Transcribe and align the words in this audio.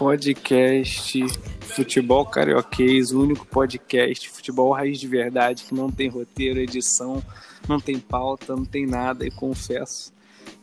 podcast 0.00 1.22
Futebol 1.60 2.24
Carioquês, 2.24 3.12
o 3.12 3.20
único 3.20 3.46
podcast 3.46 4.30
futebol 4.30 4.72
raiz 4.72 4.98
de 4.98 5.06
verdade 5.06 5.64
que 5.64 5.74
não 5.74 5.90
tem 5.90 6.08
roteiro, 6.08 6.58
edição, 6.58 7.22
não 7.68 7.78
tem 7.78 7.98
pauta, 7.98 8.56
não 8.56 8.64
tem 8.64 8.86
nada. 8.86 9.26
E 9.26 9.30
confesso 9.30 10.10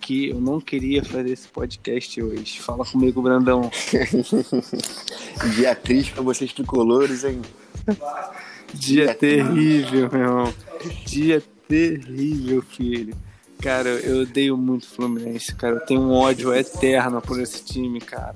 que 0.02 0.30
eu 0.30 0.42
não 0.42 0.60
queria 0.60 1.06
fazer 1.06 1.34
esse 1.34 1.48
podcast 1.50 2.20
hoje. 2.20 2.60
Fala 2.60 2.84
comigo, 2.84 3.22
Brandão. 3.22 3.70
Dia 5.56 5.76
triste 5.76 6.14
pra 6.14 6.24
vocês 6.24 6.52
tricolores, 6.52 7.24
hein? 7.24 7.40
Dia, 8.74 9.06
Dia 9.06 9.14
terrível, 9.14 10.10
meu 10.12 10.22
irmão. 10.22 10.54
Dia 11.06 11.44
terrível, 11.68 12.64
filho. 12.64 13.16
Cara, 13.62 13.90
eu 13.90 14.24
odeio 14.24 14.58
muito 14.58 14.86
o 14.86 14.88
Fluminense, 14.88 15.54
cara. 15.54 15.76
Eu 15.76 15.86
tenho 15.86 16.02
um 16.02 16.12
ódio 16.12 16.52
eterno 16.56 17.22
por 17.22 17.40
esse 17.40 17.64
time, 17.64 18.02
cara. 18.02 18.36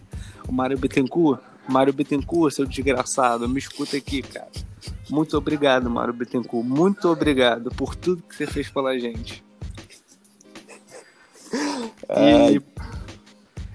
Mário 0.51 0.77
Bittencourt, 0.77 1.39
Mário 1.67 1.93
Bittencourt, 1.93 2.53
seu 2.53 2.65
desgraçado, 2.65 3.47
me 3.47 3.59
escuta 3.59 3.95
aqui, 3.95 4.21
cara. 4.21 4.49
Muito 5.09 5.37
obrigado, 5.37 5.89
Mário 5.89 6.13
Bittencourt. 6.13 6.65
Muito 6.65 7.07
obrigado 7.07 7.71
por 7.71 7.95
tudo 7.95 8.23
que 8.23 8.35
você 8.35 8.45
fez 8.45 8.69
pela 8.69 8.97
gente. 8.99 9.43
E, 12.13 12.61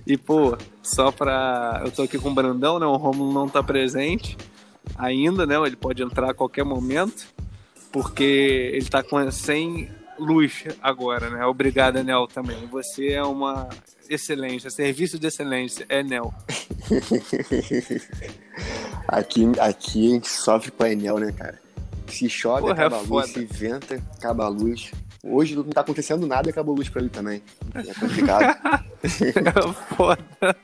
e, 0.06 0.16
pô, 0.18 0.58
só 0.82 1.10
pra. 1.10 1.80
Eu 1.84 1.90
tô 1.90 2.02
aqui 2.02 2.18
com 2.18 2.28
o 2.28 2.34
Brandão, 2.34 2.78
né? 2.78 2.84
O 2.84 2.96
Romulo 2.96 3.32
não 3.32 3.48
tá 3.48 3.62
presente 3.62 4.36
ainda, 4.94 5.46
né? 5.46 5.56
Ele 5.56 5.76
pode 5.76 6.02
entrar 6.02 6.30
a 6.30 6.34
qualquer 6.34 6.64
momento, 6.64 7.26
porque 7.90 8.70
ele 8.74 8.84
tá 8.84 9.02
com, 9.02 9.30
sem 9.30 9.88
luz 10.18 10.64
agora, 10.82 11.30
né? 11.30 11.46
Obrigado, 11.46 11.98
Enel, 11.98 12.26
também. 12.26 12.66
Você 12.66 13.12
é 13.12 13.22
uma 13.22 13.68
excelência, 14.08 14.70
serviço 14.70 15.18
de 15.18 15.26
excelência, 15.26 15.86
Enel. 15.88 16.32
aqui, 19.08 19.44
aqui 19.60 20.10
a 20.10 20.14
gente 20.14 20.28
sofre 20.28 20.70
com 20.70 20.84
a 20.84 20.92
Enel, 20.92 21.18
né, 21.18 21.32
cara? 21.32 21.60
Se 22.08 22.28
chove, 22.28 22.62
Porra, 22.62 22.72
acaba 22.72 22.96
é 22.96 22.98
a 23.00 23.02
luz, 23.02 23.30
se 23.30 23.44
venta, 23.44 24.02
acaba 24.16 24.44
a 24.44 24.48
luz. 24.48 24.92
Hoje 25.22 25.56
não 25.56 25.64
tá 25.64 25.80
acontecendo 25.80 26.26
nada 26.26 26.48
e 26.48 26.50
acabou 26.50 26.74
a 26.74 26.78
luz 26.78 26.88
pra 26.88 27.00
ele 27.00 27.10
também. 27.10 27.42
É 27.74 27.94
complicado. 27.94 28.58
é 29.02 29.96
foda. 29.96 30.56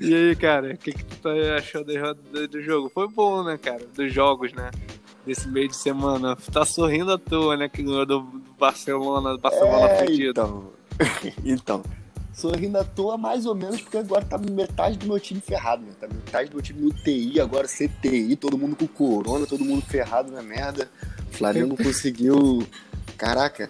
E 0.00 0.14
aí, 0.14 0.36
cara, 0.36 0.74
o 0.74 0.76
que, 0.76 0.92
que 0.92 1.04
tu 1.04 1.16
tá 1.18 1.30
achando 1.56 1.86
do, 2.32 2.48
do 2.48 2.62
jogo? 2.62 2.90
Foi 2.90 3.08
bom, 3.08 3.44
né, 3.44 3.56
cara? 3.56 3.86
Dos 3.94 4.12
jogos, 4.12 4.52
né? 4.52 4.70
Desse 5.26 5.48
meio 5.48 5.68
de 5.68 5.76
semana. 5.76 6.36
Tá 6.52 6.64
sorrindo 6.64 7.12
à 7.12 7.18
toa, 7.18 7.56
né? 7.56 7.68
Que 7.68 7.82
ganhou 7.82 8.06
do 8.06 8.20
Barcelona, 8.58 9.36
Barcelona 9.36 9.88
é, 9.88 9.98
fedido. 9.98 10.30
Então, 10.30 10.72
então, 11.44 11.82
sorrindo 12.32 12.78
à 12.78 12.84
toa 12.84 13.16
mais 13.16 13.46
ou 13.46 13.54
menos, 13.54 13.80
porque 13.80 13.98
agora 13.98 14.24
tá 14.24 14.38
metade 14.38 14.98
do 14.98 15.06
meu 15.06 15.20
time 15.20 15.40
ferrado, 15.40 15.82
né? 15.82 15.92
Tá 16.00 16.08
metade 16.08 16.50
do 16.50 16.54
meu 16.54 16.62
time 16.62 16.80
no 16.80 16.92
TI, 16.92 17.40
agora 17.40 17.66
CTI, 17.66 18.36
todo 18.36 18.58
mundo 18.58 18.76
com 18.76 18.86
corona, 18.86 19.46
todo 19.46 19.64
mundo 19.64 19.82
ferrado 19.82 20.32
na 20.32 20.42
merda. 20.42 20.88
O 21.30 21.36
Flamengo 21.36 21.76
conseguiu. 21.82 22.66
Caraca, 23.16 23.68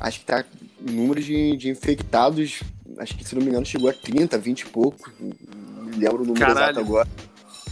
acho 0.00 0.20
que 0.20 0.26
tá. 0.26 0.44
O 0.86 0.90
número 0.90 1.20
de, 1.20 1.56
de 1.56 1.70
infectados, 1.70 2.62
acho 2.98 3.16
que 3.16 3.24
se 3.24 3.34
não 3.34 3.42
me 3.42 3.48
engano, 3.48 3.64
chegou 3.64 3.88
a 3.88 3.92
30, 3.94 4.36
20 4.36 4.60
e 4.60 4.66
pouco. 4.66 5.10
Não 5.18 5.98
lembro 5.98 6.22
o 6.22 6.26
número 6.26 6.40
Caralho. 6.40 6.72
exato 6.72 6.80
agora. 6.80 7.08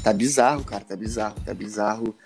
Tá 0.03 0.13
bizarro, 0.13 0.65
cara, 0.65 0.83
tá 0.83 0.97
bizarro, 0.97 1.37
tá 1.45 1.53
bizarro. 1.53 2.17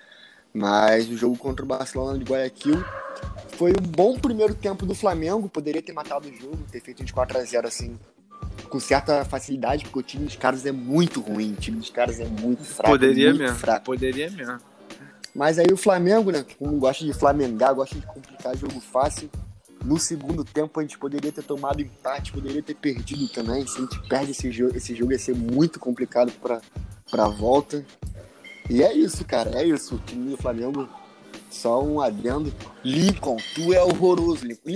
Mas 0.57 1.07
o 1.11 1.17
jogo 1.19 1.37
contra 1.37 1.63
o 1.63 1.69
Barcelona 1.69 2.19
de 2.19 2.25
Guayaquil 2.25 2.83
foi 3.59 3.73
um 3.73 3.87
bom 3.87 4.19
primeiro 4.19 4.55
tempo 4.55 4.87
do 4.87 4.95
Flamengo. 4.95 5.51
Poderia 5.51 5.83
ter 5.83 5.93
matado 5.93 6.29
o 6.29 6.35
jogo, 6.35 6.57
ter 6.73 6.81
feito 6.81 7.05
de 7.05 7.13
4 7.13 7.37
a 7.37 7.45
0 7.45 7.69
assim, 7.69 7.99
com 8.71 8.81
certa 8.81 9.23
facilidade, 9.27 9.85
porque 9.85 9.99
o 9.99 10.03
time 10.03 10.25
dos 10.25 10.37
caras 10.37 10.65
é 10.65 10.73
muito 10.73 11.21
ruim. 11.21 11.53
O 11.53 11.57
time 11.57 11.77
dos 11.77 11.91
caras 11.91 12.19
é 12.21 12.25
muito 12.25 12.65
fraco. 12.65 12.93
Poderia 12.93 13.29
muito 13.29 13.43
mesmo. 13.43 13.59
Fraco. 13.59 13.85
Poderia 13.85 14.31
mesmo. 14.31 14.59
Mas 15.35 15.59
aí 15.59 15.67
o 15.71 15.77
Flamengo, 15.77 16.31
né? 16.31 16.43
Como 16.59 16.79
gosta 16.79 17.05
de 17.05 17.13
flamengar, 17.13 17.75
gosta 17.75 17.95
de 17.95 18.07
complicar 18.07 18.57
jogo 18.57 18.81
fácil. 18.81 19.29
No 19.85 19.99
segundo 19.99 20.43
tempo 20.43 20.81
a 20.81 20.83
gente 20.83 20.97
poderia 20.97 21.31
ter 21.31 21.45
tomado 21.45 21.83
empate, 21.83 22.33
poderia 22.33 22.63
ter 22.63 22.75
perdido 22.75 23.29
também. 23.29 23.67
Se 23.67 23.77
a 23.77 23.81
gente 23.83 24.09
perde 24.09 24.31
esse 24.31 24.51
jogo, 24.51 24.75
esse 24.75 24.95
jogo 24.95 25.13
ia 25.13 25.19
ser 25.19 25.35
muito 25.35 25.79
complicado 25.79 26.33
para 26.41 27.25
a 27.25 27.29
volta. 27.29 27.85
E 28.69 28.83
é 28.83 28.93
isso, 28.93 29.25
cara, 29.25 29.51
é 29.61 29.65
isso. 29.65 29.95
O 29.95 29.99
time 29.99 30.31
do 30.31 30.37
Flamengo, 30.37 30.89
só 31.51 31.83
um 31.83 32.01
adendo. 32.01 32.53
Lincoln, 32.85 33.37
tu 33.55 33.73
é 33.73 33.83
horroroso, 33.83 34.47
Lincoln. 34.47 34.73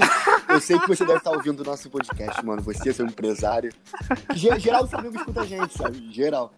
Eu 0.49 0.61
sei 0.61 0.78
que 0.78 0.89
você 0.89 1.05
deve 1.05 1.19
estar 1.19 1.31
ouvindo 1.31 1.61
o 1.61 1.65
nosso 1.65 1.91
podcast, 1.91 2.45
mano. 2.45 2.62
Você 2.62 2.93
seu 2.93 3.06
empresário. 3.06 3.73
Geral 4.34 4.84
do 4.84 4.89
Flamengo 4.89 5.17
escuta 5.17 5.41
a 5.43 5.47
gente, 5.47 5.77
sabe? 5.77 6.12
Geral. 6.12 6.53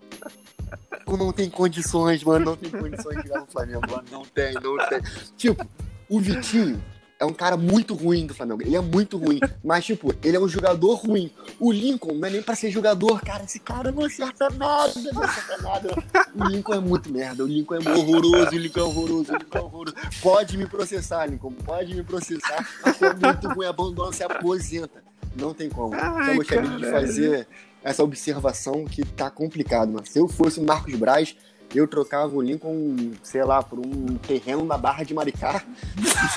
Tu 1.04 1.16
não 1.16 1.32
tem 1.32 1.50
condições, 1.50 2.22
mano. 2.25 2.44
Não 2.44 2.56
tem 2.56 2.70
condições 2.70 3.16
de 3.22 3.28
jogar 3.28 3.41
no 3.41 3.47
Flamengo, 3.47 3.82
mano. 3.91 4.04
Não 4.10 4.22
tem, 4.25 4.54
não 4.54 4.78
tem. 4.88 5.00
Tipo, 5.37 5.66
o 6.09 6.20
Vitinho, 6.20 6.82
é 7.22 7.24
um 7.24 7.32
cara 7.32 7.56
muito 7.56 7.94
ruim 7.94 8.26
do 8.26 8.34
Flamengo. 8.34 8.62
Ele 8.62 8.74
é 8.74 8.80
muito 8.80 9.16
ruim. 9.16 9.38
Mas, 9.62 9.84
tipo, 9.84 10.12
ele 10.24 10.36
é 10.36 10.40
um 10.40 10.48
jogador 10.48 10.94
ruim. 10.96 11.30
O 11.60 11.70
Lincoln 11.70 12.14
não 12.14 12.26
é 12.26 12.30
nem 12.32 12.42
pra 12.42 12.56
ser 12.56 12.68
jogador, 12.68 13.20
cara. 13.20 13.44
Esse 13.44 13.60
cara 13.60 13.92
não 13.92 14.04
acerta 14.04 14.50
nada, 14.50 14.92
não 15.12 15.22
acerta 15.22 15.62
nada. 15.62 15.88
O 16.34 16.44
Lincoln 16.48 16.74
é 16.74 16.80
muito 16.80 17.12
merda. 17.12 17.44
O 17.44 17.46
Lincoln 17.46 17.76
é 17.76 17.78
horroroso. 17.78 18.50
O 18.50 18.58
Lincoln 18.58 18.80
é 18.80 18.82
horroroso. 18.82 19.32
O 19.32 19.36
Lincoln 19.36 19.58
é 19.58 19.60
horroroso. 19.60 19.96
Pode 20.20 20.58
me 20.58 20.66
processar, 20.66 21.26
Lincoln. 21.26 21.52
Pode 21.52 21.94
me 21.94 22.02
processar. 22.02 22.68
É 22.84 23.14
muito 23.14 23.48
ruim. 23.54 23.66
Abandona, 23.66 24.12
se 24.12 24.24
aposenta. 24.24 25.04
Não 25.36 25.54
tem 25.54 25.70
como. 25.70 25.94
Ai, 25.94 26.26
Só 26.26 26.34
gostaria 26.34 26.70
de 26.70 26.90
fazer 26.90 27.48
essa 27.84 28.02
observação 28.02 28.84
que 28.84 29.04
tá 29.04 29.30
complicado, 29.30 29.92
mano. 29.92 30.04
Se 30.04 30.18
eu 30.18 30.26
fosse 30.26 30.58
o 30.58 30.64
Marcos 30.64 30.94
Braz 30.96 31.36
eu 31.78 31.88
trocava 31.88 32.34
o 32.34 32.42
Lincoln, 32.42 33.12
sei 33.22 33.44
lá, 33.44 33.62
por 33.62 33.78
um 33.78 34.16
terreno 34.16 34.64
na 34.64 34.76
Barra 34.76 35.04
de 35.04 35.14
Maricá, 35.14 35.64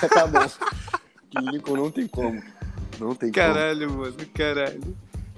já 0.02 0.10
tá 0.10 0.28
bom. 0.28 0.48
que 1.30 1.40
Lincoln 1.52 1.76
não 1.76 1.92
tem 1.92 2.08
como. 2.08 2.42
Não 3.00 3.14
tem 3.14 3.32
caralho, 3.32 3.88
como. 3.88 4.02
mano, 4.02 4.16
caralho. 4.34 4.96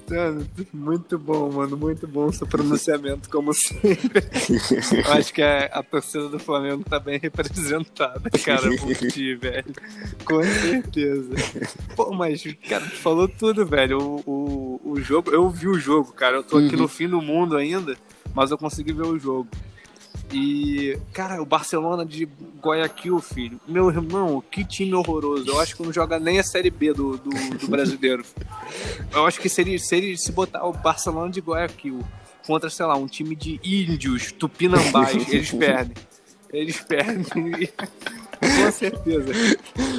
Mano, 0.10 0.48
muito 0.74 1.20
bom, 1.20 1.52
mano, 1.52 1.76
muito 1.76 2.08
bom 2.08 2.32
seu 2.32 2.48
pronunciamento, 2.48 3.30
como 3.30 3.54
sempre. 3.54 4.24
Eu 5.06 5.14
acho 5.14 5.34
que 5.34 5.42
a, 5.42 5.66
a, 5.66 5.84
torcida 5.84 6.30
do 6.30 6.40
Flamengo 6.40 6.82
tá 6.86 6.98
bem 6.98 7.20
representada, 7.20 8.30
cara, 8.44 8.70
por 8.78 8.96
ti, 8.96 9.36
velho. 9.36 9.74
Com 10.24 10.42
certeza. 10.44 11.36
Pô, 11.94 12.14
mas, 12.14 12.42
cara, 12.70 12.86
tu 12.86 12.96
falou 12.96 13.28
tudo, 13.28 13.66
velho. 13.66 14.00
O, 14.00 14.80
o, 14.86 14.92
o 14.92 15.02
jogo, 15.02 15.30
eu 15.32 15.50
vi 15.50 15.68
o 15.68 15.78
jogo, 15.78 16.14
cara. 16.14 16.38
Eu 16.38 16.44
tô 16.44 16.58
aqui 16.58 16.76
uhum. 16.76 16.84
no 16.84 16.88
fim 16.88 17.10
do 17.10 17.22
mundo 17.22 17.58
ainda, 17.58 17.98
mas 18.34 18.50
eu 18.50 18.58
consegui 18.58 18.94
ver 18.94 19.08
o 19.08 19.20
jogo. 19.20 19.50
E, 20.32 20.98
cara, 21.14 21.42
o 21.42 21.46
Barcelona 21.46 22.06
de 22.06 22.28
Guayaquil, 22.62 23.20
filho. 23.20 23.60
Meu 23.68 23.90
irmão, 23.90 24.44
que 24.52 24.66
time 24.66 24.94
horroroso. 24.94 25.50
Eu 25.50 25.60
acho 25.60 25.76
que 25.76 25.84
não 25.84 25.94
joga 25.94 26.20
nem 26.20 26.40
a 26.40 26.44
Série 26.44 26.70
B 26.70 26.94
do, 26.94 27.18
do, 27.18 27.30
do 27.30 27.68
brasileiro. 27.70 28.24
Eu 29.14 29.26
acho 29.26 29.40
que 29.40 29.48
seria, 29.48 29.80
seria 29.80 30.16
se 30.18 30.32
botar 30.32 30.66
o 30.66 30.74
Barcelona 30.74 31.32
de 31.32 31.40
Guayaquil 31.40 32.00
contra, 32.46 32.70
sei 32.70 32.86
lá, 32.86 32.96
um 32.96 33.08
time 33.08 33.36
de 33.36 33.60
índios, 33.64 34.32
tupinambás, 34.32 35.16
eles 35.32 35.52
perdem. 35.52 35.96
Eles 36.52 36.80
perdem. 36.80 37.70
Com 38.40 38.72
certeza. 38.72 39.34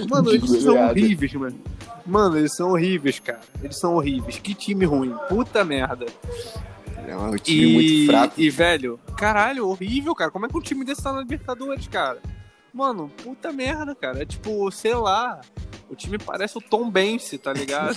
Mano, 0.09 0.31
eles 0.31 0.63
são 0.63 0.89
horríveis, 0.89 1.33
mano. 1.35 1.61
Mano, 2.07 2.39
eles 2.39 2.55
são 2.55 2.71
horríveis, 2.71 3.19
cara. 3.19 3.41
Eles 3.63 3.79
são 3.79 3.95
horríveis. 3.95 4.39
Que 4.39 4.55
time 4.55 4.85
ruim. 4.87 5.15
Puta 5.29 5.65
merda. 5.65 6.07
É 7.07 7.17
um 7.17 7.37
time 7.37 7.65
e, 7.65 7.75
muito 7.75 8.07
fraco. 8.07 8.35
E, 8.41 8.51
velho, 8.51 8.99
caralho, 9.17 9.69
horrível, 9.69 10.15
cara. 10.15 10.31
Como 10.31 10.47
é 10.47 10.49
que 10.49 10.57
um 10.57 10.61
time 10.61 10.85
desse 10.85 11.03
tá 11.03 11.13
na 11.13 11.21
Libertadores, 11.21 11.87
cara? 11.89 12.21
Mano, 12.73 13.11
puta 13.23 13.53
merda, 13.53 13.95
cara. 13.95 14.23
É 14.23 14.27
tipo, 14.27 14.71
sei 14.71 14.95
lá. 14.95 15.41
O 15.91 15.97
time 15.97 16.19
parece 16.19 16.59
o 16.59 16.61
Tom 16.61 16.91
Bense, 16.91 17.39
tá 17.39 17.51
ligado? 17.51 17.97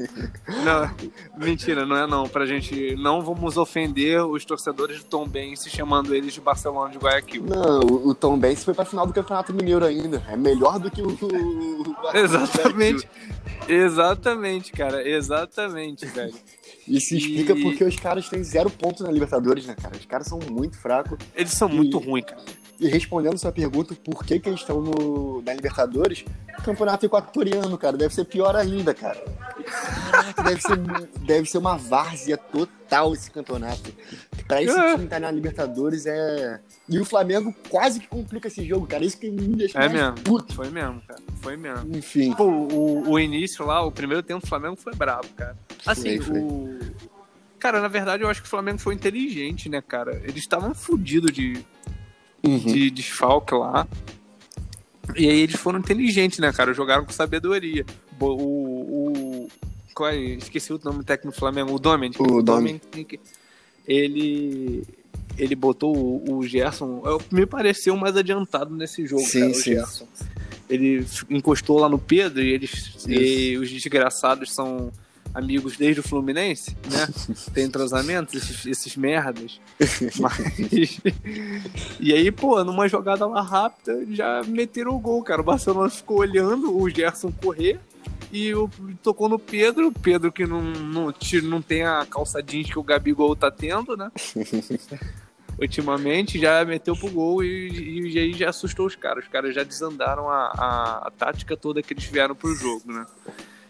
não, 0.64 0.90
mentira, 1.36 1.84
não 1.84 1.96
é 1.96 2.06
não. 2.06 2.26
Pra 2.26 2.46
gente. 2.46 2.96
Não 2.96 3.20
vamos 3.20 3.58
ofender 3.58 4.24
os 4.24 4.42
torcedores 4.44 5.00
do 5.00 5.04
Tom 5.04 5.28
Bense 5.28 5.68
chamando 5.68 6.14
eles 6.14 6.32
de 6.32 6.40
Barcelona 6.40 6.90
de 6.90 6.98
Guayaquil. 6.98 7.44
Não, 7.44 7.80
o, 7.80 8.14
Tom 8.14 8.38
Bense 8.38 8.64
foi 8.64 8.72
pra 8.72 8.86
final 8.86 9.06
do 9.06 9.12
Campeonato 9.12 9.52
Mineiro 9.52 9.84
ainda. 9.84 10.22
É 10.28 10.36
melhor 10.36 10.78
do 10.78 10.90
que 10.90 11.02
o. 11.02 11.08
o 11.08 12.16
Exatamente. 12.16 13.06
Exatamente, 13.68 14.72
cara. 14.72 15.06
Exatamente, 15.06 16.06
velho. 16.06 16.34
E 16.88 17.00
se 17.00 17.16
explica 17.16 17.54
porque 17.56 17.82
os 17.82 17.96
caras 17.96 18.28
têm 18.28 18.42
zero 18.44 18.70
pontos 18.70 19.02
na 19.02 19.10
Libertadores, 19.10 19.66
né, 19.66 19.74
cara? 19.74 19.96
Os 19.96 20.06
caras 20.06 20.26
são 20.26 20.38
muito 20.50 20.76
fracos. 20.76 21.18
Eles 21.34 21.52
são 21.52 21.68
e... 21.68 21.74
muito 21.74 21.98
ruins, 21.98 22.24
cara. 22.24 22.42
E 22.78 22.86
respondendo 22.88 23.38
sua 23.38 23.50
pergunta, 23.50 23.94
por 23.94 24.24
que, 24.24 24.38
que 24.38 24.48
eles 24.48 24.60
estão 24.60 24.80
no, 24.82 25.42
na 25.42 25.54
Libertadores, 25.54 26.24
campeonato 26.62 27.06
equatoriano, 27.06 27.76
cara, 27.78 27.96
deve 27.96 28.14
ser 28.14 28.24
pior 28.26 28.54
ainda, 28.54 28.92
cara. 28.92 29.22
Deve 30.44 30.60
ser, 30.60 30.76
deve 31.22 31.48
ser 31.48 31.58
uma 31.58 31.76
várzea 31.76 32.36
total 32.36 33.14
esse 33.14 33.30
campeonato. 33.30 33.92
Pra 34.46 34.62
esse 34.62 34.78
é. 34.78 34.92
time 34.92 35.04
estar 35.04 35.16
tá 35.16 35.20
na 35.20 35.30
Libertadores 35.30 36.06
é. 36.06 36.60
E 36.88 36.98
o 36.98 37.04
Flamengo 37.04 37.54
quase 37.68 37.98
que 38.00 38.06
complica 38.06 38.48
esse 38.48 38.64
jogo, 38.64 38.86
cara. 38.86 39.04
Isso 39.04 39.18
que 39.18 39.30
me 39.30 39.56
deixa 39.56 39.78
é 39.78 39.88
mesmo. 39.88 40.14
puto. 40.22 40.54
Foi 40.54 40.70
mesmo, 40.70 41.02
cara. 41.06 41.20
Foi 41.40 41.56
mesmo. 41.56 41.96
Enfim. 41.96 42.32
Pô, 42.34 42.44
o, 42.44 43.10
o 43.10 43.18
início 43.18 43.66
lá, 43.66 43.84
o 43.84 43.90
primeiro 43.90 44.22
tempo 44.22 44.40
do 44.40 44.48
Flamengo 44.48 44.76
foi 44.76 44.94
brabo, 44.94 45.28
cara. 45.36 45.56
Assim, 45.84 46.20
foi, 46.20 46.34
foi. 46.34 46.40
o 46.40 46.78
Cara, 47.58 47.80
na 47.80 47.88
verdade, 47.88 48.22
eu 48.22 48.28
acho 48.28 48.40
que 48.40 48.46
o 48.46 48.50
Flamengo 48.50 48.78
foi 48.78 48.94
inteligente, 48.94 49.68
né, 49.68 49.80
cara? 49.80 50.20
Eles 50.22 50.36
estavam 50.36 50.74
fodidos 50.74 51.32
de, 51.32 51.64
Uhum. 52.44 52.58
de 52.58 52.90
desfalque 52.90 53.54
lá. 53.54 53.88
E 55.16 55.28
aí 55.28 55.40
eles 55.40 55.56
foram 55.56 55.78
inteligentes, 55.78 56.38
né, 56.38 56.52
cara? 56.52 56.72
Jogaram 56.72 57.04
com 57.04 57.12
sabedoria. 57.12 57.84
O. 58.20 58.26
o 58.26 59.48
qual 59.94 60.10
é? 60.10 60.16
Esqueci 60.16 60.72
o 60.72 60.80
nome 60.84 60.98
do 60.98 61.04
técnico 61.04 61.34
do 61.34 61.38
Flamengo. 61.38 61.72
O 61.72 61.78
Dominic. 61.78 62.20
O 62.20 62.42
Dominic. 62.42 63.18
Ele. 63.86 64.84
Ele 65.38 65.54
botou 65.54 65.94
o, 65.96 66.38
o 66.38 66.42
Gerson. 66.46 67.02
eu- 67.04 67.20
Me 67.30 67.44
pareceu 67.44 67.94
mais 67.96 68.16
adiantado 68.16 68.74
nesse 68.74 69.06
jogo, 69.06 69.22
Sim, 69.22 69.40
cara, 69.40 69.50
o 69.52 69.54
sim. 69.54 69.70
Gerson. 69.74 70.06
Ele 70.68 71.06
encostou 71.30 71.78
lá 71.78 71.88
no 71.88 71.98
Pedro 71.98 72.42
e 72.42 72.48
eles. 72.52 72.94
E 73.06 73.56
os 73.58 73.70
desgraçados 73.70 74.52
são 74.54 74.90
amigos 75.34 75.76
desde 75.76 76.00
o 76.00 76.02
Fluminense, 76.02 76.74
né? 76.90 77.06
Tem 77.52 77.64
entrosamento, 77.66 78.34
esses, 78.36 78.64
esses 78.64 78.96
merdas. 78.96 79.60
Mas. 80.18 80.98
E 82.00 82.12
aí, 82.14 82.32
pô, 82.32 82.64
numa 82.64 82.88
jogada 82.88 83.26
lá 83.26 83.42
rápida, 83.42 84.06
já 84.10 84.42
meteram 84.44 84.92
o 84.96 84.98
gol, 84.98 85.22
cara. 85.22 85.42
O 85.42 85.44
Barcelona 85.44 85.90
ficou 85.90 86.18
olhando 86.20 86.74
o 86.76 86.88
Gerson 86.88 87.30
correr 87.30 87.78
e 88.32 88.54
o, 88.54 88.68
tocou 89.02 89.28
no 89.28 89.38
Pedro. 89.38 89.92
Pedro 89.92 90.32
que 90.32 90.46
não, 90.46 90.62
não, 90.62 91.14
não 91.42 91.62
tem 91.62 91.84
a 91.84 92.06
calça 92.08 92.42
jeans 92.42 92.70
que 92.70 92.78
o 92.78 92.82
Gabigol 92.82 93.34
tá 93.36 93.50
tendo, 93.50 93.96
né? 93.96 94.10
Ultimamente 95.58 96.38
já 96.38 96.64
meteu 96.64 96.94
pro 96.94 97.10
gol 97.10 97.42
e, 97.42 98.10
e 98.12 98.18
aí 98.18 98.32
já 98.34 98.50
assustou 98.50 98.86
os 98.86 98.94
caras. 98.94 99.24
Os 99.24 99.30
caras 99.30 99.54
já 99.54 99.62
desandaram 99.62 100.28
a, 100.28 100.52
a, 100.54 101.08
a 101.08 101.10
tática 101.10 101.56
toda 101.56 101.82
que 101.82 101.94
eles 101.94 102.04
vieram 102.04 102.34
pro 102.34 102.54
jogo, 102.54 102.92
né? 102.92 103.06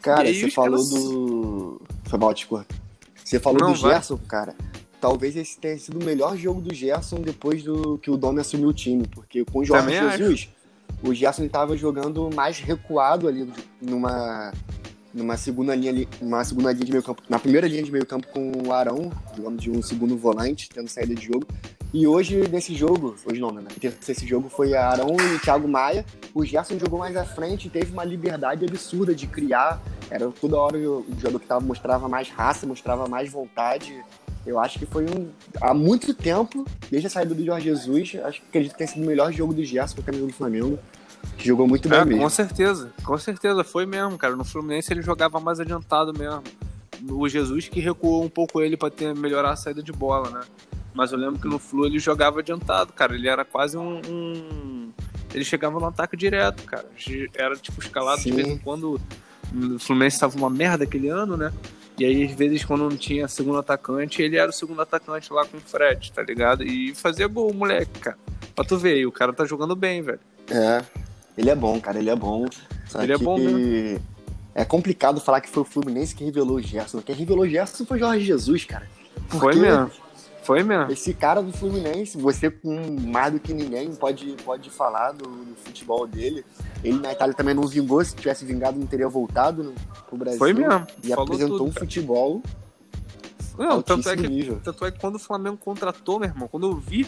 Cara, 0.02 0.22
aí 0.22 0.34
você 0.34 0.50
falou 0.50 0.78
caras- 0.78 0.90
do. 0.90 1.82
Foi 2.04 2.18
mal, 2.18 2.34
cortar. 2.48 2.76
Você 3.24 3.38
falou 3.40 3.60
Não, 3.60 3.72
do 3.72 3.80
vai. 3.80 3.94
Gerson, 3.94 4.18
cara. 4.18 4.54
Talvez 5.00 5.36
esse 5.36 5.58
tenha 5.58 5.78
sido 5.78 6.00
o 6.00 6.04
melhor 6.04 6.36
jogo 6.36 6.60
do 6.60 6.74
Gerson 6.74 7.20
depois 7.20 7.62
do 7.62 7.98
que 7.98 8.10
o 8.10 8.16
Domi 8.16 8.40
assumiu 8.40 8.68
o 8.68 8.72
time. 8.72 9.06
Porque 9.06 9.44
com 9.44 9.60
o 9.60 9.64
Jorge 9.64 9.84
Também 9.84 9.98
acho. 9.98 10.48
O 11.02 11.14
Gerson 11.14 11.44
estava 11.44 11.76
jogando 11.76 12.30
mais 12.34 12.58
recuado 12.58 13.28
ali 13.28 13.50
numa. 13.80 14.52
Numa 15.14 15.34
segunda 15.38 15.74
linha 15.74 15.90
ali, 15.90 16.06
uma 16.20 16.44
segunda 16.44 16.70
linha 16.72 16.84
de 16.84 16.92
meio 16.92 17.02
campo, 17.02 17.22
na 17.26 17.38
primeira 17.38 17.66
linha 17.66 17.82
de 17.82 17.90
meio 17.90 18.04
campo 18.04 18.26
com 18.28 18.52
o 18.66 18.70
Arão, 18.70 19.10
jogando 19.34 19.58
de 19.58 19.70
um 19.70 19.80
segundo 19.80 20.14
volante, 20.14 20.68
tendo 20.68 20.88
saída 20.88 21.14
de 21.14 21.24
jogo. 21.24 21.46
E 21.94 22.06
hoje, 22.06 22.46
nesse 22.48 22.74
jogo, 22.74 23.16
hoje 23.24 23.40
não, 23.40 23.50
né? 23.50 23.62
Esse 24.06 24.26
jogo 24.26 24.50
foi 24.50 24.74
Arão 24.74 25.16
e 25.34 25.38
Thiago 25.38 25.66
Maia. 25.66 26.04
O 26.34 26.44
Gerson 26.44 26.78
jogou 26.78 26.98
mais 26.98 27.16
à 27.16 27.24
frente 27.24 27.68
e 27.68 27.70
teve 27.70 27.90
uma 27.92 28.04
liberdade 28.04 28.66
absurda 28.66 29.14
de 29.14 29.26
criar. 29.26 29.80
Era 30.10 30.28
toda 30.28 30.58
hora 30.58 30.76
o 30.76 31.06
jogador 31.16 31.40
que 31.40 31.46
tava, 31.46 31.64
mostrava 31.64 32.06
mais 32.08 32.28
raça, 32.28 32.66
mostrava 32.66 33.08
mais 33.08 33.32
vontade. 33.32 34.04
Eu 34.46 34.58
acho 34.60 34.78
que 34.78 34.86
foi 34.86 35.04
um. 35.04 35.28
Há 35.60 35.74
muito 35.74 36.14
tempo, 36.14 36.64
desde 36.90 37.08
a 37.08 37.10
saída 37.10 37.34
do 37.34 37.44
Jorge 37.44 37.66
Jesus, 37.66 38.16
acho 38.24 38.40
que 38.40 38.46
acredito 38.48 38.72
que 38.72 38.78
tenha 38.78 38.88
sido 38.88 39.02
o 39.02 39.06
melhor 39.06 39.32
jogo 39.32 39.52
do 39.52 39.64
Gerson 39.64 39.96
com 39.96 40.02
a 40.02 40.04
camisa 40.04 40.26
do 40.26 40.32
Flamengo. 40.32 40.78
Que 41.36 41.48
jogou 41.48 41.66
muito 41.66 41.88
bem 41.88 41.98
É, 41.98 42.04
mesmo. 42.04 42.22
com 42.22 42.28
certeza, 42.30 42.92
com 43.02 43.18
certeza, 43.18 43.64
foi 43.64 43.84
mesmo, 43.84 44.16
cara. 44.16 44.36
No 44.36 44.44
Fluminense 44.44 44.92
ele 44.92 45.02
jogava 45.02 45.40
mais 45.40 45.58
adiantado 45.58 46.12
mesmo. 46.16 46.42
O 47.10 47.28
Jesus 47.28 47.68
que 47.68 47.80
recuou 47.80 48.24
um 48.24 48.28
pouco 48.28 48.60
ele 48.60 48.76
pra 48.76 48.88
ter, 48.90 49.14
melhorar 49.14 49.50
a 49.50 49.56
saída 49.56 49.82
de 49.82 49.92
bola, 49.92 50.30
né? 50.30 50.40
Mas 50.94 51.12
eu 51.12 51.18
lembro 51.18 51.38
que 51.40 51.48
no 51.48 51.58
Flu 51.58 51.84
ele 51.84 51.98
jogava 51.98 52.38
adiantado, 52.40 52.92
cara. 52.92 53.14
Ele 53.14 53.28
era 53.28 53.44
quase 53.44 53.76
um. 53.76 54.00
um- 54.08 54.92
Ele 55.34 55.44
chegava 55.44 55.78
no 55.80 55.86
ataque 55.86 56.16
direto, 56.16 56.62
cara. 56.62 56.86
Era 57.34 57.56
tipo 57.56 57.82
escalado 57.82 58.18
de 58.18 58.30
Sim. 58.30 58.36
vez 58.36 58.46
em 58.48 58.56
quando. 58.58 58.98
O 59.52 59.78
Fluminense 59.78 60.18
tava 60.20 60.36
uma 60.38 60.48
merda 60.48 60.84
aquele 60.84 61.08
ano, 61.08 61.36
né? 61.36 61.52
E 61.98 62.04
aí, 62.04 62.24
às 62.24 62.32
vezes, 62.32 62.64
quando 62.64 62.88
não 62.88 62.96
tinha 62.96 63.26
segundo 63.26 63.58
atacante, 63.58 64.20
ele 64.20 64.36
era 64.36 64.50
o 64.50 64.52
segundo 64.52 64.82
atacante 64.82 65.32
lá 65.32 65.46
com 65.46 65.56
o 65.56 65.60
Fred, 65.60 66.12
tá 66.12 66.22
ligado? 66.22 66.62
E 66.62 66.94
fazia 66.94 67.26
gol, 67.26 67.52
moleque, 67.54 68.00
cara. 68.00 68.18
Pra 68.54 68.64
tu 68.64 68.76
ver, 68.76 68.98
e 68.98 69.06
o 69.06 69.12
cara 69.12 69.32
tá 69.32 69.44
jogando 69.44 69.74
bem, 69.74 70.02
velho. 70.02 70.20
É, 70.50 70.84
ele 71.36 71.50
é 71.50 71.54
bom, 71.54 71.80
cara, 71.80 71.98
ele 71.98 72.10
é 72.10 72.16
bom. 72.16 72.46
Só 72.86 73.02
Ele 73.02 73.12
é 73.12 73.18
bom 73.18 73.38
mesmo. 73.38 74.00
É 74.54 74.64
complicado 74.64 75.20
falar 75.20 75.40
que 75.42 75.50
foi 75.50 75.62
o 75.62 75.66
Fluminense 75.66 76.14
que 76.14 76.24
revelou 76.24 76.56
o 76.56 76.62
Gerson. 76.62 77.02
Quem 77.02 77.14
revelou 77.14 77.44
o 77.44 77.48
Gerson 77.48 77.84
foi 77.84 77.98
o 77.98 78.00
Jorge 78.00 78.24
Jesus, 78.24 78.64
cara. 78.64 78.88
Foi 79.28 79.52
Porque 79.52 79.58
mesmo. 79.58 79.90
Foi 80.42 80.62
mesmo. 80.62 80.90
Esse 80.92 81.12
cara 81.12 81.42
do 81.42 81.52
Fluminense, 81.52 82.16
você 82.16 82.50
com 82.50 82.74
mais 83.00 83.32
do 83.32 83.40
que 83.40 83.52
ninguém 83.52 83.94
pode, 83.94 84.34
pode 84.44 84.70
falar 84.70 85.12
do, 85.12 85.24
do 85.24 85.56
futebol 85.56 86.06
dele. 86.06 86.44
Ele 86.86 86.98
na 87.00 87.12
Itália 87.12 87.34
também 87.34 87.54
não 87.54 87.64
vingou, 87.66 88.04
se 88.04 88.14
tivesse 88.14 88.44
vingado 88.44 88.78
não 88.78 88.86
teria 88.86 89.08
voltado 89.08 89.62
no, 89.64 89.72
pro 90.08 90.16
Brasil. 90.16 90.38
Foi 90.38 90.52
mesmo. 90.52 90.86
E 91.02 91.08
Falou 91.08 91.24
apresentou 91.24 91.58
tudo, 91.58 91.68
um 91.68 91.72
futebol 91.72 92.42
Não, 93.58 93.82
tanto 93.82 94.08
é, 94.08 94.16
que, 94.16 94.28
nível. 94.28 94.60
tanto 94.62 94.84
é 94.84 94.90
que 94.90 95.00
quando 95.00 95.16
o 95.16 95.18
Flamengo 95.18 95.56
contratou, 95.56 96.20
meu 96.20 96.28
irmão, 96.28 96.46
quando 96.48 96.66
eu 96.66 96.76
vi, 96.76 97.06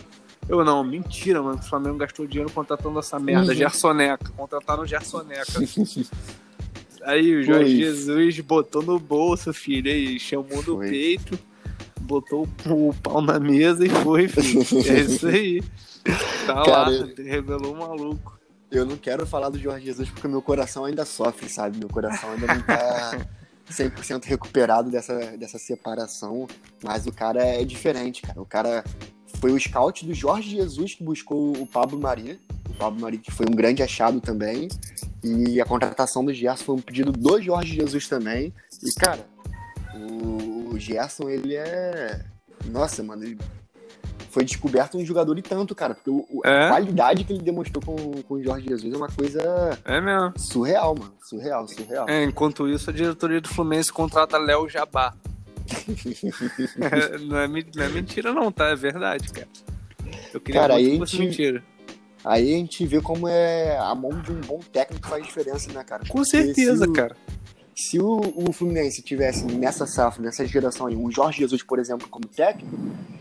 eu 0.48 0.64
não, 0.64 0.82
mentira, 0.82 1.42
mano, 1.42 1.58
que 1.58 1.64
o 1.66 1.68
Flamengo 1.68 1.96
gastou 1.98 2.26
dinheiro 2.26 2.50
contratando 2.50 2.98
essa 2.98 3.18
merda, 3.18 3.52
Uhum. 3.52 3.58
Gersoneca. 3.58 4.32
Contrataram 4.36 4.82
o 4.82 4.86
Gersoneca. 4.86 5.52
Aí 7.04 7.36
o 7.36 7.42
Jorge. 7.42 7.76
Jesus 7.76 8.40
botou 8.40 8.82
no 8.82 8.98
bolso, 8.98 9.52
filho, 9.52 9.90
aí 9.90 10.18
chamou 10.18 10.58
no 10.58 10.76
Foi. 10.76 10.90
peito, 10.90 11.38
botou 12.00 12.46
o 12.66 12.94
pau 12.94 13.22
na 13.22 13.38
mesa 13.38 13.86
e 13.86 13.88
foi, 13.88 14.28
filho. 14.28 14.60
É 14.90 15.00
isso 15.00 15.26
aí. 15.26 15.62
Tá 16.46 16.64
Cara, 16.64 16.90
lá, 16.90 17.08
revelou 17.16 17.72
o 17.74 17.78
maluco. 17.78 18.37
Eu 18.70 18.84
não 18.84 18.96
quero 18.96 19.26
falar 19.26 19.48
do 19.48 19.58
Jorge 19.58 19.86
Jesus 19.86 20.10
porque 20.10 20.28
meu 20.28 20.42
coração 20.42 20.84
ainda 20.84 21.04
sofre, 21.04 21.48
sabe? 21.48 21.78
Meu 21.78 21.88
coração 21.88 22.30
ainda 22.32 22.46
não 22.46 22.62
tá 22.62 23.26
100% 23.70 24.24
recuperado 24.24 24.90
dessa, 24.90 25.36
dessa 25.36 25.58
separação. 25.58 26.46
Mas 26.82 27.06
o 27.06 27.12
cara 27.12 27.42
é 27.42 27.64
diferente, 27.64 28.22
cara. 28.22 28.40
O 28.40 28.46
cara 28.46 28.84
foi 29.40 29.52
o 29.52 29.58
scout 29.58 30.04
do 30.04 30.12
Jorge 30.12 30.50
Jesus 30.50 30.94
que 30.94 31.02
buscou 31.02 31.56
o 31.56 31.66
Pablo 31.66 31.98
Mari. 31.98 32.38
O 32.68 32.74
Pablo 32.74 33.00
Mari 33.00 33.18
que 33.18 33.30
foi 33.30 33.46
um 33.50 33.54
grande 33.54 33.82
achado 33.82 34.20
também. 34.20 34.68
E 35.22 35.60
a 35.60 35.64
contratação 35.64 36.24
do 36.24 36.32
Gerson 36.32 36.64
foi 36.64 36.74
um 36.76 36.80
pedido 36.80 37.10
do 37.10 37.40
Jorge 37.40 37.74
Jesus 37.74 38.06
também. 38.06 38.52
E, 38.82 38.92
cara, 39.00 39.26
o, 39.94 40.74
o 40.74 40.78
Gerson, 40.78 41.28
ele 41.28 41.56
é. 41.56 42.24
Nossa, 42.66 43.02
mano, 43.02 43.24
ele 43.24 43.38
foi 44.30 44.44
descoberto 44.44 44.96
um 44.98 45.04
jogador 45.04 45.38
e 45.38 45.42
tanto, 45.42 45.74
cara. 45.74 45.94
Porque 45.94 46.10
o- 46.10 46.26
É? 46.44 46.66
a 46.66 46.68
qualidade 46.68 47.24
que 47.24 47.32
ele 47.32 47.42
demonstrou 47.42 47.82
com, 47.84 48.22
com 48.22 48.34
o 48.34 48.42
Jorge 48.42 48.66
Jesus 48.68 48.92
é 48.92 48.96
uma 48.96 49.08
coisa 49.08 49.78
É 49.84 50.00
mesmo. 50.00 50.32
surreal, 50.36 50.94
mano. 50.98 51.12
Surreal, 51.22 51.66
surreal. 51.68 52.08
É, 52.08 52.24
enquanto 52.24 52.68
isso, 52.68 52.90
a 52.90 52.92
diretoria 52.92 53.40
do 53.40 53.48
Fluminense 53.48 53.92
contrata 53.92 54.36
Léo 54.38 54.68
Jabá. 54.68 55.14
É, 56.80 57.18
não, 57.18 57.38
é, 57.38 57.48
não 57.48 57.84
é 57.84 57.88
mentira, 57.88 58.32
não, 58.32 58.50
tá? 58.50 58.68
É 58.68 58.76
verdade, 58.76 59.28
cara. 59.32 59.48
Eu 60.32 60.40
queria 60.40 60.60
Cara, 60.62 60.74
aí 60.76 60.92
que 60.92 60.98
fosse 60.98 61.16
te- 61.16 61.22
mentira. 61.22 61.62
Aí 62.24 62.54
a 62.54 62.56
gente 62.58 62.86
vê 62.86 63.00
como 63.00 63.28
é 63.28 63.76
a 63.78 63.94
mão 63.94 64.10
de 64.20 64.32
um 64.32 64.40
bom 64.40 64.58
técnico 64.72 65.06
faz 65.08 65.24
diferença, 65.24 65.72
né, 65.72 65.84
cara? 65.84 66.02
Com 66.08 66.18
Porque 66.18 66.30
certeza, 66.30 66.84
o- 66.86 66.92
cara. 66.92 67.16
Se 67.78 67.96
o, 68.00 68.20
o 68.34 68.52
Fluminense 68.52 69.00
tivesse 69.02 69.44
nessa 69.44 69.86
safra, 69.86 70.20
nessa 70.20 70.44
geração 70.44 70.88
aí, 70.88 70.96
um 70.96 71.08
Jorge 71.12 71.38
Jesus, 71.38 71.62
por 71.62 71.78
exemplo, 71.78 72.08
como 72.08 72.26
técnico, 72.26 72.76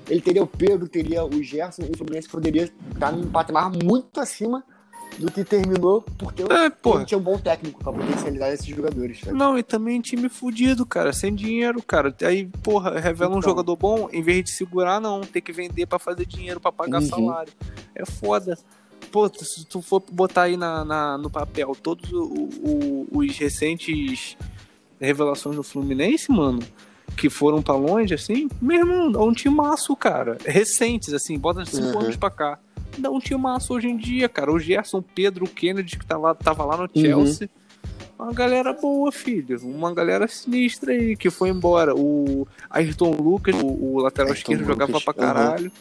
ele 0.09 0.19
teria 0.19 0.41
o 0.41 0.47
Pedro, 0.47 0.87
teria 0.89 1.23
o 1.23 1.43
Gerson, 1.43 1.83
e 1.83 1.91
o 1.91 1.95
Fluminense 1.95 2.27
poderia 2.27 2.63
estar 2.91 3.11
num 3.11 3.29
patamar 3.29 3.69
muito 3.71 4.19
acima 4.19 4.63
do 5.19 5.31
que 5.31 5.43
terminou, 5.43 6.01
porque 6.17 6.41
o 6.43 6.51
É, 6.51 6.71
ele 6.95 7.05
tinha 7.05 7.19
um 7.19 7.23
bom 7.23 7.37
técnico 7.37 7.79
pra 7.83 7.93
potencializar 7.93 8.51
esses 8.51 8.65
jogadores, 8.65 9.19
sabe? 9.19 9.37
Não, 9.37 9.59
e 9.59 9.61
também 9.61 10.01
time 10.01 10.27
fudido, 10.27 10.87
cara, 10.87 11.13
sem 11.13 11.35
dinheiro, 11.35 11.79
cara. 11.83 12.13
Aí, 12.23 12.47
porra, 12.63 12.99
revela 12.99 13.35
um 13.35 13.37
Então. 13.37 13.51
jogador 13.51 13.75
bom, 13.75 14.09
em 14.11 14.23
vez 14.23 14.43
de 14.43 14.49
segurar, 14.49 14.99
não, 14.99 15.21
tem 15.21 15.39
que 15.41 15.51
vender 15.51 15.85
pra 15.85 15.99
fazer 15.99 16.25
dinheiro, 16.25 16.59
pra 16.59 16.71
pagar 16.71 16.99
Uhum. 16.99 17.07
salário. 17.07 17.53
É 17.93 18.03
foda. 18.05 18.57
Pô, 19.11 19.29
se 19.29 19.65
tu 19.65 19.81
for 19.81 20.03
botar 20.11 20.43
aí 20.43 20.57
na, 20.57 20.83
na- 20.83 21.17
no 21.17 21.29
papel 21.29 21.75
todos 21.81 22.11
o- 22.11 22.49
o- 22.61 23.07
os 23.11 23.37
recentes 23.37 24.37
revelações 24.99 25.55
do 25.55 25.63
Fluminense, 25.63 26.31
mano, 26.31 26.59
que 27.15 27.29
foram 27.29 27.61
pra 27.61 27.75
longe, 27.75 28.13
assim, 28.13 28.47
meu 28.61 28.79
irmão, 28.79 29.11
dá 29.11 29.19
um 29.21 29.33
timaço, 29.33 29.95
cara. 29.95 30.37
Recentes, 30.45 31.13
assim, 31.13 31.37
bota 31.39 31.65
cinco 31.65 31.97
Uhum. 31.97 31.99
anos 32.01 32.15
pra 32.17 32.29
cá. 32.29 32.59
Dá 32.97 33.09
um 33.09 33.19
timaço 33.19 33.73
hoje 33.73 33.87
em 33.87 33.97
dia, 33.97 34.27
cara. 34.27 34.51
O 34.51 34.59
Gerson, 34.59 35.01
Pedro, 35.01 35.45
o 35.45 35.49
Kennedy, 35.49 35.97
que 35.97 36.05
tá 36.05 36.17
lá, 36.17 36.33
tava 36.35 36.65
lá 36.65 36.75
no 36.77 36.83
Uhum. 36.83 36.89
Chelsea. 37.01 37.49
Uma 38.19 38.33
galera 38.33 38.73
boa, 38.73 39.11
filho. 39.11 39.59
Uma 39.63 39.93
galera 39.93 40.27
sinistra 40.27 40.91
aí 40.91 41.15
que 41.15 41.29
foi 41.29 41.49
embora. 41.49 41.95
O 41.95 42.47
Ayrton 42.69 43.11
Lucas, 43.11 43.55
o, 43.55 43.67
o 43.67 43.99
lateral 43.99 44.31
Ayrton 44.31 44.51
esquerdo, 44.53 44.65
jogava 44.67 44.91
Lucas, 44.93 45.03
pra 45.15 45.23
aham. 45.23 45.33
caralho. 45.33 45.71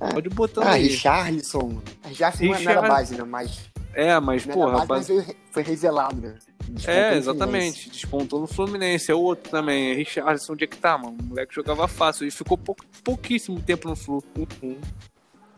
É. 0.00 0.12
Pode 0.12 0.28
botar 0.28 0.62
Ah, 0.62 0.72
aí. 0.72 0.88
Richarlison. 0.88 1.82
Richarlison 2.04 2.44
não 2.44 2.54
era 2.54 2.58
Richar- 2.80 2.88
base, 2.88 3.14
né? 3.16 3.24
Mas, 3.24 3.60
É, 3.94 4.20
mas, 4.20 4.46
não 4.46 4.54
porra, 4.54 4.76
era 4.76 4.86
base, 4.86 5.12
base- 5.12 5.26
mas 5.26 5.36
foi 5.50 5.62
revelado, 5.62 6.20
né? 6.20 6.34
Despontou 6.68 6.94
É, 6.94 7.16
exatamente. 7.16 7.90
Despontou 7.90 8.40
no 8.40 8.46
Fluminense. 8.46 9.10
É 9.10 9.14
outro 9.14 9.50
também. 9.50 9.94
Richardson, 9.94 10.52
onde 10.52 10.64
é 10.64 10.66
que 10.66 10.76
tá, 10.76 10.96
mano? 10.98 11.16
O 11.20 11.24
moleque 11.24 11.54
jogava 11.54 11.88
fácil. 11.88 12.26
E 12.26 12.30
ficou 12.30 12.58
pou- 12.58 12.76
pouquíssimo 13.02 13.58
tempo 13.60 13.88
no 13.88 13.96
Flu. 13.96 14.22
Fluminense. 14.34 14.80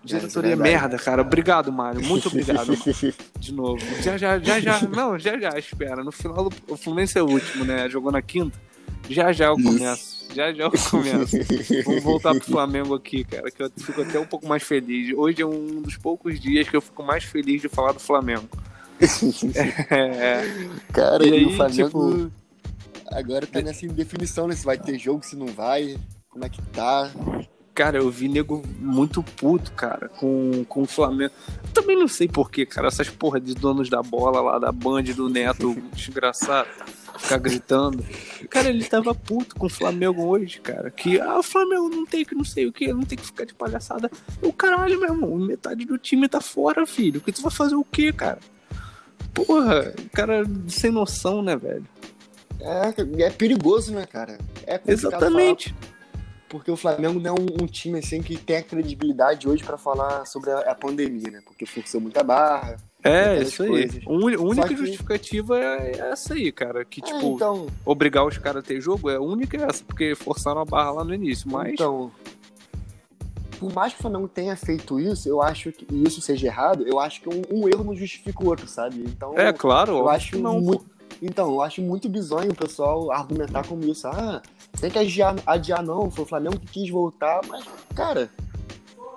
Diretoria 0.03 0.51
É, 0.51 0.53
é 0.55 0.57
merda, 0.57 0.97
cara. 0.99 1.21
Obrigado, 1.21 1.71
Mário. 1.71 2.01
Muito 2.03 2.29
obrigado. 2.31 2.73
De 3.39 3.53
novo. 3.53 3.85
Já, 4.03 4.17
já, 4.17 4.39
já, 4.39 4.59
já. 4.61 4.81
Não, 4.89 5.19
já, 5.19 5.39
já, 5.39 5.51
espera. 5.59 6.03
No 6.03 6.11
final, 6.13 6.49
do... 6.49 6.57
o 6.69 6.77
Fluminense 6.77 7.19
é 7.19 7.23
o 7.23 7.27
último, 7.29 7.65
né? 7.65 7.89
Jogou 7.91 8.11
na 8.11 8.23
quinta. 8.23 8.59
Já, 9.09 9.33
já 9.33 9.47
eu 9.47 9.57
Isso. 9.57 9.65
começo. 9.65 10.21
Já 10.35 10.53
já 10.53 10.65
eu 10.65 10.71
começo. 10.71 11.37
Vamos 11.85 12.03
voltar 12.03 12.35
pro 12.35 12.45
Flamengo 12.45 12.95
aqui, 12.95 13.25
cara, 13.25 13.51
que 13.51 13.63
eu 13.63 13.71
fico 13.77 14.03
até 14.03 14.19
um 14.19 14.27
pouco 14.27 14.47
mais 14.47 14.63
feliz. 14.63 15.13
Hoje 15.17 15.43
é 15.43 15.47
um 15.47 15.83
dos 15.83 15.97
poucos 15.97 16.41
dias 16.41 16.69
que 16.69 16.77
eu 16.77 16.81
fico 16.81 17.03
mais 17.03 17.25
feliz 17.25 17.61
de 17.61 17.69
falar 17.69 17.93
do 17.93 18.01
Flamengo. 18.01 18.49
é, 19.91 20.45
cara, 20.93 21.27
e, 21.27 21.33
aí, 21.33 21.47
o 21.47 21.57
Flamengo 21.57 22.29
tipo... 22.29 22.33
agora 23.11 23.47
tá 23.47 23.63
nessa 23.63 23.87
indefinição, 23.87 24.47
né? 24.47 24.55
Se 24.55 24.65
vai 24.65 24.79
ter 24.79 24.99
jogo, 24.99 25.25
se 25.25 25.35
não 25.35 25.47
vai, 25.47 25.99
como 26.29 26.45
é 26.45 26.49
que 26.49 26.63
tá. 26.63 27.11
Cara, 27.75 27.97
eu 27.97 28.11
vi 28.11 28.29
nego 28.29 28.63
muito 28.79 29.23
puto, 29.23 29.73
cara, 29.73 30.09
com, 30.09 30.65
com 30.69 30.83
o 30.83 30.87
Flamengo. 30.87 31.33
Eu 31.65 31.71
também 31.73 31.99
não 31.99 32.07
sei 32.07 32.29
porquê, 32.29 32.67
cara. 32.67 32.89
Essas 32.89 33.09
porra 33.09 33.41
de 33.41 33.55
donos 33.55 33.89
da 33.89 34.03
bola 34.03 34.41
lá, 34.41 34.59
da 34.59 34.71
Band, 34.71 35.05
do 35.05 35.31
Neto, 35.31 35.75
desgraçado, 35.95 36.69
ficar 37.21 37.39
gritando. 37.39 38.05
Cara, 38.49 38.69
ele 38.69 38.85
tava 38.85 39.15
puto 39.15 39.55
com 39.57 39.67
o 39.67 39.71
Flamengo 39.71 40.25
hoje, 40.25 40.61
cara. 40.61 40.91
Que, 40.91 41.21
ah, 41.21 41.39
o 41.39 41.43
Flamengo 41.43 41.89
não 41.89 42.05
tem 42.05 42.25
que 42.25 42.35
não 42.35 42.45
sei 42.45 42.67
o 42.67 42.73
que, 42.73 42.93
não 42.93 43.03
tem 43.03 43.19
que 43.19 43.27
ficar 43.27 43.45
de 43.45 43.55
palhaçada. 43.55 44.11
O 44.43 44.53
caralho, 44.53 44.99
meu 44.99 45.15
irmão, 45.15 45.37
metade 45.37 45.85
do 45.85 45.99
time 45.99 46.29
tá 46.29 46.41
fora, 46.41 46.87
filho. 46.87 47.21
Que 47.21 47.33
tu 47.33 47.43
vai 47.43 47.53
fazer 47.53 47.75
o 47.75 47.85
quê, 47.85 48.13
cara? 48.13 48.39
Porra, 49.33 49.93
cara 50.13 50.45
sem 50.69 50.91
noção, 50.91 51.43
né, 51.43 51.57
velho? 51.57 51.87
É, 52.61 53.25
é 53.25 53.31
perigoso, 53.31 53.93
né, 53.93 54.07
cara? 54.07 54.39
É 54.67 54.81
Exatamente. 54.87 55.71
Falar 55.71 55.91
porque 56.51 56.71
o 56.71 56.77
Flamengo 56.77 57.21
não 57.21 57.31
é 57.31 57.41
um, 57.41 57.63
um, 57.63 57.67
time 57.67 58.01
assim 58.01 58.21
que 58.21 58.37
tem 58.37 58.57
a 58.57 58.63
credibilidade 58.63 59.49
hoje 59.49 59.63
para 59.63 59.79
falar 59.79 60.27
sobre 60.27 60.51
a, 60.51 60.59
a, 60.73 60.75
pandemia, 60.75 61.31
né? 61.31 61.41
Porque 61.45 61.65
forçou 61.65 62.01
muita 62.01 62.25
barra. 62.25 62.77
É, 63.03 63.43
isso 63.43 63.63
aí. 63.63 64.03
A 64.07 64.43
única 64.43 64.69
que... 64.69 64.77
justificativa 64.77 65.59
é 65.59 66.11
essa 66.13 66.35
aí, 66.35 66.53
cara. 66.53 66.85
Que, 66.85 67.01
é, 67.01 67.05
tipo, 67.05 67.21
é, 67.21 67.25
então... 67.31 67.67
obrigar 67.85 68.27
os 68.27 68.37
caras 68.39 68.63
a 68.63 68.67
ter 68.67 68.81
jogo 68.81 69.11
é 69.11 69.17
a 69.17 69.21
única 69.21 69.57
é 69.57 69.63
essa, 69.63 69.85
porque 69.85 70.15
forçaram 70.15 70.61
a 70.61 70.65
barra 70.65 70.91
lá 70.91 71.05
no 71.05 71.15
início. 71.15 71.51
Mas. 71.51 71.73
Então. 71.73 72.11
Por 73.59 73.73
mais 73.75 73.93
que 73.93 73.99
o 73.99 74.03
Flamengo 74.03 74.27
tenha 74.27 74.57
feito 74.57 74.99
isso, 74.99 75.29
eu 75.29 75.43
acho 75.43 75.71
que 75.71 75.87
isso 75.95 76.23
seja 76.23 76.47
errado, 76.47 76.83
eu 76.87 76.99
acho 76.99 77.21
que 77.21 77.29
um, 77.29 77.43
um 77.51 77.69
erro 77.69 77.85
não 77.85 77.95
justifica 77.95 78.43
o 78.43 78.49
outro, 78.49 78.67
sabe? 78.67 79.01
Então. 79.01 79.39
É, 79.39 79.53
claro. 79.53 79.99
Eu 79.99 80.09
acho 80.09 80.39
não. 80.39 80.61
Muito 80.61 80.91
então, 81.23 81.51
eu 81.51 81.61
acho 81.61 81.83
muito 81.83 82.09
bizonho 82.09 82.51
o 82.51 82.55
pessoal 82.55 83.11
argumentar 83.11 83.67
como 83.67 83.85
isso. 83.85 84.07
Ah, 84.09 84.41
tem 84.81 84.91
que 84.91 84.99
adiar, 84.99 85.37
adiar 85.47 85.83
não, 85.83 86.11
foi 86.11 86.25
o 86.25 86.27
Flamengo 86.27 86.59
que 86.59 86.67
quis 86.67 86.91
voltar, 86.91 87.41
mas, 87.47 87.65
cara, 87.95 88.31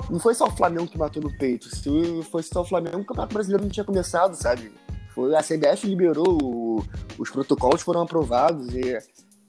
não 0.09 0.19
foi 0.19 0.33
só 0.33 0.45
o 0.45 0.51
Flamengo 0.51 0.87
que 0.87 0.97
matou 0.97 1.21
no 1.21 1.35
peito. 1.37 1.73
Se 1.75 2.23
fosse 2.29 2.49
só 2.49 2.61
o 2.61 2.65
Flamengo, 2.65 2.99
o 2.99 3.05
Campeonato 3.05 3.33
Brasileiro 3.33 3.63
não 3.63 3.71
tinha 3.71 3.83
começado, 3.83 4.35
sabe? 4.35 4.71
Foi, 5.13 5.35
a 5.35 5.41
CBF 5.41 5.87
liberou, 5.87 6.83
os 7.17 7.29
protocolos 7.29 7.81
foram 7.81 8.01
aprovados 8.01 8.73
e 8.73 8.97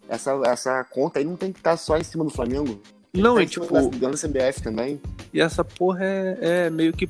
essa, 0.08 0.32
essa 0.44 0.84
conta 0.84 1.18
aí 1.18 1.24
não 1.24 1.36
tem 1.36 1.52
que 1.52 1.58
estar 1.58 1.76
só 1.76 1.96
em 1.96 2.04
cima 2.04 2.24
do 2.24 2.30
Flamengo. 2.30 2.80
Não, 3.14 3.38
é 3.38 3.46
tipo. 3.46 3.66
Da 3.72 4.10
CBF 4.10 4.60
também. 4.62 5.00
E 5.32 5.40
essa 5.40 5.64
porra 5.64 6.04
é, 6.04 6.38
é 6.40 6.70
meio 6.70 6.92
que 6.92 7.08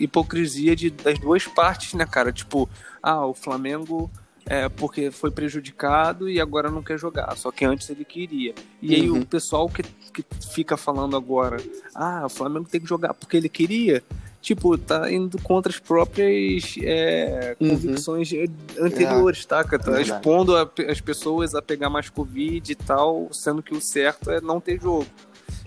hipocrisia 0.00 0.74
de, 0.74 0.90
das 0.90 1.18
duas 1.20 1.46
partes, 1.46 1.94
né, 1.94 2.04
cara? 2.04 2.32
Tipo, 2.32 2.68
ah, 3.00 3.24
o 3.24 3.32
Flamengo 3.32 4.10
é, 4.46 4.68
porque 4.68 5.10
foi 5.10 5.30
prejudicado 5.30 6.28
e 6.28 6.40
agora 6.40 6.70
não 6.70 6.82
quer 6.82 6.98
jogar, 6.98 7.36
só 7.36 7.50
que 7.50 7.64
antes 7.64 7.88
ele 7.88 8.04
queria. 8.04 8.54
E 8.80 8.88
uhum. 8.88 8.94
aí 8.94 9.10
o 9.10 9.14
uhum. 9.14 9.22
pessoal 9.22 9.68
que, 9.68 9.82
que 9.82 10.24
fica 10.52 10.76
falando 10.76 11.16
agora, 11.16 11.56
ah, 11.94 12.22
o 12.26 12.28
Flamengo 12.28 12.68
tem 12.68 12.80
que 12.80 12.86
jogar 12.86 13.14
porque 13.14 13.36
ele 13.36 13.48
queria, 13.48 14.02
tipo, 14.42 14.76
tá 14.76 15.10
indo 15.10 15.40
contra 15.40 15.72
as 15.72 15.78
próprias 15.78 16.76
é, 16.82 17.56
uhum. 17.58 17.70
convicções 17.70 18.30
anteriores, 18.78 19.44
é. 19.44 19.46
tá? 19.46 19.64
Tá 19.64 20.00
expondo 20.00 20.56
a, 20.56 20.70
as 20.88 21.00
pessoas 21.00 21.54
a 21.54 21.62
pegar 21.62 21.88
mais 21.88 22.10
Covid 22.10 22.70
e 22.70 22.74
tal, 22.74 23.28
sendo 23.32 23.62
que 23.62 23.74
o 23.74 23.80
certo 23.80 24.30
é 24.30 24.40
não 24.40 24.60
ter 24.60 24.80
jogo. 24.80 25.06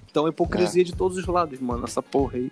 Então, 0.10 0.28
hipocrisia 0.28 0.82
é. 0.82 0.86
de 0.86 0.96
todos 0.96 1.18
os 1.18 1.26
lados, 1.26 1.60
mano, 1.60 1.84
essa 1.86 2.02
porra 2.02 2.38
aí. 2.38 2.52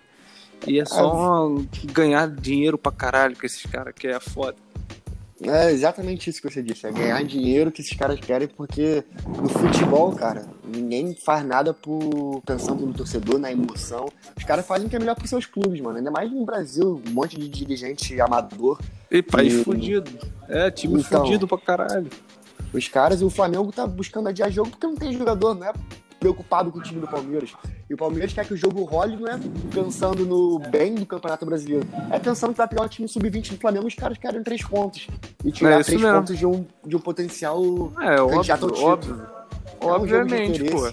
E 0.66 0.80
é 0.80 0.84
só 0.84 1.54
ganhar 1.92 2.28
dinheiro 2.28 2.78
pra 2.78 2.90
caralho 2.90 3.36
com 3.36 3.44
esses 3.44 3.64
caras 3.66 3.94
que 3.94 4.06
é 4.06 4.18
foda. 4.18 4.56
É 5.42 5.70
exatamente 5.70 6.30
isso 6.30 6.40
que 6.40 6.50
você 6.50 6.62
disse, 6.62 6.86
é 6.86 6.92
ganhar 6.92 7.22
dinheiro 7.22 7.70
que 7.70 7.82
esses 7.82 7.94
caras 7.94 8.18
querem, 8.18 8.48
porque 8.48 9.04
no 9.26 9.48
futebol, 9.48 10.10
cara, 10.12 10.46
ninguém 10.64 11.14
faz 11.14 11.44
nada 11.44 11.74
por 11.74 12.40
pensando 12.46 12.86
no 12.86 12.94
torcedor, 12.94 13.38
na 13.38 13.52
emoção. 13.52 14.08
Os 14.34 14.44
caras 14.44 14.66
fazem 14.66 14.86
o 14.86 14.90
que 14.90 14.96
é 14.96 14.98
melhor 14.98 15.14
pros 15.14 15.28
seus 15.28 15.44
clubes, 15.44 15.78
mano. 15.80 15.98
Ainda 15.98 16.10
mais 16.10 16.32
no 16.32 16.44
Brasil, 16.44 17.02
um 17.06 17.10
monte 17.10 17.38
de 17.38 17.48
dirigente 17.48 18.18
amador. 18.18 18.80
E 19.10 19.22
país 19.22 19.52
e... 19.52 19.62
fudido. 19.64 20.10
É, 20.48 20.70
time 20.70 21.00
então, 21.00 21.20
fudido 21.20 21.46
pra 21.46 21.58
caralho. 21.58 22.10
Os 22.72 22.88
caras, 22.88 23.20
e 23.20 23.24
o 23.24 23.30
Flamengo 23.30 23.70
tá 23.70 23.86
buscando 23.86 24.30
adiar 24.30 24.50
jogo 24.50 24.70
porque 24.70 24.86
não 24.86 24.96
tem 24.96 25.12
jogador, 25.12 25.54
não 25.54 25.66
é 25.66 25.72
preocupado 26.18 26.72
com 26.72 26.78
o 26.78 26.82
time 26.82 27.00
do 27.00 27.06
Palmeiras. 27.06 27.52
E 27.88 27.94
o 27.94 27.96
Palmeiras 27.96 28.32
quer 28.32 28.44
que 28.44 28.52
o 28.52 28.56
jogo 28.56 28.82
role, 28.82 29.16
não 29.16 29.28
é 29.28 29.38
pensando 29.72 30.26
no 30.26 30.58
bem 30.58 30.94
do 30.96 31.06
Campeonato 31.06 31.46
Brasileiro. 31.46 31.86
É 32.10 32.18
pensando 32.18 32.50
que 32.50 32.58
vai 32.58 32.66
pegar 32.66 32.82
o 32.82 32.88
time 32.88 33.06
sub-20 33.06 33.50
do 33.50 33.58
Flamengo, 33.58 33.86
os 33.86 33.94
caras 33.94 34.18
querem 34.18 34.42
três 34.42 34.62
pontos. 34.62 35.06
E 35.44 35.52
tirar 35.52 35.80
é 35.80 35.84
três 35.84 36.00
mesmo. 36.00 36.16
pontos 36.18 36.36
de 36.36 36.44
um, 36.44 36.66
de 36.84 36.96
um 36.96 36.98
potencial 36.98 37.62
é, 38.00 38.16
candidato 38.16 38.66
óbvio, 38.66 38.86
ao 38.88 38.98
título. 38.98 39.18
Óbvio. 39.18 39.36
É 39.80 39.84
um 39.84 39.88
Obviamente, 39.88 40.64
pô. 40.64 40.92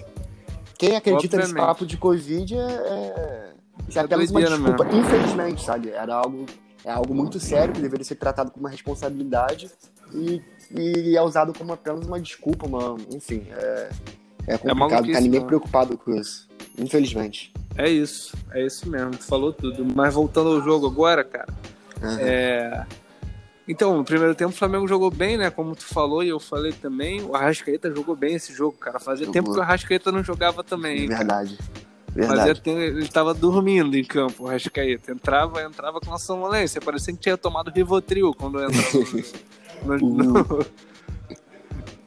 Quem 0.78 0.96
acredita 0.96 1.36
Obviamente. 1.36 1.54
nesse 1.54 1.54
papo 1.54 1.86
de 1.86 1.96
Covid 1.96 2.54
é, 2.54 2.60
é, 2.60 3.52
é 3.92 3.98
apenas 3.98 4.30
uma 4.30 4.42
desculpa. 4.42 4.84
Mesmo. 4.84 5.00
Infelizmente, 5.00 5.64
sabe? 5.64 5.90
Era 5.90 6.14
algo, 6.14 6.46
é 6.84 6.92
algo 6.92 7.12
muito 7.12 7.40
sério 7.40 7.74
que 7.74 7.80
deveria 7.80 8.04
ser 8.04 8.16
tratado 8.16 8.52
com 8.52 8.60
uma 8.60 8.68
responsabilidade 8.68 9.68
e, 10.12 10.40
e 10.70 11.16
é 11.16 11.22
usado 11.22 11.52
como 11.56 11.72
apenas 11.72 12.06
uma 12.06 12.20
desculpa, 12.20 12.66
uma, 12.66 12.96
enfim. 13.10 13.46
É, 13.50 13.90
é, 14.46 14.54
é 14.54 14.58
complicado, 14.58 15.10
é 15.10 15.12
tá 15.12 15.20
ninguém 15.20 15.44
preocupado 15.44 15.98
com 15.98 16.14
isso. 16.14 16.48
Infelizmente. 16.78 17.52
É 17.76 17.88
isso, 17.88 18.36
é 18.52 18.64
isso 18.64 18.88
mesmo, 18.88 19.12
tu 19.12 19.24
falou 19.24 19.52
tudo. 19.52 19.84
Mas 19.94 20.14
voltando 20.14 20.50
ao 20.50 20.62
jogo 20.62 20.86
agora, 20.86 21.24
cara. 21.24 21.52
Uhum. 22.02 22.18
É... 22.20 22.86
Então, 23.66 23.96
no 23.96 24.04
primeiro 24.04 24.34
tempo 24.34 24.50
o 24.50 24.56
Flamengo 24.56 24.86
jogou 24.86 25.10
bem, 25.10 25.38
né? 25.38 25.50
Como 25.50 25.74
tu 25.74 25.86
falou 25.86 26.22
e 26.22 26.28
eu 26.28 26.38
falei 26.38 26.72
também, 26.72 27.22
o 27.22 27.34
Arrascaeta 27.34 27.90
jogou 27.94 28.14
bem 28.14 28.34
esse 28.34 28.52
jogo, 28.52 28.76
cara. 28.76 29.00
Fazia 29.00 29.26
tempo 29.30 29.52
que 29.52 29.58
o 29.58 29.62
Arrascaeta 29.62 30.12
não 30.12 30.22
jogava 30.22 30.62
também. 30.62 31.08
Verdade. 31.08 31.58
Verdade. 32.14 32.60
Fazia, 32.60 32.72
ele 32.72 33.02
estava 33.02 33.32
dormindo 33.32 33.96
em 33.96 34.04
campo, 34.04 34.44
o 34.44 34.48
Arrascaeta. 34.48 35.12
Entrava, 35.12 35.62
entrava 35.62 35.98
com 35.98 36.12
a 36.12 36.18
sonolência. 36.18 36.80
Parecia 36.80 37.14
que 37.14 37.20
tinha 37.20 37.38
tomado 37.38 37.70
Rivotril 37.70 38.34
quando 38.34 38.62
entrava 38.62 38.98
no, 39.84 39.98
no, 40.12 40.66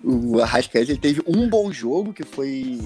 no, 0.03 0.35
o 0.35 0.41
Arrascaeta 0.41 0.91
ele 0.91 0.99
teve 0.99 1.23
um 1.25 1.49
bom 1.49 1.71
jogo, 1.71 2.13
que 2.13 2.23
foi 2.23 2.79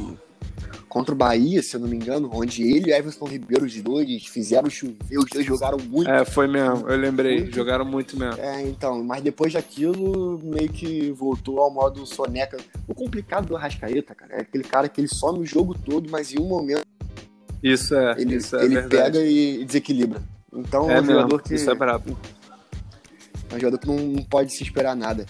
contra 0.91 1.15
o 1.15 1.17
Bahia, 1.17 1.63
se 1.63 1.73
eu 1.73 1.79
não 1.79 1.87
me 1.87 1.95
engano, 1.95 2.29
onde 2.33 2.63
ele 2.63 2.89
e 2.89 2.93
Everton 2.93 3.25
Ribeiro, 3.25 3.65
os 3.65 3.81
dois, 3.81 4.25
fizeram 4.25 4.69
chover, 4.69 5.17
os 5.17 5.25
dois 5.31 5.45
jogaram 5.45 5.77
muito. 5.77 6.11
É, 6.11 6.25
foi 6.25 6.47
mesmo, 6.47 6.85
eu 6.89 6.97
lembrei, 6.97 7.39
muito. 7.39 7.55
jogaram 7.55 7.85
muito 7.85 8.19
mesmo. 8.19 8.37
É, 8.41 8.61
então, 8.63 9.01
mas 9.01 9.21
depois 9.23 9.53
daquilo, 9.53 10.37
meio 10.43 10.67
que 10.67 11.09
voltou 11.11 11.61
ao 11.61 11.73
modo 11.73 12.05
soneca. 12.05 12.57
O 12.89 12.93
complicado 12.93 13.47
do 13.47 13.55
Arrascaeta, 13.55 14.13
cara, 14.13 14.35
é 14.35 14.41
aquele 14.41 14.65
cara 14.65 14.89
que 14.89 14.99
ele 14.99 15.07
some 15.07 15.39
o 15.39 15.45
jogo 15.45 15.73
todo, 15.73 16.11
mas 16.11 16.33
em 16.33 16.41
um 16.41 16.47
momento. 16.49 16.83
Isso 17.63 17.95
é, 17.95 18.15
ele, 18.19 18.35
isso 18.35 18.57
é 18.57 18.65
ele 18.65 18.75
verdade. 18.75 18.97
pega 18.97 19.25
e 19.25 19.63
desequilibra. 19.63 20.21
Então, 20.53 20.91
é, 20.91 20.97
é 20.97 21.01
um 21.01 21.05
jogador 21.05 21.41
que. 21.41 21.55
Isso 21.55 21.71
é 21.71 21.73
brabo. 21.73 22.19
É 23.49 23.55
um 23.55 23.59
jogador 23.61 23.77
que 23.77 23.87
não 23.87 24.25
pode 24.25 24.51
se 24.51 24.61
esperar 24.61 24.93
nada. 24.93 25.25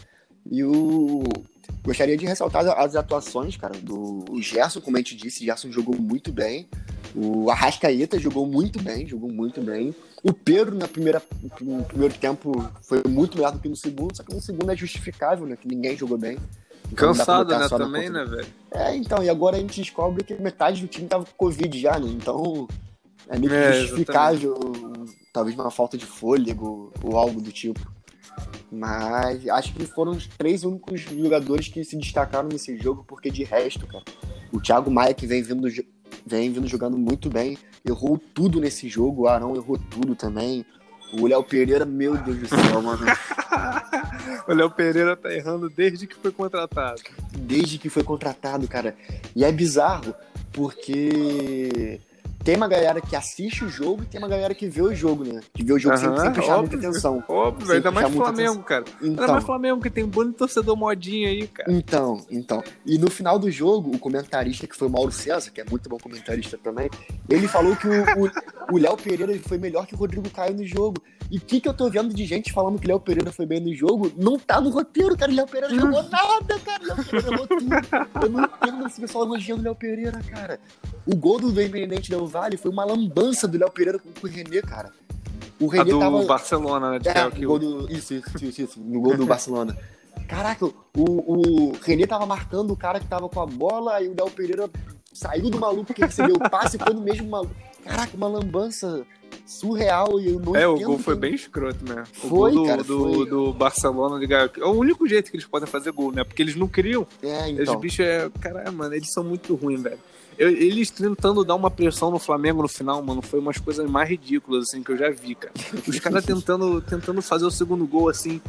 E 0.50 0.64
o, 0.64 1.22
Gostaria 1.84 2.16
de 2.16 2.26
ressaltar 2.26 2.68
as 2.80 2.96
atuações, 2.96 3.58
cara, 3.58 3.74
do 3.82 4.26
Gerson, 4.40 4.82
como 4.82 4.98
a 4.98 5.00
gente 5.00 5.16
disse, 5.16 5.44
Gerson 5.44 5.72
jogou 5.72 5.96
muito 6.00 6.32
bem. 6.32 6.68
O 7.16 7.50
Arrascaeta 7.50 8.20
jogou 8.20 8.46
muito 8.46 8.82
bem, 8.82 9.08
jogou 9.08 9.32
muito 9.32 9.62
bem. 9.62 9.94
O 10.24 10.32
Pedro, 10.32 10.76
na 10.76 10.88
primeira, 10.88 11.22
no 11.62 11.84
primeiro 11.84 12.14
tempo, 12.14 12.72
foi 12.84 13.02
muito 13.08 13.36
melhor 13.36 13.52
do 13.52 13.60
que 13.60 13.68
no 13.68 13.76
segundo, 13.76 14.16
só 14.16 14.24
que 14.24 14.34
no 14.34 14.42
segundo 14.42 14.72
é 14.72 14.76
justificável, 14.76 15.48
né? 15.48 15.56
Que 15.56 15.68
ninguém 15.68 15.98
jogou 15.98 16.18
bem. 16.18 16.38
Então 16.92 17.14
Cansado, 17.14 17.58
né, 17.58 17.70
também, 17.70 18.10
né, 18.10 18.26
velho? 18.26 18.48
É, 18.72 18.96
então, 18.96 19.24
e 19.24 19.30
agora 19.30 19.56
a 19.56 19.60
gente 19.60 19.82
descobre 19.82 20.24
que 20.24 20.34
metade 20.36 20.82
do 20.82 20.88
time 20.88 21.08
tava 21.08 21.26
com 21.26 21.32
Covid 21.38 21.80
já, 21.80 21.98
né? 21.98 22.10
Então, 22.10 22.68
é 23.30 23.40
meio 23.40 23.50
que 23.50 23.58
é, 23.58 23.74
justificável, 23.74 24.58
exatamente. 24.62 25.18
talvez 25.32 25.58
uma 25.58 25.72
falta 25.72 25.98
de 25.98 26.06
fôlego 26.06 26.92
ou 27.02 27.18
algo 27.18 27.42
do 27.42 27.52
tipo. 27.52 27.80
Mas 28.72 29.48
acho 29.50 29.74
que 29.74 29.86
foram 29.86 30.14
os 30.14 30.26
três 30.26 30.64
únicos 30.64 31.02
jogadores 31.02 31.68
que 31.68 31.84
se 31.84 31.98
destacaram 31.98 32.48
nesse 32.48 32.78
jogo, 32.78 33.04
porque 33.06 33.30
de 33.30 33.44
resto, 33.44 33.86
cara, 33.86 34.06
o 34.50 34.62
Thiago 34.62 34.90
Maia, 34.90 35.14
que 35.14 35.28
vem 35.28 35.44
vindo, 35.44 35.68
vem 36.26 36.54
vindo 36.54 36.68
jogando 36.68 36.98
muito 36.98 37.30
bem, 37.30 37.58
errou 37.86 38.18
tudo 38.18 38.62
nesse 38.62 38.88
jogo, 38.88 39.24
o 39.24 39.28
Arão 39.28 39.56
errou 39.56 39.78
tudo 39.78 40.16
também. 40.16 40.66
O 41.20 41.28
Léo 41.28 41.44
Pereira, 41.44 41.84
meu 41.84 42.16
Deus 42.16 42.38
do 42.38 42.48
céu, 42.48 42.82
mano. 42.82 43.06
o 44.48 44.54
Léo 44.54 44.72
Pereira 44.72 45.18
tá 45.18 45.30
errando 45.34 45.70
desde 45.70 46.08
que 46.08 46.16
foi 46.16 46.32
contratado. 46.32 47.02
Desde 47.38 47.78
que 47.78 47.90
foi 47.90 48.02
contratado, 48.02 48.66
cara. 48.66 48.96
E 49.36 49.44
é 49.44 49.52
bizarro, 49.52 50.16
porque 50.54 52.00
tem 52.44 52.56
uma 52.56 52.68
galera 52.68 53.00
que 53.02 53.16
assiste 53.16 53.64
o 53.64 53.70
jogo 53.70 54.04
e 54.04 54.06
tem 54.06 54.20
uma 54.20 54.28
galera 54.28 54.54
que 54.56 54.68
vê 54.68 54.82
o 54.82 54.94
jogo, 54.96 55.24
né? 55.24 55.42
Que 55.54 55.64
vê 55.64 55.74
o 55.74 55.80
jogo 55.80 55.98
sem, 55.98 56.08
Aham, 56.08 56.18
sem 56.20 56.32
prestar 56.34 56.58
muita 56.58 56.76
óbvio. 56.76 56.90
atenção. 56.90 57.24
Óbvio, 57.28 57.68
Sem 57.68 57.76
ainda 57.78 57.92
mais 57.92 58.10
muita 58.10 58.24
Flamengo, 58.34 58.64
cara. 58.64 58.86
Ainda 59.02 59.14
Então, 59.24 59.34
mais 59.34 59.44
Flamengo, 59.46 59.82
que 59.82 59.90
tem 59.90 60.04
um 60.04 60.08
bando 60.08 60.32
de 60.32 60.38
torcedor 60.38 60.76
modinho 60.76 61.28
aí, 61.28 61.48
cara. 61.48 61.72
então, 61.72 62.26
então. 62.30 62.64
E 62.86 62.98
no 62.98 63.10
final 63.12 63.38
do 63.38 63.50
jogo, 63.52 63.92
o 63.96 64.00
comentarista, 64.00 64.66
que 64.68 64.76
foi 64.76 64.88
o 64.88 64.92
Mauro 64.92 65.12
César, 65.12 65.52
que 65.52 65.62
é 65.62 65.66
muito 65.70 65.88
bom 65.90 65.98
comentarista 65.98 66.58
também, 66.58 66.90
ele 67.30 67.48
falou 67.48 67.76
que 67.76 67.88
o 68.72 68.78
Léo 68.78 68.98
Pereira 68.98 69.38
foi 69.48 69.58
melhor 69.58 69.86
que 69.86 69.94
o 69.94 69.98
Rodrigo 69.98 70.30
Caio 70.30 70.56
no 70.56 70.66
jogo. 70.66 71.02
E 71.30 71.38
o 71.38 71.42
que, 71.42 71.62
que 71.62 71.70
eu 71.70 71.74
tô 71.74 71.90
vendo 71.90 72.14
de 72.14 72.26
gente 72.26 72.52
falando 72.52 72.78
que 72.78 72.86
o 72.86 72.90
Léo 72.90 73.00
Pereira 73.00 73.32
foi 73.32 73.46
bem 73.46 73.62
no 73.62 73.74
jogo, 73.74 74.12
não 74.18 74.38
tá 74.38 74.60
no 74.60 74.70
roteiro, 74.70 75.16
cara. 75.16 75.32
O 75.32 75.36
Léo 75.36 75.48
Pereira 75.48 75.74
jogou 75.74 76.04
nada, 76.04 76.60
cara. 76.60 76.84
O 76.84 76.88
Léo 76.88 77.06
Pereira 77.06 77.28
errou 77.34 77.48
tudo. 77.48 77.66
Eu 78.22 78.30
não 78.30 78.44
entendo 78.44 78.88
esse 78.88 79.00
pessoal 79.00 79.24
elogiando 79.26 79.62
o 79.62 79.64
Léo 79.64 79.76
Pereira, 79.76 80.20
cara. 80.30 80.60
O 81.06 81.16
gol 81.16 81.40
do 81.40 81.50
Independente 81.50 82.10
Del 82.10 82.28
Vale 82.32 82.58
foi 82.58 82.72
uma 82.72 82.86
lambança 82.86 83.48
do 83.48 83.58
Léo 83.58 83.70
Pereira 83.72 84.00
com 84.00 84.10
o 84.26 84.30
René, 84.30 84.62
cara. 84.62 84.92
O 85.60 85.70
A 85.70 85.74
René 85.76 85.92
do 85.92 86.00
tava. 86.00 86.24
Barcelona, 86.26 86.92
né? 86.92 87.00
De 87.00 87.10
É, 87.10 87.12
é, 87.18 87.24
no 87.30 87.48
gol 87.48 87.60
do, 87.60 87.92
isso, 87.92 88.14
isso, 88.14 88.46
isso, 88.46 88.62
isso, 88.62 88.80
no 88.80 89.02
gol 89.02 89.16
do 89.18 89.26
Barcelona. 89.26 89.78
Caraca, 90.28 90.66
o, 90.66 90.72
o 90.96 91.72
René 91.82 92.08
tava 92.08 92.26
marcando 92.26 92.72
o 92.72 92.78
cara 92.78 93.00
que 93.00 93.08
tava 93.08 93.28
com 93.30 93.42
a 93.42 93.46
bola, 93.46 93.96
aí 93.96 94.08
o 94.08 94.14
Del 94.16 94.30
Pereira 94.32 94.70
saiu 95.14 95.50
do 95.50 95.60
maluco 95.60 95.94
que 95.94 96.02
recebeu 96.04 96.36
o 96.36 96.50
passe 96.50 96.78
e 96.78 96.80
foi 96.80 96.94
no 96.94 97.02
mesmo 97.02 97.30
maluco. 97.30 97.54
Caraca, 97.84 98.16
uma 98.16 98.28
lambança 98.28 99.06
surreal 99.46 100.20
e 100.20 100.30
eu 100.30 100.40
não 100.40 100.56
É, 100.56 100.68
o 100.68 100.80
gol 100.80 100.98
foi 101.00 101.16
quem- 101.16 101.22
bem 101.22 101.36
escroto, 101.36 101.84
né? 101.88 102.04
O 102.24 102.28
Foi, 102.30 102.52
gol 102.54 102.62
do, 102.64 102.66
cara, 102.66 102.84
do, 102.84 103.14
foi. 103.14 103.30
do 103.30 103.54
Barcelona 103.54 104.20
de 104.20 104.28
Gaio. 104.28 104.52
É 104.58 104.66
o 104.66 104.72
único 104.72 105.08
jeito 105.08 105.30
que 105.30 105.38
eles 105.38 105.46
podem 105.48 105.68
fazer 105.68 105.92
gol, 105.92 106.12
né? 106.12 106.24
Porque 106.24 106.42
eles 106.42 106.56
não 106.56 106.68
criam. 106.68 107.06
É, 107.22 107.50
então. 107.50 107.78
bichos 107.80 108.00
é. 108.06 108.30
Caralho, 108.40 108.72
mano, 108.74 108.94
eles 108.96 109.12
são 109.12 109.24
muito 109.24 109.54
ruins, 109.56 109.82
velho. 109.82 110.00
Eles 110.42 110.90
tentando 110.90 111.44
dar 111.44 111.56
uma 111.56 111.70
pressão 111.70 112.10
no 112.10 112.18
Flamengo 112.18 112.64
no 112.64 112.68
final, 112.68 113.02
mano, 113.04 113.22
foi 113.22 113.40
umas 113.40 113.58
coisas 113.60 113.88
mais 113.90 114.10
ridículas, 114.10 114.64
assim, 114.70 114.82
que 114.82 114.92
eu 114.92 114.98
já 114.98 115.10
vi, 115.12 115.36
cara. 115.36 115.54
Os 115.88 116.00
caras 116.00 116.26
tentando, 116.26 116.82
tentando 116.82 117.22
fazer 117.22 117.46
o 117.46 117.52
segundo 117.52 117.86
gol, 117.86 118.10
assim. 118.10 118.42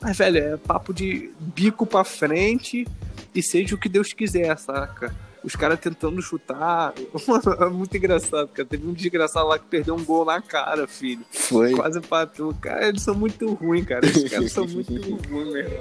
Mas, 0.00 0.16
velho, 0.16 0.38
é 0.38 0.56
papo 0.56 0.94
de 0.94 1.30
bico 1.38 1.84
pra 1.84 2.04
frente 2.04 2.86
e 3.34 3.42
seja 3.42 3.74
o 3.74 3.78
que 3.78 3.88
Deus 3.88 4.12
quiser, 4.12 4.56
saca? 4.58 5.14
Os 5.42 5.56
caras 5.56 5.80
tentando 5.80 6.20
chutar. 6.22 6.94
Mano, 7.26 7.52
é 7.58 7.68
muito 7.68 7.96
engraçado, 7.96 8.48
cara. 8.48 8.68
Teve 8.68 8.86
um 8.86 8.92
desgraçado 8.92 9.48
lá 9.48 9.58
que 9.58 9.66
perdeu 9.66 9.94
um 9.94 10.04
gol 10.04 10.24
na 10.24 10.40
cara, 10.40 10.86
filho. 10.86 11.24
Foi. 11.30 11.72
Quase 11.72 11.98
empatou. 11.98 12.54
Cara, 12.60 12.88
eles 12.88 13.02
são 13.02 13.14
muito 13.14 13.52
ruins, 13.54 13.86
cara. 13.86 14.06
Esses 14.06 14.30
caras 14.30 14.52
são 14.52 14.66
muito 14.66 14.92
ruins, 15.00 15.26
meu 15.26 15.56
irmão. 15.56 15.80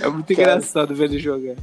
É 0.00 0.08
muito 0.08 0.34
Cara. 0.34 0.52
engraçado 0.52 0.94
ver 0.94 1.04
eles 1.04 1.22
jogar. 1.22 1.56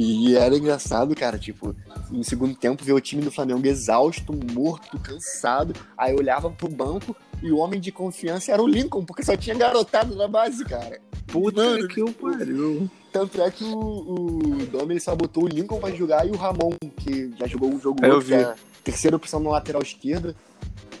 E 0.00 0.36
era 0.36 0.56
engraçado, 0.56 1.12
cara, 1.16 1.36
tipo, 1.36 1.74
no 2.08 2.22
segundo 2.22 2.54
tempo 2.54 2.84
ver 2.84 2.92
o 2.92 3.00
time 3.00 3.20
do 3.20 3.32
Flamengo 3.32 3.66
exausto, 3.66 4.32
morto, 4.52 4.96
cansado. 5.00 5.74
Aí 5.96 6.12
eu 6.12 6.18
olhava 6.18 6.48
pro 6.48 6.68
banco 6.68 7.16
e 7.42 7.50
o 7.50 7.58
homem 7.58 7.80
de 7.80 7.90
confiança 7.90 8.52
era 8.52 8.62
o 8.62 8.68
Lincoln, 8.68 9.04
porque 9.04 9.24
só 9.24 9.36
tinha 9.36 9.56
garotado 9.56 10.14
na 10.14 10.28
base, 10.28 10.64
cara. 10.64 11.00
Puta 11.26 11.60
Mano, 11.60 11.88
que 11.88 12.00
o 12.00 12.12
pariu. 12.12 12.88
Tanto 13.12 13.42
é 13.42 13.50
que 13.50 13.64
o, 13.64 13.76
o 13.76 14.66
Dom 14.66 14.82
ele 14.88 15.00
só 15.00 15.16
botou 15.16 15.44
o 15.44 15.48
Lincoln 15.48 15.80
pra 15.80 15.90
jogar 15.90 16.24
e 16.24 16.30
o 16.30 16.36
Ramon, 16.36 16.70
que 16.96 17.34
já 17.36 17.48
jogou 17.48 17.68
um 17.68 17.80
jogo 17.80 18.04
É, 18.04 18.14
outro, 18.14 18.32
é 18.32 18.54
terceira 18.84 19.16
opção 19.16 19.40
na 19.40 19.50
lateral 19.50 19.82
esquerda. 19.82 20.32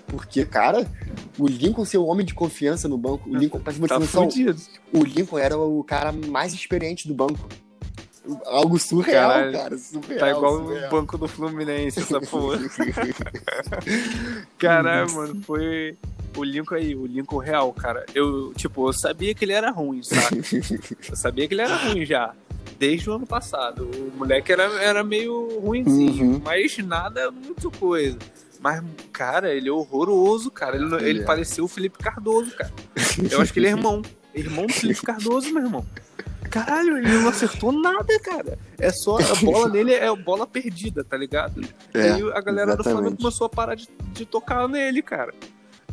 Porque, 0.08 0.44
cara, 0.44 0.90
o 1.38 1.46
Lincoln 1.46 1.84
ser 1.84 1.98
o 1.98 2.06
homem 2.06 2.26
de 2.26 2.34
confiança 2.34 2.88
no 2.88 2.98
banco, 2.98 3.30
o 3.30 3.36
Lincoln, 3.36 3.60
pra 3.60 3.72
você 3.72 3.86
Tá 3.86 3.98
noção, 4.00 4.28
o 4.92 5.04
Lincoln 5.04 5.38
era 5.38 5.56
o 5.56 5.84
cara 5.84 6.10
mais 6.10 6.52
experiente 6.52 7.06
do 7.06 7.14
banco. 7.14 7.48
Algo 8.46 8.78
surreal, 8.78 9.30
Caralho, 9.30 9.52
cara. 9.52 9.78
Surreal. 9.78 10.18
Tá 10.20 10.30
igual 10.30 10.56
surreal. 10.58 10.86
o 10.86 10.90
banco 10.90 11.18
do 11.18 11.28
Fluminense, 11.28 12.00
essa 12.00 12.20
porra. 12.20 12.58
Caralho, 14.58 15.12
mano, 15.14 15.42
foi 15.42 15.96
o 16.36 16.44
Lincoln 16.44 16.74
aí, 16.74 16.94
o 16.94 17.06
Lincoln 17.06 17.38
real, 17.38 17.72
cara. 17.72 18.04
Eu, 18.14 18.52
tipo, 18.54 18.88
eu 18.88 18.92
sabia 18.92 19.34
que 19.34 19.44
ele 19.44 19.52
era 19.52 19.70
ruim, 19.70 20.02
sabe? 20.02 20.42
Eu 21.08 21.16
sabia 21.16 21.46
que 21.48 21.54
ele 21.54 21.62
era 21.62 21.76
ruim 21.76 22.04
já. 22.04 22.32
Desde 22.78 23.10
o 23.10 23.14
ano 23.14 23.26
passado. 23.26 23.90
O 23.92 24.18
moleque 24.18 24.52
era, 24.52 24.64
era 24.82 25.02
meio 25.02 25.58
ruimzinho, 25.60 26.32
Uhum. 26.34 26.40
mas 26.44 26.76
nada 26.78 27.30
muito 27.30 27.70
coisa. 27.72 28.18
Mas, 28.60 28.82
cara, 29.12 29.52
ele 29.54 29.68
é 29.68 29.72
horroroso, 29.72 30.50
cara. 30.50 30.76
Ele, 30.76 30.92
Ele 30.96 31.08
ele 31.10 31.20
é. 31.22 31.24
parecia 31.24 31.62
o 31.64 31.68
Felipe 31.68 31.98
Cardoso, 31.98 32.54
cara. 32.56 32.72
Eu 33.30 33.40
acho 33.40 33.52
que 33.52 33.58
ele 33.58 33.68
é 33.68 33.70
irmão. 33.70 34.02
Irmão 34.34 34.66
do 34.66 34.72
Felipe 34.72 35.02
Cardoso, 35.02 35.52
meu 35.52 35.64
irmão. 35.64 35.84
Caralho, 36.50 36.98
ele 36.98 37.08
não 37.18 37.28
acertou 37.28 37.72
nada, 37.72 38.18
cara. 38.20 38.58
É 38.78 38.90
só. 38.90 39.18
A 39.18 39.34
bola 39.44 39.68
nele 39.72 39.92
é 39.94 40.14
bola 40.16 40.46
perdida, 40.46 41.04
tá 41.04 41.16
ligado? 41.16 41.60
É, 41.94 41.98
e 41.98 42.12
aí 42.12 42.22
a 42.32 42.40
galera 42.40 42.76
do 42.76 42.82
Flamengo 42.82 43.00
exatamente. 43.08 43.22
começou 43.22 43.46
a 43.46 43.50
parar 43.50 43.74
de, 43.74 43.88
de 44.12 44.24
tocar 44.26 44.68
nele, 44.68 45.02
cara. 45.02 45.32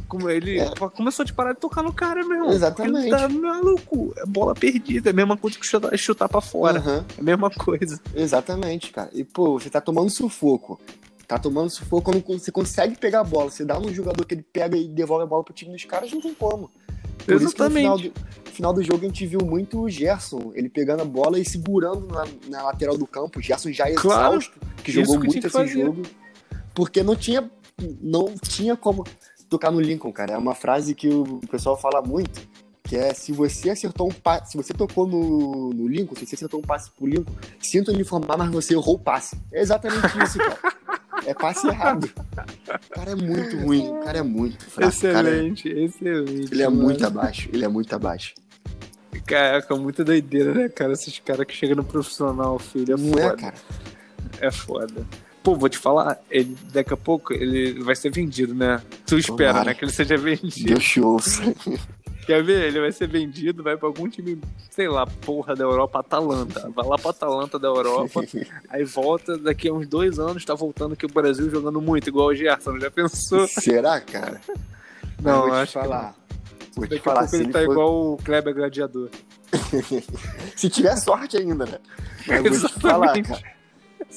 Como 0.08 0.30
ele 0.30 0.60
É. 0.60 0.70
começou 0.96 1.26
a 1.28 1.34
parar 1.34 1.54
de 1.54 1.60
tocar 1.60 1.82
no 1.82 1.92
cara, 1.92 2.24
meu 2.24 2.34
irmão. 2.38 2.52
Exatamente. 2.52 3.08
Ele 3.08 3.10
tá 3.10 3.28
maluco. 3.28 4.14
É 4.18 4.26
bola 4.26 4.54
perdida. 4.54 5.10
É 5.10 5.12
a 5.12 5.16
mesma 5.16 5.36
coisa 5.36 5.58
que 5.58 5.66
chutar, 5.66 5.98
chutar 5.98 6.30
pra 6.30 6.42
fora. 6.42 6.78
Aham, 6.80 7.06
É 7.18 7.22
a 7.22 7.24
mesma 7.24 7.50
coisa. 7.50 8.00
exatamente, 8.14 8.92
cara. 8.92 9.10
E, 9.14 9.24
pô, 9.24 9.60
você 9.60 9.70
tá 9.70 9.82
tomando 9.82 10.10
sufoco. 10.12 10.80
Tá 11.28 11.40
tomando 11.40 11.72
sufoco 11.72 12.22
quando 12.22 12.40
você 12.40 12.52
consegue 12.52 12.96
pegar 12.96 13.22
a 13.22 13.24
bola. 13.24 13.50
Você 13.50 13.66
dá 13.66 13.80
num 13.80 13.92
jogador 13.92 14.24
que 14.26 14.36
ele 14.36 14.46
pega 14.54 14.78
e 14.78 14.88
devolve 14.88 15.24
a 15.24 15.28
bola 15.28 15.44
pro 15.44 15.54
time 15.56 15.72
dos 15.74 15.84
caras, 15.86 16.12
não 16.12 16.22
tem 16.22 16.36
como. 16.36 16.70
Por 17.26 17.42
isso 17.42 17.56
que 17.56 17.62
no 17.64 17.70
final 17.72 17.96
Exatamente. 18.00 18.10
do, 18.46 18.52
final 18.52 18.74
do 18.74 18.84
jogo 18.84 19.04
a 19.04 19.08
gente 19.08 19.26
viu 19.26 19.40
muito 19.44 19.82
o 19.82 19.90
Gerson, 19.90 20.52
ele 20.56 20.70
pegando 20.70 21.02
a 21.02 21.06
bola 21.06 21.38
e 21.40 21.46
segurando 21.46 22.08
na, 22.08 22.26
na 22.48 22.64
lateral 22.64 22.98
do 22.98 23.06
campo. 23.06 23.40
O 23.40 23.42
Gerson 23.42 23.72
já 23.72 23.90
é 23.90 23.94
Claro. 23.94 24.38
exausto, 24.38 24.60
que 24.84 24.92
jogou 24.92 25.20
que 25.20 25.28
muito 25.28 25.48
esse 25.48 25.68
jogo. 25.68 26.04
Porque 26.74 27.04
não 27.04 27.16
tinha, 27.16 27.50
não 28.02 28.34
tinha 28.42 28.76
como 28.78 29.04
tocar 29.50 29.72
no 29.72 29.80
Lincoln, 29.80 30.12
cara. 30.12 30.34
É 30.34 30.38
uma 30.38 30.56
frase 30.56 30.94
que 30.96 31.08
o 31.10 31.40
pessoal 31.50 31.78
fala 31.78 32.02
muito, 32.02 32.42
que 32.84 32.96
é 32.96 33.14
se 33.14 33.32
você 33.32 33.70
acertou 33.72 34.08
um 34.08 34.14
passe, 34.14 34.52
se 34.52 34.58
você 34.58 34.74
tocou 34.74 35.08
no, 35.08 35.70
no 35.72 35.88
Lincoln, 35.88 36.16
se 36.16 36.26
você 36.26 36.36
acertou 36.36 36.60
um 36.60 36.64
passe 36.64 36.92
pro 36.92 37.08
Lincoln, 37.08 37.34
sinto 37.60 37.92
lhe 37.92 38.02
informar, 38.02 38.38
mas 38.38 38.50
você 38.52 38.74
errou 38.74 38.96
o 38.96 39.00
passe. 39.00 39.38
É 39.52 39.62
exatamente 39.62 40.06
isso, 40.24 40.38
cara. 40.38 40.60
É 41.26 41.34
passe 41.34 41.68
errado. 41.68 42.10
O 42.14 42.90
cara 42.94 43.12
é 43.12 43.16
muito 43.16 43.58
ruim, 43.58 43.88
o 43.90 44.00
cara 44.04 44.20
é 44.20 44.24
muito 44.24 44.64
fraco. 44.66 45.00
cara 45.02 45.30
é- 45.30 45.32
Excelente, 45.32 45.70
excelente. 45.70 46.54
ele 46.54 46.62
é 46.64 46.68
mano. 46.70 46.82
muito 46.84 47.06
abaixo, 47.06 47.50
ele 47.54 47.64
é 47.66 47.68
muito 47.68 47.96
abaixo. 47.96 48.34
Caraca, 49.26 49.76
muita 49.76 50.04
doideira, 50.04 50.54
né, 50.54 50.70
cara? 50.70 50.94
Esses 50.94 51.18
caras 51.20 51.46
que 51.48 51.54
chegam 51.56 51.78
no 51.78 51.84
profissional, 51.84 52.60
filho. 52.60 52.94
É 52.94 52.98
Não 52.98 53.10
foda. 53.12 53.22
é, 53.26 53.36
cara? 53.36 53.54
É 54.40 54.52
foda. 54.52 55.08
Pô, 55.42 55.56
vou 55.56 55.70
te 55.70 55.78
falar, 55.78 56.20
ele, 56.30 56.56
daqui 56.74 56.94
a 56.94 56.98
pouco 56.98 57.32
ele 57.34 57.82
vai 57.84 57.96
ser 57.96 58.12
vendido, 58.12 58.54
né? 58.54 58.82
Tu 59.06 59.18
espera, 59.18 59.54
Tomara. 59.54 59.66
né? 59.70 59.74
Que 59.76 59.86
ele 59.86 59.92
seja 59.92 60.18
vendido. 60.18 60.68
Deus 60.70 60.84
te 60.84 61.00
ouça. 61.02 61.42
Quer 62.26 62.44
ver? 62.44 62.64
Ele 62.64 62.80
vai 62.80 62.92
ser 62.92 63.08
vendido, 63.08 63.62
vai 63.62 63.78
pra 63.78 63.88
algum 63.88 64.10
time, 64.10 64.40
sei 64.72 64.88
lá, 64.88 65.06
porra 65.06 65.56
da 65.56 65.64
Europa, 65.64 66.00
Atalanta. 66.00 66.72
Vai 66.74 66.86
lá 66.86 66.98
pra 66.98 67.12
Atalanta 67.12 67.60
da 67.60 67.68
Europa, 67.68 68.24
aí 68.70 68.84
volta, 68.84 69.38
daqui 69.38 69.68
a 69.70 69.74
uns 69.74 69.88
dois 69.88 70.18
anos 70.18 70.44
tá 70.44 70.56
voltando 70.56 70.94
aqui 70.94 71.06
o 71.06 71.10
Brasil 71.10 71.50
jogando 71.50 71.80
muito, 71.80 72.10
igual 72.10 72.28
o 72.30 72.36
Gerson, 72.36 72.80
já 72.80 72.90
pensou? 72.90 73.48
Será, 73.48 74.02
cara? 74.02 74.42
Não, 75.22 75.42
vou 75.42 75.50
te 75.50 75.56
acho 75.56 75.74
que 75.74 75.80
falar. 75.80 76.16
Vou 76.76 76.88
te 76.88 77.00
falar, 77.00 77.20
pouco 77.20 77.30
se 77.30 77.36
ele 77.38 77.44
ele, 77.46 77.54
tá 77.54 77.60
for... 77.60 77.72
igual 77.72 78.14
o 78.14 78.18
Kleber 78.18 78.54
Gladiador. 78.56 79.10
se 80.56 80.70
tiver 80.70 80.96
sorte 80.98 81.38
ainda, 81.38 81.66
né? 81.66 81.78
Mas 82.28 82.46
eu 82.46 82.54
vou 82.54 82.70
te 82.70 82.74
falar, 82.82 83.18
Exatamente. 83.18 83.30
cara. 83.30 83.55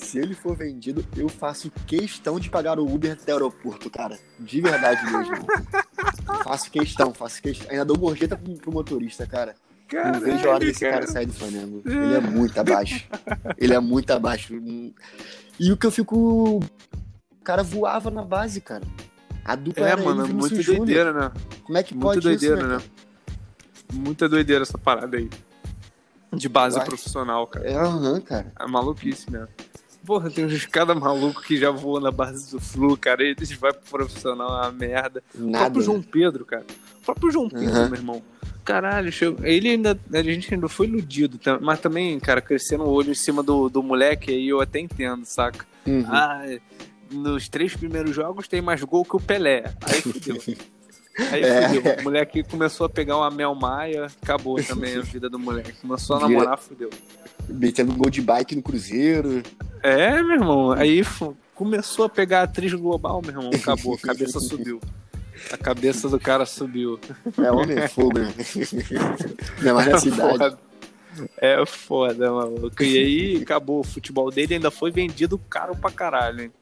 Se 0.00 0.18
ele 0.18 0.34
for 0.34 0.56
vendido, 0.56 1.04
eu 1.16 1.28
faço 1.28 1.70
questão 1.86 2.40
de 2.40 2.48
pagar 2.48 2.78
o 2.78 2.86
Uber 2.86 3.12
até 3.12 3.32
o 3.32 3.36
aeroporto, 3.36 3.90
cara. 3.90 4.18
De 4.38 4.60
verdade 4.60 5.04
mesmo. 5.04 5.46
faço 6.42 6.70
questão, 6.70 7.12
faço 7.12 7.42
questão. 7.42 7.70
Ainda 7.70 7.84
dou 7.84 7.98
gorjeta 7.98 8.36
pro, 8.36 8.54
pro 8.54 8.72
motorista, 8.72 9.26
cara. 9.26 9.54
Não 9.92 10.20
vejo 10.20 10.48
a 10.48 10.54
hora 10.54 10.64
desse 10.64 10.80
cara 10.80 11.06
sair 11.06 11.26
do 11.26 11.32
Flamengo. 11.32 11.82
Ele 11.84 12.14
é 12.14 12.20
muito 12.20 12.58
abaixo. 12.58 13.06
Ele 13.56 13.74
é 13.74 13.80
muito 13.80 14.10
abaixo. 14.10 14.54
E 15.58 15.72
o 15.72 15.76
que 15.76 15.86
eu 15.86 15.90
fico. 15.90 16.58
O 16.58 17.44
cara 17.44 17.62
voava 17.62 18.10
na 18.10 18.22
base, 18.22 18.60
cara. 18.60 18.84
A 19.44 19.56
dupla 19.56 19.88
É, 19.88 19.96
mano, 19.96 20.24
ele 20.24 20.32
muito 20.34 20.62
doideira, 20.62 21.12
né? 21.12 21.32
Como 21.64 21.78
é 21.78 21.82
que 21.82 21.94
Muito 21.94 22.04
pode 22.04 22.20
doideira, 22.20 22.58
isso, 22.58 22.66
né? 22.66 22.78
Muita 23.92 24.28
doideira 24.28 24.62
essa 24.62 24.76
parada 24.76 25.16
aí. 25.16 25.28
De 26.32 26.48
base 26.48 26.76
Vai. 26.76 26.84
profissional, 26.86 27.46
cara. 27.46 27.66
É, 27.66 27.74
aham, 27.74 28.20
cara. 28.20 28.52
É 28.60 28.66
maluquice, 28.66 29.30
né? 29.30 29.48
Porra, 30.04 30.30
tem 30.30 30.44
uns 30.46 30.64
cada 30.66 30.94
maluco 30.94 31.42
que 31.42 31.56
já 31.56 31.70
voa 31.70 32.00
na 32.00 32.10
base 32.10 32.50
do 32.50 32.60
Flu, 32.60 32.96
cara. 32.96 33.22
e 33.22 33.30
Eles 33.30 33.52
vai 33.52 33.72
pro 33.72 33.82
profissional, 33.98 34.48
é 34.48 34.66
uma 34.66 34.72
merda. 34.72 35.22
O 35.34 35.46
Nada. 35.50 35.64
próprio 35.64 35.82
João 35.82 36.02
Pedro, 36.02 36.44
cara. 36.46 36.64
O 37.00 37.04
próprio 37.04 37.30
João 37.30 37.48
Pedro, 37.48 37.68
Uhum. 37.74 37.86
meu 37.88 37.94
irmão. 37.94 38.22
Caralho, 38.64 39.10
chegou... 39.12 39.44
ele 39.46 39.68
ainda. 39.70 39.98
A 40.12 40.22
gente 40.22 40.52
ainda 40.52 40.68
foi 40.68 40.86
iludido, 40.86 41.38
tá? 41.38 41.58
mas 41.60 41.80
também, 41.80 42.18
cara, 42.20 42.40
crescendo 42.40 42.84
o 42.84 42.90
olho 42.90 43.10
em 43.10 43.14
cima 43.14 43.42
do, 43.42 43.68
do 43.68 43.82
moleque 43.82 44.30
aí 44.30 44.48
eu 44.48 44.60
até 44.60 44.78
entendo, 44.78 45.24
saca? 45.24 45.66
Uhum. 45.86 46.04
Ah, 46.06 46.42
nos 47.10 47.48
três 47.48 47.74
primeiros 47.74 48.14
jogos 48.14 48.46
tem 48.46 48.60
mais 48.60 48.82
gol 48.82 49.04
que 49.04 49.16
o 49.16 49.20
Pelé. 49.20 49.74
Aí 49.82 50.00
fudeu. 50.02 50.36
Aí 51.32 51.42
É. 51.42 51.68
fudeu. 51.68 51.94
O 51.98 52.02
moleque 52.04 52.42
começou 52.44 52.86
a 52.86 52.88
pegar 52.88 53.16
uma 53.16 53.30
Mel 53.30 53.54
Maia, 53.54 54.06
acabou 54.22 54.62
também 54.62 54.96
a 54.96 55.00
vida 55.00 55.28
do 55.28 55.38
moleque. 55.38 55.72
Começou 55.80 56.16
a 56.16 56.20
namorar, 56.20 56.58
fudeu. 56.58 56.90
Metendo 57.48 57.92
gol 57.94 58.10
de 58.10 58.20
bike 58.20 58.54
no 58.56 58.62
Cruzeiro. 58.62 59.42
É, 59.82 60.22
meu 60.22 60.34
irmão. 60.36 60.72
Aí 60.72 61.02
começou 61.54 62.04
a 62.04 62.08
pegar 62.08 62.40
a 62.40 62.42
atriz 62.44 62.72
global, 62.74 63.20
meu 63.22 63.30
irmão. 63.32 63.50
Acabou, 63.54 63.94
a 63.94 63.98
cabeça 64.06 64.38
subiu. 64.38 64.80
A 65.52 65.56
cabeça 65.56 66.08
do 66.08 66.18
cara 66.20 66.44
subiu. 66.44 66.98
É 67.38 67.50
homem 67.50 67.86
fogo, 67.88 68.18
né? 68.18 68.32
Não 69.62 69.70
é 69.70 69.72
mais 69.72 69.88
na 69.88 69.98
cidade. 69.98 70.30
Foda. 70.38 70.58
É 71.38 71.66
foda, 71.66 72.30
maluco. 72.30 72.82
E 72.82 72.98
aí 72.98 73.42
acabou. 73.42 73.80
O 73.80 73.84
futebol 73.84 74.30
dele 74.30 74.54
ainda 74.54 74.70
foi 74.70 74.90
vendido 74.90 75.38
caro 75.50 75.74
pra 75.76 75.90
caralho, 75.90 76.42
hein? 76.44 76.52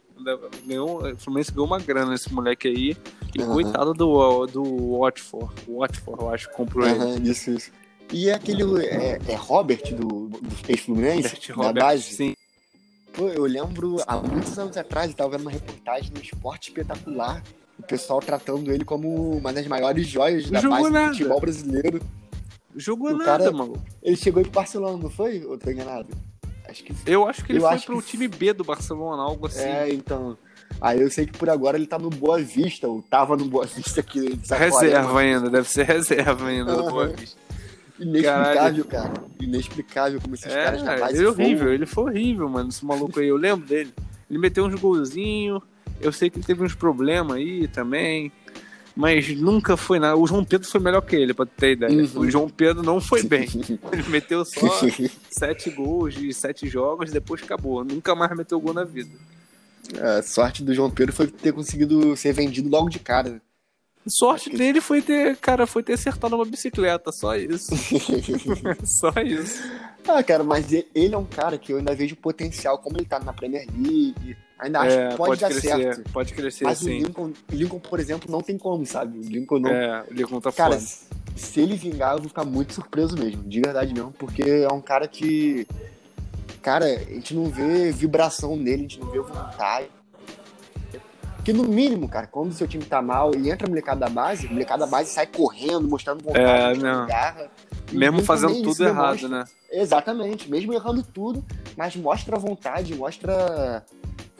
Ganhou, 0.66 1.02
o 1.06 1.16
Fluminense 1.16 1.52
ganhou 1.52 1.66
uma 1.66 1.78
grana 1.78 2.10
nesse 2.10 2.32
moleque 2.32 2.68
aí. 2.68 2.96
E 3.34 3.42
Aham. 3.42 3.52
coitado 3.52 3.92
do, 3.94 4.46
do 4.46 4.98
Watford. 4.98 5.52
O 5.68 5.78
Watford, 5.80 6.22
eu 6.22 6.30
acho, 6.30 6.48
que 6.48 6.54
comprou 6.56 6.86
ele. 6.86 6.98
Aham, 6.98 7.18
isso, 7.22 7.50
isso. 7.50 7.70
E 8.12 8.28
é 8.28 8.34
aquele. 8.34 8.62
É, 8.86 9.18
é 9.28 9.34
Robert 9.34 9.82
do, 9.94 10.28
do 10.28 10.40
ex-Fluminense? 10.68 11.36
Da 11.56 11.72
base? 11.72 12.02
sim. 12.14 12.34
Pô, 13.12 13.28
eu 13.28 13.44
lembro 13.44 13.96
há 14.06 14.16
muitos 14.18 14.58
anos 14.58 14.76
atrás, 14.76 15.10
eu 15.10 15.16
tava 15.16 15.30
vendo 15.30 15.42
uma 15.42 15.50
reportagem 15.50 16.12
no 16.14 16.20
Esporte 16.20 16.68
Espetacular. 16.68 17.42
O 17.78 17.82
pessoal 17.82 18.20
tratando 18.20 18.70
ele 18.72 18.84
como 18.84 19.36
uma 19.38 19.52
das 19.52 19.66
maiores 19.66 20.06
joias 20.06 20.50
da 20.50 20.60
base 20.60 20.90
nada. 20.90 21.08
do 21.08 21.12
futebol 21.16 21.40
brasileiro. 21.40 22.00
Jogou 22.74 23.10
O 23.12 23.16
nada, 23.16 23.44
cara- 23.44 23.52
maluco. 23.52 23.82
Ele 24.02 24.16
chegou 24.16 24.42
pro 24.42 24.52
Barcelona, 24.52 24.98
não 25.02 25.10
foi? 25.10 25.42
Ou 25.44 25.56
tô 25.58 25.70
enganado? 25.70 26.08
Acho 26.76 26.84
que. 26.84 26.94
Eu 27.06 27.26
acho 27.28 27.44
que 27.44 27.52
ele 27.52 27.58
Eu 27.62 27.68
foi 27.68 27.78
pro 27.80 28.02
que- 28.02 28.08
time 28.10 28.28
B 28.28 28.52
do 28.52 28.64
Barcelona, 28.64 29.22
algo 29.22 29.46
assim. 29.46 29.60
É, 29.62 29.92
então. 29.92 30.36
Aí 30.80 31.00
eu 31.00 31.10
sei 31.10 31.26
que 31.26 31.38
por 31.38 31.48
agora 31.48 31.76
ele 31.78 31.86
tá 31.86 31.98
no 31.98 32.10
Boa 32.10 32.38
Vista, 32.40 32.86
ou 32.88 33.00
tava 33.02 33.36
no 33.36 33.44
Boa 33.46 33.64
Vista 33.66 34.00
aqui. 34.00 34.38
Saquarema. 34.44 34.80
reserva 34.80 35.20
ainda, 35.20 35.48
deve 35.50 35.68
ser 35.68 35.84
reserva 35.86 36.46
ainda 36.48 36.74
do 36.74 36.80
Aham. 36.82 36.90
Boa 36.90 37.06
Vista. 37.08 37.38
Inexplicável, 37.98 38.84
cara. 38.84 39.12
Inexplicável 39.40 40.20
como 40.20 40.34
esses 40.34 40.52
caras 40.52 40.82
É, 40.82 40.98
base 40.98 41.16
ele 41.16 41.22
é 41.28 41.32
foram- 41.32 41.44
horrível, 41.44 41.72
ele 41.72 41.86
foi 41.86 42.04
horrível, 42.04 42.48
mano, 42.48 42.68
esse 42.68 42.84
maluco 42.84 43.20
aí. 43.20 43.28
Eu 43.28 43.36
lembro 43.36 43.66
dele. 43.66 43.92
Ele 44.28 44.38
meteu 44.38 44.66
uns 44.66 44.74
golzinhos, 44.78 45.62
eu 46.00 46.12
sei 46.12 46.28
que 46.28 46.38
ele 46.38 46.44
teve 46.46 46.62
uns 46.62 46.74
problemas 46.74 47.36
aí 47.36 47.68
também, 47.68 48.30
mas 48.96 49.28
nunca 49.36 49.76
foi 49.76 49.98
nada. 49.98 50.16
O 50.16 50.26
João 50.26 50.42
Pedro 50.42 50.66
foi 50.66 50.80
melhor 50.80 51.02
que 51.02 51.14
ele, 51.14 51.34
pra 51.34 51.44
ter 51.44 51.72
ideia. 51.72 51.92
Uhum. 51.92 52.20
O 52.20 52.30
João 52.30 52.48
Pedro 52.48 52.82
não 52.82 52.98
foi 52.98 53.22
bem. 53.22 53.46
Ele 53.92 54.08
meteu 54.08 54.42
só 54.42 54.66
sete 55.28 55.68
gols 55.68 56.14
de 56.14 56.32
sete 56.32 56.66
jogos, 56.66 57.10
depois 57.10 57.42
acabou. 57.42 57.84
Nunca 57.84 58.14
mais 58.14 58.34
meteu 58.34 58.58
gol 58.58 58.72
na 58.72 58.84
vida. 58.84 59.10
A 60.00 60.22
sorte 60.22 60.64
do 60.64 60.74
João 60.74 60.90
Pedro 60.90 61.14
foi 61.14 61.26
ter 61.26 61.52
conseguido 61.52 62.16
ser 62.16 62.32
vendido 62.32 62.70
logo 62.70 62.88
de 62.88 62.98
cara. 62.98 63.28
né? 63.28 63.40
Sorte 64.08 64.50
dele 64.50 64.80
foi 64.80 65.02
ter, 65.02 65.36
cara, 65.36 65.66
foi 65.66 65.82
ter 65.82 65.92
acertado 65.92 66.34
uma 66.34 66.46
bicicleta, 66.46 67.12
só 67.12 67.36
isso. 67.36 67.72
só 68.84 69.10
isso. 69.20 69.62
ah, 70.08 70.22
cara, 70.22 70.42
mas 70.42 70.72
ele 70.72 71.14
é 71.14 71.18
um 71.18 71.24
cara 71.24 71.58
que 71.58 71.72
eu 71.72 71.78
ainda 71.78 71.94
vejo 71.94 72.16
potencial, 72.16 72.78
como 72.78 72.96
ele 72.96 73.04
tá 73.04 73.18
na 73.20 73.32
Premier 73.32 73.66
League. 73.76 74.36
Ainda 74.58 74.80
acho 74.80 74.96
É, 74.96 75.08
que 75.10 75.16
pode, 75.16 75.40
dar 75.40 75.50
crescer, 75.50 75.68
certo. 75.68 76.12
pode 76.12 76.32
crescer 76.34 76.64
Mas 76.64 76.78
sim. 76.78 76.98
Lincoln, 77.00 77.32
o 77.52 77.54
Lincoln, 77.54 77.78
por 77.78 78.00
exemplo, 78.00 78.30
não 78.30 78.40
tem 78.40 78.56
como, 78.56 78.86
sabe? 78.86 79.18
O 79.18 79.22
Lincoln 79.22 79.58
não. 79.58 79.70
É, 79.70 80.04
o 80.10 80.14
Lincoln 80.14 80.40
tá 80.40 80.50
cara, 80.50 80.78
se 80.80 81.60
ele 81.60 81.76
vingar, 81.76 82.12
eu 82.14 82.18
vou 82.20 82.28
ficar 82.28 82.44
muito 82.44 82.72
surpreso 82.72 83.18
mesmo, 83.18 83.42
de 83.42 83.60
verdade 83.60 83.92
mesmo, 83.92 84.12
porque 84.12 84.42
é 84.42 84.72
um 84.72 84.80
cara 84.80 85.06
que. 85.06 85.66
Cara, 86.62 86.86
a 86.86 86.98
gente 86.98 87.34
não 87.34 87.44
vê 87.50 87.92
vibração 87.92 88.56
nele, 88.56 88.74
a 88.74 88.88
gente 88.88 88.98
não 89.00 89.10
vê 89.10 89.20
vontade. 89.20 89.88
Que 91.44 91.52
no 91.52 91.62
mínimo, 91.62 92.08
cara, 92.08 92.26
quando 92.26 92.50
o 92.50 92.54
seu 92.54 92.66
time 92.66 92.82
tá 92.84 93.00
mal 93.00 93.32
e 93.36 93.50
entra 93.50 93.68
a 93.68 93.70
molecada 93.70 94.00
da 94.00 94.08
base, 94.08 94.48
a 94.48 94.50
molecada 94.50 94.84
da 94.84 94.90
base 94.90 95.10
sai 95.10 95.28
correndo, 95.28 95.86
mostrando 95.86 96.24
vontade, 96.24 96.80
É, 96.80 96.82
não. 96.82 97.06
garra. 97.06 97.48
Mesmo 97.92 98.16
Lincoln 98.16 98.24
fazendo 98.24 98.62
tudo 98.64 98.82
errado, 98.84 99.16
demonstra. 99.18 99.28
né? 99.28 99.44
Exatamente, 99.70 100.50
mesmo 100.50 100.72
errando 100.72 101.04
tudo, 101.04 101.44
mas 101.76 101.94
mostra 101.94 102.36
vontade, 102.36 102.96
mostra 102.96 103.84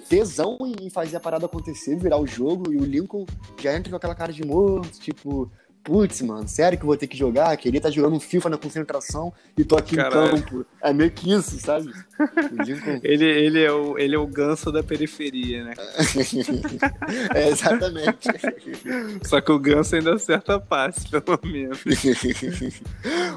tesão 0.09 0.59
em 0.63 0.89
fazer 0.91 1.17
a 1.17 1.21
parada 1.21 1.47
acontecer, 1.47 1.97
virar 1.97 2.19
o 2.19 2.27
jogo, 2.27 2.73
e 2.73 2.77
o 2.77 2.85
Lincoln 2.85 3.27
já 3.61 3.77
entra 3.77 3.91
com 3.91 3.97
aquela 3.97 4.15
cara 4.15 4.33
de 4.33 4.45
morto, 4.45 4.99
tipo, 4.99 5.51
putz, 5.87 6.21
mano, 6.21 6.49
sério 6.49 6.77
que 6.77 6.83
eu 6.83 6.89
vou 6.89 6.97
ter 6.97 7.07
que 7.07 7.17
jogar? 7.17 7.57
Queria 7.57 7.79
estar 7.79 7.91
jogando 7.91 8.17
um 8.17 8.21
FIFA 8.21 8.51
na 8.51 8.59
concentração 8.59 9.33
e 9.57 9.65
tô 9.65 9.77
aqui 9.77 9.95
Caralho. 9.95 10.37
em 10.37 10.43
campo. 10.43 10.67
É 10.83 10.93
meio 10.93 11.11
que 11.13 11.33
isso, 11.33 11.59
sabe? 11.61 11.93
Lincoln. 12.67 13.01
Ele, 13.07 13.25
ele, 13.25 13.63
é 13.63 13.71
o, 13.71 13.97
ele 13.99 14.15
é 14.17 14.19
o 14.19 14.27
ganso 14.27 14.73
da 14.73 14.83
periferia, 14.83 15.65
né? 15.65 15.75
é, 17.35 17.49
exatamente. 17.49 18.29
Só 19.23 19.41
que 19.41 19.53
o 19.53 19.59
ganso 19.59 19.95
ainda 19.95 20.15
acerta 20.15 20.59
passe, 20.59 21.09
pelo 21.09 21.39
menos. 21.45 21.79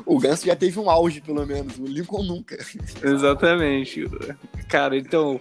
o 0.05 0.17
Ganso 0.17 0.45
já 0.45 0.55
teve 0.55 0.79
um 0.79 0.89
auge, 0.89 1.21
pelo 1.21 1.45
menos. 1.45 1.77
O 1.77 1.85
Lincoln 1.85 2.23
nunca. 2.23 2.57
Exatamente. 3.03 4.05
Cara, 4.67 4.97
então, 4.97 5.39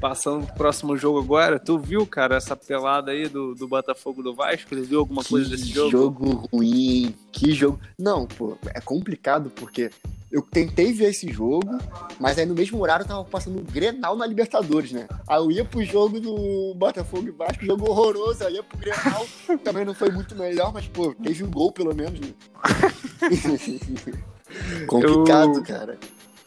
passando 0.00 0.46
pro 0.46 0.54
próximo 0.56 0.96
jogo 0.96 1.18
agora, 1.18 1.58
tu 1.58 1.78
viu, 1.78 2.06
cara, 2.06 2.36
essa 2.36 2.56
pelada 2.56 3.10
aí 3.10 3.28
do, 3.28 3.54
do 3.54 3.66
Botafogo 3.68 4.22
do 4.22 4.34
Vasco? 4.34 4.68
Tu 4.70 4.82
viu 4.82 4.98
alguma 5.00 5.24
coisa 5.24 5.48
desse 5.50 5.66
jogo? 5.68 5.90
jogo 5.90 6.48
ruim, 6.52 7.14
que 7.32 7.52
jogo. 7.52 7.80
Não, 7.98 8.26
pô, 8.26 8.56
é 8.74 8.80
complicado 8.80 9.50
porque 9.54 9.90
eu 10.30 10.42
tentei 10.42 10.92
ver 10.92 11.10
esse 11.10 11.32
jogo, 11.32 11.78
mas 12.18 12.38
aí 12.38 12.44
no 12.44 12.54
mesmo 12.54 12.80
horário 12.80 13.04
eu 13.04 13.08
tava 13.08 13.24
passando 13.24 13.58
o 13.58 13.62
Grenal 13.62 14.16
na 14.16 14.26
Libertadores, 14.26 14.92
né? 14.92 15.06
Aí 15.26 15.38
eu 15.38 15.50
ia 15.50 15.64
pro 15.64 15.82
jogo 15.84 16.20
do 16.20 16.74
Botafogo 16.74 17.28
e 17.28 17.30
Vasco, 17.30 17.64
jogo 17.64 17.88
horroroso, 17.88 18.44
aí 18.44 18.54
ia 18.54 18.62
pro 18.62 18.78
Grenal, 18.78 19.26
também 19.62 19.84
não 19.84 19.94
foi 19.94 20.10
muito 20.10 20.34
melhor, 20.34 20.72
mas 20.72 20.86
pô, 20.88 21.14
teve 21.14 21.44
um 21.44 21.50
gol 21.50 21.72
pelo 21.72 21.94
menos, 21.94 22.18
né? 22.20 22.28
Complicado, 24.86 25.58
Eu- 25.58 25.62
cara. 25.62 25.98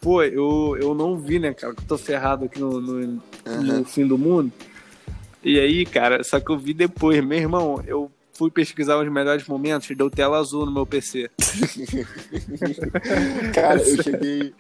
Pô, 0.02 0.24
eu, 0.24 0.78
eu 0.80 0.94
não 0.94 1.18
vi, 1.18 1.40
né, 1.40 1.54
cara? 1.54 1.74
Que 1.74 1.82
eu 1.82 1.88
tô 1.88 1.98
ferrado 1.98 2.46
aqui 2.46 2.60
no, 2.60 2.80
no, 2.80 3.22
Aham. 3.46 3.62
no 3.62 3.86
fim 3.86 4.08
do 4.08 4.18
mundo. 4.18 4.52
E 5.44 5.60
aí, 5.60 5.86
cara, 5.86 6.24
só 6.24 6.40
que 6.40 6.50
eu 6.50 6.58
vi 6.58 6.74
depois, 6.74 7.24
meu 7.24 7.38
irmão, 7.38 7.84
eu 7.86 8.10
fui 8.34 8.50
pesquisar 8.50 8.98
os 8.98 9.12
melhores 9.12 9.46
momentos 9.48 9.90
e 9.90 9.96
deu 9.96 10.10
tela 10.10 10.38
azul 10.38 10.66
no 10.66 10.72
meu 10.72 10.86
PC. 10.86 11.30
Cara, 13.54 13.82
eu 13.82 14.02
cheguei. 14.02 14.54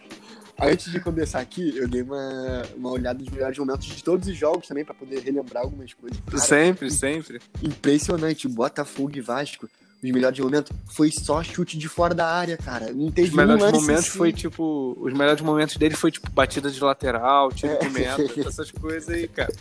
Antes 0.61 0.91
de 0.91 0.99
começar 0.99 1.39
aqui, 1.39 1.73
eu 1.77 1.87
dei 1.87 2.01
uma, 2.01 2.63
uma 2.75 2.91
olhada 2.91 3.19
nos 3.19 3.29
melhores 3.29 3.57
momentos 3.57 3.87
de 3.87 4.03
todos 4.03 4.27
os 4.27 4.35
jogos 4.35 4.67
também, 4.67 4.83
pra 4.83 4.93
poder 4.93 5.21
relembrar 5.21 5.63
algumas 5.63 5.93
coisas. 5.93 6.19
Cara, 6.25 6.37
sempre, 6.37 6.91
sempre. 6.91 7.39
impressionante. 7.63 8.45
Botafogo 8.49 9.11
e 9.15 9.21
Vasco, 9.21 9.69
os 10.01 10.09
melhores 10.11 10.39
momentos, 10.39 10.71
foi 10.87 11.11
só 11.11 11.43
chute 11.43 11.77
de 11.77 11.89
fora 11.89 12.15
da 12.15 12.25
área, 12.25 12.55
cara. 12.55 12.91
Não 12.93 13.11
teve 13.11 13.27
Os 13.29 13.33
melhores 13.33 13.61
um 13.63 13.81
momentos 13.81 14.07
assim. 14.07 14.17
foi 14.17 14.31
tipo. 14.31 14.97
Os 14.99 15.11
melhores 15.13 15.41
momentos 15.41 15.75
dele 15.75 15.95
foi 15.95 16.09
tipo 16.11 16.31
batida 16.31 16.71
de 16.71 16.79
lateral, 16.81 17.51
tiro 17.51 17.77
de 17.79 17.89
meta, 17.89 18.21
essas 18.47 18.71
coisas 18.71 19.09
aí, 19.09 19.27
cara. 19.27 19.51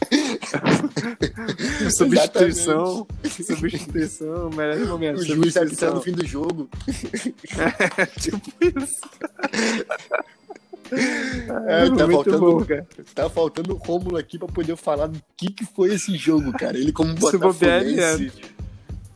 substituição, 1.91 3.07
substituição, 3.25 4.51
melhores 4.51 4.87
momentos. 4.89 5.23
O 5.23 5.27
juiz 5.27 5.55
substituição. 5.55 5.95
no 5.95 6.01
fim 6.03 6.13
do 6.13 6.27
jogo. 6.27 6.69
tipo 8.21 8.53
isso. 8.61 9.01
É, 10.91 11.85
tá 11.85 12.07
muito 12.07 12.13
faltando- 12.13 12.39
bom. 12.39 12.65
Tá 13.15 13.29
faltando 13.31 13.75
o 13.75 13.77
Rômulo 13.77 14.17
aqui 14.17 14.39
pra 14.39 14.49
poder 14.49 14.77
falar 14.77 15.07
do 15.09 15.21
que, 15.37 15.51
que 15.51 15.67
foi 15.67 15.93
esse 15.95 16.17
jogo, 16.17 16.53
cara. 16.53 16.79
Ele 16.79 16.93
como 16.93 17.13
botafoguense. 17.15 18.31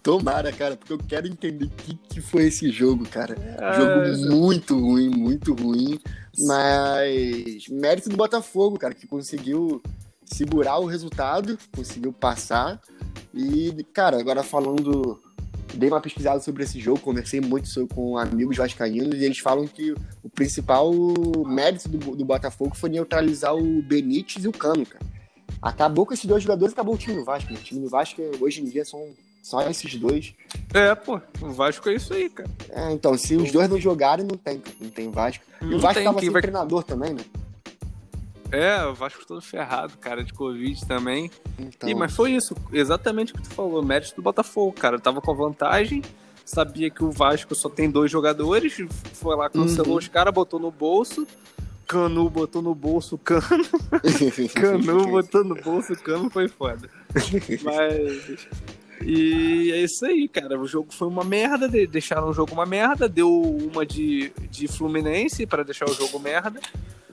Tomara, 0.03 0.53
cara, 0.53 0.77
porque 0.77 0.93
eu 0.93 0.99
quero 0.99 1.29
entender 1.29 1.67
o 1.67 1.71
que, 1.71 1.95
que 1.95 2.21
foi 2.21 2.45
esse 2.49 2.71
jogo, 2.71 3.09
cara. 3.09 3.37
Ah, 3.59 3.73
Jogo 3.73 4.35
muito 4.35 4.79
ruim, 4.79 5.09
muito 5.09 5.55
ruim. 5.55 5.99
Mas 6.41 7.69
mérito 7.69 8.09
do 8.09 8.17
Botafogo, 8.17 8.79
cara, 8.79 8.95
que 8.95 9.07
conseguiu 9.07 9.81
segurar 10.25 10.79
o 10.79 10.87
resultado, 10.87 11.57
conseguiu 11.75 12.13
passar. 12.13 12.81
E, 13.35 13.85
cara, 13.93 14.19
agora 14.19 14.43
falando. 14.43 15.21
Dei 15.75 15.89
uma 15.89 16.03
pesquisada 16.03 16.39
sobre 16.41 16.65
esse 16.65 16.79
jogo, 16.79 17.01
conversei 17.01 17.41
muito 17.41 17.67
com 17.95 18.19
amigos 18.19 18.59
vascaínos 18.59 19.15
e 19.19 19.25
eles 19.25 19.39
falam 19.39 19.67
que 19.67 19.95
o 20.23 20.29
principal 20.29 20.93
mérito 21.47 21.89
do, 21.89 22.15
do 22.15 22.25
Botafogo 22.27 22.77
foi 22.77 22.91
neutralizar 22.91 23.57
o 23.57 23.81
Benítez 23.81 24.45
e 24.45 24.49
o 24.49 24.53
Cano, 24.53 24.85
cara. 24.85 25.03
Acabou 25.63 26.05
com 26.05 26.13
esses 26.13 26.27
dois 26.27 26.43
jogadores, 26.43 26.75
acabou 26.75 26.95
o 26.95 26.99
time 26.99 27.15
do 27.17 27.25
Vasco. 27.25 27.51
né? 27.51 27.59
O 27.59 27.63
time 27.63 27.81
do 27.81 27.89
Vasco 27.89 28.21
hoje 28.39 28.61
em 28.61 28.67
dia 28.67 28.85
são 28.85 29.01
só 29.43 29.69
esses 29.69 29.95
dois. 29.97 30.33
É, 30.73 30.95
pô, 30.95 31.21
o 31.41 31.51
Vasco 31.51 31.89
é 31.91 31.95
isso 31.95 32.15
aí, 32.15 32.31
cara. 32.31 32.49
É, 32.71 32.93
então, 32.93 33.17
se 33.19 33.35
os 33.37 33.51
dois 33.53 33.69
não 33.69 33.79
jogarem, 33.81 34.25
não 34.25 34.37
tem, 34.39 34.59
cara. 34.61 34.77
não 34.81 34.89
tem 34.91 35.11
Vasco. 35.11 35.45
E 35.61 35.65
Não 35.67 35.77
o 35.77 35.81
Vasco 35.81 35.95
tem 35.97 36.05
tava 36.05 36.21
sem 36.21 36.31
vai- 36.31 36.41
treinador 36.43 36.83
também, 36.85 37.13
né? 37.13 37.25
É, 38.51 38.85
o 38.85 38.93
Vasco 38.95 39.27
todo 39.27 39.41
ferrado, 39.41 39.97
cara, 39.99 40.23
de 40.23 40.33
Covid 40.33 40.87
também. 40.87 41.31
Então, 41.59 41.89
Ih, 41.89 41.95
mas 41.95 42.15
foi 42.15 42.33
isso, 42.33 42.55
exatamente 42.73 43.33
o 43.33 43.37
que 43.37 43.43
tu 43.43 43.51
falou, 43.55 43.83
mérito 43.83 44.15
do 44.15 44.21
Botafogo, 44.23 44.73
cara. 44.73 44.99
Tava 45.01 45.23
com 45.23 45.35
vantagem, 45.35 46.03
sabia 46.45 46.91
que 46.91 47.03
o 47.03 47.11
Vasco 47.11 47.55
só 47.55 47.71
tem 47.71 47.91
dois 47.91 48.11
jogadores, 48.11 48.77
foi 49.15 49.35
lá, 49.37 49.49
cancelou 49.49 49.93
Uhum. 49.93 49.99
os 49.99 50.09
caras, 50.09 50.35
botou 50.35 50.61
no 50.61 50.71
bolso. 50.71 51.27
Canu 51.89 52.29
botou 52.31 52.61
no 52.63 52.75
bolso, 52.75 53.17
Cano, 53.19 53.43
Canu 54.55 55.07
botou 55.09 55.45
no 55.45 55.55
bolso, 55.55 55.95
Cano 55.97 56.31
foi 56.31 56.47
foda. 56.49 56.89
Mas. 57.65 58.47
E 59.05 59.73
é 59.73 59.83
isso 59.83 60.05
aí, 60.05 60.29
cara. 60.29 60.59
O 60.59 60.67
jogo 60.67 60.93
foi 60.93 61.09
uma 61.09 61.25
merda, 61.25 61.69
de- 61.69 61.87
deixaram 61.87 62.29
o 62.29 62.33
jogo 62.33 62.53
uma 62.53 62.67
merda, 62.67 63.09
deu 63.09 63.31
uma 63.33 63.85
de, 63.87 64.33
de 64.51 64.69
Fluminense 64.69 65.47
pra 65.47 65.63
deixar 65.63 65.89
o 65.89 65.95
jogo 65.95 66.19
merda. 66.19 66.61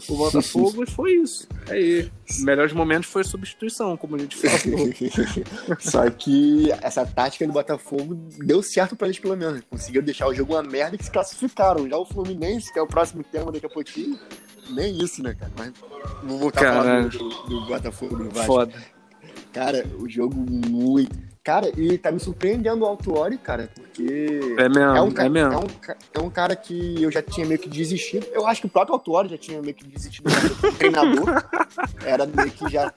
o 0.08 0.16
Botafogo 0.16 0.84
e 0.84 0.90
foi 0.90 1.14
isso. 1.14 1.48
Aí, 1.68 2.10
melhores 2.40 2.72
momentos 2.74 3.10
foi 3.10 3.22
a 3.22 3.26
substituição, 3.26 3.98
como 3.98 4.16
a 4.16 4.20
gente 4.20 4.36
falou. 4.38 4.90
Só 5.80 6.10
que 6.10 6.72
essa 6.82 7.06
tática 7.06 7.46
do 7.46 7.54
Botafogo 7.54 8.16
deu 8.38 8.62
certo 8.64 8.96
pra 8.96 9.08
eles 9.08 9.20
pelo 9.20 9.36
menos. 9.36 9.62
Conseguiu 9.70 10.02
deixar 10.02 10.28
o 10.28 10.34
jogo 10.34 10.54
uma 10.54 10.64
merda 10.64 10.98
e 11.00 11.04
se 11.04 11.12
classificaram. 11.12 11.88
Já 11.90 11.98
o 11.98 12.06
Fluminense, 12.06 12.72
que 12.72 12.80
é 12.80 12.82
o 12.82 12.88
próximo 12.88 13.24
tema 13.24 13.52
daqui 13.52 13.66
a 13.66 13.70
pouquinho, 13.70 14.18
nem 14.70 14.98
isso, 15.04 15.22
né, 15.22 15.34
cara? 15.34 15.52
Mas 15.58 15.74
vou 16.24 16.38
voltar 16.38 16.70
a 16.70 16.74
falar 16.84 17.02
do, 17.08 17.18
do, 17.18 17.30
do 17.30 17.66
Botafogo 17.66 18.16
do 18.16 18.30
Vasco. 18.30 18.46
Foda. 18.46 18.74
Cara, 19.52 19.86
o 20.00 20.08
jogo 20.08 20.36
muito. 20.38 21.29
Cara, 21.44 21.72
e 21.78 21.98
tá 21.98 22.12
me 22.12 22.20
surpreendendo 22.20 22.84
o 22.84 22.88
Altuori, 22.88 23.38
cara, 23.38 23.70
porque. 23.74 24.56
É 24.58 24.68
mesmo, 24.68 24.80
é 24.80 25.02
um, 25.02 25.14
é 25.18 25.30
mesmo. 25.30 25.54
é 25.54 25.58
um 25.58 25.68
é 26.14 26.20
um 26.20 26.30
cara 26.30 26.56
que 26.56 27.02
eu 27.02 27.10
já 27.12 27.22
tinha 27.22 27.46
meio 27.46 27.60
que 27.60 27.70
desistido. 27.70 28.28
Eu 28.32 28.46
acho 28.46 28.62
que 28.62 28.68
o 28.68 28.70
próprio 28.70 28.94
Altuori 28.94 29.30
já 29.30 29.38
tinha 29.38 29.62
meio 29.62 29.74
que 29.74 29.86
desistido 29.86 30.30
como 30.62 30.74
treinador. 30.74 31.44
Era 32.06 32.26
meio 32.26 32.52
que 32.52 32.70
já 32.70 32.94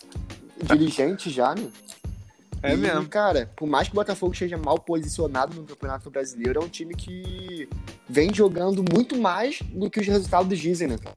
dirigente 0.64 1.30
já, 1.30 1.54
né? 1.54 1.68
É 2.62 2.74
e, 2.74 2.76
mesmo. 2.76 3.08
cara, 3.08 3.50
por 3.56 3.66
mais 3.66 3.88
que 3.88 3.94
o 3.94 3.96
Botafogo 3.96 4.32
esteja 4.32 4.56
mal 4.56 4.78
posicionado 4.78 5.56
no 5.56 5.64
Campeonato 5.66 6.10
Brasileiro, 6.10 6.60
é 6.60 6.64
um 6.64 6.68
time 6.68 6.94
que 6.94 7.68
vem 8.08 8.32
jogando 8.32 8.84
muito 8.92 9.18
mais 9.18 9.60
do 9.72 9.90
que 9.90 9.98
os 10.00 10.06
resultados 10.06 10.58
dizem, 10.58 10.86
né, 10.88 10.96
cara? 10.98 11.16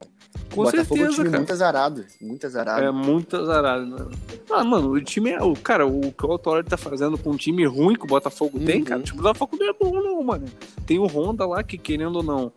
Com 0.54 0.62
o 0.62 0.64
Botafogo 0.64 1.02
é 1.02 1.04
um 1.04 1.12
certeza, 1.12 1.16
time 1.16 1.26
cara. 1.30 1.38
muito 1.38 1.54
azarado. 1.54 2.06
Muito 2.22 2.48
azarado. 2.48 2.84
É 2.84 2.92
muito 2.92 3.36
azarado. 3.36 3.86
né? 3.86 4.06
Ah, 4.50 4.64
mano, 4.64 4.92
o 4.92 5.02
time 5.02 5.32
é. 5.32 5.42
O, 5.44 5.54
cara, 5.54 5.86
o 5.86 6.12
que 6.12 6.26
o 6.26 6.32
Autório 6.32 6.64
tá 6.68 6.78
fazendo 6.78 7.18
com 7.18 7.32
um 7.32 7.38
time 7.38 7.66
ruim 7.66 7.96
que 7.96 8.06
o 8.06 8.08
Botafogo 8.08 8.60
tem, 8.60 8.80
Uhum. 8.80 8.84
cara, 8.86 9.00
o 9.02 9.04
time 9.04 9.18
do 9.18 9.24
Botafogo 9.24 9.58
não 9.60 9.70
é 9.70 9.74
bom, 9.74 9.92
não, 10.02 10.24
mano. 10.24 10.46
Tem 10.86 10.98
o 10.98 11.06
Honda 11.08 11.46
lá 11.46 11.62
que, 11.64 11.78
querendo 11.78 12.18
ou 12.18 12.24
não, 12.24 12.52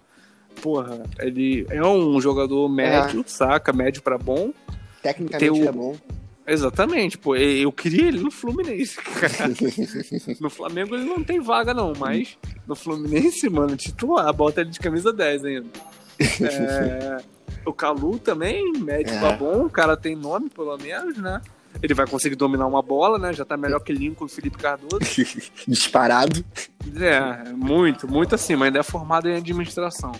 porra, 0.62 1.03
ele 1.18 1.66
é 1.70 1.85
um 1.85 2.20
jogador 2.20 2.68
médio, 2.68 3.24
saca? 3.27 3.72
Médio 3.72 4.01
pra 4.03 4.16
bom. 4.18 4.53
Tecnicamente 5.03 5.53
Tem 5.53 5.62
o- 5.62 5.68
é 5.68 5.72
bom. 5.72 5.94
Exatamente, 6.48 7.18
pô. 7.18 7.37
Eu 7.37 7.70
queria 7.70 8.08
ele 8.08 8.20
no 8.20 8.30
Fluminense, 8.30 8.96
cara. 8.96 9.52
No 10.40 10.48
Flamengo 10.48 10.94
ele 10.94 11.04
não 11.04 11.22
tem 11.22 11.40
vaga, 11.40 11.74
não, 11.74 11.92
mas 11.98 12.38
no 12.66 12.74
Fluminense, 12.74 13.48
mano, 13.50 13.76
titular, 13.76 14.32
bota 14.32 14.62
ele 14.62 14.70
de 14.70 14.78
camisa 14.80 15.12
10 15.12 15.44
ainda. 15.44 15.68
É, 16.18 17.18
o 17.64 17.72
Calu 17.72 18.18
também, 18.18 18.72
médio 18.78 19.14
É. 19.14 19.37
bom, 19.37 19.66
o 19.66 19.70
cara 19.70 19.96
tem 19.96 20.16
nome, 20.16 20.48
pelo 20.48 20.76
menos, 20.78 21.16
né? 21.18 21.40
Ele 21.82 21.94
vai 21.94 22.06
conseguir 22.06 22.36
dominar 22.36 22.66
uma 22.66 22.82
bola, 22.82 23.18
né? 23.18 23.32
Já 23.32 23.44
tá 23.44 23.56
melhor 23.56 23.80
que 23.80 23.92
Lincoln 23.92 24.26
e 24.26 24.28
Felipe 24.28 24.58
Cardoso. 24.58 25.00
Disparado. 25.66 26.44
É, 26.96 27.50
muito, 27.52 28.08
muito 28.08 28.34
acima. 28.34 28.66
Ainda 28.66 28.80
é 28.80 28.82
formado 28.82 29.28
em 29.28 29.36
administração. 29.36 30.12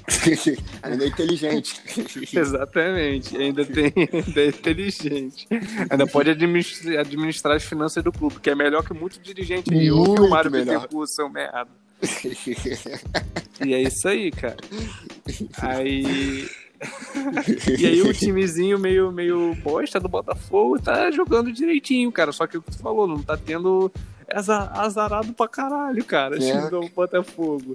Ainda 0.83 1.05
é 1.05 1.09
inteligente. 1.09 1.81
Exatamente. 2.33 3.37
Ainda 3.37 3.65
tem, 3.65 3.93
ainda 3.97 4.41
é 4.41 4.49
inteligente. 4.49 5.49
Ainda 5.91 6.07
pode 6.07 6.31
administrar, 6.31 7.01
administrar 7.01 7.57
as 7.57 7.65
finanças 7.65 8.03
do 8.05 8.13
clube, 8.13 8.41
que 8.41 8.51
é 8.51 8.55
melhor 8.55 8.85
que 8.85 8.93
muito 8.93 9.21
dirigente 9.21 9.71
que 9.71 9.91
o 9.91 10.29
Mário. 10.29 10.51
Bittencourt, 10.51 11.09
seu 11.09 11.29
merda. 11.29 11.67
E 13.65 13.75
é 13.75 13.83
isso 13.83 14.07
aí, 14.09 14.31
cara. 14.31 14.57
Aí. 15.59 16.49
e 17.79 17.87
aí 17.87 18.03
o 18.03 18.13
timezinho 18.13 18.79
meio, 18.79 19.11
meio 19.13 19.55
bosta 19.63 19.99
do 19.99 20.09
Botafogo 20.09 20.79
tá 20.81 21.11
jogando 21.11 21.53
direitinho, 21.53 22.11
cara. 22.13 22.33
Só 22.33 22.47
que 22.47 22.57
o 22.59 22.63
que 22.63 22.71
tu 22.73 22.79
falou, 22.79 23.07
não 23.07 23.23
tá 23.23 23.37
tendo. 23.37 23.91
É 24.27 24.37
aza- 24.39 24.71
azarado 24.75 25.33
pra 25.33 25.49
caralho, 25.49 26.05
cara, 26.05 26.37
É. 26.37 26.39
time 26.39 26.69
do 26.71 26.89
Botafogo. 26.95 27.75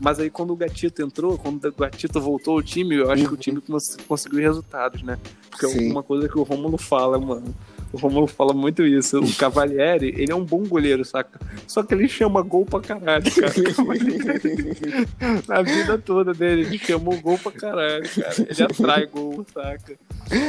Mas 0.00 0.18
aí 0.18 0.28
quando 0.30 0.52
o 0.52 0.56
Gatito 0.56 1.02
entrou, 1.02 1.38
quando 1.38 1.64
o 1.66 1.72
Gatito 1.72 2.20
voltou 2.20 2.54
ao 2.56 2.62
time, 2.62 2.96
eu 2.96 3.10
acho 3.10 3.26
que 3.28 3.34
o 3.34 3.36
time 3.36 3.60
cons- 3.60 3.96
conseguiu 4.08 4.40
resultados, 4.40 5.02
né? 5.02 5.18
Porque 5.50 5.66
é 5.66 5.68
Sim. 5.68 5.90
uma 5.92 6.02
coisa 6.02 6.28
que 6.28 6.38
o 6.38 6.42
Romulo 6.42 6.78
fala, 6.78 7.18
mano. 7.18 7.54
O 7.94 7.96
Romulo 7.96 8.26
fala 8.26 8.52
muito 8.52 8.84
isso. 8.84 9.20
O 9.20 9.36
Cavalieri, 9.36 10.08
ele 10.18 10.32
é 10.32 10.34
um 10.34 10.44
bom 10.44 10.64
goleiro, 10.64 11.04
saca? 11.04 11.38
Só 11.66 11.82
que 11.82 11.94
ele 11.94 12.08
chama 12.08 12.42
gol 12.42 12.66
pra 12.66 12.80
caralho, 12.80 13.24
cara. 13.32 13.52
Na 15.46 15.62
vida 15.62 15.96
toda 15.98 16.32
dele, 16.34 16.62
ele 16.62 16.78
chamou 16.78 17.16
gol 17.20 17.38
pra 17.38 17.52
caralho, 17.52 18.02
cara. 18.10 18.34
Ele 18.48 18.62
atrai 18.62 19.06
gol, 19.06 19.46
saca? 19.54 19.94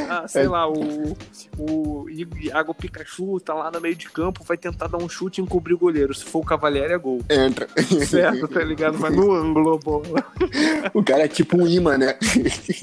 Ah, 0.08 0.26
sei 0.26 0.42
É. 0.44 0.48
lá, 0.48 0.68
o, 0.68 1.16
o 1.58 2.06
Iago 2.42 2.74
Pikachu 2.74 3.38
tá 3.40 3.54
lá 3.54 3.70
no 3.70 3.80
meio 3.80 3.94
de 3.94 4.08
campo, 4.10 4.42
vai 4.44 4.56
tentar 4.56 4.88
dar 4.88 4.98
um 4.98 5.08
chute 5.08 5.40
e 5.40 5.44
encobrir 5.44 5.74
o 5.74 5.78
goleiro. 5.78 6.12
Se 6.14 6.24
for 6.24 6.40
o 6.40 6.44
Cavalieri, 6.44 6.94
é 6.94 6.98
gol. 6.98 7.20
Entra. 7.30 7.68
Certo, 8.06 8.48
tá 8.48 8.62
ligado? 8.64 8.98
Mas 8.98 9.14
no 9.14 9.32
ângulo 9.32 9.78
bola. 9.78 10.24
O 10.94 11.02
cara 11.04 11.24
é 11.24 11.28
tipo 11.28 11.56
um 11.62 11.66
imã, 11.68 11.96
né? 11.96 12.16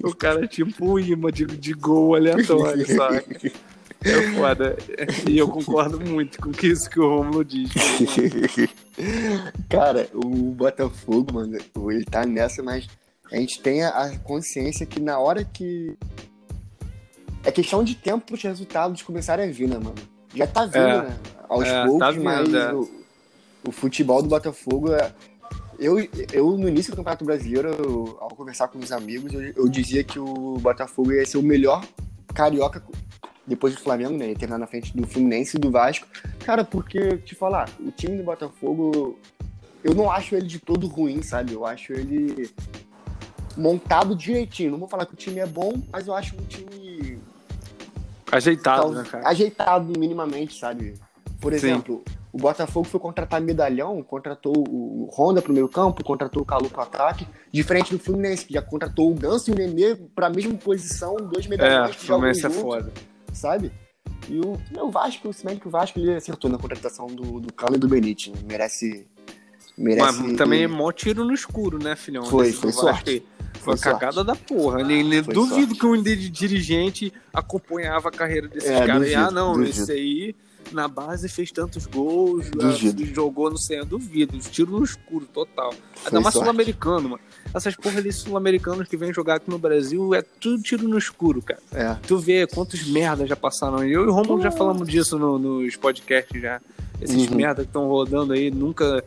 O 0.04 0.15
cara 0.15 0.45
é 0.45 0.47
tipo 0.47 0.93
um 0.93 0.99
imã 0.99 1.32
de, 1.32 1.45
de 1.45 1.73
gol 1.73 2.15
aleatório, 2.15 2.86
saca? 2.88 3.23
É 4.04 4.32
foda. 4.38 4.76
E 5.30 5.38
eu 5.38 5.48
concordo 5.48 6.00
muito 6.00 6.39
com 6.39 6.52
isso 6.66 6.89
que 6.89 7.00
o 7.00 7.08
Romulo 7.18 7.44
diz. 7.46 7.70
Cara, 9.70 10.08
o 10.13 10.52
Botafogo, 10.52 11.34
mano, 11.34 11.58
ele 11.92 12.06
tá 12.06 12.26
nessa, 12.26 12.62
mas 12.62 12.88
a 13.32 13.38
gente 13.38 13.62
tem 13.62 13.84
a- 13.84 14.18
consciência 14.24 14.86
que 14.86 15.00
na 15.00 15.20
hora 15.20 15.44
que. 15.44 15.98
É 17.44 17.52
questão 17.52 17.84
de 17.84 17.96
tempo 17.96 18.26
para 18.26 18.36
os 18.36 18.42
resultados 18.44 19.02
começarem 19.02 19.50
a 19.50 19.52
vir, 19.52 19.68
né, 19.68 19.76
mano? 19.76 19.96
Já 20.34 20.48
tá 20.48 20.66
vindo, 20.66 20.78
É. 20.78 21.02
né? 21.10 21.18
Aos 21.50 21.66
É, 21.66 21.84
poucos, 21.84 22.00
tá 22.00 22.12
vindo, 22.12 22.24
mas 22.24 22.54
é. 22.54 22.74
o, 22.74 22.89
o 23.68 23.72
futebol 23.72 24.22
do 24.22 24.30
Botafogo 24.30 24.92
é. 24.94 25.12
Eu, 25.80 25.98
eu, 26.32 26.58
no 26.58 26.70
início 26.70 26.92
do 26.94 26.98
Campeonato 26.98 27.26
Brasileiro, 27.26 27.70
eu- 27.70 28.18
ao 28.22 28.30
conversar 28.30 28.68
com 28.70 28.80
os 28.80 28.92
amigos, 28.92 29.34
eu, 29.34 29.42
eu 29.42 29.68
dizia 29.68 30.04
que 30.04 30.18
o 30.20 30.58
Botafogo 30.60 31.12
ia 31.12 31.26
ser 31.26 31.38
o 31.38 31.44
melhor 31.44 31.84
carioca 32.34 32.82
depois 33.45 33.75
do 33.75 33.82
Flamengo, 33.82 34.17
né? 34.17 34.34
Terminar 34.34 34.58
na 34.58 34.67
frente 34.67 34.95
do 34.95 35.06
Fluminense 35.08 35.58
e 35.58 35.60
do 35.60 35.69
Vasco. 35.69 36.08
Cara, 36.45 36.63
porque, 36.63 37.17
te 37.17 37.36
falar, 37.36 37.69
o 37.79 37.91
time 37.91 38.17
do 38.17 38.23
Botafogo, 38.23 39.19
eu 39.84 39.93
não 39.93 40.10
acho 40.10 40.36
ele 40.36 40.47
de 40.47 40.60
todo 40.60 40.88
ruim, 40.88 41.21
sabe? 41.21 41.53
Eu 41.53 41.65
acho 41.65 41.93
ele 41.93 42.49
montado 43.58 44.15
direitinho. 44.15 44.71
Não 44.71 44.79
vou 44.79 44.88
falar 44.88 45.06
que 45.06 45.13
o 45.13 45.17
time 45.17 45.39
é 45.39 45.45
bom, 45.45 45.73
mas 45.91 46.08
eu 46.08 46.13
acho 46.13 46.36
um 46.36 46.45
time 46.45 47.19
Ajeitado, 48.32 48.91
né, 48.91 49.03
cara? 49.03 49.27
ajeitado 49.27 49.99
minimamente, 49.99 50.58
sabe? 50.58 50.95
Por 51.39 51.51
Sim. 51.51 51.58
exemplo, 51.58 52.03
o 52.32 52.38
Botafogo 52.39 52.88
foi 52.88 52.99
contratar 52.99 53.39
medalhão, 53.39 54.01
contratou 54.01 54.53
o 54.58 55.08
Honda 55.15 55.39
pro 55.39 55.53
meio 55.53 55.69
campo, 55.69 56.03
contratou 56.03 56.41
o 56.41 56.45
Calu 56.45 56.67
pro 56.67 56.82
ataque, 56.82 57.27
diferente 57.51 57.91
do 57.91 57.99
Fluminense, 57.99 58.45
que 58.45 58.53
já 58.53 58.62
contratou 58.62 59.12
o 59.12 59.13
Ganso 59.13 59.51
e 59.51 59.53
o 59.53 59.56
Nenê 59.56 59.95
pra 60.15 60.32
mesma 60.32 60.56
posição, 60.56 61.15
dois 61.17 61.45
É, 61.45 61.49
medalhões 61.49 61.95
o 61.95 61.99
que 61.99 62.08
jogam 62.08 62.34
Fluminense 62.34 62.45
é 62.45 62.49
foda. 62.49 62.91
Sabe? 63.34 63.72
E 64.30 64.39
o, 64.39 64.58
o 64.82 64.89
Vasco, 64.91 65.32
se 65.34 65.46
bem 65.46 65.58
que 65.58 65.67
o 65.67 65.72
Vasco 65.72 66.00
ele 66.00 66.13
acertou 66.15 66.50
na 66.50 66.58
contratação 66.58 67.08
do, 67.08 67.39
do 67.39 67.52
Cano 67.54 67.76
e 67.76 67.80
do 67.80 67.88
Benite, 67.88 68.32
né? 68.32 68.38
merece... 68.48 69.06
merece 69.78 70.22
Mas 70.22 70.38
também 70.38 70.63
é 70.63 70.67
mó 70.67 70.91
tiro 70.91 71.26
no 71.26 71.34
escuro, 71.34 71.78
né, 71.78 71.96
filhão? 71.96 72.24
Foi, 72.26 72.46
Desse 72.48 72.58
foi 72.60 72.72
sorte. 72.72 73.24
Foi 73.60 73.74
uma 73.76 73.80
cagada 73.80 74.24
da 74.24 74.36
porra. 74.36 74.82
Ele, 74.82 74.93
ele- 74.93 75.22
duvido 75.22 75.76
sorte. 75.76 75.80
que 75.80 75.86
um 75.86 76.02
dirigente 76.02 77.13
acompanhava 77.34 78.10
a 78.10 78.12
carreira 78.12 78.48
desses 78.48 78.69
É, 78.69 78.86
caras. 78.86 79.10
e, 79.10 79.15
ah, 79.15 79.19
duvido, 79.24 79.36
não, 79.36 79.54
duvido. 79.54 79.69
esse 79.69 79.91
aí 79.91 80.36
na 80.71 80.88
base 80.88 81.28
fez 81.28 81.52
tantos 81.52 81.86
gols, 81.86 82.49
Duvido. 82.49 83.04
ah, 83.04 83.13
jogou 83.13 83.49
no 83.49 83.58
céu. 83.58 83.84
Duvido. 83.86 84.38
Tiro 84.39 84.71
no 84.71 84.84
escuro, 84.84 85.26
total. 85.34 85.73
Ainda 86.06 86.21
mais 86.21 86.34
sul-americano, 86.34 87.10
mano. 87.10 87.21
Essas 87.54 87.76
porra 87.76 88.02
de 88.02 88.12
sul-americanos 88.12 88.88
que 88.88 88.97
vêm 88.97 89.13
jogar 89.13 89.36
aqui 89.36 89.49
no 89.49 89.58
Brasil 89.60 90.13
é 90.15 90.21
tudo 90.21 90.62
tiro 90.63 90.88
no 90.88 90.97
escuro, 90.97 91.41
cara. 91.41 91.60
É, 91.71 91.95
Tu 92.08 92.17
vê 92.17 92.47
quantos 92.47 92.88
merda 92.88 93.26
já 93.28 93.36
passaram 93.36 93.78
aí. 93.80 93.91
Eu 93.91 94.06
e 94.06 94.08
o 94.08 94.13
Romulo 94.13 94.41
já 94.41 94.52
falamos 94.52 94.88
disso 94.88 95.17
no- 95.19 95.38
nos 95.38 95.76
podcasts 95.76 96.41
já. 96.41 96.60
Esses 97.02 97.28
Uhum. 97.30 97.36
merda 97.36 97.63
que 97.63 97.69
estão 97.69 97.88
rodando 97.88 98.34
aí 98.34 98.49
nunca 98.49 99.04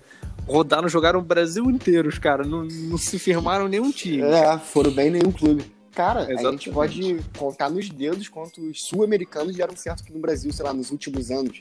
rodaram, 0.47 0.89
jogaram 0.89 1.19
o 1.19 1.23
Brasil 1.23 1.69
inteiro, 1.71 2.09
os 2.09 2.19
caras. 2.19 2.47
Não, 2.47 2.65
não 2.65 2.99
se 2.99 3.19
firmaram 3.19 3.67
nenhum 3.69 3.91
time. 3.91 4.23
É, 4.23 4.59
foram 4.59 4.91
bem 4.91 5.09
em 5.09 5.11
nenhum 5.13 5.33
clube. 5.33 5.65
Cara, 5.97 6.21
a 6.21 6.31
Exatamente. 6.31 6.65
gente 6.67 6.71
pode 6.75 7.17
contar 7.39 7.71
nos 7.71 7.89
dedos 7.89 8.29
quantos 8.29 8.83
sul-americanos 8.87 9.57
deram 9.57 9.75
certo 9.75 10.03
aqui 10.03 10.13
no 10.13 10.21
Brasil, 10.21 10.53
sei 10.53 10.63
lá, 10.65 10.75
nos 10.75 10.91
últimos 10.91 11.31
anos. 11.31 11.61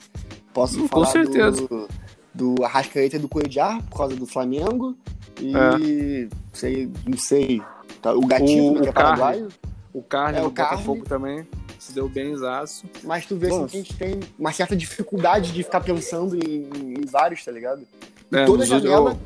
Posso 0.53 0.81
com 0.81 0.87
falar 0.89 1.05
certeza. 1.07 1.65
do, 1.65 1.87
do 2.33 2.63
Arrascaeta 2.65 3.15
e 3.15 3.19
do 3.19 3.29
Coediar, 3.29 3.81
por 3.83 3.97
causa 3.97 4.13
do 4.13 4.25
Flamengo. 4.25 4.93
E 5.41 6.27
sei, 6.51 6.91
não 7.07 7.17
sei. 7.17 7.61
tá, 8.01 8.13
o 8.13 8.19
Gatito, 8.27 8.73
O- 8.73 8.81
que 8.81 8.87
o 8.87 8.89
é 8.89 8.91
paraguaio. 8.91 9.47
O 9.93 10.01
Carne 10.03 10.39
É, 10.39 10.41
do 10.41 10.47
o 10.47 10.51
Carne. 10.51 10.71
Botafogo 10.83 11.05
também 11.05 11.47
se 11.79 11.93
deu 11.93 12.09
bem 12.09 12.35
zaço. 12.35 12.85
Mas 13.05 13.25
tu 13.25 13.37
vê 13.37 13.47
Bom. 13.47 13.63
assim, 13.63 13.67
que 13.69 13.77
a 13.77 13.79
gente 13.83 13.93
tem 13.97 14.19
uma 14.37 14.51
certa 14.51 14.75
dificuldade 14.75 15.53
de 15.53 15.63
ficar 15.63 15.79
pensando 15.79 16.35
em, 16.35 16.67
em 16.97 17.05
vários, 17.09 17.41
tá 17.45 17.51
ligado? 17.53 17.87
É, 18.33 18.43
toda 18.43 18.65
janela 18.65 19.17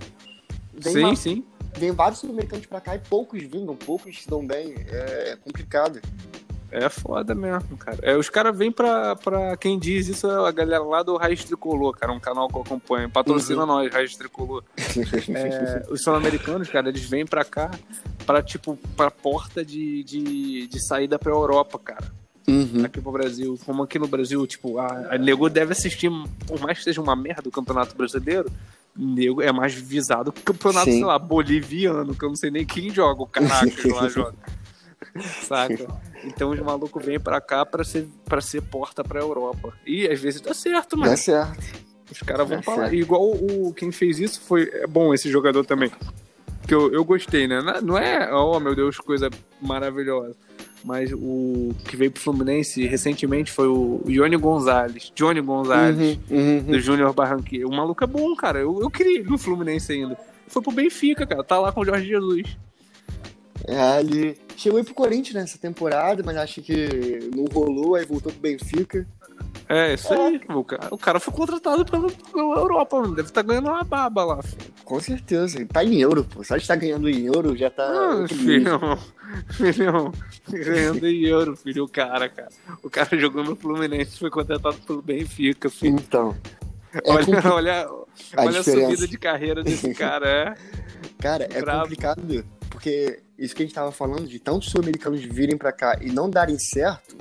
vem, 0.72 0.94
Sim, 0.94 1.04
uma- 1.04 1.16
sim. 1.16 1.44
Vem 1.78 1.92
vários 1.92 2.20
sul-americanos 2.20 2.66
pra 2.66 2.82
cá 2.82 2.96
e 2.96 3.00
poucos 3.00 3.42
vingam, 3.44 3.76
poucos 3.76 4.22
se 4.22 4.30
dão 4.30 4.46
bem. 4.46 4.76
É, 4.88 5.32
é 5.32 5.36
complicado. 5.36 6.00
É 6.72 6.88
foda 6.88 7.34
mesmo, 7.34 7.76
cara. 7.78 7.98
É, 8.04 8.16
os 8.16 8.30
caras 8.30 8.56
vêm 8.56 8.72
pra, 8.72 9.16
pra. 9.16 9.58
Quem 9.58 9.80
diz 9.80 10.08
isso 10.08 10.30
é 10.30 10.48
a 10.48 10.52
galera 10.52 10.84
lá 10.84 11.02
do 11.02 11.18
Raiz 11.18 11.44
Tricolor, 11.44 11.98
cara. 11.98 12.12
Um 12.14 12.20
canal 12.20 12.48
que 12.48 12.56
eu 12.56 12.62
acompanho. 12.62 13.10
Patrocina 13.10 13.62
Uhum. 13.62 13.66
nós, 13.66 13.92
Raiz 13.92 14.16
Tricolor. 14.16 14.64
É, 15.34 15.84
os 15.90 16.04
sul-americanos, 16.04 16.70
cara, 16.70 16.90
eles 16.90 17.04
vêm 17.10 17.26
pra 17.26 17.44
cá 17.44 17.72
pra, 18.24 18.44
tipo, 18.44 18.78
pra 18.96 19.10
porta 19.10 19.66
de, 19.66 20.04
de, 20.04 20.68
de 20.68 20.86
saída 20.88 21.18
pra 21.18 21.32
Europa, 21.32 21.80
cara. 21.80 22.12
Uhum. 22.48 22.84
Aqui 22.86 23.02
pro 23.02 23.12
Brasil. 23.12 23.60
Como 23.66 23.82
aqui 23.82 23.98
no 23.98 24.08
Brasil, 24.08 24.46
tipo, 24.46 24.78
a, 24.78 25.16
a 25.16 25.18
nego 25.18 25.50
deve 25.50 25.72
assistir, 25.72 26.12
por 26.46 26.60
mais 26.60 26.78
que 26.78 26.84
seja 26.84 27.02
uma 27.02 27.16
merda 27.16 27.50
o 27.50 27.52
Campeonato 27.52 27.96
Brasileiro, 27.96 28.52
nego 29.00 29.42
é 29.42 29.52
mais 29.52 29.74
visado 29.74 30.32
que 30.32 30.42
o 30.42 30.44
campeonato, 30.44 30.86
Sim. 30.86 30.98
sei 30.98 31.06
lá, 31.06 31.18
boliviano, 31.18 32.14
que 32.14 32.24
eu 32.26 32.30
não 32.30 32.36
sei 32.36 32.52
nem 32.52 32.66
quem 32.66 32.90
joga, 32.90 33.22
o 33.24 33.28
Caracas 33.28 33.84
lá 33.86 34.08
joga. 34.10 34.36
Saca? 35.42 35.88
Então 36.24 36.52
os 36.52 36.60
malucos 36.60 37.04
vêm 37.04 37.20
pra 37.20 37.40
cá 37.40 37.66
pra 37.66 37.84
ser, 37.84 38.08
pra 38.26 38.42
ser 38.42 38.62
porta 38.62 39.04
pra 39.04 39.20
Europa. 39.22 39.74
E 39.86 40.08
às 40.08 40.20
vezes 40.20 40.42
dá 40.42 40.54
certo, 40.54 40.98
mano. 40.98 41.12
Dá 41.12 41.18
certo. 41.18 41.58
Os 42.12 42.20
caras 42.20 42.48
vão 42.48 42.62
falar. 42.62 42.84
certo. 42.90 42.96
Igual 42.96 43.32
o 43.32 43.74
quem 43.74 43.92
fez 43.92 44.20
isso 44.20 44.42
foi. 44.42 44.70
É 44.74 44.88
bom 44.88 45.14
esse 45.14 45.30
jogador 45.30 45.66
também. 45.66 45.92
Que 46.68 46.74
eu, 46.76 46.92
eu 46.92 47.04
gostei, 47.06 47.48
né? 47.48 47.62
Não- 47.62 47.82
Não 47.82 47.98
é, 47.98 48.32
oh 48.34 48.60
meu 48.60 48.76
Deus, 48.76 48.98
coisa 48.98 49.30
maravilhosa. 49.62 50.36
Mas 50.84 51.12
o 51.14 51.72
que 51.86 51.98
veio 51.98 52.12
pro 52.12 52.22
Fluminense 52.22 52.86
recentemente 52.88 53.52
foi 53.52 53.68
o 53.68 54.02
Johnny 54.08 54.38
Gonzalez. 54.38 55.12
Johnny 55.14 55.42
Gonzalez, 55.42 55.98
Uhum, 56.30 56.38
uhum. 56.38 56.64
do 56.64 56.80
Júnior 56.80 57.14
Barranquilla. 57.14 57.68
O 57.68 57.76
maluco 57.76 58.04
é 58.04 58.08
bom, 58.08 58.34
cara. 58.36 58.60
Eu, 58.60 58.80
eu 58.82 58.90
queria 58.90 59.20
ele 59.20 59.30
no 59.30 59.38
Fluminense 59.38 59.92
ainda. 59.92 60.18
Foi 60.48 60.62
pro 60.62 60.72
Benfica, 60.72 61.28
cara. 61.28 61.44
Tá 61.44 61.60
lá 61.60 61.72
com 61.72 61.82
o 61.82 61.86
Jorge 61.86 62.06
Jesus. 62.08 62.58
É, 63.68 64.00
ele 64.00 64.38
chegou 64.56 64.78
aí 64.80 64.86
pro 64.86 64.94
Corinthians 64.94 65.36
nessa 65.36 65.58
temporada, 65.58 66.24
mas 66.26 66.38
acho 66.38 66.62
que 66.62 67.30
não 67.36 67.46
rolou, 67.46 67.96
aí 67.96 68.06
voltou 68.06 68.32
pro 68.32 68.42
Benfica. 68.42 69.06
É, 69.68 69.94
isso 69.94 70.12
aí. 70.14 70.42
O 70.50 70.64
cara, 70.64 70.88
o 70.92 70.98
cara 70.98 71.20
foi 71.20 71.34
contratado 71.34 71.86
pela, 71.86 72.10
pela 72.10 72.56
Europa, 72.60 73.00
mano. 73.02 73.16
Deve 73.16 73.28
estar 73.28 73.42
ganhando 73.42 73.70
uma 73.70 73.84
baba 73.84 74.24
lá. 74.24 74.42
filho. 74.42 74.58
Com 74.84 75.00
certeza. 75.00 75.64
Tá 75.68 75.84
em 75.84 76.02
euro, 76.02 76.24
pô. 76.24 76.44
Só 76.44 76.56
de 76.56 76.64
estar 76.64 76.76
ganhando 76.76 77.08
em 77.10 77.26
euro 77.26 77.56
já 77.56 77.70
tá. 77.70 77.84
Ah. 77.86 78.98
Filhão, 79.52 80.12
filhão, 80.50 80.64
ganhando 80.66 81.08
em 81.08 81.26
euro, 81.26 81.56
filho, 81.56 81.84
o 81.84 81.88
cara, 81.90 82.28
cara. 82.30 82.50
O 82.84 82.90
cara 82.90 83.18
jogou 83.20 83.44
no 83.44 83.56
Fluminense, 83.56 84.18
foi 84.18 84.30
contratado 84.30 84.78
pelo 84.86 85.02
Benfica, 85.02 85.70
filho. 85.70 85.96
Então. 85.96 86.36
É 86.92 87.12
olha, 87.12 87.26
compli- 87.26 87.48
olha, 87.50 87.82
a 87.84 87.92
olha 88.42 88.50
a 88.58 88.62
diferença. 88.62 88.72
subida 88.90 89.08
de 89.08 89.18
carreira 89.18 89.64
desse 89.64 89.94
cara, 89.94 90.28
é. 90.28 90.56
Cara, 91.20 91.48
é 91.52 91.62
Bravo. 91.62 91.84
complicado, 91.84 92.46
porque 92.70 93.20
isso 93.38 93.56
que 93.56 93.62
a 93.62 93.66
gente 93.66 93.76
tava 93.76 93.92
falando 93.92 94.28
de 94.28 94.40
tantos 94.40 94.70
sul-americanos 94.72 95.22
virem 95.24 95.58
pra 95.58 95.72
cá 95.72 96.00
e 96.02 96.12
não 96.12 96.30
darem 96.30 96.58
certo, 96.58 97.16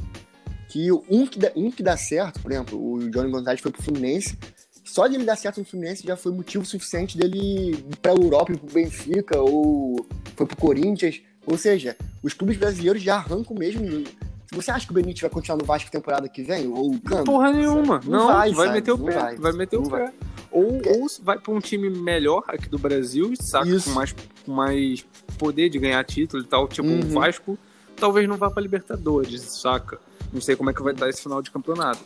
que 0.68 0.90
um 0.92 1.26
que, 1.26 1.38
dá, 1.38 1.50
um 1.54 1.70
que 1.70 1.82
dá 1.82 1.96
certo, 1.96 2.40
por 2.40 2.50
exemplo, 2.50 2.80
o 2.82 3.10
Johnny 3.10 3.30
Gonzalez 3.30 3.60
foi 3.60 3.70
pro 3.70 3.82
Fluminense, 3.82 4.38
só 4.84 5.06
de 5.06 5.16
ele 5.16 5.24
dar 5.24 5.36
certo 5.36 5.58
no 5.58 5.66
Fluminense 5.66 6.06
já 6.06 6.16
foi 6.16 6.32
motivo 6.32 6.64
suficiente 6.64 7.18
dele 7.18 7.72
ir 7.72 7.96
pra 8.00 8.12
Europa, 8.12 8.52
ir 8.52 8.58
pro 8.58 8.72
Benfica, 8.72 9.38
ou 9.38 10.06
foi 10.34 10.46
pro 10.46 10.56
Corinthians, 10.56 11.20
ou 11.50 11.56
seja, 11.58 11.96
os 12.22 12.32
clubes 12.34 12.56
brasileiros 12.56 13.02
já 13.02 13.16
arrancam 13.16 13.56
mesmo. 13.56 14.04
Se 14.46 14.54
você 14.54 14.70
acha 14.70 14.86
que 14.86 14.92
o 14.92 14.94
Benítez 14.94 15.20
vai 15.20 15.30
continuar 15.30 15.58
no 15.58 15.64
Vasco 15.64 15.90
temporada 15.90 16.26
que 16.28 16.42
vem, 16.42 16.66
ou 16.68 16.92
o 16.92 17.00
Cano, 17.00 17.24
Porra 17.24 17.52
nenhuma. 17.52 18.00
Não 18.04 18.18
Não, 18.20 18.26
vai, 18.28 18.50
vai, 18.52 18.66
sabe? 18.66 18.78
meter 18.78 18.92
o 18.92 18.96
Não 18.96 19.04
pé. 19.06 19.12
vai. 19.12 19.36
Vai, 19.36 19.52
meter 19.52 19.76
o 19.76 19.82
Não 19.82 19.90
pé. 19.90 20.12
Ou, 20.50 20.64
ou 20.86 21.06
vai 21.22 21.38
pra 21.38 21.52
um 21.52 21.60
time 21.60 21.90
melhor 21.90 22.42
aqui 22.48 22.68
do 22.68 22.78
Brasil, 22.78 23.32
saca? 23.38 23.68
Isso. 23.68 23.90
Com 23.90 23.94
mais, 23.94 24.14
com 24.46 24.52
mais 24.52 25.04
poder 25.36 25.68
de 25.68 25.78
ganhar 25.78 26.02
título 26.04 26.42
e 26.42 26.46
tal. 26.46 26.66
Tipo, 26.66 26.88
Uhum. 26.88 27.00
o 27.00 27.02
Vasco 27.20 27.58
talvez 27.96 28.26
não 28.26 28.36
vá 28.36 28.50
pra 28.50 28.62
Libertadores, 28.62 29.42
saca? 29.60 29.98
Não 30.32 30.40
sei 30.40 30.56
como 30.56 30.70
é 30.70 30.72
que 30.72 30.82
vai 30.82 30.94
estar 30.94 31.08
esse 31.10 31.22
final 31.22 31.42
de 31.42 31.50
campeonato. 31.50 32.00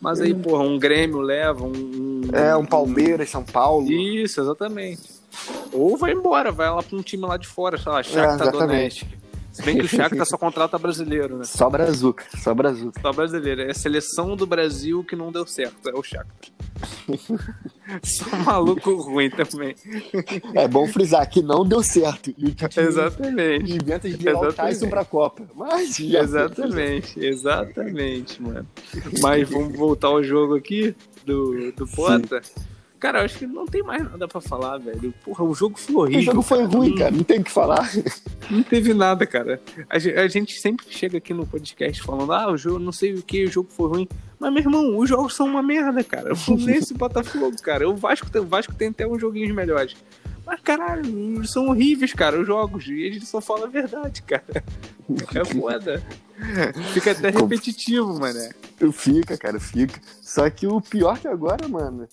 Mas 0.00 0.20
aí, 0.20 0.34
porra, 0.34 0.64
um 0.64 0.76
Grêmio 0.78 1.20
leva, 1.20 1.64
um. 1.64 1.70
um- 1.72 2.22
é 2.32 2.56
um 2.56 2.64
Palmeiras, 2.66 3.30
São 3.30 3.44
Paulo. 3.44 3.90
Isso, 3.90 4.40
exatamente. 4.40 5.02
Ou 5.72 5.96
vai 5.96 6.12
embora, 6.12 6.50
vai 6.52 6.70
lá 6.70 6.82
pra 6.82 6.96
um 6.96 7.02
time 7.02 7.26
lá 7.26 7.36
de 7.36 7.46
fora, 7.46 7.76
sei 7.78 7.90
lá, 7.90 8.02
Shakhtar 8.02 8.48
É. 8.48 8.50
Donetsk. 8.50 9.06
Se 9.54 9.62
bem 9.62 9.78
que 9.78 9.84
o 9.84 9.88
Shakhtar 9.88 10.26
só 10.26 10.36
contrata 10.36 10.76
brasileiro, 10.76 11.38
né? 11.38 11.44
Só 11.44 11.70
Brazuca, 11.70 12.24
só 12.42 12.52
Brazuca. 12.52 13.00
Só 13.00 13.12
brasileiro. 13.12 13.62
É 13.62 13.70
a 13.70 13.74
seleção 13.74 14.34
do 14.34 14.46
Brasil 14.46 15.04
que 15.04 15.14
não 15.14 15.30
deu 15.30 15.46
certo, 15.46 15.88
é 15.88 15.94
o 15.94 16.02
Shakhtar. 16.02 16.50
Só 18.02 18.24
maluco 18.38 18.94
ruim 18.96 19.30
também. 19.30 19.74
É 20.54 20.66
bom 20.66 20.86
frisar 20.88 21.28
que 21.28 21.42
não 21.42 21.64
deu 21.64 21.82
certo. 21.82 22.34
E 22.36 22.46
o 22.46 22.80
Exatamente. 22.80 23.72
inventa 23.74 24.08
de 24.08 24.16
virar 24.16 24.40
o 24.40 24.44
Exatamente. 24.46 24.74
Tyson 24.74 24.88
pra 24.88 25.04
Copa. 25.04 25.44
Mas 25.54 26.00
Exatamente, 26.00 27.20
exatamente, 27.24 28.42
mano. 28.42 28.66
Mas 29.20 29.48
vamos 29.48 29.76
voltar 29.76 30.08
ao 30.08 30.22
jogo 30.22 30.56
aqui 30.56 30.96
do, 31.24 31.72
do 31.72 31.86
Bota. 31.86 32.42
Cara, 33.00 33.18
eu 33.20 33.24
acho 33.26 33.38
que 33.38 33.46
não 33.46 33.66
tem 33.66 33.82
mais 33.82 34.02
nada 34.02 34.26
pra 34.26 34.40
falar, 34.40 34.78
velho. 34.78 35.12
Porra, 35.24 35.44
o 35.44 35.54
jogo 35.54 35.78
foi 35.78 35.94
O 35.94 35.98
horrível. 35.98 36.22
jogo 36.22 36.42
foi 36.42 36.64
ruim, 36.64 36.94
cara. 36.94 37.10
Não 37.10 37.22
tem 37.24 37.40
o 37.40 37.44
que 37.44 37.50
falar. 37.50 37.90
Não 38.50 38.62
teve 38.62 38.94
nada, 38.94 39.26
cara. 39.26 39.60
A 39.90 39.96
a 39.96 40.28
gente 40.28 40.58
sempre 40.58 40.86
chega 40.88 41.18
aqui 41.18 41.34
no 41.34 41.46
podcast 41.46 42.02
falando, 42.02 42.32
ah, 42.32 42.50
o 42.50 42.56
jogo, 42.56 42.78
não 42.78 42.92
sei 42.92 43.12
o 43.14 43.22
que, 43.22 43.44
o 43.44 43.50
jogo 43.50 43.68
foi 43.70 43.88
ruim. 43.88 44.08
Mas, 44.38 44.52
meu 44.52 44.62
irmão, 44.62 44.96
os 44.98 45.08
jogos 45.08 45.34
são 45.34 45.46
uma 45.46 45.62
merda, 45.62 46.02
cara. 46.02 46.32
O 46.32 46.36
Fluminense 46.36 46.92
e 46.92 46.96
o 46.96 46.98
Botafogo, 46.98 47.54
cara. 47.62 47.88
O 47.88 47.94
Vasco, 47.94 48.30
tem- 48.30 48.40
o 48.40 48.46
Vasco 48.46 48.74
tem 48.74 48.88
até 48.88 49.06
uns 49.06 49.20
joguinhos 49.20 49.54
melhores. 49.54 49.94
Mas, 50.46 50.60
caralho, 50.60 51.46
são 51.46 51.68
horríveis, 51.68 52.12
cara, 52.12 52.40
os 52.40 52.46
jogos. 52.46 52.86
E 52.86 53.06
a 53.08 53.12
gente 53.12 53.26
só 53.26 53.40
fala 53.40 53.66
a 53.66 53.68
verdade, 53.70 54.22
cara. 54.22 54.64
É 55.34 55.44
foda. 55.44 56.02
Fica 56.92 57.12
até 57.12 57.30
repetitivo, 57.30 58.18
mané. 58.18 58.50
Fica, 58.92 59.36
cara, 59.38 59.60
fica. 59.60 60.00
Só 60.22 60.48
que 60.50 60.66
o 60.66 60.80
pior 60.80 61.18
que 61.18 61.28
agora, 61.28 61.66
mano, 61.68 62.06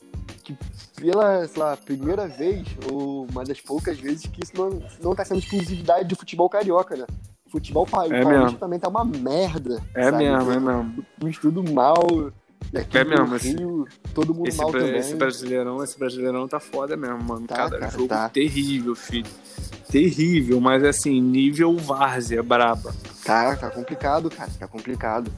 que 0.43 0.57
pela, 0.95 1.47
lá, 1.57 1.77
primeira 1.77 2.27
vez, 2.27 2.67
ou 2.91 3.25
uma 3.31 3.43
das 3.43 3.59
poucas 3.61 3.99
vezes, 3.99 4.25
que 4.27 4.43
isso 4.43 4.53
não, 4.55 4.81
não 5.01 5.15
tá 5.15 5.25
sendo 5.25 5.39
exclusividade 5.39 6.07
do 6.07 6.15
futebol 6.15 6.49
carioca, 6.49 6.95
né? 6.95 7.05
Futebol 7.49 7.85
pa- 7.85 8.05
É 8.07 8.23
paulista 8.23 8.57
também 8.59 8.79
tá 8.79 8.87
uma 8.87 9.03
merda. 9.03 9.81
É 9.93 10.05
sabe? 10.09 10.17
mesmo, 10.23 10.51
é 10.51 10.59
mesmo. 10.59 11.05
Um 11.23 11.27
estudo 11.27 11.63
mal. 11.73 12.31
Aqui 12.73 12.97
É 12.99 13.03
mesmo, 13.03 13.35
esse- 13.35 13.53
Rio, 13.57 13.85
todo 14.13 14.33
mundo 14.33 14.47
Esse, 14.47 14.57
mal 14.59 14.71
também. 14.71 14.95
esse 14.97 15.15
brasileirão, 15.15 15.83
esse 15.83 15.97
brasileirão 15.99 16.47
tá 16.47 16.59
foda 16.59 16.95
mesmo, 16.95 17.21
mano. 17.23 17.45
Tá, 17.47 17.55
Cada 17.55 17.79
cara, 17.79 17.91
jogo 17.91 18.07
tá. 18.07 18.29
terrível, 18.29 18.95
filho. 18.95 19.29
Terrível, 19.89 20.61
mas 20.61 20.83
assim, 20.83 21.19
nível 21.19 21.75
várzea, 21.77 22.41
braba. 22.41 22.93
Tá, 23.25 23.55
tá 23.57 23.69
complicado, 23.69 24.29
cara, 24.29 24.49
tá 24.57 24.67
complicado. 24.67 25.31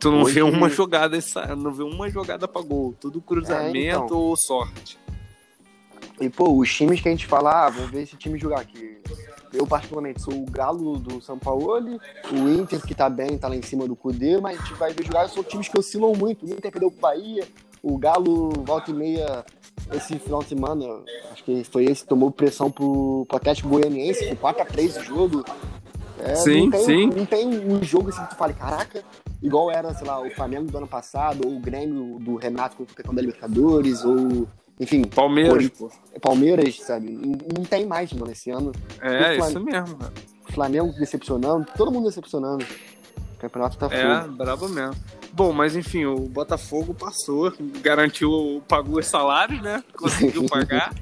Tu 0.00 0.10
não 0.10 0.22
Hoje- 0.22 0.34
vê 0.34 0.42
uma 0.42 0.68
jogada, 0.68 1.16
essa- 1.16 1.54
não 1.54 1.72
vê 1.72 1.82
uma 1.82 2.08
jogada 2.10 2.48
pra 2.48 2.62
gol. 2.62 2.94
Tudo 3.00 3.20
cruzamento 3.20 3.76
É, 3.76 3.90
então. 4.04 4.16
ou 4.16 4.36
sorte. 4.36 4.98
E, 6.20 6.28
pô, 6.30 6.52
os 6.56 6.72
times 6.72 7.00
que 7.00 7.08
a 7.08 7.10
gente 7.10 7.26
fala, 7.26 7.66
ah, 7.66 7.70
vamos 7.70 7.90
ver 7.90 8.02
esse 8.02 8.16
time 8.16 8.38
jogar 8.38 8.60
aqui. 8.60 8.98
Eu, 9.52 9.66
particularmente, 9.66 10.20
sou 10.20 10.34
o 10.34 10.46
Galo 10.50 10.96
do 10.98 11.20
São 11.20 11.38
Paulo, 11.38 12.00
o 12.32 12.48
Inter, 12.48 12.80
que 12.84 12.94
tá 12.94 13.08
bem, 13.08 13.38
tá 13.38 13.46
lá 13.48 13.54
em 13.54 13.62
cima 13.62 13.86
do 13.86 13.94
Cudê, 13.94 14.40
mas 14.40 14.58
a 14.58 14.62
gente 14.64 14.74
vai 14.74 14.92
ver 14.92 15.04
jogar, 15.06 15.28
são 15.28 15.44
times 15.44 15.68
que 15.68 15.78
oscilam 15.78 16.12
muito. 16.14 16.44
O 16.44 16.48
Inter 16.50 16.72
perdeu 16.72 16.90
pro 16.90 17.00
Bahia, 17.00 17.46
o 17.82 17.96
Galo 17.96 18.50
volta 18.64 18.90
e 18.90 18.94
meia 18.94 19.44
esse 19.92 20.18
final 20.18 20.40
de 20.42 20.48
semana, 20.48 20.86
acho 21.32 21.44
que 21.44 21.62
foi 21.64 21.84
esse, 21.84 22.04
tomou 22.04 22.30
pressão 22.32 22.68
pro, 22.70 23.24
pro 23.28 23.36
Atlético 23.36 23.68
Goianiense, 23.68 24.26
com 24.26 24.36
4x3 24.36 24.96
o 25.00 25.04
jogo. 25.04 25.44
É, 26.26 26.34
Sim, 26.36 26.60
não 26.62 26.70
tem, 26.70 26.84
sim. 26.84 27.06
Não 27.06 27.26
tem 27.26 27.46
um 27.48 27.82
jogo 27.82 28.08
assim 28.08 28.22
que 28.24 28.30
tu 28.30 28.36
fale, 28.36 28.54
caraca, 28.54 29.04
igual 29.42 29.70
era, 29.70 29.92
sei 29.94 30.06
lá, 30.06 30.20
o 30.20 30.30
Flamengo 30.30 30.70
do 30.70 30.78
ano 30.78 30.86
passado, 30.86 31.46
ou 31.46 31.56
o 31.56 31.60
Grêmio 31.60 32.18
do 32.18 32.36
Renato 32.36 32.76
com 32.76 32.82
o 32.84 32.86
campeão 32.86 33.14
da 33.14 33.20
Libertadores, 33.20 34.04
ou, 34.04 34.48
enfim, 34.80 35.02
Palmeiras, 35.04 35.68
pô. 35.68 35.90
Palmeiras, 36.22 36.80
sabe? 36.80 37.10
Não 37.10 37.32
não 37.58 37.64
tem 37.64 37.84
mais, 37.86 38.12
mano, 38.12 38.32
esse 38.32 38.50
ano. 38.50 38.72
É, 39.00 39.32
o 39.32 39.34
Flam- 39.36 39.48
isso 39.50 39.60
mesmo. 39.60 39.98
Flamengo 40.50 40.92
decepcionando, 40.98 41.66
todo 41.76 41.90
mundo 41.92 42.04
decepcionando. 42.04 42.64
O 43.36 43.40
campeonato 43.40 43.76
tá 43.76 43.88
É, 43.90 44.20
fogo. 44.22 44.32
brabo 44.36 44.68
mesmo. 44.68 44.94
Bom, 45.32 45.52
mas 45.52 45.74
enfim, 45.74 46.04
o 46.04 46.16
Botafogo 46.28 46.94
passou, 46.94 47.52
garantiu, 47.82 48.62
pagou 48.68 48.98
os 49.00 49.06
salários, 49.06 49.60
né? 49.60 49.82
Conseguiu 49.96 50.46
pagar. 50.48 50.94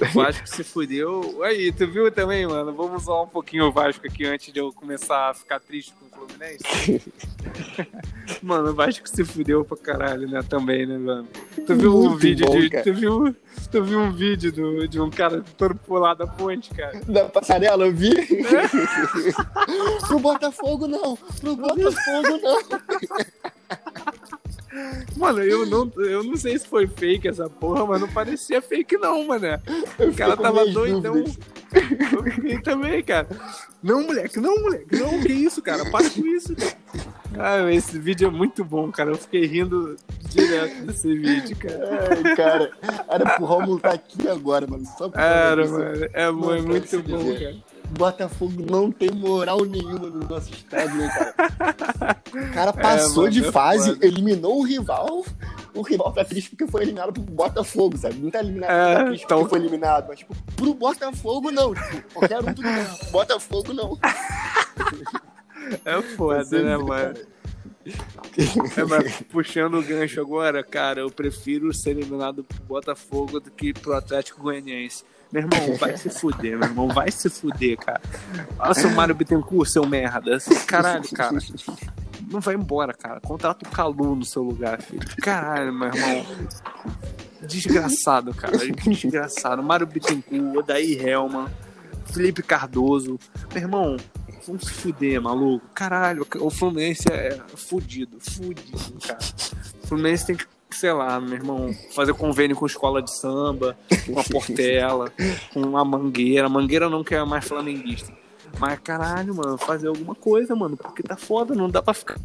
O 0.00 0.14
Vasco 0.14 0.46
se 0.48 0.64
fudeu. 0.64 1.42
Aí, 1.44 1.70
tu 1.72 1.86
viu 1.86 2.10
também, 2.10 2.46
mano? 2.46 2.72
Vamos 2.74 3.04
zoar 3.04 3.22
um 3.22 3.28
pouquinho 3.28 3.66
o 3.66 3.72
Vasco 3.72 4.06
aqui 4.06 4.24
antes 4.26 4.52
de 4.52 4.58
eu 4.58 4.72
começar 4.72 5.30
a 5.30 5.34
ficar 5.34 5.60
triste 5.60 5.92
com 6.00 6.05
Fluminense. 6.16 7.02
mano, 8.42 8.70
o 8.70 8.74
Vasco 8.74 9.08
se 9.08 9.24
fudeu 9.24 9.64
pra 9.64 9.76
caralho, 9.76 10.28
né? 10.28 10.42
Também, 10.48 10.86
né, 10.86 10.96
mano? 10.96 11.28
Tu 11.66 11.74
viu 11.74 11.94
um 11.94 12.08
Muito 12.08 12.18
vídeo 12.18 12.46
bom, 12.46 12.58
de. 12.58 12.70
cara. 12.70 12.84
Tu 12.84 12.94
viu, 12.94 13.36
tu 13.70 13.84
viu 13.84 14.00
um 14.00 14.12
vídeo 14.12 14.52
do, 14.52 14.88
de 14.88 15.00
um 15.00 15.10
cara 15.10 15.44
todo 15.56 15.74
pular 15.74 16.14
da 16.14 16.26
ponte, 16.26 16.70
cara? 16.70 17.00
Da 17.06 17.26
passarela, 17.26 17.86
eu 17.86 17.92
vi. 17.92 18.14
pro 20.08 20.18
Botafogo 20.18 20.86
não, 20.86 21.16
pro 21.16 21.56
Botafogo 21.56 22.40
não. 22.42 22.56
Mano, 25.16 25.42
eu 25.42 25.64
não, 25.66 25.90
eu 25.96 26.22
não 26.22 26.36
sei 26.36 26.58
se 26.58 26.66
foi 26.66 26.86
fake 26.86 27.28
essa 27.28 27.48
porra, 27.48 27.86
mas 27.86 28.00
não 28.00 28.08
parecia 28.08 28.60
fake, 28.60 28.96
não, 28.98 29.26
mano. 29.26 29.46
O 29.98 30.14
cara 30.14 30.36
tava 30.36 30.66
doidão. 30.66 31.24
Eu 32.12 32.22
fiquei 32.32 32.60
também, 32.60 33.02
cara. 33.02 33.26
Não, 33.82 34.02
moleque, 34.02 34.38
não, 34.40 34.60
moleque, 34.62 34.96
não, 34.98 35.20
que 35.20 35.32
isso, 35.32 35.60
cara? 35.62 35.88
Para 35.90 36.08
com 36.10 36.26
isso, 36.26 36.54
cara. 36.56 36.76
Ah, 37.38 37.72
esse 37.72 37.98
vídeo 37.98 38.28
é 38.28 38.30
muito 38.30 38.64
bom, 38.64 38.90
cara. 38.90 39.10
Eu 39.10 39.16
fiquei 39.16 39.44
rindo 39.46 39.96
direto 40.30 40.82
desse 40.86 41.14
vídeo, 41.16 41.56
cara. 41.56 42.08
Ai, 42.24 42.34
cara, 42.36 42.70
era 43.08 43.30
pro 43.36 43.44
Romulo 43.44 43.78
tá 43.78 43.90
aqui 43.90 44.26
agora, 44.28 44.66
mano. 44.66 44.84
Só 44.96 45.10
causa 45.10 45.20
Era, 45.28 45.68
mano. 45.68 46.08
É, 46.14 46.30
mu- 46.30 46.52
é 46.54 46.60
muito 46.62 47.02
bom, 47.02 47.32
cara. 47.34 47.56
Botafogo 47.90 48.64
não 48.70 48.90
tem 48.90 49.10
moral 49.10 49.64
nenhuma 49.64 50.08
no 50.10 50.26
nosso 50.28 50.52
estádio, 50.52 50.96
né, 50.96 51.08
cara? 51.08 52.20
O 52.34 52.52
cara 52.52 52.72
passou 52.74 53.26
é, 53.26 53.30
de 53.30 53.44
é 53.44 53.52
fase, 53.52 53.96
eliminou 54.00 54.58
o 54.58 54.62
rival. 54.62 55.24
O 55.74 55.82
rival 55.82 56.12
tá 56.12 56.24
triste 56.24 56.50
porque 56.50 56.66
foi 56.66 56.82
eliminado 56.82 57.12
pro 57.12 57.22
Botafogo, 57.22 57.96
sabe? 57.96 58.16
Não 58.16 58.30
tá 58.30 58.40
eliminado 58.40 58.70
é, 58.70 58.94
tá 58.94 59.14
então... 59.14 59.38
porque 59.40 59.50
foi 59.50 59.58
eliminado, 59.58 60.06
mas, 60.08 60.18
tipo, 60.18 60.34
pro 60.56 60.74
Botafogo 60.74 61.50
não. 61.50 61.74
Tipo, 61.74 62.14
qualquer 62.14 62.40
um 62.40 62.54
tudo 62.54 62.62
bem. 62.62 62.86
Botafogo 63.10 63.72
não. 63.72 63.98
É 65.84 66.02
foda, 66.02 66.62
né, 66.62 66.76
mano? 66.76 67.16
É, 68.76 68.84
mas 68.84 69.20
puxando 69.22 69.78
o 69.78 69.82
gancho 69.82 70.20
agora, 70.20 70.62
cara, 70.62 71.00
eu 71.00 71.10
prefiro 71.10 71.72
ser 71.72 71.90
eliminado 71.90 72.42
pro 72.42 72.62
Botafogo 72.64 73.38
do 73.38 73.50
que 73.50 73.72
pro 73.72 73.94
Atlético 73.94 74.42
Goianiense. 74.42 75.04
Meu 75.32 75.42
irmão, 75.42 75.76
vai 75.76 75.96
se 75.96 76.08
fuder, 76.08 76.56
meu 76.56 76.68
irmão, 76.68 76.88
vai 76.88 77.10
se 77.10 77.28
fuder, 77.28 77.76
cara. 77.76 78.00
Olha 78.58 78.74
seu 78.74 78.90
Mário 78.90 79.14
Bittencourt, 79.14 79.68
seu 79.68 79.84
merda. 79.84 80.38
Caralho, 80.66 81.08
cara. 81.10 81.36
Não 82.30 82.40
vai 82.40 82.54
embora, 82.54 82.94
cara. 82.94 83.20
Contrata 83.20 83.66
o 83.66 83.70
Calu 83.70 84.14
no 84.14 84.24
seu 84.24 84.42
lugar, 84.42 84.80
filho. 84.80 85.02
Caralho, 85.20 85.72
meu 85.72 85.88
irmão. 85.88 86.26
Desgraçado, 87.42 88.32
cara. 88.34 88.56
Desgraçado. 88.56 89.62
Mário 89.62 89.86
Bittencourt, 89.86 90.56
Odaí 90.56 90.94
Helman, 90.94 91.48
Felipe 92.06 92.42
Cardoso. 92.42 93.18
Meu 93.52 93.62
irmão, 93.62 93.96
vamos 94.46 94.64
se 94.64 94.72
fuder, 94.72 95.20
maluco. 95.20 95.66
Caralho, 95.74 96.26
o 96.40 96.50
Fluminense 96.50 97.08
é 97.10 97.38
fudido, 97.56 98.18
fudido, 98.20 98.98
cara. 99.06 99.18
O 99.82 99.86
Fluminense 99.86 100.26
tem 100.26 100.36
que 100.36 100.46
sei 100.70 100.92
lá, 100.92 101.20
meu 101.20 101.34
irmão, 101.34 101.74
fazer 101.94 102.14
convênio 102.14 102.56
com 102.56 102.66
escola 102.66 103.02
de 103.02 103.14
samba, 103.16 103.76
com 104.06 104.18
a 104.18 104.24
Portela, 104.24 105.12
com 105.52 105.76
a 105.76 105.84
Mangueira. 105.84 106.48
Mangueira 106.48 106.88
não 106.88 107.04
quer 107.04 107.24
mais 107.24 107.44
flamenguista. 107.44 108.12
Mas 108.58 108.78
caralho, 108.80 109.34
mano, 109.34 109.58
fazer 109.58 109.88
alguma 109.88 110.14
coisa, 110.14 110.54
mano, 110.54 110.76
porque 110.76 111.02
tá 111.02 111.16
foda, 111.16 111.54
não 111.54 111.68
dá 111.68 111.82
pra 111.82 111.94
ficar. 111.94 112.18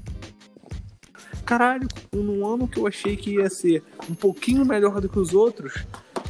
Caralho, 1.45 1.87
no 2.13 2.47
ano 2.47 2.67
que 2.67 2.79
eu 2.79 2.87
achei 2.87 3.17
que 3.17 3.35
ia 3.35 3.49
ser 3.49 3.83
um 4.09 4.13
pouquinho 4.13 4.65
melhor 4.65 5.01
do 5.01 5.09
que 5.09 5.19
os 5.19 5.33
outros, 5.33 5.85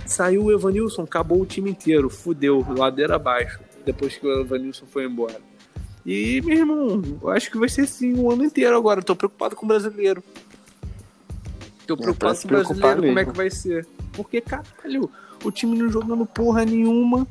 saiu 0.05 0.45
o 0.45 0.51
Evanilson, 0.51 1.03
acabou 1.03 1.41
o 1.41 1.45
time 1.45 1.69
inteiro, 1.69 2.09
fudeu, 2.09 2.65
ladeira 2.75 3.15
abaixo, 3.15 3.59
depois 3.85 4.17
que 4.17 4.25
o 4.25 4.41
Evanilson 4.41 4.85
foi 4.85 5.05
embora. 5.05 5.39
E, 6.05 6.41
meu 6.41 6.57
irmão, 6.57 7.01
eu 7.21 7.29
acho 7.29 7.51
que 7.51 7.57
vai 7.57 7.69
ser 7.69 7.81
assim 7.81 8.13
o 8.13 8.31
ano 8.31 8.43
inteiro 8.43 8.75
agora. 8.75 9.01
Eu 9.01 9.03
tô 9.03 9.15
preocupado 9.15 9.55
com 9.55 9.65
o 9.65 9.67
brasileiro. 9.67 10.23
Tô 11.87 11.97
preocupado 11.97 12.39
com 12.39 12.45
o 12.45 12.49
brasileiro, 12.49 13.01
como 13.01 13.19
é 13.19 13.25
que 13.25 13.37
vai 13.37 13.49
ser. 13.49 13.87
Porque, 14.13 14.41
caralho, 14.41 15.09
o 15.43 15.51
time 15.51 15.77
não 15.77 15.89
jogando 15.89 16.25
porra 16.25 16.65
nenhuma. 16.65 17.27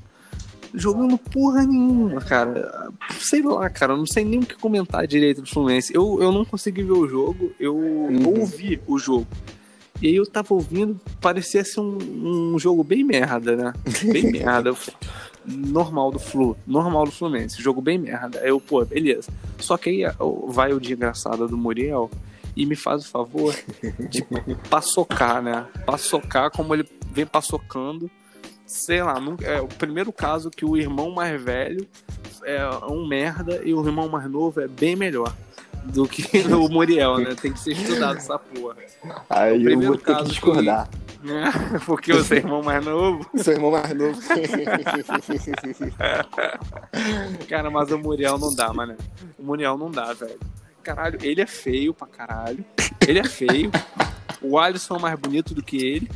Jogando 0.73 1.19
porra 1.19 1.65
nenhuma, 1.65 2.21
cara. 2.21 2.93
Sei 3.19 3.43
lá, 3.43 3.69
cara, 3.69 3.97
não 3.97 4.07
sei 4.07 4.25
nem 4.25 4.39
o 4.39 4.47
que 4.47 4.55
comentar 4.55 5.05
direito 5.07 5.43
do 5.43 5.49
Fluminense. 5.49 5.93
Eu, 5.93 6.23
eu 6.23 6.31
não 6.31 6.45
consegui 6.45 6.85
ver 6.85 6.93
o 6.93 7.09
jogo, 7.09 7.53
eu 7.59 7.77
uhum. 7.77 8.39
ouvi 8.39 8.81
o 8.87 8.97
jogo. 8.97 9.27
E 10.01 10.07
aí 10.07 10.17
eu 10.17 10.25
tava 10.25 10.55
ouvindo, 10.55 10.99
parecia 11.21 11.65
ser 11.65 11.81
um, 11.81 12.55
um 12.55 12.59
jogo 12.59 12.85
bem 12.85 13.03
merda, 13.03 13.57
né? 13.57 13.73
Bem 14.05 14.31
merda. 14.33 14.75
Normal 15.45 16.13
do 16.13 16.19
Flu, 16.19 16.57
normal 16.67 17.05
do 17.05 17.11
Fluminense. 17.11 17.61
Jogo 17.61 17.83
bem 17.83 17.99
merda. 17.99 18.39
Aí 18.41 18.49
eu, 18.49 18.61
pô, 18.61 18.85
beleza. 18.85 19.31
Só 19.59 19.77
que 19.77 19.91
aí 19.91 20.15
vai 20.47 20.73
o 20.73 20.81
dia 20.81 20.95
engraçado 20.95 21.49
do 21.49 21.57
Muriel 21.57 22.09
e 22.57 22.67
me 22.67 22.77
faz 22.77 23.05
o 23.05 23.09
favor 23.09 23.55
de 24.09 24.25
paçocar, 24.69 25.43
né? 25.43 25.67
Paçocar 25.87 26.51
como 26.51 26.75
ele 26.75 26.89
vem 27.13 27.27
paçocando. 27.27 28.11
Sei 28.67 29.03
lá, 29.03 29.19
nunca, 29.19 29.45
é 29.45 29.61
o 29.61 29.67
primeiro 29.67 30.13
caso 30.13 30.51
que 30.51 30.65
o 30.65 30.77
irmão 30.77 31.11
mais 31.11 31.41
velho 31.41 31.87
é 32.45 32.65
um 32.89 33.07
merda 33.07 33.61
e 33.65 33.75
o 33.75 33.85
irmão 33.85 34.09
mais 34.09 34.31
novo 34.31 34.61
é 34.61 34.69
bem 34.69 34.95
melhor 34.95 35.35
do 35.85 36.07
que 36.07 36.23
o 36.55 36.69
Muriel, 36.69 37.19
né? 37.19 37.35
Tem 37.35 37.53
que 37.53 37.59
ser 37.59 37.73
estudado 37.73 38.19
essa 38.19 38.39
porra. 38.39 38.77
Aí 39.29 39.65
eu 39.65 39.81
vou 39.81 39.97
ter 39.97 40.17
que 40.17 40.25
discordar. 40.25 40.89
Que... 40.89 41.01
Porque 41.85 42.13
o 42.13 42.25
seu 42.25 42.39
irmão 42.39 42.63
mais 42.63 42.83
novo. 42.83 43.29
Seu 43.37 43.53
irmão 43.53 43.71
mais 43.73 43.93
novo. 43.95 44.19
Cara, 47.47 47.71
mas 47.71 47.91
o 47.91 47.99
Muriel 47.99 48.39
não 48.39 48.55
dá, 48.55 48.73
mano. 48.73 48.97
O 49.39 49.43
Muriel 49.45 49.77
não 49.77 49.91
dá, 49.91 50.15
velho 50.15 50.39
caralho. 50.81 51.19
Ele 51.23 51.41
é 51.41 51.47
feio 51.47 51.95
pra 51.95 52.07
caralho. 52.07 52.65
Ele 53.07 53.19
é 53.19 53.25
feio. 53.25 53.71
o 54.43 54.59
Alisson 54.59 54.97
é 54.97 55.01
mais 55.01 55.19
bonito 55.19 55.55
do 55.55 55.63
que 55.63 55.77
ele. 55.77 56.11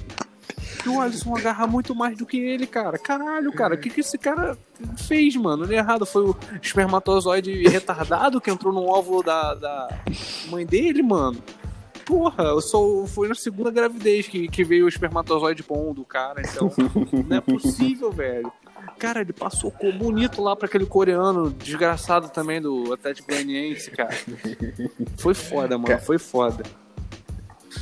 E 0.84 0.88
o 0.88 1.00
Alisson 1.00 1.36
agarra 1.36 1.66
muito 1.66 1.94
mais 1.94 2.16
do 2.16 2.26
que 2.26 2.38
ele, 2.38 2.66
cara. 2.66 2.98
Caralho, 2.98 3.52
cara, 3.52 3.74
o 3.74 3.78
que, 3.78 3.88
que 3.88 4.00
esse 4.00 4.18
cara 4.18 4.56
fez, 5.06 5.34
mano? 5.36 5.64
Ele 5.64 5.74
é 5.74 5.78
errado. 5.78 6.04
Foi 6.04 6.22
o 6.24 6.36
espermatozoide 6.60 7.66
retardado 7.68 8.40
que 8.40 8.50
entrou 8.50 8.72
no 8.72 8.84
óvulo 8.84 9.22
da, 9.22 9.54
da 9.54 9.88
mãe 10.50 10.66
dele, 10.66 11.02
mano. 11.02 11.42
Porra, 12.04 12.44
eu 12.44 12.60
sou. 12.60 13.06
Foi 13.06 13.28
na 13.28 13.34
segunda 13.34 13.70
gravidez 13.70 14.28
que, 14.28 14.46
que 14.48 14.62
veio 14.62 14.84
o 14.84 14.88
espermatozoide 14.88 15.64
bom 15.66 15.94
do 15.94 16.04
cara, 16.04 16.42
então. 16.42 16.70
não 17.26 17.36
é 17.36 17.40
possível, 17.40 18.12
velho. 18.12 18.52
Cara, 18.98 19.20
ele 19.20 19.32
passou 19.32 19.72
bonito 19.98 20.42
lá 20.42 20.54
para 20.56 20.66
aquele 20.66 20.86
coreano 20.86 21.50
desgraçado 21.50 22.28
também 22.28 22.60
do 22.60 22.92
Atlético 22.92 23.28
Goianiense, 23.28 23.90
cara. 23.90 24.14
Foi 25.18 25.34
foda, 25.34 25.76
mano, 25.76 25.98
foi 26.00 26.18
foda. 26.18 26.62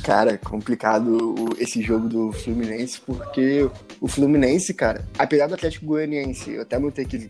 Cara, 0.01 0.37
complicado 0.37 1.35
esse 1.59 1.81
jogo 1.81 2.09
do 2.09 2.31
Fluminense, 2.31 2.99
porque 2.99 3.69
o 4.01 4.07
Fluminense, 4.07 4.73
cara, 4.73 5.07
apesar 5.17 5.47
do 5.47 5.53
Atlético 5.53 5.85
Goianiense, 5.85 6.51
eu 6.51 6.63
até 6.63 6.79
notei 6.79 7.05
que 7.05 7.29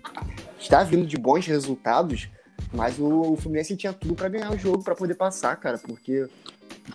está 0.60 0.84
vindo 0.84 1.06
de 1.06 1.18
bons 1.18 1.46
resultados, 1.46 2.30
mas 2.74 2.98
o, 3.00 3.36
Fluminense 3.36 3.76
tinha 3.76 3.94
tudo 3.94 4.16
para 4.16 4.30
ganhar 4.30 4.52
o 4.52 4.58
jogo, 4.58 4.84
para 4.84 4.96
poder 4.96 5.16
passar, 5.16 5.56
cara, 5.58 5.78
porque 5.78 6.28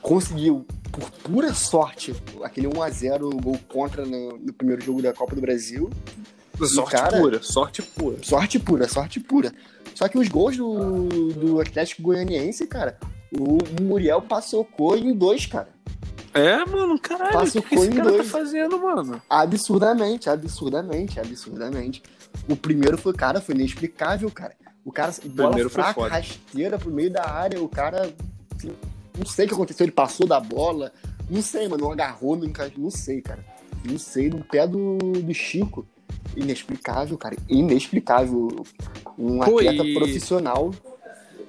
conseguiu, 0.00 0.66
por 0.90 1.10
pura 1.10 1.52
sorte, 1.52 2.14
aquele 2.42 2.66
1 2.66 2.82
a 2.82 2.90
0 2.90 3.30
gol 3.30 3.58
contra 3.68 4.04
no, 4.04 4.38
no 4.38 4.52
primeiro 4.52 4.82
jogo 4.82 5.02
da 5.02 5.12
Copa 5.12 5.34
do 5.34 5.40
Brasil. 5.40 5.90
Sorte 6.66 6.92
cara, 6.92 7.20
pura, 7.20 7.42
sorte 7.42 7.82
pura. 7.82 8.16
Sorte 8.22 8.58
pura, 8.58 8.88
sorte 8.88 9.20
pura. 9.20 9.52
Só 9.94 10.08
que 10.08 10.18
os 10.18 10.28
gols 10.28 10.56
do, 10.56 11.08
do 11.30 11.60
Atlético 11.60 12.02
Goianiense, 12.02 12.66
cara, 12.66 12.98
o 13.32 13.58
Muriel 13.82 14.22
passou 14.22 14.66
em 14.96 15.12
dois, 15.14 15.46
cara. 15.46 15.68
É, 16.34 16.64
mano, 16.66 16.98
caralho, 16.98 17.32
passou 17.32 17.60
o 17.60 17.64
que, 17.64 17.70
que 17.70 17.74
esse 17.74 17.90
cara 17.90 18.04
tá 18.04 18.10
dois. 18.10 18.30
tá 18.30 18.38
fazendo, 18.38 18.78
mano? 18.78 19.22
Absurdamente, 19.28 20.30
absurdamente, 20.30 21.18
absurdamente. 21.18 22.02
O 22.48 22.56
primeiro 22.56 22.96
foi, 22.98 23.12
cara, 23.12 23.40
foi 23.40 23.54
inexplicável, 23.54 24.30
cara. 24.30 24.54
O 24.84 24.92
cara, 24.92 25.12
bola 25.24 25.48
primeiro 25.48 25.70
fraca, 25.70 26.06
rasteira 26.06 26.78
pro 26.78 26.90
meio 26.90 27.10
da 27.10 27.28
área, 27.28 27.60
o 27.60 27.68
cara, 27.68 28.14
assim, 28.56 28.72
não 29.18 29.26
sei 29.26 29.44
o 29.44 29.48
que 29.48 29.54
aconteceu, 29.54 29.84
ele 29.84 29.92
passou 29.92 30.26
da 30.26 30.38
bola, 30.38 30.92
não 31.28 31.42
sei, 31.42 31.68
mano, 31.68 31.84
não 31.84 31.92
agarrou, 31.92 32.36
não 32.36 32.46
encaixou, 32.46 32.82
não 32.82 32.90
sei, 32.90 33.20
cara. 33.20 33.44
Não 33.84 33.98
sei, 33.98 34.30
no 34.30 34.44
pé 34.44 34.66
do, 34.66 34.96
do 34.98 35.34
Chico 35.34 35.86
inexplicável, 36.36 37.16
cara. 37.16 37.36
Inexplicável. 37.48 38.64
Um 39.18 39.40
Pô, 39.40 39.58
atleta 39.58 39.84
e... 39.84 39.94
profissional 39.94 40.72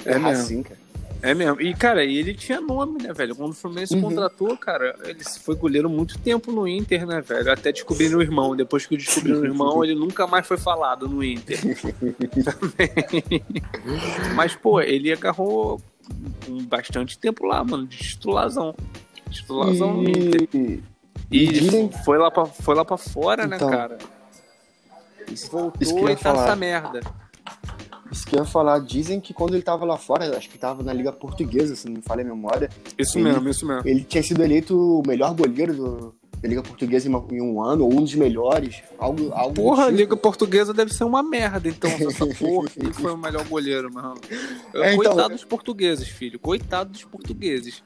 é 0.06 0.18
mesmo. 0.18 0.28
assim, 0.28 0.64
cara. 0.64 0.80
É 1.22 1.34
mesmo. 1.34 1.60
E, 1.60 1.74
cara, 1.74 2.04
ele 2.04 2.34
tinha 2.34 2.62
nome, 2.62 3.04
né, 3.04 3.12
velho? 3.12 3.36
Quando 3.36 3.52
o 3.52 3.56
Fluminense 3.56 3.94
uhum. 3.94 4.02
contratou, 4.02 4.56
cara, 4.56 4.96
ele 5.04 5.22
foi 5.24 5.56
goleiro 5.56 5.90
muito 5.90 6.18
tempo 6.18 6.52
no 6.52 6.66
Inter, 6.66 7.06
né, 7.06 7.22
velho? 7.22 7.52
Até 7.52 7.74
descobrir 7.74 8.16
o 8.16 8.22
irmão. 8.22 8.56
Depois 8.56 8.86
que 8.86 8.96
descobriu 8.96 9.42
o 9.42 9.46
irmão, 9.46 9.84
ele 9.84 9.96
nunca 9.96 10.26
mais 10.26 10.48
foi 10.48 10.58
falado 10.58 11.10
no 11.10 11.22
Inter. 11.22 11.60
Mas, 14.34 14.56
pô, 14.56 14.80
ele 14.80 15.12
agarrou 15.12 15.82
bastante 16.68 17.20
tempo 17.20 17.46
lá, 17.46 17.64
mano, 17.66 17.86
de 17.86 17.98
titularzão. 17.98 18.74
Titularzão 19.30 20.02
e... 20.02 20.04
no 20.04 20.10
Inter. 20.10 20.48
E, 21.32 21.32
e 21.32 21.90
foi, 22.06 22.18
lá 22.18 22.32
pra, 22.32 22.46
foi 22.46 22.76
lá 22.76 22.86
pra 22.86 22.98
fora, 22.98 23.46
né, 23.46 23.58
então... 23.58 23.70
né, 23.70 23.78
cara? 23.78 23.98
Voltou 25.52 25.74
isso 25.82 25.94
que 25.94 26.02
eu 26.02 26.08
ia 26.08 26.14
e 26.14 26.16
tá 26.16 26.32
falar. 26.32 26.44
essa 26.46 26.56
merda. 26.56 27.02
Isso 28.12 28.26
que 28.26 28.36
eu 28.36 28.40
ia 28.40 28.46
falar. 28.46 28.80
Dizem 28.80 29.20
que 29.20 29.34
quando 29.34 29.54
ele 29.54 29.62
tava 29.62 29.86
lá 29.86 29.98
fora, 29.98 30.38
acho 30.38 30.50
que 30.50 30.58
tava 30.58 30.84
na 30.84 30.94
Liga 30.94 31.12
Portuguesa, 31.12 31.76
se 31.76 31.88
não 31.88 31.96
me 31.96 32.02
falha 32.02 32.22
a 32.22 32.26
memória. 32.26 32.70
Isso 32.98 33.18
ele, 33.18 33.32
mesmo, 33.32 33.50
isso 33.50 33.66
mesmo. 33.66 33.88
Ele 33.88 34.04
tinha 34.04 34.24
sido 34.24 34.44
eleito 34.44 34.76
o 34.76 35.04
melhor 35.06 35.34
goleiro 35.34 35.76
do, 35.76 36.16
da 36.42 36.48
Liga 36.48 36.64
Portuguesa 36.64 37.08
em, 37.08 37.42
um 37.42 37.62
ano, 37.62 37.86
ou 37.86 37.94
um 37.94 38.02
dos 38.02 38.16
melhores. 38.16 38.82
Algo, 38.98 39.32
algo 39.34 39.54
porra, 39.54 39.86
a 39.86 39.90
Liga 39.90 40.18
Portuguesa 40.18 40.74
deve 40.74 40.94
ser 40.94 41.04
uma 41.04 41.22
merda, 41.22 41.70
então, 41.70 41.90
essa 41.90 42.26
porra. 42.36 42.70
ele 42.78 42.94
foi 42.94 43.12
o 43.12 43.18
melhor 43.18 43.46
goleiro, 43.48 43.94
mano. 43.94 44.20
É, 44.74 44.94
então, 44.94 44.98
Coitado 44.98 45.34
dos 45.36 45.46
portugueses, 45.46 46.08
filho. 46.08 46.40
Coitado 46.40 46.92
dos 46.92 47.04
portugueses 47.04 47.84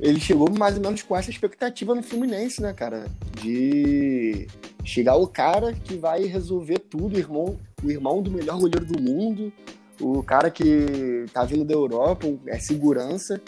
ele 0.00 0.20
chegou 0.20 0.50
mais 0.50 0.76
ou 0.76 0.82
menos 0.82 1.02
com 1.02 1.16
essa 1.16 1.30
expectativa 1.30 1.94
no 1.94 2.02
Fluminense, 2.02 2.60
né, 2.60 2.72
cara? 2.72 3.06
De 3.40 4.46
chegar 4.84 5.16
o 5.16 5.26
cara 5.26 5.72
que 5.72 5.96
vai 5.96 6.24
resolver 6.24 6.78
tudo, 6.78 7.16
o 7.16 7.18
irmão, 7.18 7.58
o 7.82 7.90
irmão 7.90 8.22
do 8.22 8.30
melhor 8.30 8.58
goleiro 8.58 8.84
do 8.84 9.00
mundo, 9.00 9.52
o 10.00 10.22
cara 10.22 10.50
que 10.50 11.24
tá 11.32 11.44
vindo 11.44 11.64
da 11.64 11.74
Europa, 11.74 12.26
é 12.46 12.58
segurança. 12.58 13.40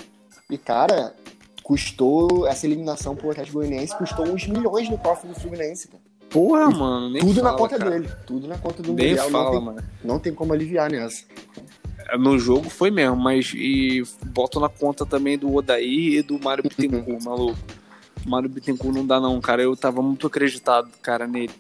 E, 0.51 0.57
cara, 0.57 1.15
custou 1.63 2.47
essa 2.47 2.67
eliminação 2.67 3.17
pro 3.17 3.31
Atlético 3.31 3.59
Goianiense, 3.59 3.97
custou 3.97 4.27
uns 4.29 4.47
milhões 4.47 4.89
no 4.89 4.97
cofre 4.97 5.29
do 5.29 5.35
Fluminense, 5.35 5.89
cara. 5.89 6.03
Porra, 6.31 6.71
mano, 6.71 7.11
nem 7.11 7.21
Tudo 7.23 7.41
fala, 7.41 7.53
na 7.53 7.59
conta 7.59 7.79
cara. 7.79 7.91
dele. 7.91 8.09
Tudo 8.27 8.49
na 8.49 8.59
conta 8.59 8.83
do 8.83 8.93
Nem 8.93 9.17
fala, 9.17 9.31
não, 9.31 9.51
tem, 9.51 9.61
mano. 9.61 9.85
não 10.05 10.19
tem 10.19 10.35
como 10.35 10.53
aliviar 10.53 10.91
nessa. 10.91 11.25
No 12.19 12.39
jogo 12.39 12.69
foi 12.71 12.91
mesmo, 12.91 13.17
mas 13.17 13.53
e 13.55 14.03
boto 14.27 14.61
na 14.61 14.69
conta 14.69 15.05
também 15.05 15.37
do 15.37 15.53
Odaí 15.55 16.19
e 16.19 16.23
do 16.23 16.39
Mário 16.39 16.63
Bittencourt, 16.63 17.23
maluco. 17.25 17.59
Mário 18.25 18.49
Bittencourt 18.49 18.95
não 18.95 19.07
dá 19.07 19.21
não, 19.21 19.41
cara. 19.41 19.63
Eu 19.63 19.77
tava 19.77 20.01
muito 20.03 20.27
acreditado, 20.27 20.89
cara, 21.03 21.27
nele. 21.27 21.53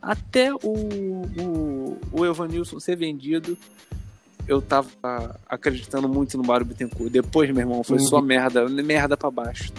Até 0.00 0.52
o, 0.54 0.58
o, 0.62 1.98
o 2.12 2.24
Evanilson 2.26 2.78
ser 2.78 2.96
vendido, 2.96 3.56
eu 4.46 4.62
tava 4.62 5.38
acreditando 5.48 6.08
muito 6.08 6.38
no 6.38 6.44
Mário 6.44 6.64
Bittencourt. 6.64 7.10
Depois, 7.10 7.50
meu 7.50 7.60
irmão, 7.60 7.82
foi 7.82 7.98
Uhum. 7.98 8.06
só 8.06 8.20
merda, 8.22 8.68
merda 8.68 9.16
pra 9.16 9.30
baixo. 9.30 9.72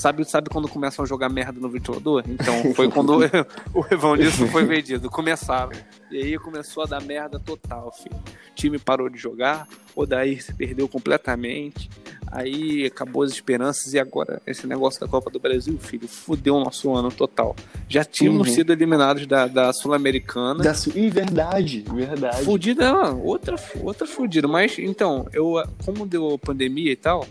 Sabe, 0.00 0.24
sabe 0.24 0.48
quando 0.48 0.66
começam 0.66 1.04
a 1.04 1.06
jogar 1.06 1.28
merda 1.28 1.60
no 1.60 1.68
ventilador? 1.68 2.24
Então, 2.26 2.72
foi 2.72 2.88
quando 2.90 3.18
o, 3.20 3.80
o 3.80 3.86
Evanilson 3.90 4.46
foi 4.46 4.64
vendido. 4.64 5.10
Começaram. 5.10 5.72
E 6.10 6.16
aí 6.16 6.38
começou 6.38 6.84
a 6.84 6.86
dar 6.86 7.02
merda 7.02 7.38
total, 7.38 7.92
filho. 7.92 8.16
O 8.16 8.54
time 8.54 8.78
parou 8.78 9.10
de 9.10 9.18
jogar, 9.18 9.68
o 9.94 10.06
Daí 10.06 10.40
se 10.40 10.54
perdeu 10.54 10.88
completamente. 10.88 11.90
Aí 12.32 12.86
acabou 12.86 13.24
as 13.24 13.30
esperanças 13.32 13.92
e 13.92 13.98
agora 13.98 14.40
esse 14.46 14.66
negócio 14.66 14.98
da 14.98 15.06
Copa 15.06 15.28
do 15.30 15.38
Brasil, 15.38 15.76
filho, 15.78 16.08
fudeu 16.08 16.54
o 16.56 16.64
nosso 16.64 16.94
ano 16.94 17.10
total. 17.10 17.54
Já 17.86 18.02
tínhamos 18.02 18.48
Uhum. 18.48 18.54
sido 18.54 18.72
eliminados 18.72 19.26
da, 19.26 19.46
da 19.48 19.70
Sul-Americana. 19.70 20.64
Da 20.64 20.72
su... 20.72 20.96
Ih, 20.96 21.10
verdade, 21.10 21.84
verdade. 21.92 22.42
Fudida, 22.42 22.84
é 22.86 22.92
outra, 23.10 23.56
outra 23.82 24.06
fudida. 24.06 24.48
Mas 24.48 24.78
então, 24.78 25.26
eu, 25.30 25.62
como 25.84 26.06
deu 26.06 26.38
pandemia 26.38 26.90
e 26.90 26.96
tal, 26.96 27.26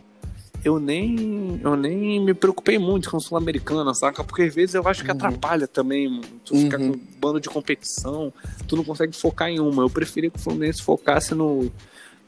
eu 0.64 0.80
nem, 0.80 1.60
eu 1.64 1.76
nem 1.76 2.20
me 2.24 2.34
preocupei 2.34 2.78
muito 2.78 3.10
com 3.10 3.20
Sul-Americana, 3.20 3.93
saca? 3.93 4.24
Porque 4.24 4.43
às 4.43 4.53
vezes 4.55 4.76
eu 4.76 4.88
acho 4.88 5.03
que 5.03 5.10
Uhum. 5.12 5.18
atrapalha 5.18 5.68
também, 5.68 6.10
mano. 6.10 6.24
Tu 6.45 6.55
ficar 6.55 6.80
Uhum. 6.80 6.91
com 6.91 6.97
um 6.97 7.01
bando 7.20 7.39
de 7.39 7.49
competição, 7.49 8.34
tu 8.68 8.76
não 8.76 8.84
consegue 8.84 9.16
focar 9.16 9.49
em 9.49 9.60
uma. 9.60 9.84
Eu 9.84 9.89
preferia 9.89 10.30
que 10.30 10.38
o 10.38 10.41
Fluminense 10.41 10.82
focasse 10.82 11.34
no, 11.36 11.72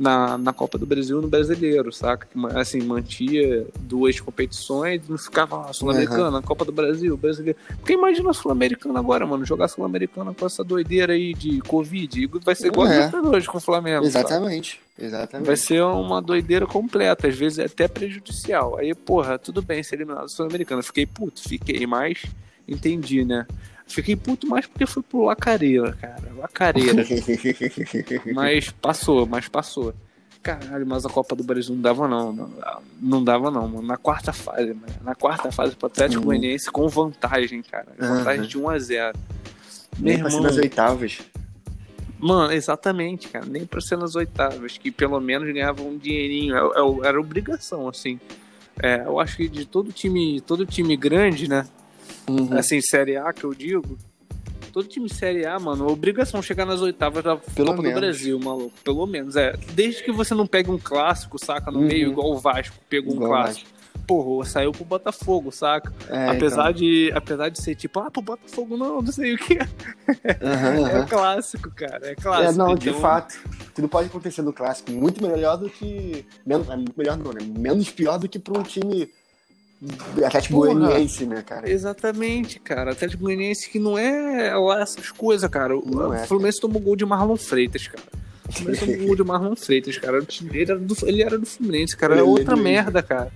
na, 0.01 0.35
na 0.35 0.51
Copa 0.51 0.79
do 0.79 0.85
Brasil 0.87 1.19
e 1.19 1.21
no 1.21 1.27
brasileiro, 1.27 1.93
saca? 1.93 2.27
Assim, 2.59 2.81
mantia 2.81 3.67
duas 3.81 4.19
competições 4.19 4.99
e 5.07 5.11
não 5.11 5.17
ficava 5.17 5.69
ah, 5.69 5.71
Sul-Americana, 5.73 6.41
Copa 6.41 6.65
do 6.65 6.71
Brasil, 6.71 7.15
brasileiro. 7.15 7.57
Porque 7.77 7.93
imagina 7.93 8.31
a 8.31 8.33
Sul-Americana 8.33 8.97
agora, 8.99 9.27
mano, 9.27 9.45
jogar 9.45 9.67
Sul-Americana 9.67 10.33
com 10.33 10.43
essa 10.45 10.63
doideira 10.63 11.13
aí 11.13 11.35
de 11.35 11.61
Covid. 11.61 12.27
Vai 12.43 12.55
ser 12.55 12.67
igual 12.69 12.87
É. 12.87 12.89
a 12.89 13.05
Libertadores 13.05 13.47
com 13.47 13.59
o 13.59 13.61
Flamengo. 13.61 14.03
Exatamente, 14.03 14.81
exatamente. 14.97 15.45
Vai 15.45 15.55
ser 15.55 15.83
uma 15.83 16.19
doideira 16.19 16.65
completa, 16.65 17.27
às 17.27 17.35
vezes 17.37 17.59
é 17.59 17.65
até 17.65 17.87
prejudicial. 17.87 18.79
Aí, 18.79 18.95
porra, 18.95 19.37
tudo 19.37 19.61
bem 19.61 19.83
ser 19.83 19.95
eliminado 19.95 20.25
do 20.25 20.31
Sul-Americano. 20.31 20.81
Fiquei 20.81 21.05
puto, 21.05 21.41
fiquei, 21.47 21.85
mas 21.85 22.23
entendi, 22.67 23.23
né? 23.23 23.45
Fiquei 23.91 24.15
puto 24.15 24.47
mais 24.47 24.65
porque 24.65 24.85
fui 24.85 25.03
pro 25.03 25.23
Lacareira, 25.25 25.93
cara. 25.93 26.31
Lacareira. 26.37 27.03
mas 28.33 28.69
passou, 28.71 29.25
mas 29.25 29.47
passou. 29.47 29.93
Caralho, 30.41 30.87
mas 30.87 31.05
a 31.05 31.09
Copa 31.09 31.35
do 31.35 31.43
Brasil 31.43 31.75
não 31.75 31.81
dava 31.81 32.07
não. 32.07 32.33
Não, 32.33 32.51
não 32.99 33.23
dava 33.23 33.51
não, 33.51 33.67
mano. 33.67 33.87
Na 33.87 33.97
quarta 33.97 34.33
fase, 34.33 34.73
mano. 34.73 34.93
Na 35.03 35.13
quarta 35.13 35.51
fase 35.51 35.75
pro 35.75 35.85
Atlético 35.87 36.21
Uhum. 36.21 36.25
Goianiense 36.27 36.71
com 36.71 36.87
vantagem, 36.87 37.61
cara. 37.61 37.87
Vantagem 37.99 38.41
Uhum. 38.41 38.47
de 38.47 38.57
1 38.57 38.69
a 38.69 38.79
0 38.79 39.17
Meu 39.99 40.13
Nem 40.13 40.19
pra 40.19 40.29
ser 40.31 40.39
nas 40.41 40.57
oitavas. 40.57 41.19
Mano, 42.17 42.51
exatamente, 42.53 43.27
cara. 43.27 43.45
Nem 43.45 43.65
pra 43.65 43.81
ser 43.81 43.97
nas 43.97 44.15
oitavas, 44.15 44.77
que 44.77 44.89
pelo 44.91 45.19
menos 45.19 45.51
ganhava 45.53 45.81
um 45.83 45.97
dinheirinho. 45.97 46.55
É- 46.55 46.59
é- 46.59 47.07
Era 47.07 47.19
obrigação, 47.19 47.87
assim. 47.87 48.19
É, 48.81 49.03
eu 49.05 49.19
acho 49.19 49.37
que 49.37 49.47
de 49.47 49.65
todo 49.65 49.91
time, 49.91 50.41
todo 50.41 50.65
time 50.65 50.95
grande, 50.97 51.47
né? 51.47 51.67
Uhum. 52.39 52.57
Assim, 52.57 52.81
Série 52.81 53.17
A 53.17 53.31
que 53.33 53.43
eu 53.43 53.53
digo. 53.53 53.97
Todo 54.71 54.87
time 54.87 55.09
Série 55.09 55.45
A, 55.45 55.59
mano, 55.59 55.89
é 55.89 55.91
obrigação 55.91 56.41
chegar 56.41 56.65
nas 56.65 56.79
oitavas 56.81 57.21
da 57.23 57.35
Pelo 57.35 57.67
Copa 57.71 57.81
menos. 57.81 57.95
do 57.97 57.99
Brasil, 58.01 58.39
maluco. 58.39 58.71
Pelo 58.83 59.05
menos, 59.05 59.35
é. 59.35 59.53
Desde 59.73 60.01
que 60.03 60.11
você 60.13 60.33
não 60.33 60.47
pegue 60.47 60.71
um 60.71 60.77
clássico, 60.77 61.37
saca? 61.43 61.69
No 61.69 61.79
Uhum. 61.79 61.87
meio, 61.87 62.09
igual 62.11 62.31
o 62.31 62.37
Vasco 62.39 62.75
pegou 62.89 63.11
um 63.13 63.15
Igual 63.17 63.31
clássico. 63.43 63.69
Porra, 64.07 64.45
saiu 64.45 64.71
pro 64.71 64.83
Botafogo, 64.85 65.51
saca? 65.51 65.93
É, 66.09 66.29
apesar, 66.29 66.71
de, 66.73 67.11
apesar 67.13 67.49
de 67.49 67.61
ser 67.61 67.75
tipo, 67.75 67.99
ah, 67.99 68.09
pro 68.09 68.21
Botafogo 68.21 68.75
não, 68.77 69.01
não 69.01 69.11
sei 69.11 69.33
o 69.35 69.37
que. 69.37 69.53
então. 69.55 69.67
Aham, 70.41 70.87
É 70.89 70.95
aham. 70.99 71.05
clássico, 71.07 71.69
cara. 71.71 72.07
É 72.07 72.11
É, 72.11 72.15
clássico. 72.15 72.57
não, 72.57 72.73
de 72.75 72.89
então- 72.89 73.01
fato. 73.01 73.37
Tudo 73.75 73.87
pode 73.89 74.07
acontecer 74.07 74.41
no 74.41 74.53
clássico. 74.53 74.91
Muito 74.91 75.21
melhor 75.25 75.57
do 75.57 75.69
que. 75.69 76.25
Menos, 76.45 76.69
é, 76.69 76.75
melhor 76.97 77.17
não, 77.17 77.31
né? 77.33 77.39
Menos 77.57 77.89
pior 77.89 78.17
do 78.17 78.27
que 78.29 78.39
pra 78.39 78.57
um 78.57 78.63
time 78.63 79.09
Atlético. 80.23 80.55
Goianiense, 80.55 81.25
né, 81.25 81.41
cara? 81.41 81.69
Exatamente, 81.69 82.59
cara. 82.59 82.91
Atlético 82.91 83.23
Goianiense 83.23 83.69
que 83.69 83.79
não 83.79 83.97
é 83.97 84.55
lá 84.55 84.81
essas 84.81 85.09
coisas, 85.11 85.49
cara. 85.49 85.75
O 85.75 85.83
Não 85.83 86.13
é, 86.13 86.27
Fluminense 86.27 86.61
tomou 86.61 86.79
gol 86.79 86.95
de 86.95 87.05
Marlon 87.05 87.35
Freitas, 87.35 87.87
cara. 87.87 88.03
O 88.47 88.53
Fluminense 88.53 88.85
tomou 88.85 89.07
gol 89.07 89.15
de 89.15 89.23
Marlon 89.23 89.55
Freitas, 89.55 89.97
cara. 89.97 90.19
Ele 90.19 90.61
era 90.61 90.77
do, 90.77 90.95
ele 91.03 91.23
era 91.23 91.37
do 91.39 91.45
Fluminense, 91.47 91.97
cara. 91.97 92.15
É 92.15 92.19
Ele 92.19 92.27
outra 92.27 92.55
merda, 92.55 93.01
cara. 93.01 93.31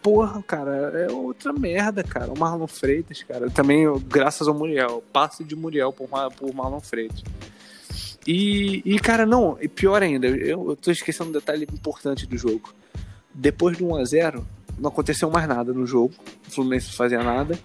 Porra, 0.00 0.42
cara, 0.42 0.70
é 1.00 1.10
outra 1.10 1.52
merda, 1.52 2.04
cara. 2.04 2.32
O 2.32 2.38
Marlon 2.38 2.68
Freitas, 2.68 3.22
cara. 3.24 3.50
Também, 3.50 3.86
graças 4.08 4.46
ao 4.46 4.54
Muriel. 4.54 5.02
Passe 5.12 5.42
de 5.42 5.56
Muriel 5.56 5.92
por, 5.92 6.08
por 6.36 6.54
Marlon 6.54 6.80
Freitas. 6.80 7.22
E, 8.24 8.82
e, 8.84 9.00
cara, 9.00 9.26
não, 9.26 9.58
e 9.60 9.66
pior 9.66 10.00
ainda, 10.00 10.28
eu, 10.28 10.70
eu 10.70 10.76
tô 10.76 10.92
esquecendo 10.92 11.30
um 11.30 11.32
detalhe 11.32 11.64
importante 11.64 12.24
do 12.24 12.38
jogo. 12.38 12.72
Depois 13.34 13.76
do 13.76 13.86
1x0, 13.86 14.44
não 14.78 14.88
aconteceu 14.88 15.30
mais 15.30 15.46
nada 15.48 15.72
no 15.72 15.86
jogo. 15.86 16.14
O 16.48 16.50
Fluminense 16.50 16.86
não 16.88 16.94
fazia 16.94 17.22
nada. 17.22 17.58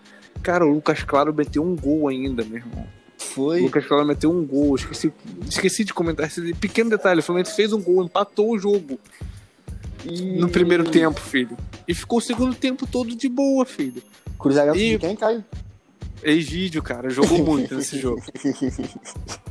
Cara, 0.44 0.66
o 0.66 0.72
Lucas 0.74 1.04
Claro 1.04 1.34
meteu 1.34 1.64
um 1.64 1.76
gol 1.76 2.08
ainda, 2.08 2.44
meu 2.44 2.58
irmão. 2.58 2.88
O 3.20 3.24
Foi. 3.24 3.62
Lucas 3.62 3.86
Claro 3.86 4.06
meteu 4.06 4.32
um 4.32 4.46
gol. 4.46 4.76
Esqueci, 4.76 5.12
esqueci 5.48 5.84
de 5.84 5.94
comentar 5.94 6.28
esse 6.28 6.54
pequeno 6.56 6.90
detalhe. 6.90 7.20
O 7.20 7.24
Fluminense 7.24 7.56
fez 7.56 7.74
um 7.74 7.82
gol, 7.82 8.04
empatou 8.04 8.52
o 8.52 8.60
jogo 8.60 9.00
E... 10.06 10.40
no 10.40 10.48
primeiro 10.50 10.84
tempo, 10.90 11.20
filho. 11.20 11.58
E 11.88 11.94
ficou 11.94 12.20
o 12.20 12.22
segundo 12.22 12.54
tempo 12.56 12.86
todo 12.86 13.16
de 13.16 13.28
boa, 13.28 13.66
filho. 13.66 14.02
Cruzamento 14.38 14.78
E- 14.78 14.92
de 14.92 14.98
quem, 15.00 15.16
Caio? 15.16 15.44
Egídio, 16.24 16.82
cara, 16.82 17.10
jogou 17.12 17.44
muito 17.46 17.76
nesse 17.76 17.98
jogo. 18.02 18.24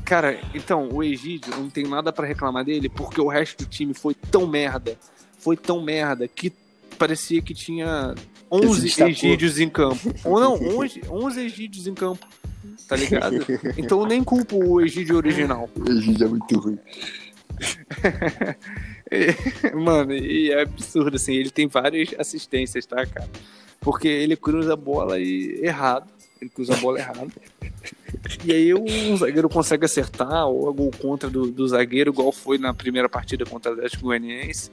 Cara, 0.04 0.38
então, 0.54 0.88
o 0.92 1.02
Egídio, 1.02 1.52
eu 1.52 1.60
não 1.60 1.70
tenho 1.70 1.88
nada 1.88 2.12
pra 2.12 2.26
reclamar 2.26 2.64
dele, 2.64 2.88
porque 2.88 3.20
o 3.20 3.28
resto 3.28 3.64
do 3.64 3.70
time 3.70 3.94
foi 3.94 4.14
tão 4.14 4.46
merda, 4.46 4.96
foi 5.38 5.56
tão 5.56 5.80
merda, 5.82 6.26
que 6.28 6.52
parecia 6.96 7.40
que 7.42 7.54
tinha 7.54 8.14
Ele 8.50 8.62
se 8.62 8.68
11 8.68 8.80
destacou. 8.82 9.10
Egídios 9.10 9.58
em 9.58 9.68
campo. 9.68 10.14
Ou 10.24 10.40
não, 10.40 10.54
11, 10.54 11.02
11 11.08 11.40
Egídios 11.40 11.86
em 11.86 11.94
campo, 11.94 12.26
tá 12.88 12.96
ligado? 12.96 13.44
Então 13.76 14.00
eu 14.00 14.06
nem 14.06 14.24
culpo 14.24 14.56
o 14.56 14.80
Egídio 14.80 15.16
original. 15.16 15.68
O 15.76 15.90
Egídio 15.90 16.26
é 16.26 16.28
muito 16.28 16.58
ruim. 16.58 16.78
Mano, 19.74 20.12
e 20.12 20.50
é 20.50 20.62
absurdo, 20.62 21.16
assim, 21.16 21.34
ele 21.34 21.50
tem 21.50 21.68
várias 21.68 22.14
assistências, 22.18 22.84
tá, 22.86 23.06
cara? 23.06 23.28
Porque 23.80 24.08
ele 24.08 24.36
cruza 24.36 24.72
a 24.72 24.76
bola 24.76 25.18
e 25.18 25.60
errado. 25.62 26.10
Ele 26.40 26.50
cruza 26.50 26.74
a 26.74 26.76
bola 26.78 26.98
errado. 26.98 27.32
E 28.44 28.52
aí 28.52 28.74
o 28.74 29.16
zagueiro 29.16 29.48
consegue 29.48 29.84
acertar, 29.84 30.46
ou 30.46 30.68
a 30.68 30.72
gol 30.72 30.90
contra 30.98 31.30
do, 31.30 31.50
do 31.50 31.66
zagueiro, 31.68 32.10
igual 32.10 32.32
foi 32.32 32.58
na 32.58 32.74
primeira 32.74 33.08
partida 33.08 33.44
contra 33.46 33.70
o 33.70 33.74
Atlético 33.74 34.04
Goianiense. 34.04 34.70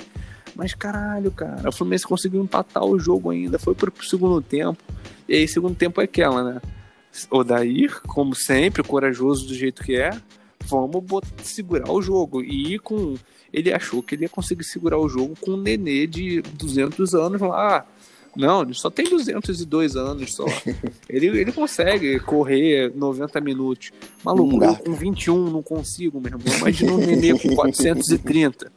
Mas 0.55 0.73
caralho, 0.73 1.31
cara, 1.31 1.69
o 1.69 1.71
Fluminense 1.71 2.05
conseguiu 2.05 2.41
empatar 2.43 2.83
o 2.85 2.99
jogo 2.99 3.31
ainda, 3.31 3.57
foi 3.57 3.73
pro 3.73 3.91
segundo 4.03 4.41
tempo. 4.41 4.81
E 5.27 5.35
aí, 5.35 5.47
segundo 5.47 5.75
tempo 5.75 5.99
é 5.99 6.03
aquela, 6.03 6.43
né? 6.43 6.61
Odair, 7.29 8.01
como 8.03 8.35
sempre, 8.35 8.83
corajoso 8.83 9.47
do 9.47 9.53
jeito 9.53 9.83
que 9.83 9.95
é, 9.95 10.11
vamos 10.65 11.03
bot- 11.03 11.27
segurar 11.43 11.91
o 11.91 12.01
jogo. 12.01 12.41
E 12.43 12.77
com. 12.79 13.15
Ele 13.51 13.71
achou 13.71 14.01
que 14.01 14.15
ele 14.15 14.23
ia 14.23 14.29
conseguir 14.29 14.63
segurar 14.63 14.97
o 14.97 15.07
jogo 15.07 15.35
com 15.39 15.51
um 15.51 15.57
nenê 15.57 16.07
de 16.07 16.41
200 16.41 17.13
anos 17.13 17.39
lá. 17.39 17.85
Não, 18.35 18.63
ele 18.63 18.73
só 18.73 18.89
tem 18.89 19.05
202 19.05 19.95
anos 19.95 20.33
só. 20.33 20.45
ele, 21.07 21.27
ele 21.27 21.51
consegue 21.51 22.19
correr 22.19 22.91
90 22.95 23.39
minutos. 23.41 23.91
Maluco, 24.23 24.63
eu 24.63 24.75
com 24.75 24.93
21 24.93 25.49
não 25.51 25.61
consigo, 25.61 26.19
meu 26.19 26.31
irmão. 26.31 26.57
Imagina 26.57 26.93
um 26.93 26.97
nenê 26.97 27.37
com 27.37 27.49
430. 27.55 28.71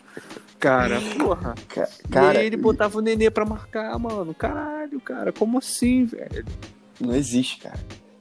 Cara, 0.59 1.01
porra. 1.19 1.55
Ca- 1.69 1.89
e 2.05 2.09
Cara, 2.09 2.39
aí 2.41 2.47
ele 2.47 2.57
botava 2.57 2.99
o 2.99 3.01
nenê 3.03 3.31
pra 3.31 3.45
marcar, 3.45 3.99
mano. 3.99 4.35
Caralho, 4.35 5.01
cara, 5.01 5.33
como 5.33 5.59
assim, 5.59 6.05
velho? 6.05 6.45
não 7.01 7.15
existe, 7.15 7.59
cara. 7.59 7.79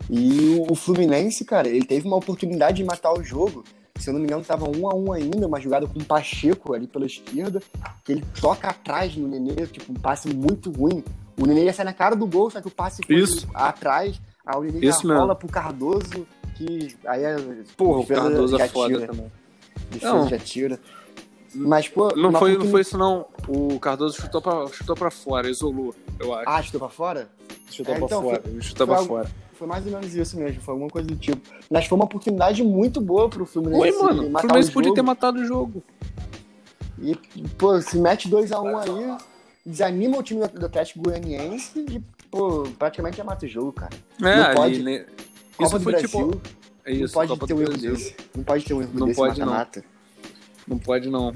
E 0.10 0.58
o- 0.60 0.72
o 0.72 0.76
Fluminense, 0.76 1.44
cara, 1.46 1.68
ele 1.68 1.86
teve 1.86 2.06
uma 2.08 2.18
oportunidade 2.18 2.78
de 2.78 2.84
matar 2.84 3.14
o 3.14 3.24
jogo. 3.24 3.64
Se 3.98 4.10
eu 4.10 4.14
não 4.14 4.20
me 4.20 4.28
engano, 4.28 4.44
tava 4.44 4.70
um 4.70 4.90
a 4.90 4.94
um 4.94 5.14
ainda, 5.14 5.48
uma 5.48 5.60
jogada 5.62 5.88
com 5.88 5.98
o 5.98 6.04
Pacheco 6.04 6.74
ali 6.74 6.86
pela 6.86 7.06
esquerda, 7.06 7.62
que 8.04 8.12
ele 8.12 8.24
toca 8.42 8.68
atrás 8.68 9.16
no 9.16 9.26
Nenê, 9.30 9.66
tipo, 9.68 9.90
um 9.92 9.96
passe 9.96 10.28
muito 10.28 10.70
ruim. 10.70 11.02
O 11.38 11.46
Nenê 11.46 11.66
ia 11.66 11.74
sair 11.74 11.86
na 11.86 11.94
cara 11.94 12.16
do 12.16 12.26
gol, 12.26 12.50
só 12.50 12.62
que 12.62 12.68
o 12.68 12.72
passe 12.72 13.02
foi 13.06 13.16
Isso. 13.16 13.48
atrás. 13.54 14.20
Aí 14.46 14.58
o 14.60 14.64
Nenê 14.64 14.86
Isso 14.88 15.08
já 15.08 15.18
rola 15.18 15.36
pro 15.36 15.48
Cardoso, 15.50 16.26
que 16.56 16.96
aí 17.06 17.24
é. 17.24 17.36
Porra, 17.76 18.00
o 18.00 18.06
Cardoso 18.08 18.58
é 18.58 18.68
foda 18.68 18.94
tira, 18.96 19.08
também. 19.08 19.32
defesa 19.92 20.14
Não. 20.14 20.28
já 20.30 20.38
tira. 20.40 20.80
Mas, 21.54 21.88
pô. 21.88 22.10
Não 22.16 22.32
foi, 22.34 22.58
não 22.58 22.68
foi 22.68 22.82
isso, 22.82 22.98
não. 22.98 23.26
O 23.48 23.80
Cardoso 23.80 24.22
chutou 24.22 24.42
pra, 24.42 24.68
chutou 24.68 24.96
pra 24.96 25.10
fora, 25.12 25.50
isolou, 25.50 25.96
eu 26.20 26.34
acho. 26.34 26.50
Ah, 26.50 26.62
chutou 26.62 26.80
pra 26.80 26.90
fora? 26.90 27.30
chutou 27.70 27.94
é, 27.94 27.98
pra 27.98 28.06
então, 28.06 28.22
fora. 28.22 28.42
Ele 28.46 28.62
chutou 28.62 28.86
foi 28.88 28.96
pra 28.96 29.02
algo- 29.02 29.16
fora. 29.16 29.32
Foi 29.54 29.68
mais 29.68 29.86
ou 29.86 29.92
menos 29.94 30.14
isso 30.14 30.38
mesmo, 30.38 30.62
foi 30.62 30.74
alguma 30.74 30.90
coisa 30.90 31.08
do 31.08 31.16
tipo. 31.16 31.40
Mas 31.72 31.86
foi 31.86 31.96
uma 31.98 32.04
oportunidade 32.04 32.62
muito 32.62 33.00
boa 33.00 33.30
pro 33.30 33.46
Fluminense. 33.46 33.82
Oi, 33.84 33.92
mano. 34.02 34.28
O 34.36 34.40
Fluminense 34.42 34.72
podia 34.72 34.94
ter 34.94 35.02
matado 35.02 35.40
o 35.40 35.46
jogo. 35.46 35.82
E, 37.02 37.16
pô, 37.58 37.80
se 37.82 37.98
mete 37.98 38.30
2x1 38.30 38.62
um 38.64 38.78
aí, 38.78 39.18
desanima 39.66 40.18
o 40.18 40.24
time 40.24 40.46
do 40.48 40.66
Atlético 40.66 41.02
Goianiense 41.02 41.80
e, 41.90 42.00
pô, 42.30 42.64
praticamente 42.78 43.18
já 43.18 43.24
mata 43.24 43.46
o 43.46 43.50
jogo, 43.50 43.72
cara. 43.74 43.96
É, 44.22 44.36
não 44.50 44.54
pode. 44.56 44.84
né? 44.84 45.00
Copa 45.58 45.64
Isso 45.68 45.78
do 45.80 45.84
foi 45.84 45.92
Brasil, 45.94 46.10
tipo. 46.10 46.42
É 46.86 46.92
isso, 46.92 47.02
não 47.04 47.12
pode 47.14 47.30
Copa 47.30 47.48
ter 47.48 47.54
um 47.56 47.62
erro 47.62 47.78
desse. 47.78 48.16
Não 48.36 48.44
pode 48.44 48.66
ter 48.66 48.74
um 48.74 48.82
erro 48.82 48.92
Não 48.94 49.08
desse 49.08 49.18
pode, 49.20 49.40
não. 49.40 49.46
mata-mata. 49.48 49.84
Não 50.68 50.78
pode, 50.80 51.10
não. 51.10 51.34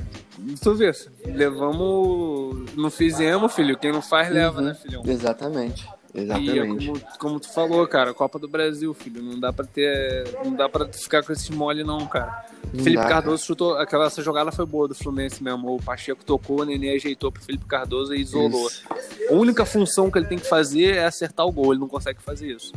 Tu 0.61 0.75
vê, 0.75 0.91
levamos. 1.25 2.73
Não 2.75 2.89
fizemos, 2.89 3.53
filho. 3.53 3.77
Quem 3.77 3.91
não 3.91 4.01
faz, 4.01 4.29
leva, 4.31 4.59
Uhum. 4.59 4.65
né, 4.67 4.73
filhão? 4.75 5.03
Exatamente. 5.05 5.87
E 6.13 6.19
é 6.19 6.23
Exatamente. 6.23 6.87
como, 6.87 7.01
como 7.19 7.39
tu 7.39 7.53
falou, 7.53 7.87
cara, 7.87 8.13
Copa 8.13 8.39
do 8.39 8.47
Brasil, 8.47 8.93
filho. 8.93 9.21
Não 9.21 9.39
dá 9.39 9.53
pra 9.53 9.65
ter. 9.65 10.27
Não 10.43 10.53
dá 10.53 10.67
pra 10.67 10.87
ficar 10.87 11.23
com 11.23 11.31
esse 11.31 11.51
mole, 11.51 11.83
não, 11.83 12.07
cara. 12.07 12.45
Não 12.73 12.83
Felipe 12.83 13.03
dá, 13.03 13.09
Cardoso 13.09 13.45
chutou. 13.45 13.77
Aquela 13.77 14.07
essa 14.07 14.21
jogada 14.21 14.51
foi 14.51 14.65
boa 14.65 14.87
do 14.87 14.95
Fluminense 14.95 15.43
mesmo. 15.43 15.75
O 15.75 15.81
Pacheco 15.81 16.23
tocou, 16.23 16.61
o 16.61 16.65
Nenê 16.65 16.95
ajeitou 16.95 17.31
pro 17.31 17.43
Felipe 17.43 17.65
Cardoso 17.65 18.13
e 18.13 18.21
isolou. 18.21 18.67
Isso. 18.67 18.83
A 19.29 19.33
única 19.33 19.65
função 19.65 20.09
que 20.09 20.17
ele 20.17 20.27
tem 20.27 20.39
que 20.39 20.47
fazer 20.47 20.95
é 20.95 21.05
acertar 21.05 21.45
o 21.45 21.51
gol. 21.51 21.73
Ele 21.73 21.81
não 21.81 21.87
consegue 21.87 22.21
fazer 22.21 22.47
isso. 22.55 22.73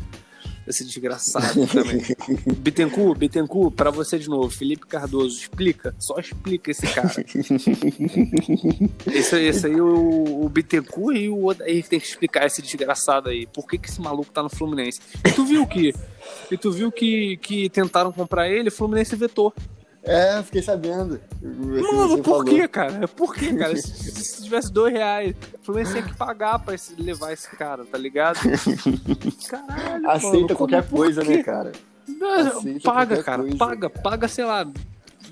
Esse 0.66 0.84
desgraçado 0.84 1.66
também. 1.66 2.00
Bittencourt, 2.58 3.18
Bittencourt, 3.18 3.74
pra 3.74 3.90
você 3.90 4.18
de 4.18 4.28
novo. 4.28 4.48
Felipe 4.48 4.86
Cardoso, 4.86 5.36
explica. 5.36 5.94
Só 5.98 6.18
explica 6.18 6.70
esse 6.70 6.86
cara. 6.86 7.12
esse, 9.12 9.36
esse 9.36 9.66
aí, 9.66 9.80
o, 9.80 10.44
o 10.44 10.48
Bittencourt 10.48 11.16
e 11.16 11.28
o 11.28 11.46
Odair 11.46 11.86
tem 11.88 11.98
que 11.98 12.06
explicar 12.06 12.46
esse 12.46 12.62
desgraçado 12.62 13.28
aí. 13.28 13.46
Por 13.46 13.66
que, 13.66 13.76
que 13.76 13.88
esse 13.88 14.00
maluco 14.00 14.30
tá 14.30 14.42
no 14.42 14.48
Fluminense? 14.48 15.00
E 15.24 15.32
tu 15.32 15.44
viu 15.44 15.66
que. 15.66 15.92
E 16.50 16.56
tu 16.56 16.70
viu 16.70 16.92
que, 16.92 17.36
que 17.38 17.68
tentaram 17.68 18.12
comprar 18.12 18.48
ele, 18.48 18.68
o 18.68 18.72
Fluminense 18.72 19.16
vetou. 19.16 19.52
É, 20.04 20.42
fiquei 20.42 20.62
sabendo. 20.62 21.20
Mano, 21.40 22.18
por 22.18 22.24
falou. 22.24 22.44
quê, 22.44 22.66
cara? 22.66 23.06
Por 23.06 23.34
quê, 23.34 23.54
cara? 23.54 23.74
Se, 24.60 24.66
se 24.66 24.72
tivesse 24.72 24.72
dois 24.72 24.92
reais, 24.92 25.34
o 25.60 25.64
Fluminense 25.64 25.92
tinha 25.92 26.04
que 26.04 26.14
pagar 26.16 26.58
pra 26.58 26.74
esse- 26.74 26.94
levar 27.00 27.32
esse 27.32 27.48
cara, 27.56 27.84
tá 27.84 27.96
ligado? 27.98 28.38
Caralho, 29.48 30.10
Aceita 30.10 30.36
mano, 30.38 30.56
qualquer 30.56 30.88
coisa, 30.88 31.22
né, 31.24 31.42
cara? 31.42 31.72
Não, 32.06 32.80
paga, 32.82 33.22
cara, 33.22 33.42
coisa. 33.42 33.56
paga, 33.56 33.90
paga, 33.90 34.28
sei 34.28 34.44
lá, 34.44 34.66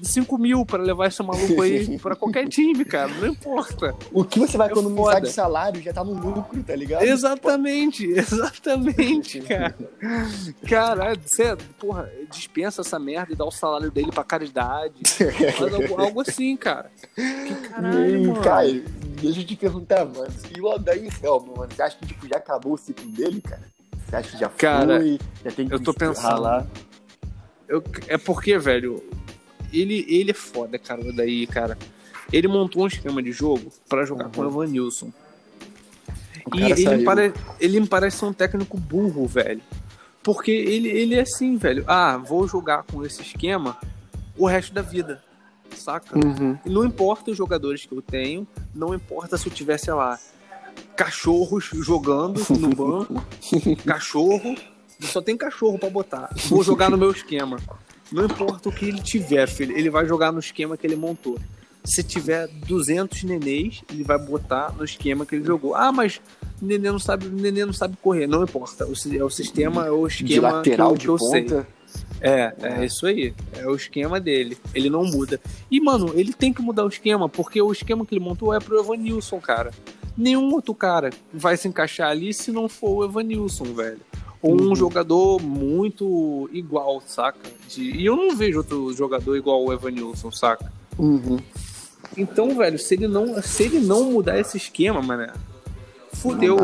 5 0.03 0.39
mil 0.39 0.65
pra 0.67 0.83
levar 0.83 1.07
esse 1.09 1.23
maluco 1.23 1.63
aí 1.63 1.99
pra 2.01 2.15
qualquer 2.17 2.49
time, 2.49 2.85
cara, 2.85 3.09
não 3.15 3.27
importa. 3.29 3.95
O 4.13 4.25
que 4.25 4.39
você 4.39 4.57
vai 4.57 4.69
É 4.69 4.71
economizar 4.71 5.15
foda. 5.15 5.21
de 5.27 5.33
salário 5.33 5.83
já 5.83 5.93
tá 5.93 6.03
no 6.05 6.13
lucro, 6.15 6.63
tá 6.63 6.75
ligado? 6.75 7.03
Exatamente, 7.03 8.07
exatamente, 8.13 9.41
cara. 9.47 9.75
Caralho, 10.69 11.21
você, 11.25 11.57
porra, 11.79 12.11
dispensa 12.31 12.81
essa 12.81 12.99
merda 12.99 13.33
e 13.33 13.37
dá 13.37 13.45
o 13.45 13.51
salário 13.51 13.91
dele 13.91 14.11
pra 14.13 14.25
caridade. 14.25 14.95
Faz 15.57 15.75
algo, 15.75 16.01
algo 16.01 16.21
assim, 16.21 16.57
cara. 16.57 16.91
Que 17.15 17.55
caralho, 17.69 18.21
Hum, 18.23 18.27
mano. 18.29 18.41
cara, 18.43 18.67
deixa 19.21 19.41
eu 19.41 19.45
te 19.47 19.57
perguntar, 19.57 20.05
mano. 20.05 20.33
E 20.57 20.61
o 20.61 20.65
Odair 20.67 21.11
Helman, 21.23 21.55
mano, 21.57 21.69
você 21.75 21.83
acha 21.83 21.97
que 21.99 22.07
tipo, 22.07 22.27
já 22.29 22.37
acabou 22.37 22.75
o 22.75 22.79
ciclo 22.79 23.07
dele, 23.11 23.41
cara? 23.41 23.63
Você 24.09 24.17
acha 24.17 24.31
que 24.31 24.39
já 24.39 24.49
Cara, 24.49 24.99
foi? 24.99 25.19
Já 25.45 25.51
tem 25.53 25.69
que 25.69 25.75
eu 25.75 25.81
tô 25.81 25.93
pensando. 25.95 26.23
ralar? 26.25 26.67
Eu- 27.69 27.83
é 28.09 28.19
porque, 28.19 28.59
velho, 28.59 29.03
ele, 29.73 30.05
ele 30.09 30.31
é 30.31 30.35
foda, 30.35 30.79
cara, 30.79 31.01
o 31.01 31.13
daí, 31.13 31.47
cara. 31.47 31.77
Ele 32.33 32.47
montou 32.49 32.85
um 32.85 32.87
esquema 32.87 33.23
de 33.23 33.33
jogo 33.33 33.73
pra 33.89 34.05
jogar 34.05 34.27
Uhum. 34.27 34.31
com 34.31 34.41
o 34.43 34.49
Evanilson. 34.49 35.13
E 36.55 36.63
ele 36.73 36.97
me, 36.97 37.05
pare, 37.05 37.33
ele 37.61 37.81
me 37.81 37.87
parece 37.87 38.19
ser 38.19 38.25
um 38.25 38.33
técnico 38.33 38.77
burro, 38.79 39.27
velho. 39.27 39.61
Porque 40.23 40.51
ele, 40.51 40.89
ele 40.89 41.15
é 41.15 41.21
assim, 41.23 41.57
velho. 41.57 41.85
Ah, 41.87 42.17
vou 42.17 42.47
jogar 42.47 42.83
com 42.85 43.05
esse 43.05 43.23
esquema 43.23 43.77
o 44.37 44.47
resto 44.47 44.73
da 44.73 44.83
vida. 44.83 45.23
Saca? 45.75 46.17
Uhum. 46.19 46.59
Não 46.67 46.85
importa 46.85 47.31
os 47.31 47.37
jogadores 47.37 47.87
que 47.87 47.93
eu 47.95 48.03
tenho, 48.03 48.47
não 48.75 48.95
importa 48.95 49.39
se 49.39 49.47
eu 49.47 49.53
tiver, 49.53 49.79
sei 49.79 49.95
lá, 49.95 50.19
cachorros 50.97 51.71
jogando 51.73 52.41
no 52.59 52.69
banco, 52.75 53.25
cachorro, 53.87 54.57
só 55.01 55.21
tem 55.23 55.37
cachorro 55.37 55.79
pra 55.79 55.89
botar. 55.89 56.29
Vou 56.49 56.63
jogar 56.65 56.91
no 56.91 56.99
meu 56.99 57.11
esquema. 57.13 57.59
Não 58.13 58.25
importa 58.25 58.69
o 58.69 58.73
que 58.73 58.87
ele 58.87 59.01
tiver, 59.01 59.47
filho, 59.49 59.77
ele 59.77 59.91
vai 59.91 60.07
jogar 60.07 60.33
no 60.33 60.41
esquema 60.41 60.77
que 60.77 60.87
ele 60.87 60.97
montou. 60.97 61.39
Se 61.85 62.03
tiver 62.03 62.47
200 62.67 63.23
nenês, 63.25 63.83
ele 63.91 64.05
vai 64.05 64.19
botar 64.19 64.73
no 64.77 64.85
esquema 64.85 65.25
que 65.25 65.37
ele 65.37 65.45
jogou. 65.45 65.75
Ah, 65.75 65.91
mas 65.91 66.21
o 66.61 66.67
nenê 66.67 66.91
não 66.91 66.99
sabe, 66.99 67.27
nenê 67.27 67.65
não 67.65 67.73
sabe 67.73 67.97
correr. 68.03 68.27
Não 68.27 68.43
importa. 68.43 68.85
É 68.85 69.25
o 69.25 69.31
sistema, 69.31 69.87
é 69.87 69.91
o 69.91 70.07
esquema 70.07 70.29
De 70.29 70.41
lateral, 70.41 70.95
que 70.95 71.09
eu, 71.09 71.17
de 71.17 71.23
que 71.23 71.31
sei. 71.31 71.43
ponta. 71.45 71.67
É, 72.21 72.55
é 72.61 72.85
isso 72.85 73.07
aí. 73.07 73.33
É 73.55 73.67
o 73.67 73.75
esquema 73.75 74.21
dele. 74.21 74.59
Ele 74.75 74.91
não 74.91 75.05
muda. 75.05 75.41
E, 75.71 75.81
mano, 75.81 76.13
ele 76.15 76.35
tem 76.35 76.53
que 76.53 76.61
mudar 76.61 76.85
o 76.85 76.89
esquema, 76.89 77.29
porque 77.29 77.63
o 77.63 77.73
esquema 77.73 78.05
que 78.05 78.15
ele 78.15 78.25
montou 78.25 78.53
é 78.53 78.61
pro 78.61 78.79
Evanilson, 78.79 79.41
cara. 79.41 79.71
Nenhum 80.17 80.53
outro 80.53 80.75
cara 80.75 81.11
vai 81.33 81.57
se 81.57 81.67
encaixar 81.67 82.11
ali 82.11 82.35
se 82.35 82.53
não 82.53 82.69
for 82.69 82.91
o 82.91 83.05
Evanilson, 83.05 83.65
velho. 83.73 84.01
Um 84.43 84.53
Uhum. 84.69 84.75
jogador 84.77 85.41
muito 85.43 86.49
igual, 86.53 87.03
saca? 87.07 87.39
De- 87.69 87.91
E 87.91 88.07
eu 88.07 88.17
não 88.17 88.35
vejo 88.35 88.59
outro 88.59 88.93
jogador 88.95 89.37
igual 89.37 89.63
o 89.65 89.73
Evanilson, 89.73 90.31
saca? 90.33 90.73
Uhum. 90.99 91.39
Então, 92.17 92.57
velho, 92.57 92.79
se 92.79 92.95
ele 92.95 93.07
não, 93.07 93.41
se 93.43 93.65
ele 93.65 93.81
não 93.81 94.11
mudar 94.11 94.39
esse 94.39 94.57
esquema, 94.57 95.03
mané, 95.03 95.33
fudeu. 96.15 96.57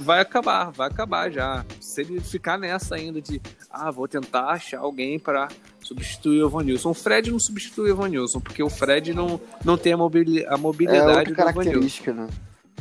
Vai 0.00 0.20
acabar, 0.20 0.70
vai 0.70 0.86
acabar 0.88 1.30
já. 1.30 1.64
Se 1.80 2.00
ele 2.02 2.20
ficar 2.20 2.56
nessa 2.56 2.94
ainda 2.94 3.20
de, 3.20 3.40
ah, 3.70 3.90
vou 3.90 4.06
tentar 4.08 4.46
achar 4.50 4.78
alguém 4.78 5.18
pra 5.18 5.48
substituir 5.82 6.42
o 6.42 6.46
Evanilson. 6.48 6.90
O 6.90 6.94
Fred 6.94 7.30
não 7.30 7.38
substitui 7.38 7.90
o 7.90 7.94
Evanilson, 7.94 8.40
porque 8.40 8.62
o 8.62 8.70
Fred 8.70 9.12
não, 9.12 9.40
não 9.64 9.76
tem 9.76 9.92
a, 9.92 9.96
mobili- 9.96 10.46
a 10.46 10.54
É 10.54 10.56
mobilidade 10.56 11.00
outra 11.08 11.24
do 11.24 11.30
Evanilson. 11.32 11.52
característica, 11.52 12.12
né? 12.12 12.28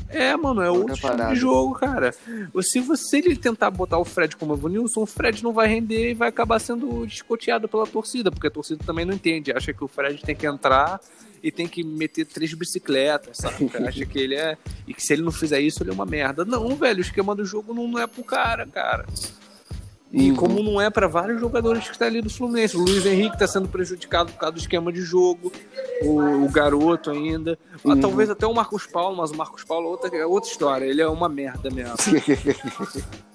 É, 0.10 0.36
mano, 0.36 0.62
é 0.62 0.70
outro 0.70 0.94
estilo 0.94 1.12
parada. 1.12 1.34
de 1.34 1.40
jogo, 1.40 1.74
cara. 1.76 2.14
Se 2.62 2.80
você 2.80 3.18
ele 3.18 3.36
tentar 3.36 3.70
botar 3.72 3.98
o 3.98 4.06
Fred 4.06 4.36
como 4.36 4.54
Evanilson, 4.54 5.02
o 5.02 5.06
Fred 5.06 5.44
não 5.44 5.52
vai 5.52 5.68
render 5.68 6.12
e 6.12 6.14
vai 6.14 6.30
acabar 6.30 6.60
sendo 6.60 7.06
descoteado 7.06 7.68
pela 7.68 7.86
torcida, 7.86 8.32
porque 8.32 8.48
a 8.48 8.52
torcida 8.52 8.84
também 8.86 9.06
não 9.06 9.14
entende. 9.14 9.52
Acha 9.52 9.74
que 9.74 9.84
o 9.84 9.88
Fred 9.88 10.22
tem 10.22 10.36
que 10.36 10.48
entrar 10.48 11.00
e 11.44 11.52
tem 11.52 11.68
que 11.68 11.84
meter 11.84 12.26
três 12.26 12.54
bicicletas, 12.54 13.38
sabe? 13.38 13.70
Acha 13.86 14.06
que 14.06 14.20
ele 14.20 14.36
é. 14.36 14.58
E 14.88 14.94
que 14.94 15.02
se 15.02 15.14
ele 15.14 15.22
não 15.22 15.32
fizer 15.32 15.60
isso, 15.60 15.84
ele 15.84 15.92
é 15.92 15.94
uma 15.94 16.06
merda. 16.06 16.46
Não, 16.46 16.76
velho, 16.76 17.00
o 17.00 17.02
esquema 17.02 17.36
do 17.36 17.46
jogo 17.46 17.74
não, 17.74 17.88
não 17.88 18.00
é 18.00 18.08
pro 18.08 18.24
cara, 18.24 18.66
cara. 18.66 19.06
E 20.12 20.32
Uhum. 20.32 20.38
como 20.38 20.64
não 20.64 20.80
é 20.80 20.90
pra 20.90 21.06
vários 21.08 21.40
jogadores 21.42 21.84
que 21.86 21.92
estão 21.92 22.08
ali 22.08 22.22
do 22.22 22.30
Fluminense. 22.30 22.78
O 22.78 22.80
Luiz 22.80 23.06
Henrique 23.06 23.38
tá 23.38 23.46
sendo 23.46 23.68
prejudicado 23.68 24.32
por 24.32 24.40
causa 24.40 24.54
do 24.54 24.60
esquema 24.60 24.92
de 24.92 25.02
jogo. 25.02 25.52
O, 26.02 26.46
o 26.46 26.50
garoto 26.50 27.12
ainda. 27.12 27.60
Ah, 27.84 27.90
Uhum. 27.90 28.00
Talvez 28.00 28.30
até 28.30 28.48
o 28.48 28.54
Marcos 28.54 28.88
Paulo, 28.88 29.18
mas 29.18 29.32
o 29.32 29.36
Marcos 29.36 29.64
Paulo 29.66 29.88
é 29.88 29.90
outra, 29.92 30.18
é 30.18 30.26
outra 30.26 30.50
história. 30.50 30.86
Ele 30.86 31.02
é 31.02 31.08
uma 31.08 31.28
merda 31.28 31.70
mesmo. 31.70 31.96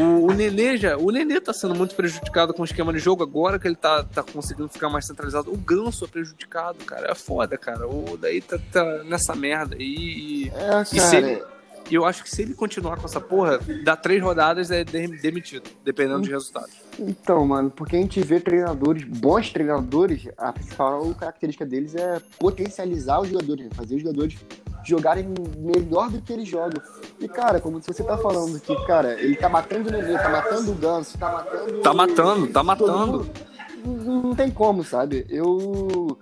O, 0.00 0.26
o 0.26 0.32
Nenê 0.34 0.76
já. 0.76 0.96
O 0.96 1.12
Nenê 1.12 1.40
tá 1.40 1.52
sendo 1.52 1.72
muito 1.74 1.94
prejudicado 1.94 2.52
com 2.52 2.62
o 2.62 2.64
esquema 2.64 2.92
de 2.92 2.98
jogo 2.98 3.22
agora 3.22 3.56
que 3.56 3.68
ele 3.68 3.76
tá, 3.76 4.02
tá 4.02 4.20
conseguindo 4.20 4.68
ficar 4.68 4.88
mais 4.88 5.06
centralizado. 5.06 5.52
O 5.52 5.56
Ganso 5.56 6.04
é 6.04 6.08
prejudicado, 6.08 6.84
cara. 6.84 7.08
É 7.08 7.14
foda, 7.14 7.56
cara. 7.56 7.86
O 7.86 8.16
daí 8.20 8.40
tá, 8.40 8.58
tá 8.72 8.84
nessa 9.04 9.36
merda. 9.36 9.76
E, 9.78 10.50
É, 10.52 10.82
e 10.82 11.00
se 11.00 11.16
ele, 11.16 11.36
cara. 11.36 11.55
E 11.90 11.94
eu 11.94 12.04
acho 12.04 12.22
que 12.22 12.30
se 12.30 12.42
ele 12.42 12.54
continuar 12.54 12.96
com 12.98 13.06
essa 13.06 13.20
porra, 13.20 13.58
dá 13.84 13.96
três 13.96 14.22
rodadas 14.22 14.70
é 14.70 14.82
de- 14.84 15.06
demitido, 15.20 15.68
dependendo 15.84 16.20
dos 16.20 16.28
resultados. 16.28 16.70
Então, 16.98 17.46
mano, 17.46 17.70
porque 17.70 17.96
a 17.96 18.00
gente 18.00 18.20
vê 18.20 18.40
treinadores, 18.40 19.04
bons 19.04 19.50
treinadores, 19.50 20.28
a 20.36 20.52
principal 20.52 21.04
característica 21.14 21.64
deles 21.66 21.94
é 21.94 22.20
potencializar 22.38 23.20
os 23.20 23.28
jogadores, 23.28 23.64
né? 23.66 23.70
fazer 23.74 23.96
os 23.96 24.02
jogadores 24.02 24.36
jogarem 24.84 25.26
melhor 25.58 26.10
do 26.10 26.20
que 26.22 26.32
eles 26.32 26.48
jogam. 26.48 26.80
E, 27.20 27.26
cara, 27.28 27.60
como 27.60 27.80
você 27.82 28.02
tá 28.04 28.16
falando 28.16 28.58
que, 28.60 28.74
cara, 28.86 29.20
ele 29.20 29.34
tá 29.36 29.48
matando 29.48 29.88
o 29.88 29.92
Nenê, 29.92 30.14
tá 30.16 30.28
matando 30.28 30.70
o 30.70 30.74
Ganso, 30.74 31.18
tá 31.18 31.32
matando. 31.32 31.80
Tá 31.80 31.94
matando, 31.94 32.46
tá 32.48 32.62
matando. 32.62 33.30
Não, 33.84 34.34
tem 34.34 34.50
como, 34.50 34.82
sabe? 34.84 35.26
Eu. 35.28 36.16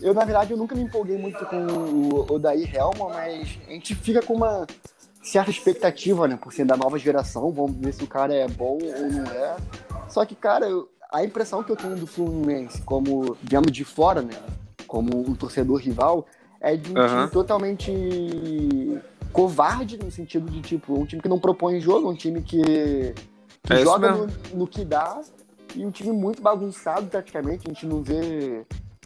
Eu, 0.00 0.12
na 0.12 0.24
verdade, 0.24 0.50
eu 0.50 0.56
nunca 0.56 0.74
me 0.74 0.82
empolguei 0.82 1.16
muito 1.16 1.44
com 1.46 1.64
o 1.64 2.26
Odair 2.34 2.68
Helman, 2.74 3.08
mas 3.14 3.58
a 3.68 3.70
gente 3.70 3.94
fica 3.94 4.20
com 4.20 4.34
uma 4.34 4.66
certa 5.22 5.50
expectativa, 5.50 6.26
né? 6.26 6.36
Por 6.36 6.52
ser 6.52 6.64
da 6.64 6.76
nova 6.76 6.98
geração. 6.98 7.50
Vamos 7.52 7.76
ver 7.76 7.92
se 7.94 8.02
o 8.02 8.06
cara 8.08 8.34
é 8.34 8.48
bom 8.48 8.78
ou 8.82 9.10
não 9.10 9.24
é. 9.32 9.56
Só 10.08 10.24
que, 10.24 10.34
cara, 10.34 10.68
eu- 10.68 10.88
a 11.10 11.24
impressão 11.24 11.62
que 11.62 11.70
eu 11.70 11.76
tenho 11.76 11.96
do 11.96 12.06
Fluminense, 12.06 12.82
como 12.82 13.36
vendo 13.42 13.70
de 13.70 13.84
fora, 13.84 14.20
né? 14.22 14.34
Como 14.86 15.18
um 15.18 15.34
torcedor 15.34 15.78
rival, 15.80 16.26
é 16.60 16.76
de 16.76 16.90
um 16.92 16.98
Aham. 16.98 17.08
time 17.20 17.30
totalmente 17.30 19.00
covarde, 19.32 19.96
no 19.98 20.10
sentido 20.10 20.50
de, 20.50 20.60
tipo, 20.60 20.98
um 20.98 21.06
time 21.06 21.22
que 21.22 21.28
não 21.28 21.38
propõe 21.38 21.80
jogo, 21.80 22.10
um 22.10 22.14
time 22.14 22.42
que, 22.42 22.62
que 23.62 23.72
É 23.72 23.76
joga 23.78 24.12
no, 24.14 24.26
no 24.54 24.66
que 24.66 24.84
dá, 24.84 25.20
e 25.74 25.84
um 25.86 25.90
time 25.90 26.12
muito 26.12 26.42
bagunçado, 26.42 27.06
praticamente. 27.06 27.66
A 27.66 27.72
gente 27.72 27.86
não 27.86 28.02
vê. 28.02 28.64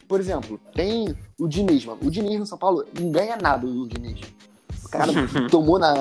Por 0.08 0.20
exemplo, 0.20 0.60
tem 0.74 1.16
o 1.38 1.46
Diniz, 1.48 1.84
mano. 1.84 2.00
O 2.02 2.10
Diniz 2.10 2.38
no 2.38 2.46
São 2.46 2.58
Paulo 2.58 2.84
não 2.98 3.10
ganha 3.10 3.36
nada, 3.36 3.66
o 3.66 3.86
Diniz. 3.88 4.20
O 4.86 4.90
cara 4.90 5.12
tomou 5.50 5.78
na, 5.78 5.94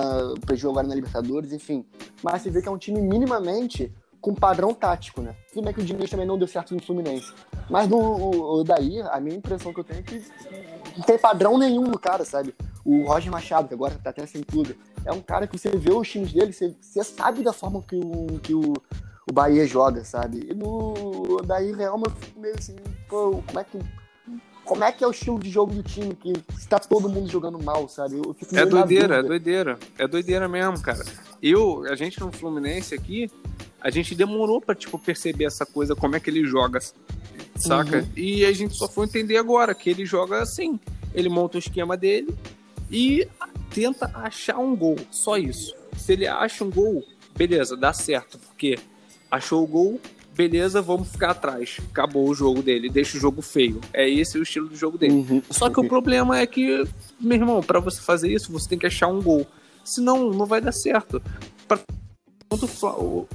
jogo 0.54 0.74
agora 0.74 0.88
na 0.88 0.96
Libertadores, 0.96 1.52
enfim. 1.52 1.86
Mas 2.24 2.42
você 2.42 2.50
vê 2.50 2.62
que 2.62 2.68
é 2.68 2.72
um 2.72 2.78
time 2.78 3.02
minimamente 3.02 3.92
com 4.22 4.34
padrão 4.34 4.74
tático, 4.74 5.22
né? 5.22 5.36
Tudo 5.54 5.66
bem 5.66 5.74
que 5.74 5.82
o 5.82 5.84
Diniz 5.84 6.10
também 6.10 6.26
não 6.26 6.38
deu 6.38 6.48
certo 6.48 6.74
no 6.74 6.82
Fluminense. 6.82 7.32
Mas 7.70 7.88
no, 7.88 7.98
o, 7.98 8.60
o 8.60 8.64
daí, 8.64 9.02
a 9.02 9.20
minha 9.20 9.36
impressão 9.36 9.74
que 9.74 9.80
eu 9.80 9.84
tenho 9.84 10.00
é 10.00 10.04
que 10.04 10.24
não 10.98 11.04
tem 11.04 11.18
padrão 11.18 11.58
nenhum 11.58 11.84
no 11.84 12.00
cara, 12.00 12.26
sabe? 12.26 12.56
O 12.84 13.06
Roger 13.06 13.32
Machado, 13.32 13.68
que 13.68 13.74
agora 13.74 14.00
tá 14.04 14.10
até 14.10 14.26
sem 14.26 14.42
clube, 14.42 14.78
é 15.06 15.12
um 15.12 15.22
cara 15.22 15.46
que 15.46 15.58
você 15.58 15.70
vê 15.70 15.92
os 15.92 16.10
times 16.10 16.34
dele, 16.34 16.54
você, 16.54 16.76
você 16.82 17.04
sabe 17.04 17.44
da 17.44 17.54
forma 17.54 17.84
que 17.84 17.96
o, 17.96 18.40
que 18.42 18.54
o, 18.54 18.74
o 19.30 19.34
Bahia 19.34 19.68
joga, 19.68 20.04
sabe? 20.04 20.48
E 20.50 20.54
no 20.54 21.42
daí 21.46 21.72
Real 21.72 22.02
eu 22.04 22.12
fico 22.12 22.40
meio 22.40 22.56
assim, 22.58 22.76
pô, 23.08 23.44
como 23.46 23.60
é 23.60 23.64
que 23.64 23.80
como 24.66 24.84
é 24.84 24.92
que 24.92 25.04
é 25.04 25.08
o 25.08 25.12
estilo 25.12 25.40
de 25.40 25.50
jogo 25.50 25.74
do 25.74 25.84
time 25.84 26.16
que 26.16 26.34
está 26.58 26.80
todo 26.80 27.08
mundo 27.08 27.30
jogando 27.30 27.62
mal, 27.64 27.88
sabe? 27.88 28.16
é 28.54 28.66
doideira, 28.66 29.18
é 29.18 29.24
doideira. 29.24 29.80
É 29.98 30.08
doideira 30.08 30.48
mesmo, 30.48 30.82
cara. 30.82 31.06
Eu, 31.42 31.86
a 31.86 31.96
gente 31.96 32.20
no 32.20 32.32
Fluminense 32.32 32.96
aqui, 32.96 33.32
a 33.80 33.92
gente 33.92 34.16
demorou 34.16 34.60
para 34.60 34.74
tipo 34.74 34.98
perceber 34.98 35.46
essa 35.46 35.66
coisa, 35.66 35.96
como 35.96 36.16
é 36.16 36.20
que 36.20 36.30
ele 36.30 36.44
joga, 36.46 36.80
saca? 37.56 38.00
Uhum. 38.00 38.10
E 38.16 38.44
a 38.44 38.52
gente 38.52 38.76
só 38.76 38.88
foi 38.88 39.06
entender 39.06 39.38
agora 39.38 39.76
que 39.76 39.90
ele 39.90 40.06
joga 40.06 40.42
assim. 40.42 40.80
Ele 41.14 41.30
monta 41.30 41.58
o 41.58 41.60
esquema 41.60 41.96
dele 41.96 42.36
e 42.92 43.28
tenta 43.70 44.12
achar 44.16 44.58
um 44.58 44.76
gol, 44.76 44.98
só 45.12 45.38
isso. 45.38 45.76
Se 45.96 46.14
ele 46.14 46.28
acha 46.28 46.64
um 46.64 46.72
gol, 46.72 47.06
beleza, 47.36 47.78
dá 47.78 47.94
certo, 47.94 48.40
porque 48.40 48.80
achou 49.30 49.64
o 49.64 49.68
gol, 49.68 50.02
beleza, 50.36 50.82
vamos 50.82 51.08
ficar 51.08 51.32
atrás. 51.32 51.78
Acabou 51.92 52.28
o 52.28 52.36
jogo 52.36 52.62
dele, 52.62 52.90
deixa 52.90 53.18
o 53.18 53.22
jogo 53.22 53.42
feio. 53.42 53.80
É 53.94 54.10
esse 54.10 54.38
o 54.38 54.44
estilo 54.44 54.68
do 54.68 54.76
jogo 54.76 54.98
dele. 54.98 55.14
Uhum. 55.14 55.42
Só 55.50 55.70
que 55.70 55.80
o 55.80 55.88
problema 55.88 56.38
é 56.38 56.46
que, 56.46 56.84
meu 57.20 57.38
irmão, 57.38 57.64
para 57.64 57.80
você 57.80 58.02
fazer 58.02 58.32
isso, 58.32 58.52
você 58.52 58.70
tem 58.70 58.78
que 58.78 58.86
achar 58.86 59.08
um 59.08 59.22
gol. 59.22 59.48
Senão, 59.84 60.30
não 60.32 60.46
vai 60.46 60.60
dar 60.60 60.72
certo. 60.72 61.22
Pra... 61.68 61.80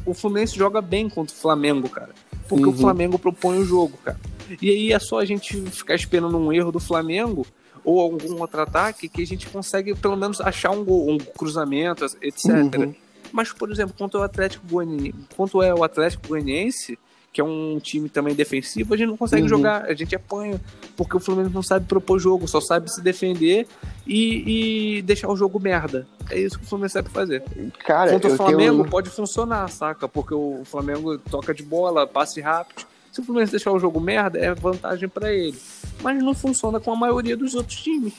O 0.06 0.14
Fluminense 0.14 0.56
joga 0.56 0.80
bem 0.80 1.08
contra 1.08 1.34
o 1.34 1.38
Flamengo, 1.38 1.88
cara. 1.88 2.14
Porque 2.48 2.64
uhum. 2.64 2.70
o 2.70 2.76
Flamengo 2.76 3.18
propõe 3.18 3.58
o 3.58 3.64
jogo, 3.64 3.96
cara. 4.04 4.18
E 4.60 4.70
aí 4.70 4.92
é 4.92 4.98
só 4.98 5.20
a 5.20 5.24
gente 5.24 5.60
ficar 5.70 5.94
esperando 5.94 6.36
um 6.36 6.52
erro 6.52 6.72
do 6.72 6.80
Flamengo 6.80 7.46
ou 7.84 8.00
algum 8.00 8.40
outro 8.40 8.60
ataque 8.60 9.08
que 9.08 9.22
a 9.22 9.26
gente 9.26 9.48
consegue 9.48 9.94
pelo 9.94 10.16
menos 10.16 10.40
achar 10.40 10.70
um 10.70 10.84
gol, 10.84 11.10
um 11.10 11.18
cruzamento, 11.18 12.04
etc. 12.20 12.46
Uhum. 12.46 12.94
Mas, 13.32 13.52
por 13.52 13.70
exemplo, 13.70 13.94
quanto 13.96 14.16
é 14.16 14.20
o 14.20 14.24
Atlético 14.24 14.66
Goianiense, 14.66 15.14
quanto 15.36 15.62
é 15.62 15.74
o 15.74 15.84
Atlético 15.84 16.28
Goianiense, 16.28 16.98
que 17.32 17.40
é 17.40 17.44
um 17.44 17.78
time 17.80 18.08
também 18.08 18.34
defensivo, 18.34 18.92
a 18.92 18.96
gente 18.96 19.08
não 19.08 19.16
consegue 19.16 19.42
uhum. 19.42 19.48
jogar, 19.48 19.84
a 19.84 19.94
gente 19.94 20.14
apanha, 20.16 20.60
porque 20.96 21.16
o 21.16 21.20
Fluminense 21.20 21.54
não 21.54 21.62
sabe 21.62 21.86
propor 21.86 22.18
jogo, 22.18 22.48
só 22.48 22.60
sabe 22.60 22.92
se 22.92 23.00
defender 23.00 23.68
e, 24.06 24.96
e 24.98 25.02
deixar 25.02 25.28
o 25.28 25.36
jogo 25.36 25.60
merda. 25.60 26.06
É 26.28 26.38
isso 26.38 26.58
que 26.58 26.64
o 26.64 26.68
Fluminense 26.68 26.94
sabe 26.94 27.08
fazer. 27.08 27.44
Cara, 27.86 28.10
Contra 28.10 28.32
o 28.32 28.36
Flamengo 28.36 28.78
tenho... 28.78 28.90
pode 28.90 29.10
funcionar, 29.10 29.68
saca? 29.68 30.08
Porque 30.08 30.34
o 30.34 30.62
Flamengo 30.64 31.18
toca 31.18 31.54
de 31.54 31.62
bola, 31.62 32.06
passe 32.06 32.40
rápido. 32.40 32.84
Se 33.12 33.20
o 33.20 33.24
Fluminense 33.24 33.52
deixar 33.52 33.72
o 33.72 33.78
jogo 33.78 34.00
merda, 34.00 34.38
é 34.38 34.52
vantagem 34.52 35.08
para 35.08 35.32
ele. 35.32 35.56
Mas 36.02 36.20
não 36.22 36.34
funciona 36.34 36.80
com 36.80 36.92
a 36.92 36.96
maioria 36.96 37.36
dos 37.36 37.54
outros 37.54 37.80
times. 37.80 38.14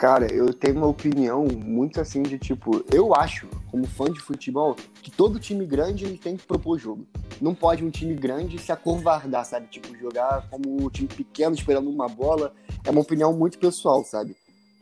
Cara, 0.00 0.32
eu 0.32 0.54
tenho 0.54 0.78
uma 0.78 0.86
opinião 0.86 1.44
muito 1.44 2.00
assim 2.00 2.22
de 2.22 2.38
tipo, 2.38 2.82
eu 2.90 3.14
acho, 3.14 3.46
como 3.70 3.86
fã 3.86 4.10
de 4.10 4.18
futebol, 4.18 4.74
que 5.02 5.10
todo 5.10 5.38
time 5.38 5.66
grande 5.66 6.06
ele 6.06 6.16
tem 6.16 6.38
que 6.38 6.46
propor 6.46 6.78
jogo. 6.78 7.06
Não 7.38 7.54
pode 7.54 7.84
um 7.84 7.90
time 7.90 8.14
grande 8.14 8.58
se 8.58 8.72
acovardar, 8.72 9.44
sabe? 9.44 9.66
Tipo, 9.66 9.94
jogar 9.98 10.48
como 10.48 10.86
um 10.86 10.88
time 10.88 11.06
pequeno 11.06 11.54
esperando 11.54 11.90
uma 11.90 12.08
bola. 12.08 12.54
É 12.82 12.90
uma 12.90 13.02
opinião 13.02 13.34
muito 13.34 13.58
pessoal, 13.58 14.02
sabe? 14.02 14.34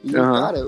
E, 0.05 0.15
uhum. 0.15 0.23
cara, 0.23 0.59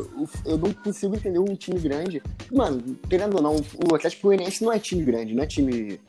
eu 0.44 0.58
não 0.58 0.72
consigo 0.72 1.14
entender 1.14 1.38
um 1.38 1.54
time 1.54 1.78
grande. 1.78 2.20
Mano, 2.50 2.98
querendo 3.08 3.36
ou 3.36 3.42
não, 3.42 3.54
o 3.54 3.94
Atlético 3.94 4.26
Goianiense 4.26 4.64
não 4.64 4.72
é 4.72 4.80
time 4.80 5.04
grande, 5.04 5.32
não 5.32 5.44
é 5.44 5.46
time. 5.46 6.00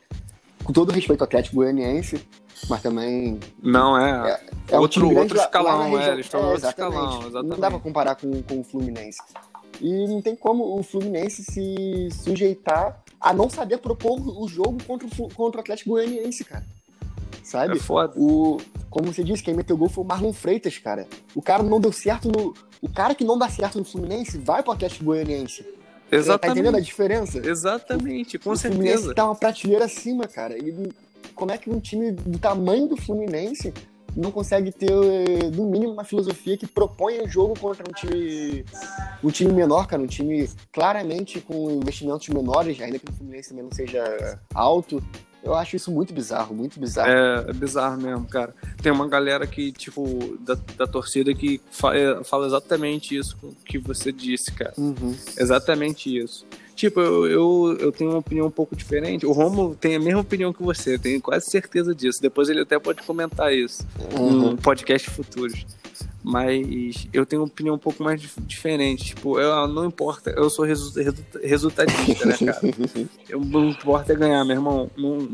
Com 0.64 0.72
todo 0.72 0.90
respeito 0.90 1.20
ao 1.20 1.26
Atlético 1.26 1.54
Goianiense, 1.54 2.26
mas 2.68 2.82
também. 2.82 3.38
Não, 3.62 3.98
é. 3.98 4.40
É, 4.68 4.74
é 4.74 4.78
outro, 4.78 5.08
um 5.08 5.18
outro 5.18 5.36
escalão, 5.36 5.98
é, 5.98 6.12
eles 6.12 6.26
estão 6.26 6.40
é, 6.40 6.52
outro 6.52 6.68
escalão, 6.68 7.26
exatamente. 7.26 7.48
Não 7.48 7.58
dá 7.58 7.70
pra 7.70 7.78
comparar 7.78 8.14
com, 8.16 8.42
com 8.42 8.60
o 8.60 8.64
Fluminense. 8.64 9.20
E 9.80 10.06
não 10.06 10.22
tem 10.22 10.36
como 10.36 10.78
o 10.78 10.82
Fluminense 10.82 11.42
se 11.42 12.08
sujeitar 12.12 13.02
a 13.20 13.32
não 13.32 13.48
saber 13.48 13.78
propor 13.78 14.20
o 14.20 14.46
jogo 14.48 14.78
contra 14.84 15.06
o, 15.06 15.28
contra 15.34 15.58
o 15.58 15.60
Atlético 15.60 15.90
Goianiense, 15.90 16.44
cara. 16.44 16.64
Sabe? 17.42 17.76
É 17.76 17.80
foda. 17.80 18.12
O, 18.16 18.58
como 18.88 19.12
você 19.12 19.24
disse, 19.24 19.42
quem 19.42 19.54
meteu 19.54 19.76
gol 19.76 19.88
foi 19.88 20.04
o 20.04 20.06
Marlon 20.06 20.32
Freitas, 20.32 20.78
cara. 20.78 21.08
O 21.34 21.42
cara 21.42 21.62
não 21.62 21.80
deu 21.80 21.92
certo 21.92 22.28
no. 22.28 22.54
O 22.80 22.88
cara 22.88 23.14
que 23.14 23.24
não 23.24 23.38
dá 23.38 23.48
certo 23.48 23.78
no 23.78 23.84
Fluminense 23.84 24.38
vai 24.38 24.62
pro 24.62 24.72
Atlético 24.72 25.04
Goianiense. 25.04 25.64
Exatamente. 26.10 26.40
Tá 26.40 26.48
entendendo 26.48 26.76
a 26.76 26.80
diferença? 26.80 27.38
Exatamente, 27.38 28.38
com 28.38 28.50
o 28.50 28.56
certeza. 28.56 28.80
O 28.80 28.84
Fluminense 28.84 29.14
tá 29.14 29.24
uma 29.24 29.34
prateleira 29.34 29.86
acima, 29.86 30.28
cara. 30.28 30.58
E 30.58 30.70
como 31.34 31.52
é 31.52 31.58
que 31.58 31.70
um 31.70 31.80
time 31.80 32.12
do 32.12 32.38
tamanho 32.38 32.88
do 32.88 32.96
Fluminense 32.96 33.72
não 34.16 34.30
consegue 34.30 34.70
ter, 34.70 34.90
no 35.54 35.70
mínimo, 35.70 35.92
uma 35.92 36.04
filosofia 36.04 36.56
que 36.56 36.66
propõe 36.66 37.20
o 37.20 37.28
jogo 37.28 37.58
contra 37.58 37.84
um 37.88 37.92
time, 37.92 38.64
um 39.24 39.30
time 39.30 39.52
menor, 39.52 39.86
cara, 39.86 40.02
um 40.02 40.06
time 40.06 40.48
claramente 40.70 41.40
com 41.40 41.70
investimentos 41.70 42.28
menores, 42.28 42.80
ainda 42.80 42.98
que 42.98 43.08
o 43.08 43.12
Fluminense 43.12 43.48
também 43.50 43.64
não 43.64 43.72
seja 43.72 44.38
alto. 44.54 45.02
Eu 45.42 45.54
acho 45.56 45.74
isso 45.74 45.90
muito 45.90 46.14
bizarro, 46.14 46.54
muito 46.54 46.78
bizarro. 46.78 47.10
É, 47.10 47.50
é 47.50 47.52
bizarro 47.52 48.00
mesmo, 48.00 48.26
cara. 48.28 48.54
Tem 48.80 48.92
uma 48.92 49.08
galera 49.08 49.44
que, 49.44 49.72
tipo, 49.72 50.38
da, 50.38 50.56
da 50.76 50.86
torcida 50.86 51.34
que 51.34 51.60
fala, 51.70 51.96
é, 51.96 52.22
fala 52.22 52.46
exatamente 52.46 53.16
isso 53.16 53.36
que 53.64 53.76
você 53.76 54.12
disse, 54.12 54.52
cara. 54.52 54.72
Uhum. 54.78 55.16
Exatamente 55.36 56.16
isso. 56.16 56.46
Tipo, 56.74 57.00
eu, 57.00 57.26
eu, 57.26 57.76
eu, 57.78 57.92
tenho 57.92 58.10
uma 58.10 58.18
opinião 58.18 58.46
um 58.46 58.50
pouco 58.50 58.74
diferente. 58.74 59.26
O 59.26 59.32
Romo 59.32 59.74
tem 59.74 59.94
a 59.94 60.00
mesma 60.00 60.20
opinião 60.20 60.52
que 60.52 60.62
você, 60.62 60.98
tenho 60.98 61.20
quase 61.20 61.50
certeza 61.50 61.94
disso. 61.94 62.20
Depois 62.20 62.48
ele 62.48 62.60
até 62.60 62.78
pode 62.78 63.02
comentar 63.02 63.52
isso 63.52 63.86
uhum. 64.18 64.30
no 64.30 64.56
podcast 64.56 65.08
futuros. 65.10 65.66
Mas 66.24 67.08
eu 67.12 67.26
tenho 67.26 67.42
uma 67.42 67.48
opinião 67.48 67.74
um 67.74 67.78
pouco 67.78 68.02
mais 68.02 68.20
diferente. 68.46 69.06
Tipo, 69.06 69.38
eu, 69.40 69.66
não 69.68 69.84
importa, 69.84 70.30
eu 70.30 70.48
sou 70.48 70.64
resu, 70.64 70.92
resultadista, 71.42 72.26
né, 72.26 72.36
cara? 72.38 72.60
eu, 73.28 73.40
não 73.40 73.68
importa 73.68 74.12
é 74.12 74.16
ganhar, 74.16 74.44
meu 74.44 74.56
irmão. 74.56 74.90
Não, 74.96 75.28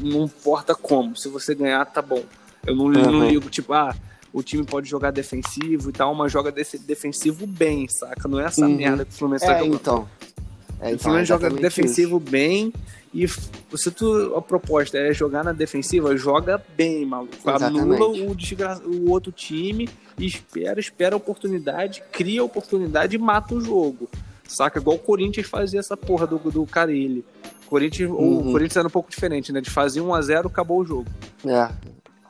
não 0.00 0.24
importa 0.24 0.74
como. 0.74 1.16
Se 1.16 1.28
você 1.28 1.54
ganhar, 1.54 1.84
tá 1.86 2.02
bom. 2.02 2.22
Eu 2.66 2.76
não, 2.76 2.84
uhum. 2.84 2.92
não 2.92 3.28
ligo, 3.28 3.48
tipo, 3.48 3.72
ah, 3.72 3.94
o 4.32 4.42
time 4.42 4.64
pode 4.64 4.88
jogar 4.88 5.10
defensivo 5.10 5.88
e 5.88 5.92
tal, 5.92 6.14
mas 6.14 6.30
joga 6.30 6.52
defensivo 6.52 7.46
bem, 7.46 7.88
saca? 7.88 8.28
Não 8.28 8.38
é 8.38 8.44
essa 8.44 8.66
uhum. 8.66 8.76
merda 8.76 9.04
que 9.04 9.12
o 9.12 9.14
Fluminense 9.14 9.46
tá 9.46 9.52
é, 9.52 9.54
tá 9.54 9.60
jogando. 9.60 9.80
Então. 9.80 10.08
É, 10.80 10.94
o 10.94 10.98
Fluminense 10.98 11.28
joga 11.28 11.50
defensivo 11.50 12.18
isso. 12.18 12.30
bem 12.30 12.72
e 13.16 13.26
se 13.28 13.90
tu, 13.90 14.34
a 14.36 14.42
proposta 14.42 14.98
é 14.98 15.10
jogar 15.12 15.42
na 15.42 15.52
defensiva, 15.52 16.14
joga 16.16 16.62
bem, 16.76 17.06
maluco. 17.06 17.48
Anula 17.48 18.08
o, 18.08 18.34
desgra... 18.34 18.78
o 18.84 19.10
outro 19.10 19.32
time 19.32 19.88
e 20.18 20.26
espera, 20.26 20.78
espera 20.78 21.14
a 21.14 21.16
oportunidade, 21.16 22.02
cria 22.12 22.42
a 22.42 22.44
oportunidade 22.44 23.16
e 23.16 23.18
mata 23.18 23.54
o 23.54 23.60
jogo. 23.60 24.06
Saca? 24.46 24.78
Igual 24.78 24.96
o 24.96 24.98
Corinthians 25.00 25.46
fazia 25.46 25.80
essa 25.80 25.96
porra 25.96 26.26
do, 26.26 26.38
do 26.38 26.66
Carilli. 26.66 27.24
Corinthians, 27.66 28.10
uhum. 28.10 28.40
O 28.40 28.52
Corinthians 28.52 28.76
era 28.76 28.86
um 28.86 28.90
pouco 28.90 29.10
diferente, 29.10 29.50
né? 29.50 29.62
De 29.62 29.70
fazer 29.70 30.02
1 30.02 30.14
a 30.14 30.20
0 30.20 30.48
acabou 30.48 30.80
o 30.80 30.84
jogo. 30.84 31.06
É. 31.44 31.70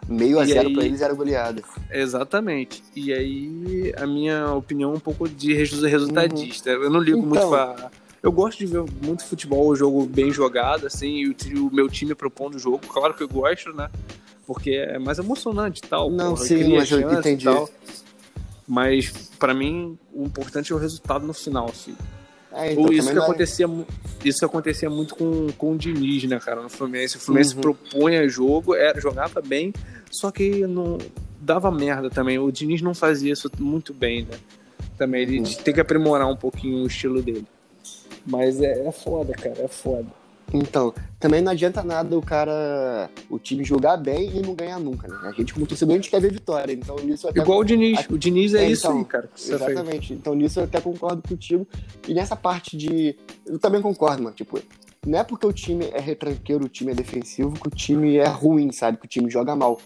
Meio 0.09 0.39
a 0.39 0.45
e 0.45 0.53
zero 0.53 0.69
aí... 0.69 0.75
pra 0.75 0.85
eles 0.85 1.01
era 1.01 1.13
goleada. 1.13 1.63
Exatamente. 1.91 2.83
E 2.95 3.13
aí, 3.13 3.93
a 3.99 4.07
minha 4.07 4.53
opinião 4.53 4.93
é 4.93 4.97
um 4.97 5.01
pouco 5.01 5.29
de 5.29 5.53
resultadista. 5.53 6.71
Uhum. 6.71 6.85
Eu 6.85 6.91
não 6.91 7.01
ligo 7.01 7.19
então... 7.19 7.29
muito 7.29 7.49
pra 7.49 7.91
eu 8.27 8.33
gosto 8.33 8.59
de 8.59 8.67
ver 8.67 8.85
muito 9.01 9.25
futebol, 9.25 9.69
o 9.69 9.77
jogo 9.77 10.05
bem 10.05 10.33
jogado, 10.33 10.87
assim, 10.87 11.33
e 11.47 11.55
o, 11.55 11.71
meu 11.73 11.89
time 11.89 12.13
propondo 12.13 12.57
o 12.57 12.59
jogo. 12.59 12.81
Claro 12.81 13.15
que 13.15 13.23
eu 13.23 13.29
gosto, 13.29 13.73
né? 13.73 13.89
Porque 14.45 14.71
é 14.71 14.99
mais 14.99 15.19
emocionante 15.19 15.81
e 15.85 15.89
tal. 15.89 16.11
Não, 16.11 16.35
porra, 16.35 16.45
sim, 16.45 16.77
mas 16.77 16.91
eu 16.91 17.13
entendi. 17.13 17.45
Tal. 17.45 17.71
Mas, 18.67 19.11
para 19.39 19.55
mim, 19.55 19.97
o 20.13 20.25
importante 20.25 20.73
é 20.73 20.75
o 20.75 20.79
resultado 20.79 21.25
no 21.25 21.33
final, 21.33 21.67
assim. 21.67 21.97
É, 22.53 22.73
então, 22.73 22.93
isso, 22.93 23.13
que 23.13 23.19
acontecia, 23.19 23.67
isso 24.25 24.45
acontecia 24.45 24.91
muito 24.91 25.15
com, 25.15 25.47
com 25.57 25.73
o 25.73 25.79
Diniz, 25.79 26.25
né, 26.25 26.41
cara, 26.41 26.63
no 26.63 26.69
Fluminense. 26.69 27.19
O 27.19 27.21
Fluminense 27.21 27.55
uhum. 27.55 27.61
propunha 27.61 28.29
jogo, 28.29 28.75
era, 28.75 29.01
jogava 29.01 29.41
bem, 29.41 29.73
só 30.11 30.33
que 30.33 30.67
não 30.67 30.99
dava 31.41 31.71
merda 31.71 32.11
também. 32.11 32.41
O 32.41 32.51
Diniz 32.51 32.83
não 32.83 32.95
fazia 32.95 33.33
isso 33.33 33.49
muito 33.61 33.95
bem, 33.95 34.23
né? 34.23 34.37
Também 34.99 35.23
ele 35.23 35.39
uhum. 35.39 35.55
tem 35.63 35.73
que 35.73 35.81
aprimorar 35.81 36.29
um 36.29 36.37
pouquinho 36.37 36.83
o 36.83 36.87
estilo 36.89 37.23
dele. 37.23 37.47
Mas 38.27 38.61
é, 38.61 38.87
é 38.87 38.93
foda, 38.93 39.33
cara, 39.33 39.63
é 39.63 39.69
foda. 39.69 40.07
Então, 40.53 40.95
também 41.19 41.41
não 41.41 41.51
adianta 41.51 41.83
nada 41.83 42.17
o 42.17 42.23
cara, 42.23 43.11
o 43.29 43.39
time 43.39 43.65
jogar 43.65 43.97
bem 43.97 44.37
e 44.37 44.43
não 44.43 44.55
ganhar 44.55 44.79
nunca, 44.79 45.09
né? 45.09 45.17
A 45.23 45.33
gente, 45.33 45.53
como 45.53 45.67
torcedor, 45.67 45.95
a 45.95 45.97
gente 45.97 46.11
quer 46.11 46.21
ver 46.21 46.33
vitória. 46.33 46.73
Então, 46.73 46.97
nisso 46.97 47.29
até... 47.29 47.41
Igual 47.41 47.61
o 47.61 47.65
Diniz. 47.65 48.07
O 48.09 48.17
Diniz 48.17 48.55
é, 48.55 48.65
é 48.65 48.71
isso 48.71 48.87
então, 48.87 48.99
aí, 48.99 49.05
cara. 49.05 49.31
Exatamente. 49.37 50.13
Então, 50.13 50.35
nisso 50.35 50.61
eu 50.61 50.65
até 50.65 50.81
concordo 50.81 51.23
contigo. 51.29 51.67
E 52.07 52.15
nessa 52.15 52.37
parte 52.37 52.77
de. 52.77 53.17
Eu 53.45 53.59
também 53.59 53.83
concordo, 53.83 54.23
mano. 54.23 54.37
Tipo, 54.37 54.61
não 55.05 55.19
é 55.19 55.25
porque 55.25 55.47
o 55.47 55.53
time 55.53 55.87
é 55.93 56.01
retranqueiro, 56.01 56.65
o 56.65 56.69
time 56.69 56.93
é 56.93 56.95
defensivo, 56.95 57.53
que 57.53 57.69
o 57.69 57.71
time 57.71 58.17
é 58.17 58.29
ruim, 58.29 58.71
sabe? 58.71 58.99
Que 58.99 59.07
o 59.07 59.09
time 59.09 59.29
joga 59.29 59.57
mal. 59.57 59.81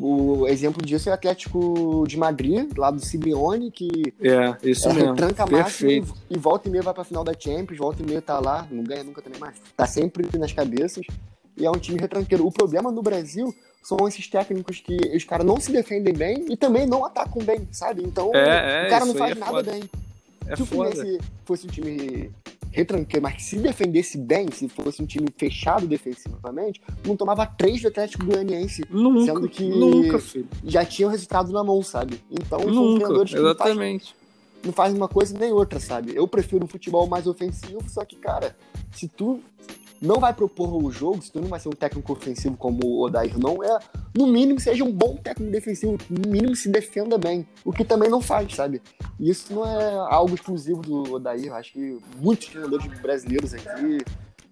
O 0.00 0.46
exemplo 0.46 0.80
disso 0.84 1.08
é 1.08 1.12
o 1.12 1.14
Atlético 1.16 2.04
de 2.06 2.16
Madrid, 2.16 2.70
lá 2.78 2.88
do 2.90 3.00
Simeone, 3.04 3.68
que 3.72 4.14
é, 4.22 4.56
isso 4.70 4.88
é, 4.88 4.92
mesmo. 4.92 5.16
tranca 5.16 5.44
máximo 5.44 5.90
e 6.30 6.38
volta 6.38 6.68
e 6.68 6.70
meia 6.70 6.82
vai 6.84 6.94
pra 6.94 7.02
final 7.02 7.24
da 7.24 7.32
Champions, 7.36 7.76
volta 7.78 8.00
e 8.00 8.06
meia 8.06 8.22
tá 8.22 8.38
lá, 8.38 8.64
não 8.70 8.84
ganha 8.84 9.02
nunca 9.02 9.20
também 9.20 9.40
mais. 9.40 9.56
Tá 9.76 9.86
sempre 9.86 10.24
nas 10.38 10.52
cabeças. 10.52 11.04
e 11.56 11.66
é 11.66 11.70
um 11.70 11.78
time 11.78 11.98
retranqueiro. 11.98 12.46
O 12.46 12.52
problema 12.52 12.92
no 12.92 13.02
Brasil 13.02 13.52
são 13.82 14.06
esses 14.06 14.28
técnicos 14.28 14.78
que 14.80 14.96
os 15.16 15.24
caras 15.24 15.44
não 15.44 15.58
se 15.58 15.72
defendem 15.72 16.14
bem 16.14 16.46
e 16.48 16.56
também 16.56 16.86
não 16.86 17.04
atacam 17.04 17.42
bem, 17.42 17.66
sabe? 17.72 18.04
Então 18.04 18.30
É, 18.34 18.84
é, 18.84 18.86
o 18.86 18.90
cara 18.90 19.04
não 19.04 19.14
faz 19.16 19.32
é 19.32 19.34
nada 19.40 19.50
foda. 19.52 19.72
bem. 19.72 19.82
É 20.46 20.54
se 20.54 20.62
o. 20.62 20.66
Fluminense 20.66 21.18
fosse 21.44 21.66
um 21.66 21.70
time 21.70 22.30
retranqueiro, 22.72 23.22
mas 23.22 23.34
que 23.36 23.42
se 23.42 23.56
defendesse 23.56 24.16
bem, 24.18 24.50
se 24.52 24.68
fosse 24.68 25.02
um 25.02 25.06
time 25.06 25.28
fechado 25.36 25.86
defensivamente, 25.86 26.80
não 27.06 27.16
tomava 27.16 27.46
três 27.46 27.80
do 27.82 27.88
Atlético 27.88 28.24
Goianiense. 28.26 28.82
Nunca, 28.90 29.24
Sendo 29.34 29.48
que- 29.48 29.64
nunca, 29.68 30.18
filho. 30.18 30.48
Já 30.64 30.84
tinha 30.84 31.08
o 31.08 31.10
resultado 31.10 31.50
na 31.52 31.64
mão, 31.64 31.82
sabe? 31.82 32.20
Então 32.30 32.60
são 32.60 32.70
Nunca, 32.70 32.98
treinadores 33.04 33.30
que 33.32 33.36
não 33.38 33.44
faz, 33.54 33.56
exatamente. 33.70 34.14
não 34.64 34.72
faz 34.72 34.94
uma 34.94 35.08
coisa 35.08 35.38
nem 35.38 35.52
outra, 35.52 35.80
sabe? 35.80 36.14
Eu 36.14 36.26
prefiro 36.28 36.64
um 36.64 36.68
futebol 36.68 37.06
mais 37.06 37.26
ofensivo, 37.26 37.82
só 37.88 38.04
que, 38.04 38.16
cara, 38.16 38.56
se 38.92 39.08
tu 39.08 39.40
não 40.00 40.20
vai 40.20 40.32
propor 40.32 40.72
o 40.82 40.90
jogo, 40.90 41.20
se 41.22 41.30
tu 41.32 41.40
não 41.40 41.48
vai 41.48 41.58
ser 41.60 41.68
um 41.68 41.72
técnico 41.72 42.12
ofensivo 42.12 42.56
como 42.56 42.80
o 42.84 43.00
Odair 43.04 43.38
não 43.38 43.62
é, 43.62 43.78
no 44.16 44.26
mínimo 44.26 44.60
seja 44.60 44.84
um 44.84 44.92
bom 44.92 45.16
técnico 45.16 45.50
defensivo, 45.52 45.98
no 46.08 46.28
mínimo 46.30 46.54
se 46.54 46.68
defenda 46.68 47.18
bem, 47.18 47.46
o 47.64 47.72
que 47.72 47.84
também 47.84 48.08
não 48.08 48.20
faz, 48.20 48.54
sabe? 48.54 48.80
E 49.18 49.30
isso 49.30 49.52
não 49.54 49.64
é 49.66 49.94
algo 50.10 50.34
exclusivo 50.34 50.82
do 50.82 51.14
Odair, 51.14 51.52
acho 51.52 51.72
que 51.72 51.98
muitos 52.20 52.48
treinadores 52.48 52.86
brasileiros 53.00 53.54
aqui 53.54 53.98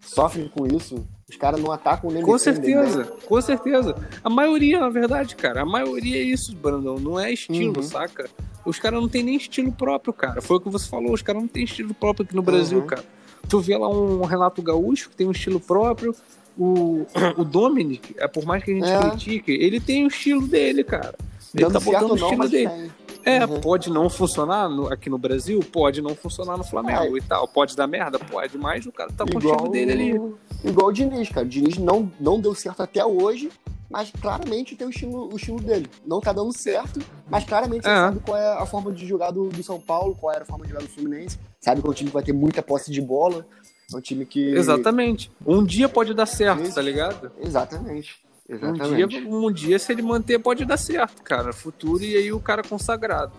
sofrem 0.01 0.49
com 0.49 0.67
isso. 0.67 1.07
Os 1.29 1.37
caras 1.37 1.61
não 1.61 1.73
atacam 1.73 2.09
nem 2.11 2.23
Com 2.23 2.39
certeza, 2.39 3.05
com 3.05 3.41
certeza. 3.41 3.97
A 4.23 4.31
maioria, 4.31 4.79
na 4.79 4.89
verdade, 4.89 5.35
cara, 5.35 5.63
a 5.63 5.67
maioria 5.67 6.17
é 6.19 6.23
isso, 6.23 6.55
Brandão. 6.55 6.97
Não 7.01 7.19
é 7.19 7.33
estilo, 7.33 7.79
Uhum. 7.79 7.83
saca? 7.83 8.31
Os 8.65 8.79
caras 8.79 9.01
não 9.01 9.09
tem 9.09 9.25
nem 9.25 9.37
estilo 9.37 9.73
próprio, 9.73 10.13
cara. 10.13 10.41
Foi 10.41 10.57
o 10.59 10.61
que 10.61 10.69
você 10.69 10.89
falou, 10.89 11.13
os 11.13 11.23
caras 11.23 11.43
não 11.43 11.49
têm 11.49 11.65
estilo 11.65 11.93
próprio 11.93 12.25
aqui 12.25 12.35
no 12.37 12.43
Brasil, 12.43 12.79
Uhum. 12.79 12.87
cara. 12.87 13.05
Tu 13.49 13.61
vê 13.61 13.77
lá 13.77 13.89
um 13.89 14.23
Renato 14.25 14.61
Gaúcho 14.63 15.11
que 15.11 15.17
tem 15.17 15.27
um 15.27 15.31
estilo 15.33 15.61
próprio. 15.61 16.15
O, 16.59 17.07
o 17.37 17.45
Dominic, 17.45 18.15
é, 18.19 18.27
por 18.27 18.45
mais 18.47 18.65
que 18.65 18.71
a 18.71 18.75
gente 18.75 18.89
É. 18.89 19.11
critique, 19.11 19.53
ele 19.53 19.79
tem 19.79 20.05
o 20.05 20.09
estilo 20.09 20.47
dele, 20.47 20.83
cara. 20.83 21.15
Ele 21.55 21.65
Dando 21.65 21.73
tá 21.75 21.81
botando 21.81 22.03
o 22.05 22.09
não, 22.09 22.15
estilo 22.17 22.39
mas 22.39 22.51
dele. 22.51 22.69
tem. 22.69 22.91
É, 23.25 23.45
Uhum. 23.45 23.61
pode 23.61 23.91
não 23.91 24.09
funcionar 24.09 24.69
no- 24.69 24.87
aqui 24.93 25.11
no 25.11 25.19
Brasil, 25.19 25.61
pode 25.73 26.01
não 26.01 26.15
funcionar 26.15 26.57
no 26.57 26.65
Flamengo 26.65 27.17
É. 27.17 27.19
e 27.19 27.23
tal. 27.23 27.47
Pode 27.49 27.77
dar 27.77 27.87
merda, 27.87 28.19
pode, 28.19 28.57
mas 28.57 28.87
o 28.87 28.93
cara 28.93 29.11
tá 29.13 29.25
com 29.27 29.35
o 29.37 29.39
estilo 29.39 29.69
dele 29.69 29.93
ali. 29.93 30.33
Igual 30.65 30.89
o 30.89 30.93
Diniz, 30.93 31.29
cara. 31.29 31.45
O 31.45 31.49
Diniz 31.49 31.77
não, 31.77 32.11
não 32.21 32.41
deu 32.41 32.55
certo 32.55 32.83
até 32.83 33.05
hoje, 33.05 33.51
mas 33.91 34.11
claramente 34.23 34.77
tem 34.77 34.87
o 34.87 34.91
estilo, 34.91 35.29
o 35.33 35.37
estilo 35.37 35.61
dele. 35.61 35.87
Não 36.07 36.21
tá 36.21 36.33
dando 36.33 36.57
certo, 36.57 37.01
mas 37.29 37.45
claramente 37.45 37.83
você 37.83 37.91
É. 37.91 37.95
sabe 37.97 38.21
qual 38.21 38.39
é 38.39 38.55
a 38.63 38.65
forma 38.65 38.93
de 38.93 39.05
jogar 39.07 39.31
do, 39.33 39.49
do 39.49 39.63
São 39.63 39.81
Paulo, 39.81 40.15
qual 40.19 40.33
era 40.33 40.43
a 40.45 40.47
forma 40.47 40.65
de 40.65 40.71
jogar 40.73 40.85
do 40.85 40.89
Fluminense. 40.91 41.37
Sabe 41.67 41.83
que 41.83 41.89
é 41.89 41.91
um 41.91 41.95
time 41.95 42.11
que 42.11 42.15
vai 42.15 42.23
ter 42.23 42.33
muita 42.33 42.63
posse 42.63 42.93
de 42.93 43.01
bola. 43.01 43.45
É 43.93 43.97
um 43.97 44.01
time 44.01 44.25
que. 44.25 44.55
Exatamente. 44.55 45.33
Um 45.45 45.65
dia 45.65 45.89
pode 45.89 46.15
dar 46.15 46.25
certo, 46.27 46.73
tá 46.73 46.81
ligado? 46.81 47.33
Exatamente. 47.43 48.25
Um 48.49 48.55
Exatamente. 48.55 49.09
dia, 49.09 49.29
um 49.29 49.53
dia, 49.53 49.77
se 49.77 49.91
ele 49.91 50.03
manter, 50.03 50.39
pode 50.39 50.65
dar 50.65 50.77
certo, 50.77 51.21
cara. 51.25 51.53
Futuro 51.53 52.05
e 52.05 52.15
aí 52.17 52.33
o 52.33 52.39
cara 52.39 52.63
consagrado. 52.63 53.33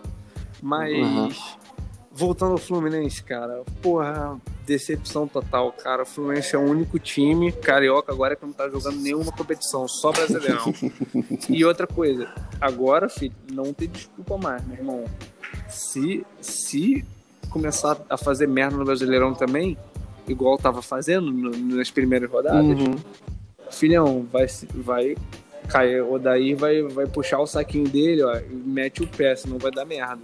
Mas, 0.62 0.92
Uhum. 0.92 1.30
voltando 2.12 2.52
ao 2.52 2.58
Fluminense, 2.58 3.24
cara, 3.24 3.64
porra, 3.82 4.38
decepção 4.66 5.26
total, 5.26 5.72
cara. 5.72 6.04
O 6.04 6.06
Fluminense 6.06 6.54
é 6.54 6.60
o 6.60 6.64
único 6.70 7.00
time 7.00 7.54
carioca 7.54 8.12
agora 8.12 8.36
que 8.36 8.46
não 8.46 8.52
tá 8.52 8.68
jogando 8.68 9.00
nenhuma 9.00 9.32
competição, 9.32 9.88
só 9.88 10.12
brasileirão. 10.12 10.74
e 11.48 11.64
outra 11.64 11.88
coisa, 11.88 12.28
agora, 12.60 13.08
filho, 13.08 13.34
não 13.54 13.72
tem 13.74 13.88
desculpa 13.88 14.38
mais, 14.38 14.68
meu 14.68 14.76
irmão. 14.76 15.06
Se, 15.70 16.26
se 16.42 17.06
começar 17.48 17.98
a 18.10 18.18
fazer 18.18 18.48
merda 18.48 18.78
no 18.78 18.86
Brasileirão 18.86 19.34
também, 19.34 19.78
igual 20.28 20.58
tava 20.58 20.82
fazendo 20.82 21.32
no- 21.32 21.76
nas 21.76 21.90
primeiras 21.90 22.30
rodadas, 22.30 22.64
Uhum. 22.80 22.96
filhão, 23.72 24.26
vai, 24.32 24.48
se- 24.48 24.68
vai 24.74 25.16
cair, 25.68 26.02
o 26.02 26.18
daí 26.18 26.54
vai, 26.54 26.82
vai 26.84 27.06
puxar 27.08 27.40
o 27.40 27.48
saquinho 27.48 27.88
dele, 27.90 28.24
ó, 28.24 28.36
e 28.38 28.50
mete 28.50 29.04
o 29.04 29.08
pé, 29.08 29.36
senão 29.36 29.58
vai 29.58 29.72
dar 29.72 29.86
merda. 29.86 30.22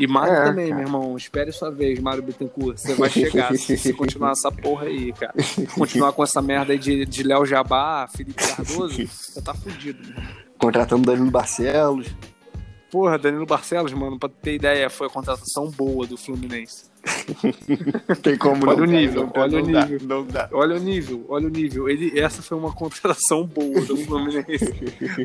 E 0.00 0.06
Mário 0.06 0.32
É, 0.32 0.44
também, 0.44 0.68
cara. 0.68 0.76
meu 0.80 0.86
irmão, 0.86 1.16
espere 1.16 1.50
sua 1.50 1.70
vez, 1.72 1.98
Mário 1.98 2.22
Bittencourt, 2.22 2.78
você 2.78 2.94
vai 2.94 3.10
chegar 3.10 3.52
se 3.56 3.76
você 3.76 3.92
continuar 3.92 4.30
essa 4.30 4.50
porra 4.52 4.86
aí, 4.86 5.12
cara. 5.12 5.34
Continuar 5.74 6.12
com 6.12 6.22
essa 6.22 6.40
merda 6.40 6.72
aí 6.72 6.78
de, 6.78 7.04
de 7.04 7.22
Léo 7.24 7.44
Jabá, 7.44 8.06
Felipe 8.06 8.34
Cardoso, 8.44 8.94
você 9.08 9.42
tá 9.42 9.52
fudido. 9.54 9.98
Contratando 10.56 11.04
Danilo 11.04 11.30
Barcelos. 11.32 12.06
Porra, 12.90 13.18
Danilo 13.18 13.44
Barcelos, 13.44 13.92
mano, 13.92 14.18
pra 14.18 14.28
ter 14.30 14.54
ideia, 14.54 14.88
foi 14.88 15.06
a 15.06 15.10
contratação 15.10 15.70
boa 15.70 16.06
do 16.06 16.16
Fluminense. 16.16 16.84
Tem 18.22 18.36
como 18.36 18.66
Olha 18.66 18.76
não, 18.78 18.82
o 18.84 18.86
nível, 18.86 19.22
não, 19.34 19.42
olha 19.42 19.60
não 19.62 19.68
o 19.68 19.72
dá, 19.72 19.86
nível. 19.86 20.08
não 20.08 20.26
dá. 20.26 20.48
Olha 20.52 20.76
o 20.76 20.78
nível, 20.78 21.24
olha 21.28 21.46
o 21.46 21.50
nível. 21.50 21.88
Ele, 21.88 22.18
essa 22.18 22.40
foi 22.42 22.56
uma 22.56 22.72
contratação 22.74 23.44
boa 23.46 23.80
do 23.84 23.96
Fluminense. 23.96 24.74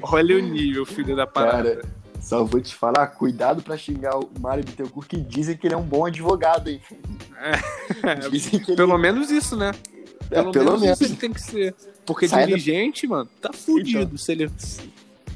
Olha 0.02 0.38
o 0.38 0.42
nível, 0.42 0.86
filho 0.86 1.16
da 1.16 1.26
parada. 1.26 1.78
Cara, 1.78 1.86
só 2.22 2.44
vou 2.44 2.60
te 2.62 2.76
falar, 2.76 3.08
cuidado 3.08 3.62
pra 3.64 3.78
xingar 3.78 4.18
o 4.18 4.30
Mário 4.40 4.64
Bittencourt, 4.64 5.08
que 5.08 5.18
dizem 5.18 5.56
que 5.58 5.68
ele 5.68 5.74
é 5.74 5.78
um 5.78 5.84
bom 5.84 6.06
advogado, 6.06 6.70
hein? 6.70 6.82
Que 8.30 8.56
ele 8.72 8.76
Pelo 8.76 8.98
menos 8.98 9.30
isso, 9.32 9.56
né? 9.58 9.72
é, 10.32 10.36
Pelo, 10.36 10.52
pelo 10.52 10.66
menos, 10.66 10.82
menos. 10.82 11.02
isso 11.02 11.12
ele 11.12 11.20
tem 11.20 11.32
que 11.34 11.42
ser. 11.42 11.76
Porque 12.06 12.28
Sai 12.28 12.42
da- 12.42 12.48
dirigente, 12.48 13.08
mano, 13.08 13.30
tá 13.42 13.52
fudido. 13.54 14.00
Então, 14.02 14.18
se 14.18 14.32
ele... 14.34 14.52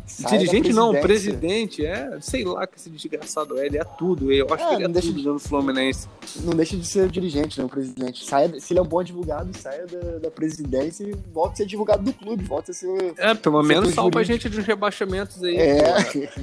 sai 0.08 0.38
dirigente 0.38 0.74
não, 0.74 0.92
presidente, 1.00 1.86
é, 1.86 2.18
sei 2.22 2.44
lá 2.46 2.66
que 2.66 2.78
esse 2.78 2.90
desgraçado 2.90 3.58
é, 3.60 3.66
ele 3.66 3.78
é 3.78 3.84
tudo. 3.84 4.32
Eu 4.32 4.48
acho 4.54 4.64
É, 4.64 4.68
que 4.70 4.74
ele 4.76 4.84
é 4.84 4.88
não 4.88 4.94
deixa 4.94 5.08
tudo 5.10 5.22
de- 5.22 5.28
no 5.28 5.40
Fluminense. 5.40 6.08
Não 6.44 6.54
deixa 6.56 6.76
de 6.78 6.86
ser 6.88 7.10
dirigente, 7.10 7.60
né? 7.60 7.66
O 7.66 7.70
presidente. 7.70 8.26
Saia, 8.26 8.60
se 8.60 8.74
ele 8.74 8.80
é 8.80 8.82
um 8.82 8.86
bom 8.88 9.00
advogado, 9.00 9.56
saia 9.58 9.86
da, 9.86 10.20
da 10.20 10.32
presidência 10.32 11.04
e 11.04 11.14
volta 11.34 11.54
a 11.54 11.56
ser 11.58 11.64
advogado 11.64 12.04
do 12.04 12.14
clube, 12.14 12.44
volta 12.44 12.72
a 12.72 12.74
ser. 12.74 12.88
É, 13.18 13.34
pelo 13.34 13.62
Setor 13.62 13.64
menos 13.64 13.94
salva 13.94 14.20
a 14.20 14.24
gente 14.24 14.50
de 14.50 14.60
uns 14.60 14.66
rebaixamentos 14.66 15.44
aí. 15.44 15.58
É. 15.58 15.84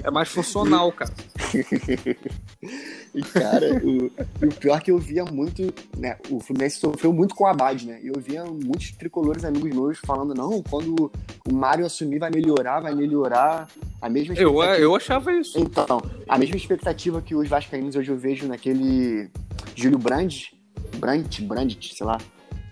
É 0.05 0.11
mais 0.11 0.29
funcional, 0.29 0.93
cara. 0.93 1.11
E, 3.15 3.23
cara, 3.23 3.81
o, 3.83 4.07
o 4.45 4.55
pior 4.59 4.79
é 4.79 4.81
que 4.81 4.91
eu 4.91 4.99
via 4.99 5.25
muito, 5.25 5.73
né? 5.97 6.17
O 6.29 6.41
Fluminense 6.41 6.81
sofreu 6.81 7.13
muito 7.13 7.35
com 7.35 7.45
o 7.45 7.47
Abad, 7.47 7.87
né? 7.87 8.01
E 8.03 8.09
eu 8.09 8.21
via 8.21 8.45
muitos 8.45 8.91
tricolores 8.93 9.45
amigos 9.45 9.71
meus 9.71 9.99
falando, 9.99 10.35
não, 10.35 10.61
quando 10.63 11.13
o 11.49 11.55
Mário 11.55 11.87
assumir 11.87 12.19
vai 12.19 12.31
melhorar, 12.31 12.81
vai 12.81 12.95
melhorar. 12.95 13.69
A 14.03 14.09
mesma 14.09 14.35
Eu, 14.35 14.61
eu 14.63 14.97
achava 14.97 15.33
isso. 15.33 15.59
Então, 15.59 16.03
a 16.29 16.37
mesma 16.37 16.57
expectativa 16.57 17.23
que 17.23 17.37
os 17.37 17.49
vascaínos 17.49 17.95
hoje 17.95 18.11
eu 18.11 18.19
vejo 18.19 18.49
naquele 18.49 19.31
Júlio 19.77 19.99
Brandt, 19.99 20.53
Brandt, 20.97 21.43
Brandt, 21.43 21.95
sei 21.95 22.05
lá. 22.05 22.19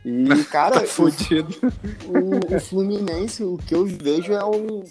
E, 0.04 0.42
cara, 0.50 0.80
Tá 0.80 0.86
fudido. 0.86 1.54
o, 2.08 2.56
o 2.56 2.60
Fluminense, 2.60 3.44
o 3.44 3.56
que 3.58 3.74
eu 3.74 3.86
vejo 3.86 4.32
é 4.32 4.44
um... 4.44 4.82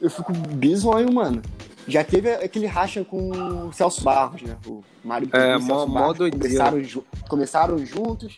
Eu 0.00 0.10
fico 0.10 0.32
bizonho, 0.32 1.12
mano. 1.12 1.42
Já 1.88 2.02
teve 2.02 2.30
aquele 2.32 2.66
racha 2.66 3.04
com 3.04 3.30
o 3.68 3.72
Celso 3.72 4.02
Barros, 4.02 4.42
né? 4.42 4.56
O 4.66 4.82
Mário 5.04 5.28
É, 5.32 5.52
e 5.52 5.56
o 5.56 5.60
mó- 5.60 5.66
Celso 5.66 5.86
mó 5.88 5.94
Barros 6.00 6.18
doideira. 6.18 6.46
começaram, 6.48 6.82
ju- 6.84 7.04
começaram 7.28 7.86
juntos 7.86 8.36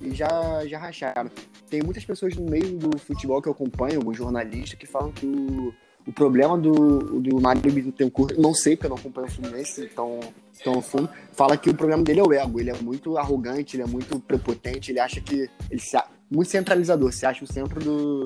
e 0.00 0.14
já, 0.14 0.64
já 0.66 0.78
racharam. 0.78 1.30
Tem 1.68 1.82
muitas 1.82 2.04
pessoas 2.04 2.34
no 2.36 2.48
meio 2.48 2.78
do 2.78 2.96
futebol 2.98 3.42
que 3.42 3.48
eu 3.48 3.52
acompanho, 3.52 3.96
alguns 3.98 4.16
jornalistas, 4.16 4.78
que 4.78 4.86
falam 4.86 5.10
que 5.12 5.26
o, 5.26 5.74
o 6.06 6.12
problema 6.12 6.56
do, 6.56 7.20
do 7.20 7.40
Mário 7.40 7.60
Bittencourt, 7.60 8.38
não 8.38 8.54
sei 8.54 8.76
porque 8.76 8.86
eu 8.86 8.90
não 8.90 8.96
acompanho 8.96 9.26
o 9.26 9.30
Fluminense 9.30 9.86
tão, 9.88 10.20
tão 10.64 10.80
fundo, 10.80 11.08
fala 11.32 11.56
que 11.56 11.68
o 11.68 11.74
problema 11.74 12.02
dele 12.04 12.20
é 12.20 12.22
o 12.22 12.32
ego. 12.32 12.60
Ele 12.60 12.70
é 12.70 12.74
muito 12.80 13.18
arrogante, 13.18 13.74
ele 13.76 13.82
é 13.82 13.86
muito 13.86 14.18
prepotente, 14.20 14.92
ele 14.92 15.00
acha 15.00 15.20
que. 15.20 15.50
Ele 15.70 15.80
se, 15.80 16.00
muito 16.30 16.48
centralizador, 16.50 17.12
se 17.12 17.26
acha 17.26 17.44
o 17.44 17.52
centro 17.52 17.80
do. 17.80 18.24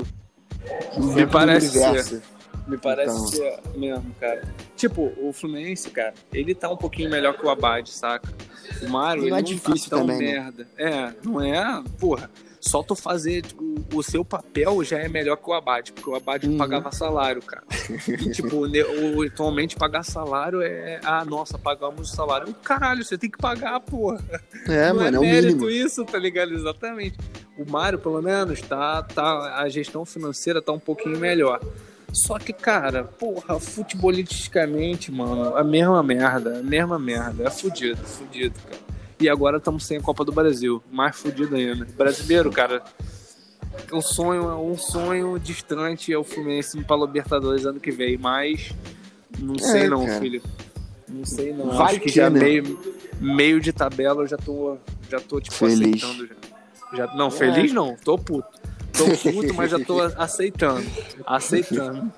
o 0.97 1.01
Me 1.01 1.07
centro 1.15 1.27
do 1.27 1.29
parece 1.33 1.79
universo. 1.79 2.23
Me 2.67 2.79
parece 2.79 3.15
Então. 3.15 3.27
ser 3.27 3.61
mesmo, 3.75 4.15
cara. 4.21 4.43
Tipo, 4.77 5.13
o 5.19 5.33
Fluminense, 5.33 5.91
cara, 5.91 6.15
ele 6.33 6.55
tá 6.55 6.71
um 6.71 6.77
pouquinho 6.77 7.11
melhor 7.11 7.37
que 7.37 7.45
o 7.45 7.51
Abad, 7.51 7.89
saca? 7.91 8.33
O 8.83 8.89
Mário, 8.89 9.23
Não 9.23 9.29
ele 9.29 9.39
é 9.39 9.43
difícil 9.43 9.91
tá 9.91 9.97
tão 9.97 10.07
também, 10.07 10.19
né? 10.19 10.33
merda. 10.41 10.67
É, 10.79 11.13
não 11.25 11.41
é, 11.41 11.83
porra. 11.99 12.31
Só 12.61 12.81
tu 12.81 12.95
fazer 12.95 13.43
o, 13.59 13.83
o 13.99 14.03
seu 14.05 14.25
papel 14.25 14.85
já 14.85 14.97
é 14.97 15.09
melhor 15.09 15.35
que 15.37 15.51
o 15.51 15.53
Abad, 15.53 15.91
porque 15.93 16.09
o 16.09 16.15
Abad 16.15 16.45
Uhum. 16.47 16.57
pagava 16.57 16.93
salário, 16.93 17.43
cara. 17.43 17.65
E, 18.09 18.31
tipo, 18.31 18.57
o, 18.65 19.23
atualmente 19.27 19.75
pagar 19.75 20.05
salário 20.05 20.63
é. 20.63 21.01
Ah, 21.03 21.25
nossa, 21.25 21.59
pagamos 21.59 22.13
o 22.13 22.15
salário. 22.15 22.55
Caralho, 22.63 23.05
você 23.05 23.19
tem 23.19 23.29
que 23.29 23.39
pagar, 23.39 23.81
porra. 23.81 24.23
É, 24.69 24.89
não 24.93 24.97
mano, 25.03 25.17
é 25.17 25.17
é 25.17 25.19
o 25.19 25.23
mérito 25.23 25.65
mínimo. 25.65 25.71
isso, 25.71 26.05
tá 26.05 26.17
ligado? 26.19 26.53
Exatamente. 26.55 27.19
O 27.59 27.69
Mário, 27.69 27.99
pelo 27.99 28.23
menos, 28.23 28.61
tá, 28.63 29.03
tá, 29.03 29.57
a 29.61 29.69
gestão 29.69 30.05
financeira 30.05 30.63
tá 30.63 30.71
um 30.71 30.79
pouquinho 30.79 31.19
melhor. 31.19 31.61
Só 32.13 32.39
que, 32.39 32.53
cara, 32.53 33.05
porra, 33.05 33.59
futebolisticamente, 33.59 35.11
mano, 35.11 35.57
a 35.57 35.65
mesma 35.65 36.03
merda, 36.03 36.59
a 36.59 36.63
mesma 36.63 36.99
merda. 36.99 37.45
É 37.45 37.51
fudido, 37.51 37.97
fudido, 38.05 38.55
cara. 38.69 38.83
E 39.19 39.29
agora 39.29 39.57
estamos 39.59 39.87
sem 39.87 39.99
a 39.99 40.01
Copa 40.01 40.25
do 40.25 40.33
Brasil. 40.33 40.83
Mais 40.91 41.17
fudido 41.17 41.55
ainda. 41.57 41.87
Brasileiro, 41.97 42.51
cara. 42.51 42.83
Um 43.93 44.03
sonho, 44.03 44.51
um 44.61 44.77
sonho 44.77 45.39
distante 45.39 46.13
é 46.13 46.19
o 46.19 46.25
Fluminense 46.25 46.79
pra 46.85 46.97
Libertadores 46.97 47.65
ano 47.65 47.81
que 47.81 47.91
vem, 47.91 48.19
mas 48.19 48.71
não 49.39 49.57
sei 49.59 49.83
É, 49.85 49.89
não, 49.89 50.05
cara. 50.05 50.21
filho. 50.21 50.43
Não 51.09 51.25
sei 51.25 51.53
não. 51.53 51.71
Vai 51.71 51.87
Acho 51.93 52.01
que, 52.01 52.11
que, 52.11 52.17
já 52.17 52.29
né? 52.29 52.41
meio, 52.41 52.79
meio 53.21 53.61
de 53.61 53.73
tabela 53.73 54.23
eu 54.23 54.27
já 54.27 54.37
tô, 54.37 54.77
já 55.11 55.21
tô 55.21 55.41
tipo 55.41 55.55
Feliz. 55.55 56.03
aceitando 56.03 56.27
já. 56.93 57.07
já. 57.07 57.15
Não, 57.15 57.31
feliz 57.31 57.73
não, 57.73 57.97
tô 57.97 58.19
puto. 58.19 58.49
Tô 58.93 59.33
puto, 59.33 59.55
mas 59.55 59.71
já 59.71 59.79
tô 59.81 60.01
aceitando. 60.01 60.87
Aceitando. 61.27 62.13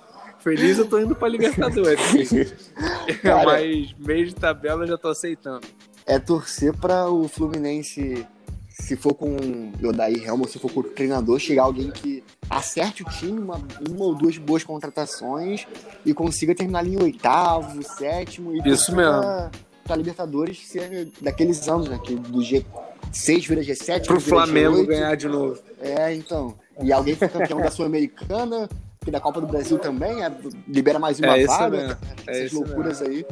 Feliz 0.45 0.79
eu 0.79 0.87
tô 0.87 0.99
indo 0.99 1.14
pra 1.14 1.27
Libertadores. 1.27 2.31
Cara, 3.22 3.45
mas 3.45 3.95
meio 3.99 4.27
de 4.27 4.35
tabela 4.35 4.85
eu 4.85 4.89
já 4.89 4.99
tô 4.99 5.09
aceitando. 5.09 5.66
É 6.07 6.18
torcer 6.18 6.77
pra 6.77 7.09
o 7.09 7.27
Fluminense, 7.29 8.27
se 8.68 8.95
for 8.95 9.14
com 9.14 9.37
o 9.37 9.89
Odair 9.89 10.22
Helmut, 10.22 10.51
se 10.51 10.59
for 10.59 10.70
com 10.70 10.81
o 10.81 10.85
treinador, 10.85 11.39
chegar 11.39 11.62
alguém 11.62 11.91
que 11.91 12.22
acerte 12.51 13.03
o 13.03 13.07
time, 13.07 13.39
uma, 13.39 13.59
uma 13.89 14.05
ou 14.05 14.14
duas 14.14 14.37
boas 14.37 14.62
contratações 14.62 15.66
e 16.05 16.12
consiga 16.12 16.55
terminar 16.55 16.81
ali 16.81 16.95
em 16.95 17.03
oitavo, 17.03 17.83
sétimo. 17.83 18.55
E 18.55 18.68
Isso 18.68 18.95
mesmo. 18.95 19.20
Pra, 19.20 19.51
pra 19.83 19.97
Libertadores 19.97 20.66
ser 20.66 21.09
daqueles 21.22 21.66
anos, 21.68 21.89
né? 21.89 21.99
Que 22.05 22.14
do 22.16 22.41
G6 22.41 23.49
vira 23.49 23.62
G7. 23.62 24.05
Pro 24.05 24.20
Flamengo 24.20 24.83
G8. 24.83 24.87
ganhar 24.87 25.16
de 25.16 25.27
novo. 25.27 25.59
É, 25.81 26.14
então. 26.14 26.55
E 26.83 26.93
alguém 26.93 27.14
foi 27.14 27.29
campeão 27.29 27.61
da 27.61 27.70
Sul-Americana, 27.70 28.68
que 29.05 29.11
da 29.11 29.20
Copa 29.20 29.41
do 29.41 29.47
Brasil 29.47 29.79
também, 29.79 30.25
é, 30.25 30.33
libera 30.66 30.99
mais 30.99 31.18
uma 31.18 31.39
é 31.39 31.47
vaga. 31.47 31.99
É 32.27 32.45
essas 32.45 32.53
loucuras 32.53 33.01
mesmo. 33.01 33.14
aí. 33.14 33.27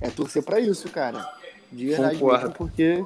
É 0.00 0.08
torcer 0.08 0.42
pra 0.42 0.58
isso, 0.58 0.88
cara. 0.88 1.28
De 1.70 1.86
verdade 1.86 2.22
mesmo, 2.22 2.50
porque. 2.52 3.04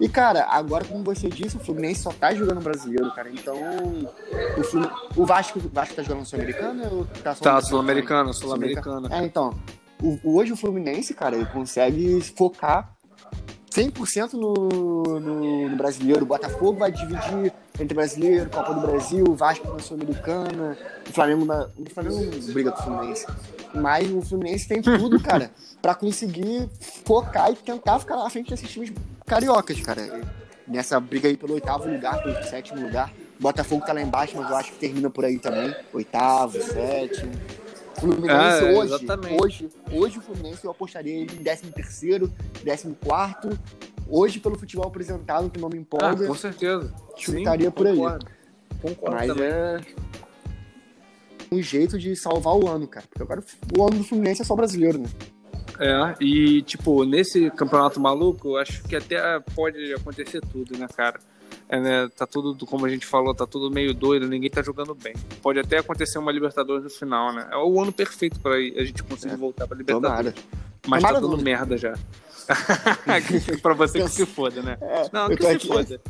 E, 0.00 0.08
cara, 0.08 0.46
agora, 0.48 0.84
como 0.84 1.02
você 1.02 1.28
disse, 1.28 1.56
o 1.56 1.60
Fluminense 1.60 2.02
só 2.02 2.10
tá 2.10 2.32
jogando 2.32 2.60
brasileiro, 2.60 3.12
cara. 3.14 3.30
Então, 3.30 3.56
o, 3.56 5.22
o 5.22 5.26
Vasco, 5.26 5.58
o 5.58 5.68
Vasco 5.68 5.94
tá 5.94 6.02
jogando 6.02 6.24
Sul-Americana 6.24 6.88
ou 6.90 7.04
tá 7.22 7.34
só 7.34 7.42
Tá, 7.42 7.60
Sul-Americana, 7.60 8.32
Sul-Americana. 8.32 9.08
É, 9.10 9.24
então. 9.24 9.54
O, 10.00 10.36
hoje 10.36 10.52
o 10.52 10.56
Fluminense, 10.56 11.12
cara, 11.14 11.34
ele 11.34 11.46
consegue 11.46 12.20
focar 12.36 12.96
100% 13.72 14.34
no, 14.34 14.54
no, 15.18 15.68
no 15.68 15.76
brasileiro. 15.76 16.22
O 16.22 16.26
Botafogo 16.26 16.78
vai 16.78 16.92
dividir 16.92 17.52
entre 17.78 17.94
brasileiro, 17.94 18.50
Copa 18.50 18.74
do 18.74 18.80
Brasil, 18.80 19.24
Vasco 19.34 19.66
na 19.72 19.78
Sul-Americana, 19.78 20.76
o 21.08 21.12
Flamengo 21.12 21.44
na. 21.44 21.68
O 21.78 21.90
Flamengo 21.92 22.16
não 22.16 22.52
briga 22.52 22.72
com 22.72 22.80
o 22.80 22.82
Fluminense. 22.84 23.26
Mas 23.74 24.10
o 24.10 24.22
Fluminense 24.22 24.66
tem 24.68 24.82
tudo, 24.82 25.20
cara, 25.22 25.50
pra 25.80 25.94
conseguir 25.94 26.68
focar 27.04 27.50
e 27.52 27.56
tentar 27.56 27.98
ficar 27.98 28.16
na 28.16 28.28
frente 28.30 28.50
desses 28.50 28.70
times 28.70 28.92
cariocas, 29.26 29.80
cara. 29.80 30.20
Nessa 30.66 30.98
briga 31.00 31.28
aí 31.28 31.36
pelo 31.36 31.54
oitavo 31.54 31.88
lugar, 31.88 32.22
pelo 32.22 32.42
sétimo 32.44 32.80
lugar. 32.80 33.12
Botafogo 33.40 33.86
tá 33.86 33.92
lá 33.92 34.02
embaixo, 34.02 34.36
mas 34.36 34.50
eu 34.50 34.56
acho 34.56 34.72
que 34.72 34.78
termina 34.78 35.08
por 35.08 35.24
aí 35.24 35.38
também. 35.38 35.74
Oitavo, 35.92 36.60
sétimo. 36.60 37.32
Fluminense 37.98 38.64
É, 38.64 38.72
hoje, 38.78 38.94
exatamente. 38.94 39.42
hoje, 39.42 39.68
hoje 39.92 40.18
o 40.18 40.20
Fluminense 40.22 40.64
eu 40.64 40.70
apostaria 40.70 41.14
ele 41.14 41.32
em 41.32 41.42
13 41.42 41.70
terceiro, 41.70 42.32
14 42.64 42.94
quarto. 43.04 43.58
Hoje, 44.08 44.40
pelo 44.40 44.58
futebol 44.58 44.86
apresentado, 44.86 45.50
que 45.50 45.60
não 45.60 45.68
me 45.68 45.76
Ah, 45.76 45.80
empolga, 45.80 46.26
com 46.26 46.34
certeza. 46.34 46.92
Chutaria 47.16 47.66
Sim, 47.66 47.70
por 47.70 47.86
aí. 47.86 47.96
concordo. 47.96 48.26
Concordo 48.80 49.16
mas 49.16 49.28
também. 49.28 49.48
é 49.48 49.80
um 51.52 51.62
jeito 51.62 51.98
de 51.98 52.14
salvar 52.16 52.54
o 52.54 52.68
ano, 52.68 52.86
cara. 52.86 53.06
Porque 53.08 53.22
agora 53.22 53.42
o 53.76 53.86
ano 53.86 53.98
do 53.98 54.04
Fluminense 54.04 54.42
é 54.42 54.44
só 54.44 54.54
brasileiro, 54.54 54.98
né? 54.98 55.08
É, 55.80 56.14
e 56.24 56.62
tipo, 56.62 57.04
nesse 57.04 57.50
campeonato 57.52 58.00
maluco, 58.00 58.48
eu 58.48 58.56
acho 58.56 58.82
que 58.84 58.96
até 58.96 59.38
pode 59.54 59.92
acontecer 59.94 60.40
tudo, 60.40 60.76
né, 60.76 60.86
cara? 60.96 61.20
É, 61.68 61.78
né, 61.78 62.08
tá 62.16 62.26
tudo, 62.26 62.66
como 62.66 62.84
a 62.86 62.88
gente 62.88 63.06
falou, 63.06 63.34
tá 63.34 63.46
tudo 63.46 63.70
meio 63.70 63.92
doido, 63.94 64.26
ninguém 64.26 64.50
tá 64.50 64.62
jogando 64.62 64.94
bem. 64.94 65.14
Pode 65.42 65.58
até 65.60 65.78
acontecer 65.78 66.18
uma 66.18 66.32
Libertadores 66.32 66.82
no 66.84 66.90
final, 66.90 67.32
né? 67.32 67.46
É 67.52 67.56
o 67.56 67.80
ano 67.80 67.92
perfeito 67.92 68.40
pra 68.40 68.54
a 68.54 68.84
gente 68.84 69.02
conseguir 69.04 69.34
É, 69.34 69.36
voltar 69.36 69.66
pra 69.68 69.76
Libertadores. 69.76 70.34
Tomara. 70.34 70.48
Mas 70.86 71.02
Tomara 71.02 71.20
tá 71.20 71.26
dando 71.26 71.42
merda 71.42 71.76
já. 71.76 71.94
pra 73.62 73.74
você 73.74 74.02
que 74.02 74.08
se 74.08 74.26
foda, 74.26 74.62
né? 74.62 74.76
É, 74.80 75.08
Não, 75.12 75.28
que 75.28 75.42
se 75.42 75.66
foda. 75.66 76.00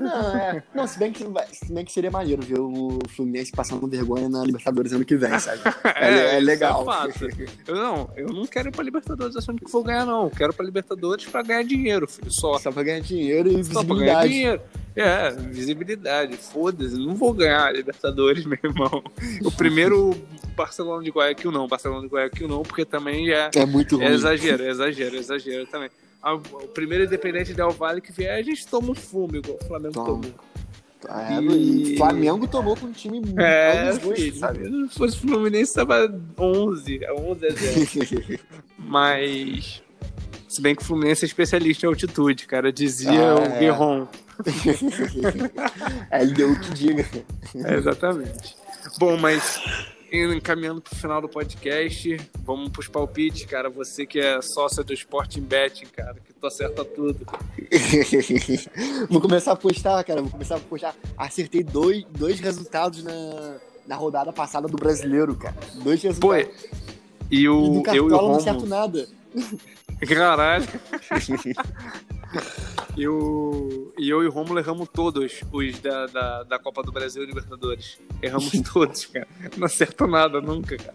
Não, 0.00 0.36
é. 0.36 0.62
Não, 0.74 0.86
se 0.86 0.98
bem, 0.98 1.12
que, 1.12 1.24
se 1.52 1.72
bem 1.72 1.84
que 1.84 1.92
seria 1.92 2.10
maneiro 2.10 2.42
ver 2.42 2.58
o 2.60 2.98
Fluminense 3.14 3.52
passando 3.52 3.86
vergonha 3.88 4.28
na 4.28 4.42
Libertadores 4.44 4.92
ano 4.92 5.04
que 5.04 5.16
vem, 5.16 5.36
sabe? 5.40 5.60
É, 5.96 6.14
é 6.34 6.36
isso 6.38 6.46
legal. 6.46 6.84
fato. 6.84 7.28
Eu 7.66 7.74
não, 7.74 8.10
eu 8.16 8.28
não 8.28 8.46
quero 8.46 8.68
ir 8.68 8.72
pra 8.72 8.84
Libertadores 8.84 9.36
achando 9.36 9.60
que 9.60 9.70
vou 9.70 9.82
ganhar, 9.82 10.04
não. 10.06 10.24
Eu 10.24 10.30
quero 10.30 10.52
ir 10.52 10.56
pra 10.56 10.64
Libertadores 10.66 11.24
pra 11.26 11.42
ganhar 11.42 11.62
dinheiro, 11.64 12.06
filho. 12.08 12.30
Só. 12.30 12.58
Só 12.58 12.70
pra 12.72 12.82
ganhar 12.82 13.00
dinheiro 13.00 13.48
e 13.48 13.64
Só 13.64 13.84
pra 13.84 13.96
ganhar 13.96 14.22
visibilidade. 14.22 14.28
dinheiro. 14.32 14.60
É, 14.96 15.30
visibilidade. 15.30 16.36
Foda-se, 16.36 16.96
não 16.96 17.14
vou 17.14 17.32
ganhar 17.32 17.66
a 17.66 17.72
Libertadores, 17.72 18.44
meu 18.46 18.58
irmão. 18.62 19.02
O 19.44 19.52
primeiro 19.52 20.16
Barcelona 20.56 21.04
de 21.04 21.10
Guayaquil 21.10 21.52
não, 21.52 21.68
Barcelona 21.68 22.02
de 22.02 22.08
Guayaquil 22.12 22.48
não, 22.48 22.62
porque 22.62 22.84
também 22.84 23.30
é, 23.30 23.48
É 23.54 23.64
muito 23.64 23.96
ruim. 23.96 24.06
é 24.06 24.12
exagero, 24.12 24.62
é 24.64 24.70
exagero, 24.70 25.14
é 25.16 25.18
exagero 25.20 25.66
também. 25.66 25.88
A- 26.22 26.34
O 26.34 26.40
primeiro 26.74 27.04
Independente 27.04 27.54
Del 27.54 27.70
Valle 27.70 28.00
que 28.00 28.12
vier, 28.12 28.34
a 28.38 28.42
gente 28.42 28.66
toma 28.66 28.90
um 28.90 28.94
fumo, 28.94 29.36
igual 29.36 29.58
o 29.60 29.64
Flamengo 29.66 29.94
tomou. 29.94 30.34
É, 31.08 31.40
E- 31.40 31.96
Flamengo 31.96 32.48
tomou 32.48 32.76
com 32.76 32.86
um 32.86 32.92
time 32.92 33.20
muito 33.20 33.38
É, 33.40 33.92
filho, 34.00 34.34
sabe? 34.36 34.88
se 34.88 34.98
fosse 34.98 35.16
Fluminense, 35.16 35.72
tava 35.74 36.12
11, 36.36 37.04
é 37.04 37.12
11 37.12 37.46
a 37.46 37.50
0. 37.50 38.40
Mas. 38.78 39.80
Se 40.48 40.60
bem 40.62 40.74
que 40.74 40.82
o 40.82 40.84
Fluminense 40.84 41.24
é 41.24 41.28
especialista 41.28 41.84
em 41.86 41.88
altitude, 41.88 42.46
cara. 42.46 42.72
Dizia 42.72 43.10
Ah, 43.30 43.34
o 43.36 43.44
é. 43.44 43.58
Guerron. 43.60 44.08
é, 46.10 46.22
ele 46.22 46.32
deu 46.34 46.52
o 46.52 46.58
que 46.60 46.70
diga. 46.74 47.06
É, 47.64 47.74
exatamente. 47.74 48.56
Bom, 48.98 49.16
mas 49.16 49.60
encaminhando 50.12 50.80
pro 50.80 50.94
final 50.94 51.20
do 51.20 51.28
podcast, 51.28 52.16
vamos 52.44 52.70
pros 52.70 52.88
palpites, 52.88 53.44
cara. 53.44 53.68
Você 53.70 54.06
que 54.06 54.18
é 54.18 54.40
sócio 54.40 54.82
do 54.82 54.92
Sporting 54.92 55.42
Betting, 55.42 55.86
cara, 55.86 56.14
que 56.14 56.32
tu 56.32 56.46
acerta 56.46 56.84
tudo. 56.84 57.26
vou 59.10 59.20
começar 59.20 59.52
a 59.52 59.56
postar, 59.56 60.02
cara. 60.04 60.22
Vou 60.22 60.30
começar 60.30 60.56
a 60.56 60.60
postar. 60.60 60.94
Acertei 61.16 61.62
dois, 61.62 62.04
dois 62.10 62.40
resultados 62.40 63.02
na, 63.02 63.56
na 63.86 63.96
rodada 63.96 64.32
passada 64.32 64.66
do 64.66 64.76
brasileiro, 64.76 65.34
cara. 65.34 65.56
Dois 65.82 66.00
Pô, 66.00 66.32
resultados. 66.32 66.64
e 67.30 67.40
e 67.40 67.48
o 67.48 67.60
no 67.60 67.86
eu 67.88 67.94
e 67.94 68.00
o 68.00 68.08
Cartola 68.08 68.28
não 68.28 68.36
acerto 68.36 68.66
nada. 68.66 69.08
Caralho. 70.06 70.66
E, 72.96 73.08
o, 73.08 73.77
e 73.98 74.08
eu 74.08 74.22
e 74.22 74.26
o 74.26 74.30
Romulo 74.30 74.58
erramos 74.58 74.88
todos 74.92 75.42
os 75.52 75.78
da, 75.80 76.06
da, 76.06 76.42
da 76.44 76.58
Copa 76.58 76.82
do 76.82 76.92
Brasil 76.92 77.22
e 77.22 77.26
Libertadores. 77.26 77.98
Erramos 78.22 78.50
todos, 78.72 79.06
cara. 79.06 79.26
Não 79.56 79.66
acerto 79.66 80.06
nada 80.06 80.40
nunca, 80.40 80.76
cara. 80.76 80.94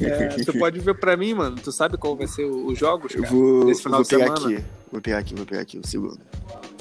É, 0.00 0.28
tu 0.44 0.52
pode 0.58 0.80
ver 0.80 0.94
pra 0.98 1.16
mim, 1.16 1.34
mano. 1.34 1.56
Tu 1.56 1.70
sabe 1.72 1.96
qual 1.96 2.16
vai 2.16 2.26
ser 2.26 2.44
os 2.44 2.78
jogos, 2.78 3.14
Eu 3.14 3.22
cara? 3.22 3.34
vou, 3.34 3.64
desse 3.66 3.82
final 3.82 3.98
vou 3.98 4.04
de 4.04 4.16
pegar 4.16 4.36
semana? 4.36 4.56
aqui. 4.56 4.66
Vou 4.90 5.00
pegar 5.00 5.18
aqui, 5.18 5.34
vou 5.34 5.46
pegar 5.46 5.60
aqui 5.62 5.78
um 5.78 5.84
segundo. 5.84 6.20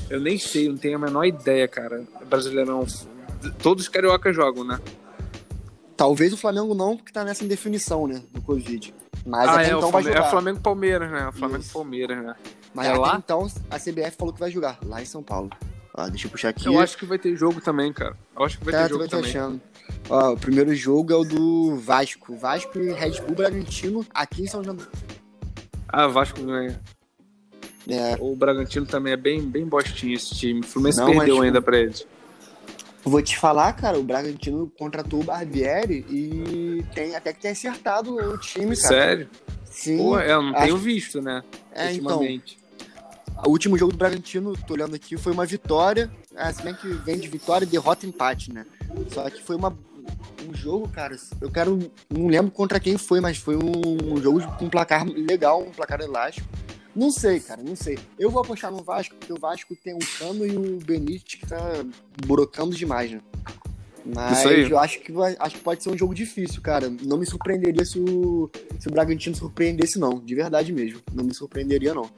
Eu 0.09 0.19
nem 0.19 0.37
sei, 0.37 0.67
não 0.67 0.77
tenho 0.77 0.95
a 0.97 0.99
menor 0.99 1.23
ideia, 1.25 1.67
cara. 1.67 2.03
Brasileirão. 2.29 2.85
Todos 3.61 3.83
os 3.83 3.89
cariocas 3.89 4.35
jogam, 4.35 4.63
né? 4.63 4.79
Talvez 5.95 6.33
o 6.33 6.37
Flamengo 6.37 6.73
não, 6.73 6.97
porque 6.97 7.11
tá 7.13 7.23
nessa 7.23 7.43
indefinição, 7.45 8.07
né? 8.07 8.21
Do 8.31 8.41
Covid. 8.41 8.93
Mas 9.25 9.49
ah, 9.49 9.61
é, 9.61 9.75
o 9.75 9.77
então 9.77 9.91
vai 9.91 10.01
Flamengo, 10.01 10.15
jogar. 10.15 10.27
é 10.27 10.29
Flamengo 10.29 10.59
Palmeiras, 10.59 11.11
né? 11.11 11.27
O 11.27 11.31
Flamengo. 11.31 11.63
Palmeiras, 11.71 12.23
né? 12.23 12.35
Mas 12.73 12.87
é 12.87 12.93
lá? 12.93 13.21
então 13.23 13.47
a 13.69 13.77
CBF 13.79 14.11
falou 14.17 14.33
que 14.33 14.39
vai 14.39 14.49
jogar, 14.51 14.79
lá 14.85 15.01
em 15.01 15.05
São 15.05 15.21
Paulo. 15.21 15.49
Ó, 15.93 16.07
deixa 16.07 16.27
eu 16.27 16.31
puxar 16.31 16.49
aqui. 16.49 16.65
Eu 16.67 16.79
acho 16.79 16.97
que 16.97 17.05
vai 17.05 17.19
ter 17.19 17.35
jogo 17.35 17.59
também, 17.59 17.91
cara. 17.91 18.15
Eu 18.37 18.45
acho 18.45 18.57
que 18.57 18.63
vai 18.63 18.73
Tá, 18.73 18.83
ter 18.83 18.87
tu 18.87 18.89
jogo 18.91 18.99
vai 18.99 19.07
te 19.09 19.11
também. 19.11 19.29
achando. 19.29 19.61
Ó, 20.09 20.33
o 20.33 20.37
primeiro 20.37 20.73
jogo 20.73 21.11
é 21.11 21.15
o 21.17 21.23
do 21.25 21.75
Vasco. 21.75 22.33
Vasco 22.37 22.79
e 22.79 22.93
Red 22.93 23.19
Bull 23.21 23.35
Bragantino 23.35 24.05
aqui 24.13 24.43
em 24.43 24.47
São 24.47 24.63
João. 24.63 24.77
Ah, 25.89 26.07
Vasco 26.07 26.41
ganha. 26.41 26.79
É, 27.89 28.15
O 28.21 28.35
Bragantino 28.35 28.85
também 28.85 29.11
é 29.11 29.17
bem, 29.17 29.41
bem 29.41 29.65
bostinho 29.65 30.13
esse 30.13 30.33
time. 30.35 30.61
O 30.61 30.63
Fluminense 30.63 30.99
Não, 30.99 31.07
perdeu 31.07 31.37
mas- 31.37 31.45
ainda 31.45 31.61
pra 31.61 31.77
eles. 31.77 32.07
vou 33.03 33.21
te 33.21 33.37
falar, 33.37 33.73
cara, 33.73 33.99
o 33.99 34.03
Bragantino 34.03 34.71
contratou 34.77 35.19
o 35.19 35.23
Barbieri 35.23 36.05
e 36.09 36.85
tem 36.93 37.15
até 37.15 37.33
que 37.33 37.41
ter 37.41 37.49
acertado 37.49 38.15
o 38.15 38.37
time, 38.37 38.77
cara. 38.77 38.87
Sério? 38.87 39.29
Sim. 39.65 39.97
Pô, 39.97 40.17
é, 40.19 40.31
eu 40.31 40.41
não 40.41 40.51
acho- 40.55 40.63
tenho 40.65 40.77
visto, 40.77 41.21
né? 41.21 41.43
É, 41.73 41.91
então, 41.91 42.17
ultimamente. 42.17 42.59
O 43.45 43.49
último 43.49 43.77
jogo 43.77 43.91
do 43.91 43.97
Bragantino, 43.97 44.55
tô 44.67 44.73
olhando 44.73 44.95
aqui, 44.95 45.17
foi 45.17 45.31
uma 45.31 45.45
vitória. 45.45 46.11
Ah, 46.35 46.51
se 46.51 46.61
bem 46.61 46.73
que 46.73 46.87
vem 46.87 47.19
de 47.19 47.27
vitória, 47.27 47.65
derrota 47.65 48.05
empate, 48.05 48.53
né? 48.53 48.65
Só 49.11 49.29
que 49.29 49.41
foi 49.41 49.55
uma, 49.55 49.77
um 50.47 50.53
jogo, 50.53 50.87
cara. 50.89 51.15
Eu 51.39 51.51
quero. 51.51 51.91
Não 52.09 52.27
lembro 52.27 52.51
contra 52.51 52.79
quem 52.79 52.97
foi, 52.97 53.19
mas 53.19 53.37
foi 53.37 53.55
um, 53.55 54.17
jogo 54.21 54.41
com 54.57 54.65
um 54.65 54.69
placar 54.69 55.05
legal, 55.05 55.61
um 55.61 55.71
placar 55.71 56.01
elástico. 56.01 56.47
Não 56.95 57.09
sei, 57.09 57.39
cara, 57.39 57.63
não 57.63 57.75
sei. 57.75 57.97
Eu 58.19 58.29
vou 58.29 58.41
apostar 58.41 58.69
no 58.69 58.83
Vasco, 58.83 59.15
porque 59.15 59.31
o 59.31 59.39
Vasco 59.39 59.75
tem 59.75 59.93
o 59.93 59.99
Cano 60.19 60.45
e 60.45 60.55
o 60.55 60.77
Benítez 60.77 61.35
que 61.35 61.47
tá 61.47 61.85
burocando 62.25 62.75
demais, 62.75 63.11
né? 63.11 63.21
Mas 64.05 64.39
Isso 64.39 64.47
aí. 64.47 64.69
eu 64.69 64.79
acho 64.79 64.99
que, 64.99 65.11
vai, 65.11 65.35
acho 65.39 65.55
que 65.55 65.61
pode 65.61 65.83
ser 65.83 65.89
um 65.89 65.97
jogo 65.97 66.13
difícil, 66.13 66.61
cara. 66.61 66.91
Não 67.03 67.17
me 67.17 67.25
surpreenderia 67.25 67.85
se 67.85 67.99
o, 67.99 68.49
se 68.79 68.87
o 68.87 68.91
Bragantino 68.91 69.35
surpreendesse, 69.35 69.99
não. 69.99 70.19
De 70.19 70.35
verdade 70.35 70.73
mesmo. 70.73 70.99
Não 71.13 71.23
me 71.23 71.33
surpreenderia, 71.33 71.93
não. 71.93 72.09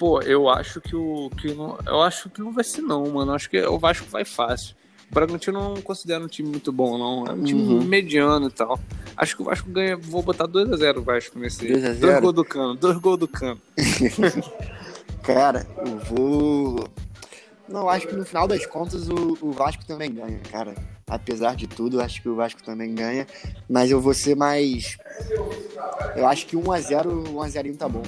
Pô, 0.00 0.22
eu 0.22 0.48
acho 0.48 0.80
que 0.80 0.96
o. 0.96 1.28
Que 1.36 1.52
não, 1.52 1.78
eu 1.86 2.00
acho 2.00 2.30
que 2.30 2.40
não 2.40 2.52
vai 2.54 2.64
ser, 2.64 2.80
não, 2.80 3.04
mano. 3.10 3.32
Eu 3.32 3.34
acho 3.36 3.50
que 3.50 3.60
o 3.60 3.78
Vasco 3.78 4.06
vai 4.08 4.24
fácil. 4.24 4.74
O 5.10 5.14
Bragantino 5.14 5.60
não 5.60 5.82
considero 5.82 6.24
um 6.24 6.26
time 6.26 6.48
muito 6.48 6.72
bom, 6.72 6.96
não. 6.96 7.26
É 7.26 7.32
um 7.34 7.44
time 7.44 7.60
Uhum. 7.60 7.84
mediano 7.84 8.46
e 8.46 8.50
tal. 8.50 8.80
Acho 9.14 9.36
que 9.36 9.42
o 9.42 9.44
Vasco 9.44 9.68
ganha. 9.68 9.98
Vou 9.98 10.22
botar 10.22 10.48
2x0 10.48 10.96
o 10.96 11.02
Vasco 11.02 11.38
nesse. 11.38 11.68
2 11.68 11.84
a 11.84 11.92
0? 11.92 12.00
Dois 12.00 12.20
gols 12.22 12.34
do 12.34 12.44
cano, 12.46 12.74
dois 12.76 12.96
gols 12.96 13.18
do 13.18 13.28
cano. 13.28 13.60
Cara, 15.22 15.66
eu 15.84 15.98
vou. 15.98 16.88
Não, 17.68 17.86
acho 17.86 18.08
que 18.08 18.16
no 18.16 18.24
final 18.24 18.48
das 18.48 18.64
contas 18.64 19.06
o, 19.10 19.36
o 19.42 19.52
Vasco 19.52 19.84
também 19.84 20.10
ganha, 20.12 20.40
cara. 20.50 20.74
Apesar 21.06 21.54
de 21.54 21.66
tudo, 21.66 22.00
acho 22.00 22.22
que 22.22 22.28
o 22.28 22.34
Vasco 22.34 22.62
também 22.62 22.94
ganha. 22.94 23.26
Mas 23.68 23.90
eu 23.90 24.00
vou 24.00 24.14
ser 24.14 24.34
mais. 24.34 24.96
Eu 26.16 26.26
acho 26.26 26.46
que 26.46 26.56
1x0, 26.56 27.26
1x0 27.34 27.76
tá 27.76 27.86
bom. 27.86 28.02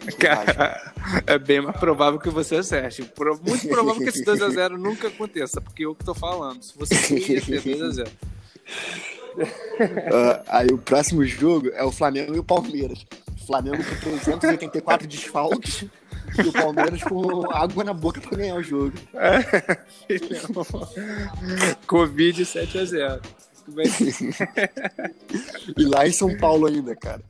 Cara, 0.18 0.92
é 1.26 1.38
bem 1.38 1.60
mais 1.60 1.76
provável 1.76 2.18
que 2.18 2.30
você 2.30 2.56
acerte. 2.56 3.02
Muito 3.46 3.68
provável 3.68 4.02
que 4.02 4.08
esse 4.08 4.24
2x0 4.24 4.76
nunca 4.76 5.08
aconteça, 5.08 5.60
porque 5.60 5.84
eu 5.84 5.94
que 5.94 6.04
tô 6.04 6.14
falando. 6.14 6.62
Se 6.62 6.76
você 6.76 7.18
ia 7.18 7.40
ter 7.40 7.62
2x0. 7.62 8.08
Uh, 9.36 10.42
aí 10.48 10.66
o 10.68 10.78
próximo 10.78 11.24
jogo 11.24 11.68
é 11.70 11.84
o 11.84 11.92
Flamengo 11.92 12.34
e 12.34 12.38
o 12.38 12.44
Palmeiras. 12.44 13.06
O 13.40 13.46
Flamengo 13.46 13.78
com 13.78 14.18
384 14.18 15.06
desfalques 15.06 15.84
e 16.38 16.48
o 16.48 16.52
Palmeiras 16.52 17.02
com 17.02 17.50
água 17.52 17.84
na 17.84 17.94
boca 17.94 18.20
pra 18.20 18.36
ganhar 18.36 18.56
o 18.56 18.62
jogo. 18.62 18.92
É, 19.14 19.78
Covid 21.86 22.42
7x0. 22.42 23.20
e 25.76 25.84
lá 25.84 26.08
em 26.08 26.12
São 26.12 26.36
Paulo 26.36 26.66
ainda, 26.66 26.96
cara. 26.96 27.22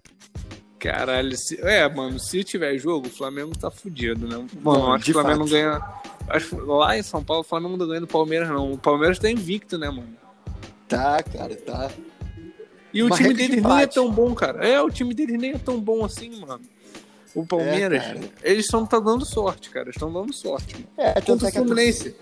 Caralho, 0.80 1.36
se... 1.36 1.60
é, 1.60 1.86
mano, 1.88 2.18
se 2.18 2.42
tiver 2.42 2.76
jogo, 2.78 3.06
o 3.06 3.10
Flamengo 3.10 3.52
tá 3.56 3.70
fudido, 3.70 4.26
né? 4.26 4.46
Mano, 4.62 4.92
acho 4.94 5.04
que 5.04 5.10
o 5.10 5.14
Flamengo 5.14 5.40
não 5.40 5.46
ganha. 5.46 5.80
Acho... 6.26 6.56
Lá 6.64 6.96
em 6.96 7.02
São 7.02 7.22
Paulo, 7.22 7.42
o 7.42 7.46
Flamengo 7.46 7.76
não 7.76 7.86
ganha 7.86 8.00
do 8.00 8.06
Palmeiras, 8.06 8.48
não. 8.48 8.72
O 8.72 8.78
Palmeiras 8.78 9.18
tá 9.18 9.30
invicto, 9.30 9.76
né, 9.76 9.90
mano? 9.90 10.16
Tá, 10.88 11.22
cara, 11.22 11.54
tá. 11.54 11.90
E 12.94 13.02
o 13.02 13.10
time 13.10 13.34
deles 13.34 13.62
nem 13.62 13.82
é 13.82 13.86
tão 13.86 14.10
bom, 14.10 14.34
cara. 14.34 14.66
É, 14.66 14.80
o 14.80 14.90
time 14.90 15.12
deles 15.14 15.38
nem 15.38 15.52
é 15.52 15.58
tão 15.58 15.78
bom 15.78 16.02
assim, 16.02 16.40
mano. 16.40 16.62
O 17.34 17.46
Palmeiras, 17.46 18.02
é, 18.02 18.20
eles 18.42 18.64
estão 18.64 18.84
tá 18.86 18.98
dando 18.98 19.24
sorte, 19.24 19.68
cara. 19.68 19.90
Estão 19.90 20.10
dando 20.10 20.32
sorte, 20.32 20.74
mano. 20.74 20.88
É, 20.96 21.20
Contra 21.20 21.46
o 21.46 21.52
Fluminense. 21.52 22.16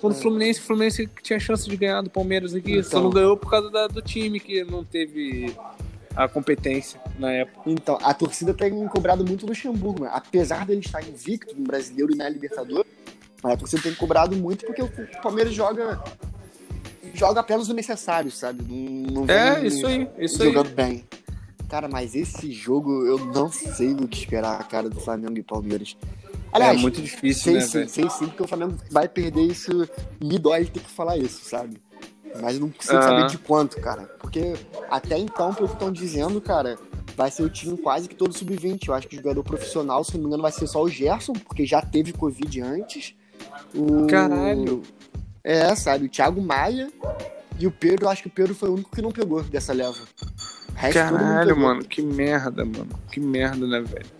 Contra 0.00 0.18
o 0.18 0.22
Fluminense, 0.22 0.60
o 0.60 0.62
Fluminense 0.62 1.10
tinha 1.22 1.40
chance 1.40 1.68
de 1.68 1.76
ganhar 1.76 2.02
do 2.02 2.10
Palmeiras 2.10 2.54
aqui. 2.54 2.72
Então. 2.72 2.90
Só 2.90 3.00
não 3.00 3.10
ganhou 3.10 3.36
por 3.38 3.50
causa 3.50 3.70
da, 3.70 3.88
do 3.88 4.02
time 4.02 4.38
que 4.38 4.62
não 4.64 4.84
teve 4.84 5.56
a 6.16 6.26
competência 6.26 6.98
na 7.18 7.30
época. 7.30 7.70
Então, 7.70 7.98
a 8.02 8.14
torcida 8.14 8.54
tem 8.54 8.86
cobrado 8.88 9.24
muito 9.24 9.44
o 9.44 9.48
Luxemburgo, 9.48 10.04
né? 10.04 10.10
apesar 10.12 10.64
dele 10.64 10.80
estar 10.80 11.06
invicto 11.06 11.54
no 11.54 11.64
Brasileiro 11.64 12.12
e 12.12 12.16
na 12.16 12.28
Libertadores, 12.28 12.90
a 13.42 13.56
torcida 13.56 13.82
tem 13.82 13.94
cobrado 13.94 14.34
muito 14.34 14.64
porque 14.64 14.82
o 14.82 14.90
Palmeiras 15.22 15.54
joga 15.54 16.02
joga 17.14 17.40
apenas 17.40 17.68
o 17.68 17.74
necessário, 17.74 18.30
sabe? 18.30 18.62
Não, 18.64 19.24
não 19.24 19.34
é, 19.34 19.66
isso 19.66 19.86
aí, 19.86 20.08
isso 20.18 20.42
jogando 20.42 20.68
aí. 20.68 20.74
bem. 20.74 21.04
Cara, 21.68 21.88
mas 21.88 22.14
esse 22.14 22.50
jogo 22.52 23.04
eu 23.06 23.18
não 23.18 23.50
sei 23.50 23.92
o 23.92 24.08
que 24.08 24.18
esperar, 24.18 24.66
cara, 24.68 24.88
do 24.88 25.00
Flamengo 25.00 25.36
e 25.36 25.42
Palmeiras. 25.42 25.96
Aliás, 26.52 26.78
é 26.78 26.80
muito 26.80 27.02
difícil, 27.02 27.42
sei 27.42 27.54
né, 27.54 27.60
sim, 27.60 27.88
sei 27.88 28.10
sim, 28.10 28.26
porque 28.26 28.42
o 28.42 28.48
Flamengo 28.48 28.76
vai 28.90 29.08
perder 29.08 29.42
isso. 29.42 29.70
Me 30.22 30.38
dói 30.38 30.64
ter 30.64 30.80
que 30.80 30.90
falar 30.90 31.16
isso, 31.16 31.44
sabe? 31.44 31.76
Mas 32.40 32.58
não 32.58 32.70
consigo 32.70 33.02
saber 33.02 33.26
de 33.28 33.38
quanto, 33.38 33.80
cara. 33.80 34.02
Porque 34.20 34.54
até 34.90 35.18
então, 35.18 35.54
pelo 35.54 35.68
que 35.68 35.74
estão 35.74 35.90
dizendo, 35.90 36.40
cara, 36.40 36.78
vai 37.16 37.30
ser 37.30 37.42
o 37.42 37.50
time 37.50 37.76
quase 37.76 38.08
que 38.08 38.14
todo 38.14 38.36
sub-20. 38.36 38.88
Eu 38.88 38.94
acho 38.94 39.08
que 39.08 39.16
o 39.16 39.18
jogador 39.18 39.42
profissional, 39.42 40.04
se 40.04 40.14
não 40.14 40.20
me 40.20 40.26
engano, 40.26 40.42
vai 40.42 40.52
ser 40.52 40.66
só 40.66 40.82
o 40.82 40.88
Gerson, 40.88 41.32
porque 41.32 41.64
já 41.64 41.80
teve 41.80 42.12
Covid 42.12 42.60
antes. 42.60 43.14
O... 43.74 44.06
Caralho! 44.06 44.82
É, 45.42 45.74
sabe, 45.76 46.06
o 46.06 46.08
Thiago 46.08 46.40
Maia 46.42 46.90
e 47.58 47.66
o 47.66 47.70
Pedro, 47.70 48.08
acho 48.08 48.22
que 48.22 48.28
o 48.28 48.32
Pedro 48.32 48.54
foi 48.54 48.68
o 48.68 48.74
único 48.74 48.90
que 48.90 49.00
não 49.00 49.12
pegou 49.12 49.42
dessa 49.42 49.72
leva. 49.72 50.00
Caralho, 50.92 51.56
mano, 51.56 51.84
que 51.84 52.02
merda, 52.02 52.64
mano. 52.64 52.90
Que 53.10 53.20
merda, 53.20 53.66
né, 53.66 53.80
velho? 53.80 54.15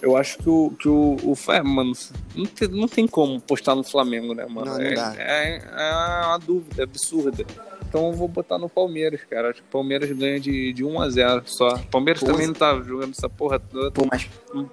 Eu 0.00 0.16
acho 0.16 0.38
que 0.38 0.48
o. 0.48 0.70
Que 0.78 0.88
o, 0.88 1.16
o 1.22 1.52
é, 1.52 1.62
mano, 1.62 1.92
não 2.34 2.46
tem, 2.46 2.68
não 2.68 2.88
tem 2.88 3.06
como 3.06 3.40
postar 3.40 3.74
no 3.74 3.82
Flamengo, 3.82 4.34
né, 4.34 4.46
mano? 4.46 4.66
Não, 4.66 4.78
não 4.78 4.80
é, 4.80 4.94
é, 5.18 5.56
é, 5.56 6.26
uma 6.26 6.38
dúvida 6.38 6.84
absurda. 6.84 7.44
Então 7.88 8.06
eu 8.06 8.12
vou 8.12 8.28
botar 8.28 8.58
no 8.58 8.68
Palmeiras, 8.68 9.22
cara. 9.28 9.50
Acho 9.50 9.62
que 9.62 9.68
o 9.68 9.72
Palmeiras 9.72 10.10
ganha 10.12 10.38
de, 10.38 10.72
de 10.72 10.84
1 10.84 11.00
a 11.00 11.10
0 11.10 11.42
só. 11.46 11.68
O 11.74 11.86
Palmeiras 11.86 12.20
Pô, 12.20 12.26
também 12.26 12.46
não 12.46 12.54
tá 12.54 12.80
jogando 12.80 13.10
essa 13.10 13.28
porra 13.28 13.58
toda. 13.58 13.90
Pô, 13.90 14.06
mas. 14.10 14.28
Hum. 14.54 14.66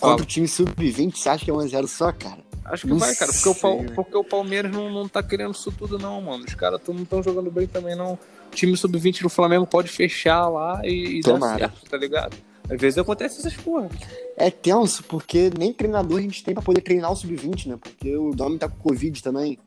Contra 0.00 0.22
o 0.22 0.26
time 0.26 0.46
sub-20, 0.46 1.16
você 1.16 1.28
acha 1.28 1.44
que 1.44 1.50
é 1.50 1.54
1x0 1.54 1.86
só, 1.88 2.12
cara? 2.12 2.38
Acho 2.64 2.86
que 2.86 2.90
não 2.90 2.98
vai, 2.98 3.14
cara. 3.14 3.32
Porque, 3.32 3.54
sei, 3.54 3.70
o, 3.70 3.92
porque 3.92 4.16
o 4.16 4.22
Palmeiras 4.22 4.70
não, 4.70 4.90
não 4.90 5.08
tá 5.08 5.22
querendo 5.22 5.52
isso 5.52 5.72
tudo, 5.72 5.98
não, 5.98 6.20
mano. 6.20 6.44
Os 6.44 6.54
caras 6.54 6.80
não 6.86 7.02
estão 7.02 7.22
jogando 7.22 7.50
bem 7.50 7.66
também, 7.66 7.96
não. 7.96 8.12
O 8.12 8.54
time 8.54 8.76
sub-20 8.76 9.22
do 9.22 9.28
Flamengo 9.28 9.66
pode 9.66 9.88
fechar 9.88 10.48
lá 10.48 10.80
e, 10.84 11.18
e 11.18 11.20
dar 11.20 11.40
certo, 11.40 11.90
tá 11.90 11.96
ligado? 11.96 12.36
Às 12.70 12.80
vezes 12.80 12.98
acontece 12.98 13.40
essas 13.40 13.54
porra. 13.54 13.88
É 14.36 14.50
tenso, 14.50 15.02
porque 15.04 15.50
nem 15.58 15.72
treinador 15.72 16.18
a 16.18 16.22
gente 16.22 16.44
tem 16.44 16.54
pra 16.54 16.62
poder 16.62 16.80
treinar 16.80 17.12
o 17.12 17.16
sub-20, 17.16 17.66
né? 17.66 17.78
Porque 17.80 18.16
o 18.16 18.30
Domi 18.34 18.58
tá 18.58 18.68
com 18.68 18.76
Covid 18.78 19.22
também. 19.22 19.58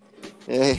É, 0.48 0.72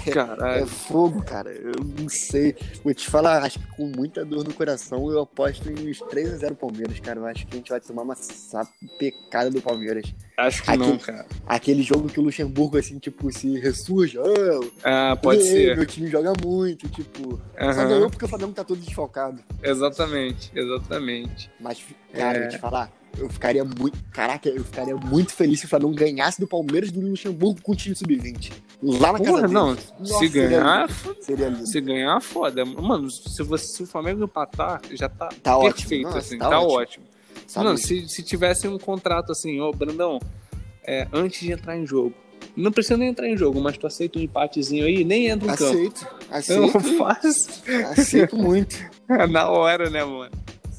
é 0.61 0.67
fogo, 0.67 1.23
cara. 1.23 1.51
Eu 1.51 1.73
não 1.99 2.09
sei. 2.09 2.55
Vou 2.83 2.93
te 2.93 3.09
falar, 3.09 3.43
acho 3.43 3.59
que 3.59 3.67
com 3.77 3.87
muita 3.87 4.25
dor 4.25 4.45
no 4.45 4.53
coração 4.53 5.11
eu 5.11 5.21
aposto 5.21 5.69
em 5.71 5.89
uns 5.89 6.01
3x0 6.01 6.55
Palmeiras, 6.57 6.99
cara. 7.01 7.21
Eu 7.21 7.27
acho 7.27 7.47
que 7.47 7.55
a 7.55 7.57
gente 7.57 7.71
vai 7.71 7.81
tomar 7.81 8.03
uma 8.03 8.15
sapecada 8.15 9.51
do 9.51 9.63
Palmeiras. 9.63 10.13
Acho 10.37 10.63
que 10.63 10.71
aquele, 10.71 10.87
não, 10.87 10.99
cara. 10.99 11.27
Aquele 11.47 11.83
jogo 11.83 12.09
que 12.09 12.21
o 12.21 12.23
Luxemburgo, 12.23 12.79
assim, 12.79 12.99
tipo, 12.99 13.31
se 13.33 13.59
ressurge. 13.59 14.19
Oh, 14.19 14.71
ah, 14.83 15.17
pode 15.21 15.43
ser. 15.45 15.77
Meu 15.77 15.87
time 15.87 16.09
joga 16.09 16.33
muito, 16.45 16.89
tipo. 16.89 17.35
Uhum. 17.35 17.73
Só 17.73 17.87
ganhou 17.87 18.11
porque 18.11 18.25
o 18.25 18.29
Flamengo 18.29 18.53
tá 18.53 18.65
todo 18.65 18.81
desfalcado. 18.81 19.43
Exatamente, 19.63 20.51
exatamente. 20.55 21.51
Mas, 21.61 21.83
cara, 22.13 22.39
é... 22.39 22.41
vou 22.43 22.51
te 22.51 22.59
falar 22.59 23.02
eu 23.19 23.29
ficaria 23.29 23.65
muito. 23.65 23.99
Caraca, 24.13 24.49
eu 24.49 24.65
ficaria 24.65 24.97
muito 24.97 25.33
feliz 25.33 25.61
se 25.61 25.67
o 25.67 25.69
Flamengo 25.69 25.95
ganhasse 25.95 26.41
do 26.41 26.47
Palmeiras 26.47 26.91
do 26.91 27.01
Luxemburgo 27.01 27.61
com 27.63 27.73
o 27.73 27.77
time 27.77 27.95
sub-20. 27.95 28.53
Lá 28.83 29.13
na 29.13 29.19
Porra, 29.19 29.33
casa 29.43 29.49
não. 29.49 29.77
Nossa, 29.99 30.19
se 30.19 30.29
ganhar. 30.29 30.89
Seria 31.21 31.49
lindo. 31.49 31.67
Se 31.67 31.81
ganhar, 31.81 32.21
foda. 32.21 32.65
Mano, 32.65 33.11
se, 33.11 33.43
você, 33.43 33.65
se 33.65 33.83
o 33.83 33.87
Flamengo 33.87 34.25
empatar, 34.25 34.81
já 34.93 35.09
tá, 35.09 35.29
tá 35.43 35.59
perfeito, 35.59 36.05
Nossa, 36.05 36.19
assim. 36.19 36.39
Tá, 36.39 36.51
tá 36.51 36.61
ótimo. 36.61 37.07
ótimo. 37.45 37.65
Não, 37.65 37.77
se, 37.77 38.09
se 38.09 38.23
tivesse 38.23 38.67
um 38.67 38.79
contrato 38.79 39.33
assim, 39.33 39.61
ô, 39.61 39.73
Brandão, 39.73 40.19
é, 40.85 41.07
antes 41.13 41.41
de 41.41 41.53
entrar 41.53 41.77
em 41.77 41.87
jogo. 41.87 42.15
Não 42.57 42.73
precisa 42.73 42.97
nem 42.97 43.09
entrar 43.09 43.29
em 43.29 43.37
jogo, 43.37 43.61
mas 43.61 43.79
tu 43.79 43.87
aceita 43.87 44.19
um 44.19 44.23
empatezinho 44.23 44.85
aí, 44.85 45.05
nem 45.05 45.29
entra 45.29 45.49
em 45.49 45.51
aceito, 45.53 46.01
campo. 46.05 46.23
Aceito, 46.31 47.05
aceito. 47.05 48.01
Aceito 48.01 48.37
muito. 48.37 48.77
Na 49.31 49.49
hora, 49.49 49.89
né, 49.89 50.05
mano? 50.05 50.31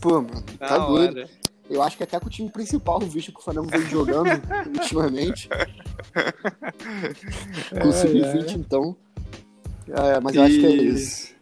Pô, 0.02 0.22
mano, 0.22 0.44
Na 0.60 0.68
tá 0.68 0.86
hora. 0.86 1.12
doido. 1.12 1.30
Eu 1.74 1.82
acho 1.82 1.98
que 1.98 2.04
até 2.04 2.20
com 2.20 2.28
o 2.28 2.30
time 2.30 2.50
principal, 2.50 3.00
visto 3.02 3.32
que 3.32 3.40
o 3.40 3.44
Flamengo 3.44 3.68
vem 3.68 3.90
jogando 3.90 4.30
ultimamente. 4.80 5.50
com 7.82 7.88
o 7.88 7.94
Sub-20, 7.94 8.56
então. 8.56 8.96
É, 9.88 10.20
mas 10.20 10.36
eu 10.36 10.44
e... 10.44 10.46
acho 10.46 10.60
que 10.60 10.66
é 10.66 10.72
isso. 10.72 11.34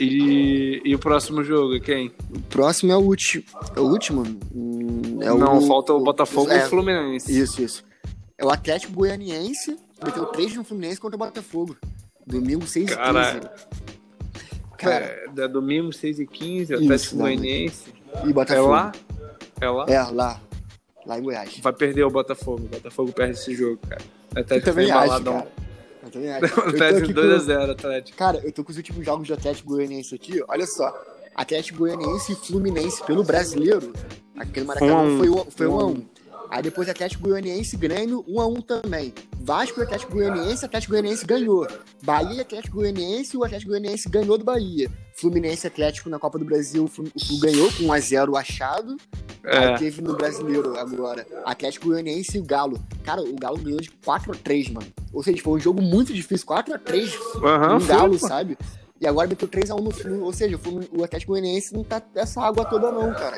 E, 0.00 0.82
e 0.84 0.94
o 0.94 0.98
próximo 0.98 1.44
jogo, 1.44 1.78
quem? 1.80 2.12
O 2.34 2.40
próximo 2.42 2.90
é 2.90 2.96
o 2.96 3.00
último. 3.00 3.44
É 3.76 3.80
o 3.80 3.84
último? 3.84 4.22
Hum, 4.52 5.18
é 5.20 5.26
Não, 5.26 5.58
o, 5.58 5.66
falta 5.68 5.92
o, 5.92 6.00
Botafogo 6.02 6.50
é, 6.50 6.62
e 6.62 6.66
o 6.66 6.68
Fluminense. 6.68 7.40
Isso, 7.40 7.62
isso. 7.62 7.84
É 8.36 8.44
o 8.44 8.50
Atlético 8.50 8.92
Goianiense, 8.92 9.78
meteu 10.04 10.26
3 10.26 10.56
no 10.56 10.64
Fluminense 10.64 11.00
contra 11.00 11.14
o 11.14 11.18
Botafogo. 11.18 11.76
Domingo 12.26 12.66
6 12.66 12.90
e 12.90 12.96
15. 12.96 12.98
Cara, 14.76 15.04
é, 15.04 15.26
é 15.38 15.48
domingo 15.48 15.92
6 15.92 16.18
e 16.18 16.26
15, 16.26 16.74
Atlético 16.74 17.16
Goianiense. 17.16 17.94
E 18.24 18.32
Botafogo. 18.32 18.68
É 18.68 18.70
lá? 18.70 18.92
É 19.64 19.70
lá? 19.70 19.86
É, 19.88 20.02
lá. 20.02 20.40
Lá 21.06 21.18
em 21.18 21.22
Goiás. 21.22 21.58
Vai 21.58 21.72
perder 21.72 22.04
o 22.04 22.10
Botafogo. 22.10 22.64
O 22.64 22.68
Botafogo 22.68 23.12
perde 23.12 23.32
esse 23.32 23.54
jogo, 23.54 23.78
cara. 23.88 24.02
Até 24.36 24.56
eu 24.56 24.62
também 24.62 24.90
acho, 24.90 25.24
cara. 25.24 25.48
Eu 26.02 26.10
também 26.10 26.30
acho. 26.32 26.60
Atlético 26.60 27.08
2x0, 27.08 27.70
Atlético. 27.70 28.18
Cara, 28.18 28.40
eu 28.44 28.52
tô 28.52 28.64
com 28.64 28.70
os 28.70 28.76
últimos 28.76 29.04
jogos 29.04 29.28
do 29.28 29.34
Atlético 29.34 29.70
Goianiense 29.70 30.14
aqui. 30.14 30.42
Olha 30.48 30.66
só. 30.66 30.92
Atlético 31.34 31.80
Goianiense 31.80 32.32
e 32.32 32.36
Fluminense 32.36 33.02
pelo 33.04 33.24
brasileiro. 33.24 33.92
Aquele 34.36 34.66
Maracanã 34.66 35.02
um, 35.02 35.18
foi 35.18 35.28
1 35.28 35.50
foi 35.50 35.66
um 35.66 35.86
1 35.88 36.13
Aí 36.50 36.62
depois 36.62 36.88
Atlético 36.88 37.28
Goianiense 37.28 37.76
Grêmio 37.76 38.24
1 38.28 38.40
a 38.40 38.46
1 38.46 38.54
também. 38.62 39.12
Vasco 39.40 39.80
e 39.80 39.82
Atlético 39.82 40.12
Goianiense, 40.12 40.64
Atlético 40.64 40.92
Goianiense 40.92 41.26
ganhou. 41.26 41.66
Bahia 42.02 42.38
e 42.38 42.40
Atlético 42.40 42.76
Goianiense, 42.76 43.36
o 43.36 43.44
Atlético 43.44 43.70
Goianiense 43.70 44.08
ganhou 44.08 44.38
do 44.38 44.44
Bahia. 44.44 44.90
Fluminense 45.16 45.66
Atlético 45.66 46.08
na 46.08 46.18
Copa 46.18 46.38
do 46.38 46.44
Brasil, 46.44 46.90
o 46.96 47.38
ganhou 47.38 47.70
com 47.72 47.84
1 47.84 47.92
a 47.92 48.00
0 48.00 48.36
achado. 48.36 48.96
É. 49.44 49.58
Aí 49.58 49.78
teve 49.78 50.02
no 50.02 50.16
Brasileiro 50.16 50.76
agora. 50.78 51.26
Atlético 51.44 51.88
Goianiense 51.88 52.38
e 52.38 52.40
o 52.40 52.44
Galo. 52.44 52.82
Cara, 53.04 53.22
o 53.22 53.36
Galo 53.36 53.58
ganhou 53.58 53.80
de 53.80 53.90
4 53.90 54.32
a 54.32 54.34
3, 54.34 54.70
mano. 54.70 54.86
Ou 55.12 55.22
seja, 55.22 55.42
foi 55.42 55.58
um 55.58 55.60
jogo 55.60 55.82
muito 55.82 56.12
difícil, 56.12 56.46
4 56.46 56.74
a 56.74 56.78
3 56.78 57.14
uhum, 57.14 57.78
no 57.78 57.86
Galo, 57.86 58.18
foi, 58.18 58.28
sabe? 58.28 58.58
E 59.00 59.06
agora 59.06 59.28
meteu 59.28 59.48
3x1 59.48 59.80
no 59.80 59.90
Flu. 59.90 60.22
Ou 60.22 60.32
seja, 60.32 60.58
o 60.92 61.02
Atlético 61.02 61.32
Goianiense 61.32 61.74
não 61.74 61.82
tá 61.82 62.00
essa 62.14 62.40
água 62.40 62.64
toda, 62.64 62.92
não, 62.92 63.12
cara. 63.12 63.36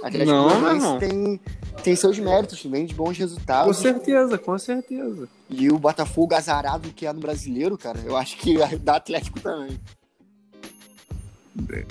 O 0.00 0.06
Atlético 0.06 0.30
não, 0.30 0.48
Goianiense 0.48 0.86
não. 0.86 0.98
tem, 0.98 1.40
tem 1.82 1.96
seus 1.96 2.18
méritos, 2.18 2.62
vem 2.64 2.86
de 2.86 2.94
bons 2.94 3.18
resultados. 3.18 3.76
Com 3.76 3.82
certeza, 3.82 4.38
com 4.38 4.58
certeza. 4.58 5.28
E 5.50 5.68
o 5.70 5.78
Botafogo 5.78 6.34
azarado 6.34 6.90
que 6.90 7.04
é 7.06 7.12
no 7.12 7.20
brasileiro, 7.20 7.76
cara, 7.76 7.98
eu 8.04 8.16
acho 8.16 8.36
que 8.38 8.56
dá 8.78 8.96
Atlético 8.96 9.40
também. 9.40 9.78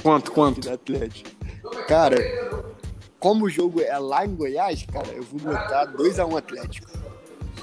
Quanto, 0.02 0.32
quanto? 0.32 0.62
Da 0.62 0.74
Atlético. 0.74 1.30
Cara, 1.88 2.18
como 3.20 3.46
o 3.46 3.50
jogo 3.50 3.82
é 3.82 3.98
lá 4.00 4.26
em 4.26 4.34
Goiás, 4.34 4.84
cara, 4.92 5.10
eu 5.10 5.22
vou 5.24 5.40
botar 5.40 5.94
2x1 5.94 6.38
Atlético. 6.38 6.90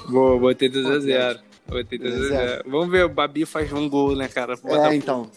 Boa, 0.07 0.39
botei 0.39 0.69
2x0. 0.69 1.48
2x0. 1.69 2.63
Vamos 2.67 2.89
ver, 2.89 3.05
o 3.05 3.09
Babi 3.09 3.45
faz 3.45 3.71
um 3.73 3.87
gol, 3.89 4.15
né, 4.15 4.27
cara? 4.27 4.55
É, 4.65 4.95
então. 4.95 5.29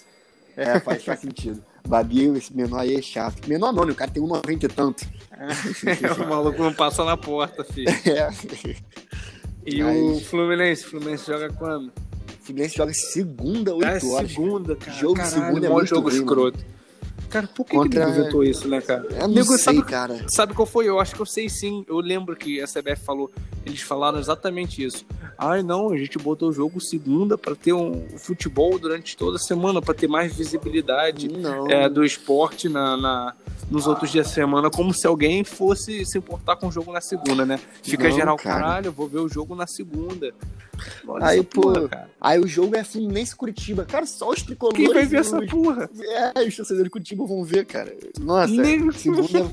É, 0.56 0.78
faz, 0.80 1.04
faz 1.04 1.20
sentido. 1.22 1.62
Babi, 1.86 2.26
esse 2.36 2.54
menor 2.56 2.80
aí 2.80 2.94
é 2.96 3.02
chato. 3.02 3.46
Menor 3.48 3.72
não, 3.72 3.84
né? 3.84 3.92
O 3.92 3.94
cara 3.94 4.10
tem 4.10 4.22
1,90 4.22 4.64
e 4.64 4.68
tanto. 4.68 5.04
É, 5.32 6.22
o 6.22 6.28
maluco 6.28 6.62
não 6.62 6.72
passa 6.72 7.04
na 7.04 7.16
porta, 7.16 7.64
filho. 7.64 7.88
É. 8.06 8.28
E 9.64 9.82
Mas- 9.82 9.96
o 9.98 10.20
Fluminense? 10.20 10.84
O 10.86 10.90
Fluminense 10.90 11.26
joga 11.26 11.48
quando? 11.52 11.86
O 11.88 12.44
Fluminense 12.44 12.76
joga 12.76 12.92
segunda, 12.94 13.74
8 13.74 13.86
Ah, 13.86 14.08
horas. 14.14 14.30
segunda, 14.32 14.76
cara. 14.76 14.92
Jogo 14.98 15.14
Caralho, 15.14 15.34
segunda 15.34 15.66
é 15.66 15.70
muito 15.70 15.86
jogo 15.88 16.08
ruim, 16.08 16.18
escroto. 16.18 16.58
Cara, 17.32 17.46
por 17.46 17.64
que, 17.64 17.74
Contra- 17.76 18.04
que 18.04 18.10
ele 18.10 18.20
inventou 18.20 18.44
isso, 18.44 18.68
né, 18.68 18.80
cara? 18.82 19.06
Eu 19.10 19.20
não 19.26 19.28
Nego, 19.28 19.46
sei, 19.48 19.58
sabe, 19.58 19.82
cara. 19.82 20.24
sabe 20.28 20.52
qual 20.54 20.66
foi? 20.66 20.86
Eu 20.86 21.00
acho 21.00 21.14
que 21.14 21.20
eu 21.22 21.26
sei 21.26 21.48
sim. 21.48 21.82
Eu 21.88 21.98
lembro 21.98 22.36
que 22.36 22.60
a 22.60 22.66
CBF 22.66 23.02
falou. 23.04 23.30
Eles 23.64 23.80
falaram 23.80 24.18
exatamente 24.18 24.84
isso. 24.84 25.06
Ai, 25.38 25.62
não, 25.62 25.90
a 25.90 25.96
gente 25.96 26.18
botou 26.18 26.50
o 26.50 26.52
jogo 26.52 26.80
segunda 26.80 27.38
pra 27.38 27.54
ter 27.54 27.72
um 27.72 28.06
futebol 28.18 28.78
durante 28.78 29.16
toda 29.16 29.36
a 29.36 29.40
semana, 29.40 29.80
pra 29.80 29.94
ter 29.94 30.08
mais 30.08 30.34
visibilidade 30.36 31.30
é, 31.70 31.88
do 31.88 32.04
esporte 32.04 32.68
na, 32.68 32.96
na- 32.96 33.34
nos 33.70 33.86
outros 33.86 34.10
dias 34.12 34.26
da 34.26 34.32
semana, 34.34 34.68
como 34.70 34.92
se 34.92 35.06
alguém 35.06 35.42
fosse 35.42 36.04
se 36.04 36.18
importar 36.18 36.56
com 36.56 36.68
o 36.68 36.70
jogo 36.72 36.92
na 36.92 37.00
segunda, 37.00 37.46
né? 37.46 37.58
Fica 37.82 38.08
Não, 38.08 38.14
geral, 38.14 38.36
cara. 38.36 38.60
caralho, 38.60 38.92
vou 38.92 39.08
ver 39.08 39.20
o 39.20 39.28
jogo 39.28 39.54
na 39.54 39.66
segunda. 39.66 40.32
Olha 41.06 41.26
Aí, 41.26 41.42
pô, 41.42 41.60
porra. 41.72 42.10
Aí 42.20 42.38
o 42.38 42.46
jogo 42.46 42.76
é 42.76 42.84
Fluminense 42.84 43.34
Curitiba. 43.34 43.84
Cara, 43.84 44.06
só 44.06 44.30
os 44.30 44.42
tricolores. 44.42 44.78
Quem 44.84 44.92
vai 44.94 45.06
ver 45.06 45.20
essa 45.20 45.38
os- 45.38 45.50
porra? 45.50 45.90
É, 46.34 46.42
os 46.46 46.56
torcedores 46.56 46.84
de 46.84 46.90
Curitiba 46.90 47.26
vão 47.26 47.44
ver, 47.44 47.64
cara. 47.66 47.94
Nossa, 48.20 48.52
Nem- 48.52 48.90
segunda. 48.92 49.50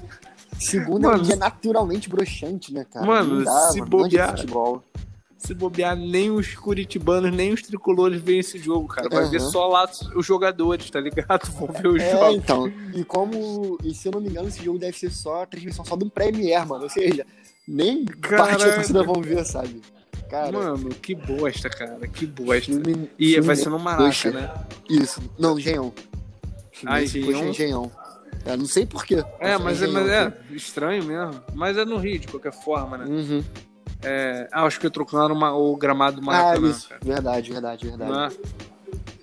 Segunda 0.59 1.07
é 1.07 1.11
Mano, 1.11 1.23
dia 1.23 1.35
naturalmente 1.35 2.09
broxante, 2.09 2.73
né, 2.73 2.85
cara? 2.91 3.05
Mano, 3.05 3.43
dá, 3.45 3.69
se 3.71 3.79
mano, 3.79 3.85
é 3.85 3.89
bobear-. 3.89 4.35
Se 5.37 5.53
bobear, 5.53 5.95
nem 5.95 6.29
os 6.31 6.53
curitibanos, 6.53 7.33
nem 7.33 7.53
os 7.53 7.61
tricolores 7.61 8.21
veem 8.21 8.39
esse 8.39 8.57
jogo, 8.59 8.89
cara. 8.89 9.07
Vai 9.07 9.21
Aham. 9.23 9.31
ver 9.31 9.39
só 9.39 9.67
lá 9.67 9.89
os 10.13 10.25
jogadores, 10.25 10.89
tá 10.89 10.99
ligado? 10.99 11.49
Vão 11.57 11.67
ver 11.69 11.87
os 11.87 12.01
É, 12.03 12.11
jogos. 12.11 12.35
então. 12.35 12.67
E 12.93 13.05
como. 13.05 13.77
E 13.81 13.93
se 13.93 14.09
eu 14.09 14.11
não 14.11 14.19
me 14.19 14.27
engano, 14.27 14.49
esse 14.49 14.61
jogo 14.61 14.77
deve 14.77 14.97
ser 14.97 15.09
só 15.11 15.43
a 15.43 15.45
transmissão 15.45 15.85
só 15.85 15.95
do 15.95 16.09
Premier, 16.09 16.65
mano. 16.67 16.83
Ou 16.83 16.89
seja, 16.89 17.25
nem 17.65 18.03
parte 18.03 18.65
da 18.65 18.73
torcida 18.73 19.01
vão 19.03 19.21
ver, 19.21 19.45
sabe? 19.45 19.81
Cara, 20.29 20.51
Mano, 20.51 20.89
que 20.89 21.15
bosta, 21.15 21.69
cara. 21.69 22.07
Que 22.07 22.25
bosta. 22.25 22.71
Flumin- 22.71 23.09
E 23.17 23.39
vai 23.41 23.55
ser 23.55 23.69
no 23.69 23.79
Maraca, 23.79 24.03
Poxa, 24.05 24.29
né? 24.31 24.51
Isso. 24.89 25.21
Não, 25.39 25.57
Engenhão. 25.57 25.91
Ah, 26.85 27.01
Fluminense, 27.01 27.19
Engenhão? 27.19 27.49
Engenhão. 27.49 27.91
Eu 28.45 28.57
não 28.57 28.65
sei 28.65 28.85
porquê. 28.85 29.23
É, 29.39 29.57
mas, 29.57 29.81
é, 29.81 29.87
mas 29.87 30.07
é 30.07 30.33
estranho 30.51 31.03
mesmo. 31.03 31.41
Mas 31.53 31.77
é 31.77 31.83
no 31.83 31.97
Rio, 31.97 32.19
de 32.19 32.27
qualquer 32.27 32.53
forma, 32.53 32.97
né? 32.99 33.05
Uhum. 33.05 33.43
É, 34.01 34.47
ah, 34.51 34.63
acho 34.63 34.79
que 34.79 34.89
trocaram 34.89 35.35
uma, 35.35 35.53
o 35.53 35.75
gramado 35.75 36.21
do 36.21 36.29
Ah, 36.29 36.33
Maracanã, 36.33 36.69
isso. 36.69 36.87
cara. 36.87 37.01
Verdade, 37.03 37.51
verdade, 37.51 37.87
verdade. 37.87 38.11
Né? 38.11 38.29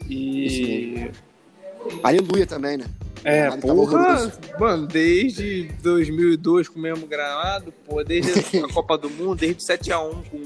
E. 0.09 1.11
Aleluia 2.03 2.47
também, 2.47 2.77
né? 2.77 2.85
É, 3.24 3.43
Gramado 3.43 3.62
tava 3.62 3.74
porra, 3.74 4.33
mano, 4.61 4.87
desde 4.87 5.65
2002 5.83 6.69
com 6.69 6.78
o 6.78 6.83
mesmo 6.83 7.07
gramado, 7.07 7.73
pô, 7.85 8.05
desde 8.05 8.59
a 8.59 8.69
Copa 8.73 8.97
do 8.99 9.09
Mundo, 9.11 9.35
desde 9.37 9.62
7x1 9.65 10.23
com, 10.31 10.43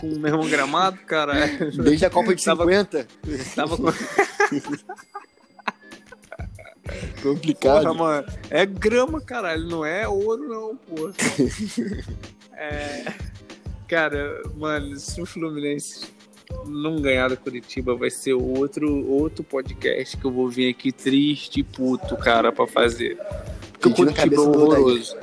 com 0.00 0.08
o 0.08 0.18
mesmo 0.18 0.48
gramado, 0.48 0.98
cara. 1.06 1.34
Desde 1.82 2.06
a 2.06 2.10
Copa 2.10 2.34
de 2.34 2.44
Tava- 2.44 2.64
50. 2.64 3.06
Tava 3.54 3.76
com. 3.76 3.84
Complicado. 7.22 7.82
Porra, 7.82 7.94
mano, 7.94 8.26
é 8.50 8.66
grama, 8.66 9.20
caralho, 9.20 9.64
não 9.68 9.84
é 9.84 10.08
ouro, 10.08 10.48
não, 10.48 10.76
porra. 10.76 11.12
É. 12.62 13.14
Cara, 13.88 14.42
mano, 14.54 14.94
se 14.96 15.18
o 15.22 15.24
Fluminense 15.24 16.08
não 16.66 17.00
ganhar 17.00 17.28
do 17.30 17.36
Curitiba, 17.38 17.94
vai 17.96 18.10
ser 18.10 18.34
outro, 18.34 19.06
outro 19.10 19.42
podcast 19.42 20.14
que 20.14 20.24
eu 20.26 20.30
vou 20.30 20.46
vir 20.46 20.68
aqui 20.68 20.92
triste 20.92 21.60
e 21.60 21.62
puto, 21.64 22.16
cara, 22.18 22.52
pra 22.52 22.66
fazer. 22.66 23.16
Porque 23.72 23.88
o 23.88 23.92
Pedindo 23.94 24.14
Curitiba 24.14 24.36
é 24.36 24.40
horroroso. 24.40 25.16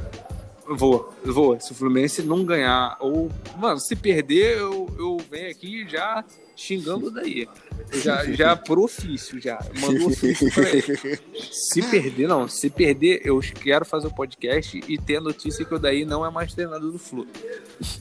Vou, 0.69 1.13
vou. 1.23 1.59
Se 1.59 1.71
o 1.71 1.75
Fluminense 1.75 2.21
não 2.23 2.43
ganhar, 2.43 2.97
ou. 2.99 3.31
Mano, 3.57 3.79
se 3.79 3.95
perder, 3.95 4.57
eu, 4.57 4.87
eu 4.97 5.17
venho 5.29 5.49
aqui 5.49 5.87
já 5.87 6.23
xingando 6.55 7.11
daí. 7.11 7.47
Já, 7.93 8.25
já 8.25 8.55
pro 8.55 8.83
ofício, 8.83 9.39
já. 9.39 9.59
Mando 9.79 10.03
um 10.03 10.07
ofício 10.07 10.51
pra 10.51 10.69
ele. 10.69 11.19
Se 11.51 11.81
perder, 11.83 12.27
não. 12.27 12.47
Se 12.47 12.69
perder, 12.69 13.21
eu 13.23 13.39
quero 13.39 13.85
fazer 13.85 14.07
o 14.07 14.13
podcast 14.13 14.81
e 14.87 14.97
ter 14.97 15.17
a 15.17 15.21
notícia 15.21 15.63
que 15.63 15.73
o 15.73 15.79
daí 15.79 16.03
não 16.03 16.25
é 16.25 16.31
mais 16.31 16.53
treinador 16.53 16.91
do 16.91 16.99
Flu. 16.99 17.27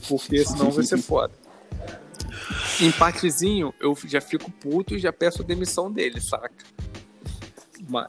Porque 0.09 0.43
senão 0.43 0.71
vai 0.71 0.83
ser 0.83 0.97
foda. 0.97 1.31
Empatezinho, 2.81 3.73
eu 3.79 3.97
já 4.05 4.19
fico 4.19 4.51
puto 4.51 4.95
e 4.95 4.99
já 4.99 5.13
peço 5.13 5.41
a 5.41 5.45
demissão 5.45 5.91
dele, 5.91 6.19
saca? 6.19 6.65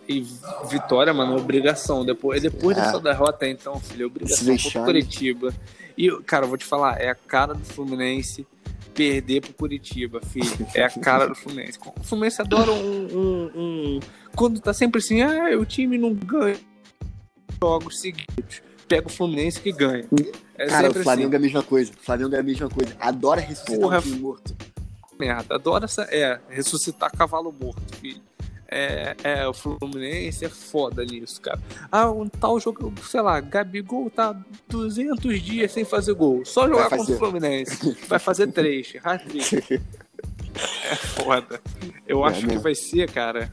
E 0.08 0.26
vitória, 0.70 1.12
mano, 1.14 1.34
é 1.34 1.36
obrigação. 1.40 2.04
Depois, 2.04 2.42
depois 2.42 2.76
É. 2.76 2.80
dessa 2.82 3.00
derrota, 3.00 3.46
então, 3.48 3.78
filho, 3.80 4.04
é 4.04 4.06
obrigação 4.06 4.56
contra 4.56 4.80
o. 4.82 4.84
Curitiba. 4.84 5.54
E, 5.96 6.10
cara, 6.22 6.44
eu 6.44 6.48
vou 6.48 6.58
te 6.58 6.64
falar, 6.64 7.00
é 7.00 7.08
a 7.10 7.14
cara 7.14 7.54
do 7.54 7.64
Fluminense 7.64 8.46
perder 8.94 9.40
pro 9.42 9.52
Curitiba, 9.54 10.20
filho. 10.20 10.66
É 10.74 10.84
a 10.84 10.90
cara 10.90 11.26
do 11.28 11.34
Fluminense. 11.34 11.78
O 11.98 12.02
Fluminense 12.04 12.40
adora 12.40 12.72
um. 12.72 13.06
um- 13.06 13.50
um- 13.54 14.00
Quando 14.36 14.60
tá 14.60 14.72
sempre 14.72 14.98
assim, 15.00 15.22
ah, 15.22 15.56
o 15.58 15.64
time 15.64 15.98
não 15.98 16.12
ganha 16.14 16.56
jogos 17.60 18.00
seguidos. 18.00 18.62
Pega 18.86 19.06
o 19.06 19.10
Fluminense 19.10 19.60
que 19.60 19.70
ganha. 19.72 20.04
É 20.56 20.66
Cara, 20.66 20.90
o 20.90 20.94
Flamengo 20.94 21.28
assim. 21.28 21.34
é 21.34 21.36
a 21.36 21.40
mesma 21.40 21.62
coisa. 21.62 21.92
O 21.92 22.04
Flamengo 22.04 22.34
é 22.34 22.38
a 22.38 22.42
mesma 22.42 22.68
coisa. 22.68 22.96
Adora 22.98 23.40
ressuscitar 23.40 23.80
Porra. 23.80 23.98
um 23.98 24.02
time 24.02 24.18
morto. 24.18 24.56
merda. 25.18 25.54
Adora 25.56 25.84
essa. 25.84 26.02
É, 26.10 26.40
ressuscitar 26.48 27.10
cavalo 27.16 27.52
morto, 27.52 27.82
filho. 27.96 28.22
É, 28.70 29.16
é, 29.24 29.48
o 29.48 29.54
Fluminense 29.54 30.44
é 30.44 30.48
foda 30.48 31.02
nisso, 31.04 31.40
cara. 31.40 31.58
Ah, 31.90 32.10
um 32.10 32.28
tal 32.28 32.60
jogo, 32.60 32.92
sei 33.02 33.22
lá, 33.22 33.40
Gabigol 33.40 34.10
tá 34.10 34.38
200 34.68 35.40
dias 35.40 35.72
sem 35.72 35.84
fazer 35.86 36.12
gol. 36.12 36.44
Só 36.44 36.68
jogar 36.68 36.90
contra 36.90 37.14
o. 37.14 37.18
Fluminense. 37.18 37.96
Vai 38.06 38.18
fazer 38.18 38.48
três. 38.52 38.92
É 40.90 40.96
foda. 40.96 41.60
Eu 42.06 42.24
É 42.24 42.30
acho 42.30 42.46
que 42.46 42.58
vai 42.58 42.74
ser, 42.74 43.08
cara. 43.10 43.52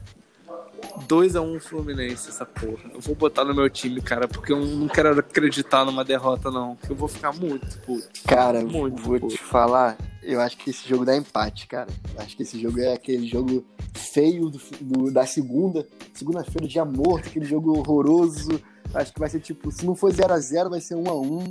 2x1 1.08 1.60
Fluminense, 1.60 2.28
essa 2.28 2.44
porra. 2.44 2.90
Eu 2.94 3.00
vou 3.00 3.14
botar 3.14 3.44
no 3.44 3.54
meu 3.54 3.68
time, 3.70 4.00
cara, 4.00 4.26
porque 4.28 4.52
eu 4.52 4.64
não 4.64 4.88
quero 4.88 5.18
acreditar 5.18 5.84
numa 5.84 6.04
derrota, 6.04 6.50
não. 6.50 6.76
Eu 6.88 6.96
vou 6.96 7.08
ficar 7.08 7.32
muito 7.32 7.78
puto. 7.80 8.08
Cara, 8.26 8.60
Muito, 8.64 9.02
vou 9.02 9.18
pô. 9.20 9.28
te 9.28 9.38
falar, 9.38 9.96
eu 10.22 10.40
acho 10.40 10.56
que 10.56 10.70
esse 10.70 10.88
jogo 10.88 11.04
dá 11.04 11.16
empate, 11.16 11.66
cara. 11.66 11.88
Acho 12.18 12.36
que 12.36 12.42
esse 12.42 12.60
jogo 12.60 12.80
é 12.80 12.92
aquele 12.94 13.26
jogo 13.26 13.64
feio 13.94 14.48
do, 14.50 14.60
do- 14.80 15.12
da 15.12 15.26
segunda, 15.26 15.86
segunda-feira, 16.14 16.66
dia 16.66 16.84
morto, 16.84 17.28
aquele 17.28 17.44
jogo 17.46 17.78
horroroso. 17.78 18.60
Acho 18.94 19.12
que 19.12 19.20
vai 19.20 19.28
ser 19.28 19.40
tipo, 19.40 19.70
se 19.70 19.84
não 19.84 19.94
for 19.94 20.10
0x0, 20.12 20.70
vai 20.70 20.80
ser 20.80 20.94
1x1. 20.94 21.48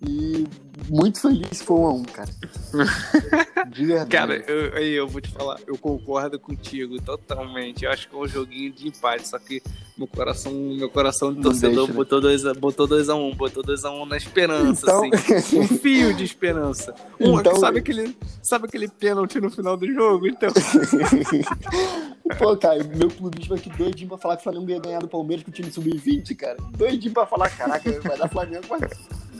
E 0.00 0.46
muito 0.88 1.20
feliz 1.20 1.58
se 1.58 1.64
for 1.64 1.92
1x1, 1.92 2.06
cara. 2.12 2.30
De 3.68 3.84
verdade. 3.84 4.10
Cara, 4.10 4.34
eu, 4.46 4.66
eu 4.78 5.08
vou 5.08 5.20
te 5.20 5.28
falar, 5.30 5.58
eu 5.66 5.76
concordo 5.76 6.38
contigo 6.38 7.02
totalmente. 7.02 7.84
Eu 7.84 7.90
acho 7.90 8.08
que 8.08 8.14
é 8.14 8.18
um 8.18 8.26
joguinho 8.28 8.72
de 8.72 8.86
empate, 8.88 9.26
só 9.26 9.38
que 9.38 9.60
meu 9.96 10.06
coração, 10.06 10.52
meu 10.52 10.88
coração 10.88 11.34
de 11.34 11.42
torcedor 11.42 11.86
deixa, 11.86 11.92
né? 11.92 11.96
botou 11.96 12.20
2 12.20 12.46
a, 12.46 12.54
botou 12.54 12.86
dois 12.86 13.08
a 13.08 13.16
1 13.16 13.28
um, 13.28 13.34
botou 13.34 13.62
2 13.62 13.84
a 13.84 13.90
1 13.90 14.02
um 14.02 14.06
na 14.06 14.16
esperança, 14.16 14.86
Então- 14.86 15.10
assim. 15.12 15.58
Um 15.58 15.66
fio 15.66 16.14
de 16.14 16.22
esperança. 16.24 16.94
Um, 17.20 17.40
Então- 17.40 17.56
sabe, 17.56 17.80
aquele, 17.80 18.16
sabe 18.42 18.66
aquele 18.66 18.86
pênalti 18.88 19.40
no 19.40 19.50
final 19.50 19.76
do 19.76 19.92
jogo? 19.92 20.28
Então, 20.28 20.48
Pô, 22.38 22.56
cara, 22.56 22.84
meu 22.84 23.10
clubismo 23.10 23.54
aqui 23.56 23.68
doidinho 23.70 24.08
pra 24.08 24.18
falar 24.18 24.36
que 24.36 24.40
o 24.42 24.44
Flamengo 24.44 24.70
ia 24.70 24.78
ganhar 24.78 25.00
do 25.00 25.08
Palmeiras 25.08 25.44
com 25.44 25.50
o 25.50 25.54
time 25.54 25.70
sub-20, 25.72 26.36
cara. 26.36 26.56
Doidinho 26.76 27.12
pra 27.12 27.26
falar, 27.26 27.50
caraca, 27.50 28.00
vai 28.00 28.16
dar 28.16 28.28
Flamengo, 28.28 28.64
mas 28.70 28.82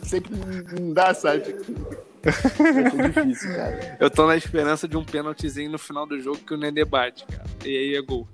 sempre 0.09 0.33
não- 0.35 0.93
dá, 0.93 1.15
sabe? 1.15 1.55
É 2.25 2.91
muito 2.91 3.13
difícil, 3.13 3.55
cara. 3.55 3.97
eu 4.01 4.11
tô 4.11 4.27
na 4.27 4.37
esperança 4.37 4.89
de 4.89 4.97
um 4.97 5.05
pênaltizinho 5.05 5.71
no 5.71 5.79
final 5.79 6.05
do 6.07 6.19
jogo 6.21 6.39
que 6.39 6.53
o 6.53 6.57
Nenê 6.57 6.85
bate, 6.85 7.25
cara. 7.27 7.45
E 7.65 7.69
aí 7.77 7.95
é 7.95 8.03
gol. 8.03 8.27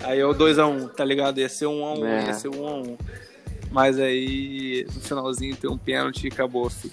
Aí 0.00 0.18
é 0.18 0.26
o 0.26 0.34
2x1, 0.34 0.88
tá 0.88 1.04
ligado? 1.04 1.38
Ia 1.38 1.48
ser 1.48 1.66
1x1, 1.66 2.04
É. 2.06 2.26
ia 2.26 2.34
ser 2.34 2.48
1x1. 2.48 2.98
Mas 3.70 3.98
aí 4.00 4.84
no 4.94 5.00
finalzinho 5.00 5.56
tem 5.56 5.70
um 5.70 5.78
pênalti 5.78 6.24
e 6.24 6.28
acabou, 6.28 6.68
filho. 6.68 6.92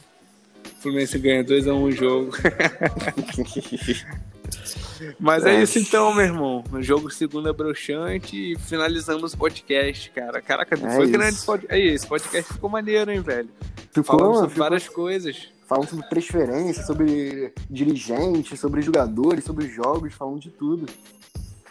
O 0.78 0.82
Fluminense 0.82 1.18
ganha 1.18 1.44
2x1 1.44 1.82
o 1.84 1.92
jogo. 1.92 2.32
Mas 5.20 5.46
é 5.46 5.56
É. 5.56 5.64
isso 5.64 5.80
então, 5.80 6.14
meu 6.14 6.26
irmão. 6.26 6.64
O 6.72 6.82
jogo 6.82 7.10
segunda 7.10 7.52
broxante 7.54 8.54
e 8.54 8.58
finalizamos 8.58 9.34
o 9.34 9.38
podcast, 9.38 10.10
cara. 10.12 10.42
Caraca, 10.42 10.76
É 10.76 10.78
foi 10.96 11.04
isso. 11.04 11.12
grande 11.14 11.36
esse 11.36 11.46
podcast. 11.46 11.74
Aí, 11.74 11.88
esse 11.90 12.08
podcast 12.08 12.54
ficou 12.54 12.70
maneiro, 12.70 13.12
hein, 13.12 13.22
velho? 13.22 13.50
Ficou, 13.92 14.18
Falamos 14.18 14.38
sobre 14.38 14.50
ficou 14.52 14.64
várias 14.66 14.88
coisas. 14.90 15.50
falando 15.68 15.90
sobre 15.90 16.08
transferência, 16.10 16.84
sobre 16.86 17.54
dirigentes, 17.70 18.60
sobre 18.60 18.82
jogadores, 18.82 19.44
sobre 19.44 19.68
jogos, 19.68 20.14
falando 20.14 20.40
de 20.40 20.50
tudo. 20.50 20.86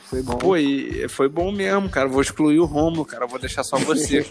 Foi 0.08 0.22
bom. 0.22 0.56
E 0.56 1.08
foi 1.08 1.28
bom 1.28 1.50
mesmo, 1.50 1.88
cara. 1.90 2.08
Vou 2.08 2.22
excluir 2.22 2.60
o 2.60 2.64
Romulo, 2.64 3.04
cara. 3.04 3.26
Vou 3.26 3.40
deixar 3.40 3.64
só 3.64 3.76
você. 3.76 4.24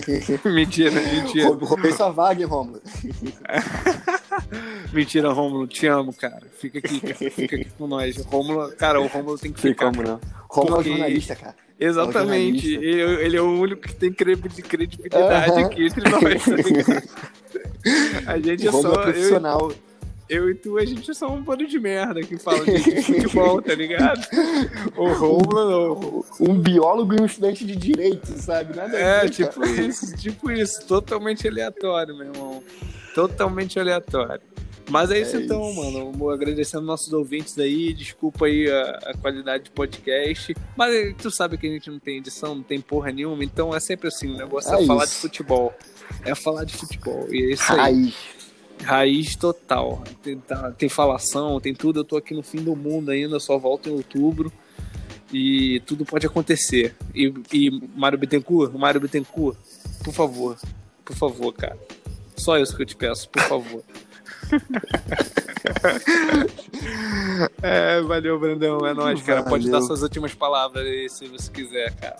mentira, 0.44 0.90
mentira. 0.90 1.48
Roubei 1.48 1.92
sua 1.92 2.10
vaga, 2.10 2.46
Romulo. 2.46 2.82
Mentira, 4.92 5.32
Rômulo, 5.32 5.66
te 5.66 5.86
amo, 5.86 6.12
cara. 6.12 6.42
Fica 6.58 6.78
aqui, 6.78 7.00
cara. 7.00 7.30
Fica 7.30 7.56
aqui 7.56 7.68
com 7.78 7.86
nós. 7.86 8.16
Rômulo, 8.26 8.70
cara, 8.72 9.00
o 9.00 9.06
Rômulo 9.06 9.38
tem 9.38 9.52
que 9.52 9.60
ficar. 9.60 9.90
Ficamos, 9.90 10.08
não. 10.10 10.20
Romulo 10.50 10.76
Porque- 10.76 10.90
é 10.90 10.92
jornalista, 10.92 11.34
cara. 11.36 11.54
Exatamente. 11.80 12.76
É 12.76 12.78
um 12.78 12.82
Ele, 12.82 13.24
ele 13.24 13.36
é 13.36 13.40
o 13.42 13.60
único 13.60 13.80
que 13.82 13.94
tem 13.94 14.12
credi- 14.12 14.62
credibilidade 14.62 15.50
Aham. 15.50 15.66
aqui 15.66 15.86
entre 15.86 16.08
nós? 16.10 16.22
A 18.26 18.38
gente 18.38 18.66
é 18.66 18.70
Romulo 18.70 18.94
só. 18.94 19.00
é 19.00 19.04
profissional. 19.04 19.70
eu 19.70 19.76
e 20.50 20.54
tu, 20.54 20.78
a 20.78 20.84
gente 20.84 21.10
é 21.10 21.14
só 21.14 21.28
um 21.30 21.42
bando 21.42 21.66
de 21.66 21.78
merda 21.78 22.20
que 22.22 22.38
fala 22.38 22.64
de 22.64 22.78
futebol, 23.02 23.60
tá 23.60 23.74
ligado? 23.74 24.20
O 24.96 25.08
Rômulo 25.12 25.70
não. 25.70 26.24
Um 26.40 26.58
biólogo 26.58 27.14
e 27.14 27.20
um 27.20 27.26
estudante 27.26 27.64
de 27.64 27.76
direito, 27.76 28.28
sabe? 28.38 28.74
Nada 28.76 28.96
É, 28.96 29.22
ver, 29.22 29.30
tipo 29.30 29.60
cara. 29.60 29.70
isso, 29.82 30.16
tipo 30.16 30.50
isso. 30.50 30.86
Totalmente 30.86 31.46
aleatório, 31.46 32.16
meu 32.16 32.32
irmão. 32.32 32.62
Totalmente 33.14 33.78
aleatório. 33.78 34.42
Mas 34.90 35.10
é 35.10 35.20
isso 35.20 35.36
É 35.36 35.40
então, 35.40 35.70
isso. 35.70 35.80
mano. 35.80 36.30
Agradecendo 36.30 36.84
nossos 36.84 37.12
ouvintes 37.12 37.58
aí. 37.58 37.92
Desculpa 37.92 38.46
aí 38.46 38.68
a, 38.70 39.10
a 39.10 39.14
qualidade 39.16 39.64
de 39.64 39.70
podcast. 39.70 40.54
Mas 40.76 41.14
tu 41.18 41.30
sabe 41.30 41.56
que 41.56 41.66
a 41.66 41.70
gente 41.70 41.90
não 41.90 41.98
tem 41.98 42.18
edição, 42.18 42.54
não 42.56 42.62
tem 42.62 42.80
porra 42.80 43.12
nenhuma. 43.12 43.44
Então 43.44 43.74
é 43.74 43.80
sempre 43.80 44.08
assim: 44.08 44.34
o 44.34 44.36
negócio 44.36 44.74
é, 44.74 44.82
É 44.82 44.86
falar 44.86 45.04
de 45.06 45.14
futebol. 45.14 45.72
É 46.24 46.34
falar 46.34 46.64
de 46.64 46.74
futebol. 46.74 47.26
E 47.30 47.42
é 47.42 47.54
isso 47.54 47.72
aí. 47.72 47.78
Raiz. 47.78 48.14
Raiz 48.82 49.36
total. 49.36 50.02
Tem, 50.22 50.36
tá- 50.38 50.70
tem 50.72 50.88
falação, 50.88 51.60
tem 51.60 51.74
tudo. 51.74 52.00
Eu 52.00 52.04
tô 52.04 52.16
aqui 52.16 52.34
no 52.34 52.42
fim 52.42 52.62
do 52.62 52.76
mundo 52.76 53.10
ainda, 53.10 53.38
só 53.40 53.58
volto 53.58 53.88
em 53.88 53.92
outubro. 53.92 54.52
E 55.32 55.80
tudo 55.86 56.04
pode 56.04 56.26
acontecer. 56.26 56.94
E, 57.14 57.32
e 57.52 57.70
Mário 57.96 58.18
Bittencourt, 58.18 58.72
Mário 58.74 59.00
Bittencourt, 59.00 59.56
por 60.04 60.12
favor, 60.12 60.58
por 61.04 61.16
favor, 61.16 61.52
cara. 61.52 61.78
Só 62.36 62.58
isso 62.58 62.76
que 62.76 62.82
eu 62.82 62.86
te 62.86 62.96
peço, 62.96 63.28
por 63.30 63.42
favor. 63.42 63.82
é, 67.62 68.00
valeu, 68.02 68.38
Brandão. 68.38 68.86
É 68.86 68.92
nóis, 68.92 69.22
cara. 69.22 69.42
Pode 69.42 69.70
dar 69.70 69.80
suas 69.80 70.02
últimas 70.02 70.34
palavras 70.34 70.84
aí, 70.86 71.08
se 71.08 71.26
você 71.28 71.50
quiser, 71.50 71.94
cara. 71.96 72.16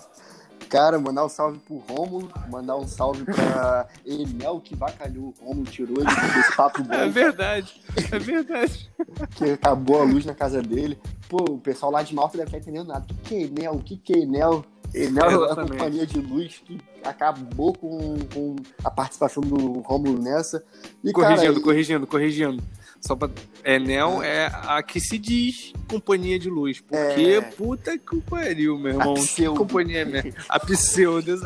Cara, 0.69 0.99
mandar 0.99 1.25
um 1.25 1.29
salve 1.29 1.59
pro 1.59 1.77
Romulo, 1.77 2.31
mandar 2.49 2.75
um 2.77 2.87
salve 2.87 3.23
pra 3.25 3.87
Enel, 4.05 4.59
que 4.59 4.75
vacalhou 4.75 5.25
o 5.25 5.45
Romulo, 5.45 5.65
tirou 5.65 5.97
ele 5.97 6.05
desse 6.05 6.55
papo 6.55 6.81
É 6.81 7.05
bom, 7.05 7.11
verdade, 7.11 7.81
é 8.11 8.19
verdade. 8.19 8.91
que 9.35 9.51
acabou 9.51 10.01
a 10.01 10.03
luz 10.03 10.25
na 10.25 10.33
casa 10.33 10.61
dele. 10.61 10.97
Pô, 11.29 11.43
o 11.53 11.59
pessoal 11.59 11.91
lá 11.91 12.03
de 12.03 12.13
Malta 12.15 12.37
deve 12.37 12.47
estar 12.49 12.57
entendendo 12.57 12.87
nada. 12.87 13.05
O 13.09 13.15
que, 13.15 13.23
que 13.23 13.35
é 13.35 13.41
Enel? 13.43 13.73
O 13.73 13.83
que, 13.83 13.97
que 13.97 14.13
é 14.13 14.19
Enel? 14.19 14.65
Enel 14.93 15.45
é 15.45 15.51
a 15.51 15.55
companhia 15.55 16.05
de 16.05 16.19
luz 16.19 16.61
que 16.63 16.79
acabou 17.03 17.73
com, 17.73 18.17
com 18.33 18.55
a 18.83 18.91
participação 18.91 19.41
do 19.41 19.79
Romulo 19.79 20.21
nessa. 20.21 20.63
E, 21.03 21.11
Corrigindo, 21.11 21.53
cara, 21.53 21.63
corrigindo, 21.63 22.07
corrigindo. 22.07 22.63
Só 23.05 23.15
pra... 23.17 23.29
Enel 23.65 24.23
é 24.23 24.45
a 24.45 24.81
que 24.81 24.97
se 25.01 25.17
diz 25.17 25.73
companhia 25.89 26.39
de 26.39 26.49
luz. 26.49 26.79
Porque, 26.79 27.21
É. 27.21 27.41
puta 27.41 27.97
que 27.97 28.21
pariu, 28.21 28.79
meu 28.79 28.93
irmão. 28.93 29.11
A 29.11 29.15
Que 29.15 29.21
pseudo. 29.23 29.57
companhia 29.57 29.99
é 29.99 30.05
mesmo? 30.05 30.33
A 30.47 30.57
pseudo. 30.59 31.35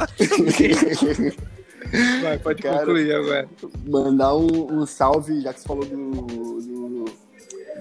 Vai, 2.22 2.38
pode 2.40 2.62
Cara, 2.62 2.80
concluir 2.80 3.14
agora. 3.16 3.50
mandar 3.88 4.36
um, 4.36 4.82
um 4.82 4.86
salve, 4.86 5.42
já 5.42 5.54
que 5.54 5.62
você 5.62 5.68
falou 5.68 5.86
do, 5.86 5.96
do, 6.22 7.06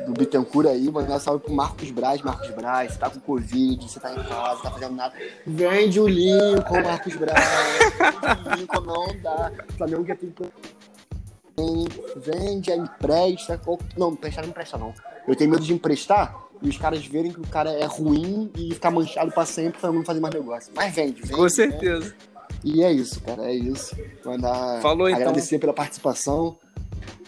do 0.06 0.12
Bittencourt 0.12 0.68
aí, 0.68 0.90
mandar 0.90 1.16
um 1.16 1.20
salve 1.20 1.42
pro 1.44 1.52
Marcos 1.52 1.90
Braz. 1.90 2.22
Marcos 2.22 2.48
Braz, 2.50 2.92
você 2.92 2.98
tá 2.98 3.10
com 3.10 3.18
Covid, 3.20 3.82
você 3.90 3.98
tá 3.98 4.12
em 4.12 4.22
casa, 4.22 4.62
tá 4.62 4.70
fazendo 4.70 4.94
nada. 4.94 5.12
Vende 5.46 5.98
o 6.00 6.06
Lincoln, 6.06 6.82
Marcos 6.82 7.16
Braz. 7.16 7.44
Vende 7.98 8.48
o 8.48 8.54
Lincoln, 8.60 8.80
não 8.82 9.06
dá. 9.22 9.52
O 9.68 9.72
Flamengo 9.72 10.06
já 10.06 10.14
tem. 10.16 10.32
Vende, 12.16 12.70
aí 12.72 12.78
empresta. 12.78 13.60
ou- 13.66 13.78
Não, 13.96 14.12
emprestar 14.12 14.44
não 14.44 14.50
empresta, 14.50 14.76
não. 14.78 14.92
Eu 15.26 15.34
tenho 15.34 15.50
medo 15.50 15.62
de 15.62 15.72
emprestar 15.72 16.36
e 16.62 16.68
os 16.68 16.76
caras 16.76 17.04
verem 17.06 17.32
que 17.32 17.40
o 17.40 17.46
cara 17.46 17.70
é 17.70 17.84
ruim 17.84 18.50
e 18.56 18.74
ficar 18.74 18.90
manchado 18.90 19.30
pra 19.32 19.44
sempre 19.46 19.80
pra 19.80 19.90
não 19.90 20.04
fazer 20.04 20.20
mais 20.20 20.34
negócio. 20.34 20.72
Mas 20.74 20.94
vende, 20.94 21.20
vende. 21.22 21.32
Com 21.32 21.42
vende. 21.42 21.54
certeza. 21.54 22.14
E 22.62 22.82
é 22.82 22.92
isso, 22.92 23.20
cara, 23.22 23.44
é 23.50 23.54
isso. 23.54 23.96
Mandar 24.24 24.80
Falou, 24.80 25.08
então. 25.08 25.20
agradecer 25.20 25.58
pela 25.58 25.72
participação, 25.72 26.56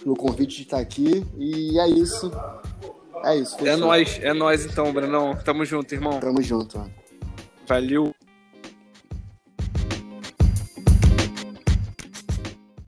pelo 0.02 0.16
convite 0.16 0.56
de 0.56 0.62
estar 0.62 0.78
aqui. 0.78 1.26
E 1.36 1.78
é 1.78 1.88
isso. 1.88 2.30
É 3.24 3.36
isso. 3.36 3.56
É 3.66 3.76
nóis, 3.76 4.18
é 4.22 4.32
nóis 4.32 4.64
então, 4.64 4.92
Brandão. 4.92 5.36
Tamo 5.44 5.64
junto, 5.64 5.92
irmão. 5.94 6.20
Tamo 6.20 6.40
junto, 6.42 6.78
mano. 6.78 6.92
Valeu. 7.66 8.14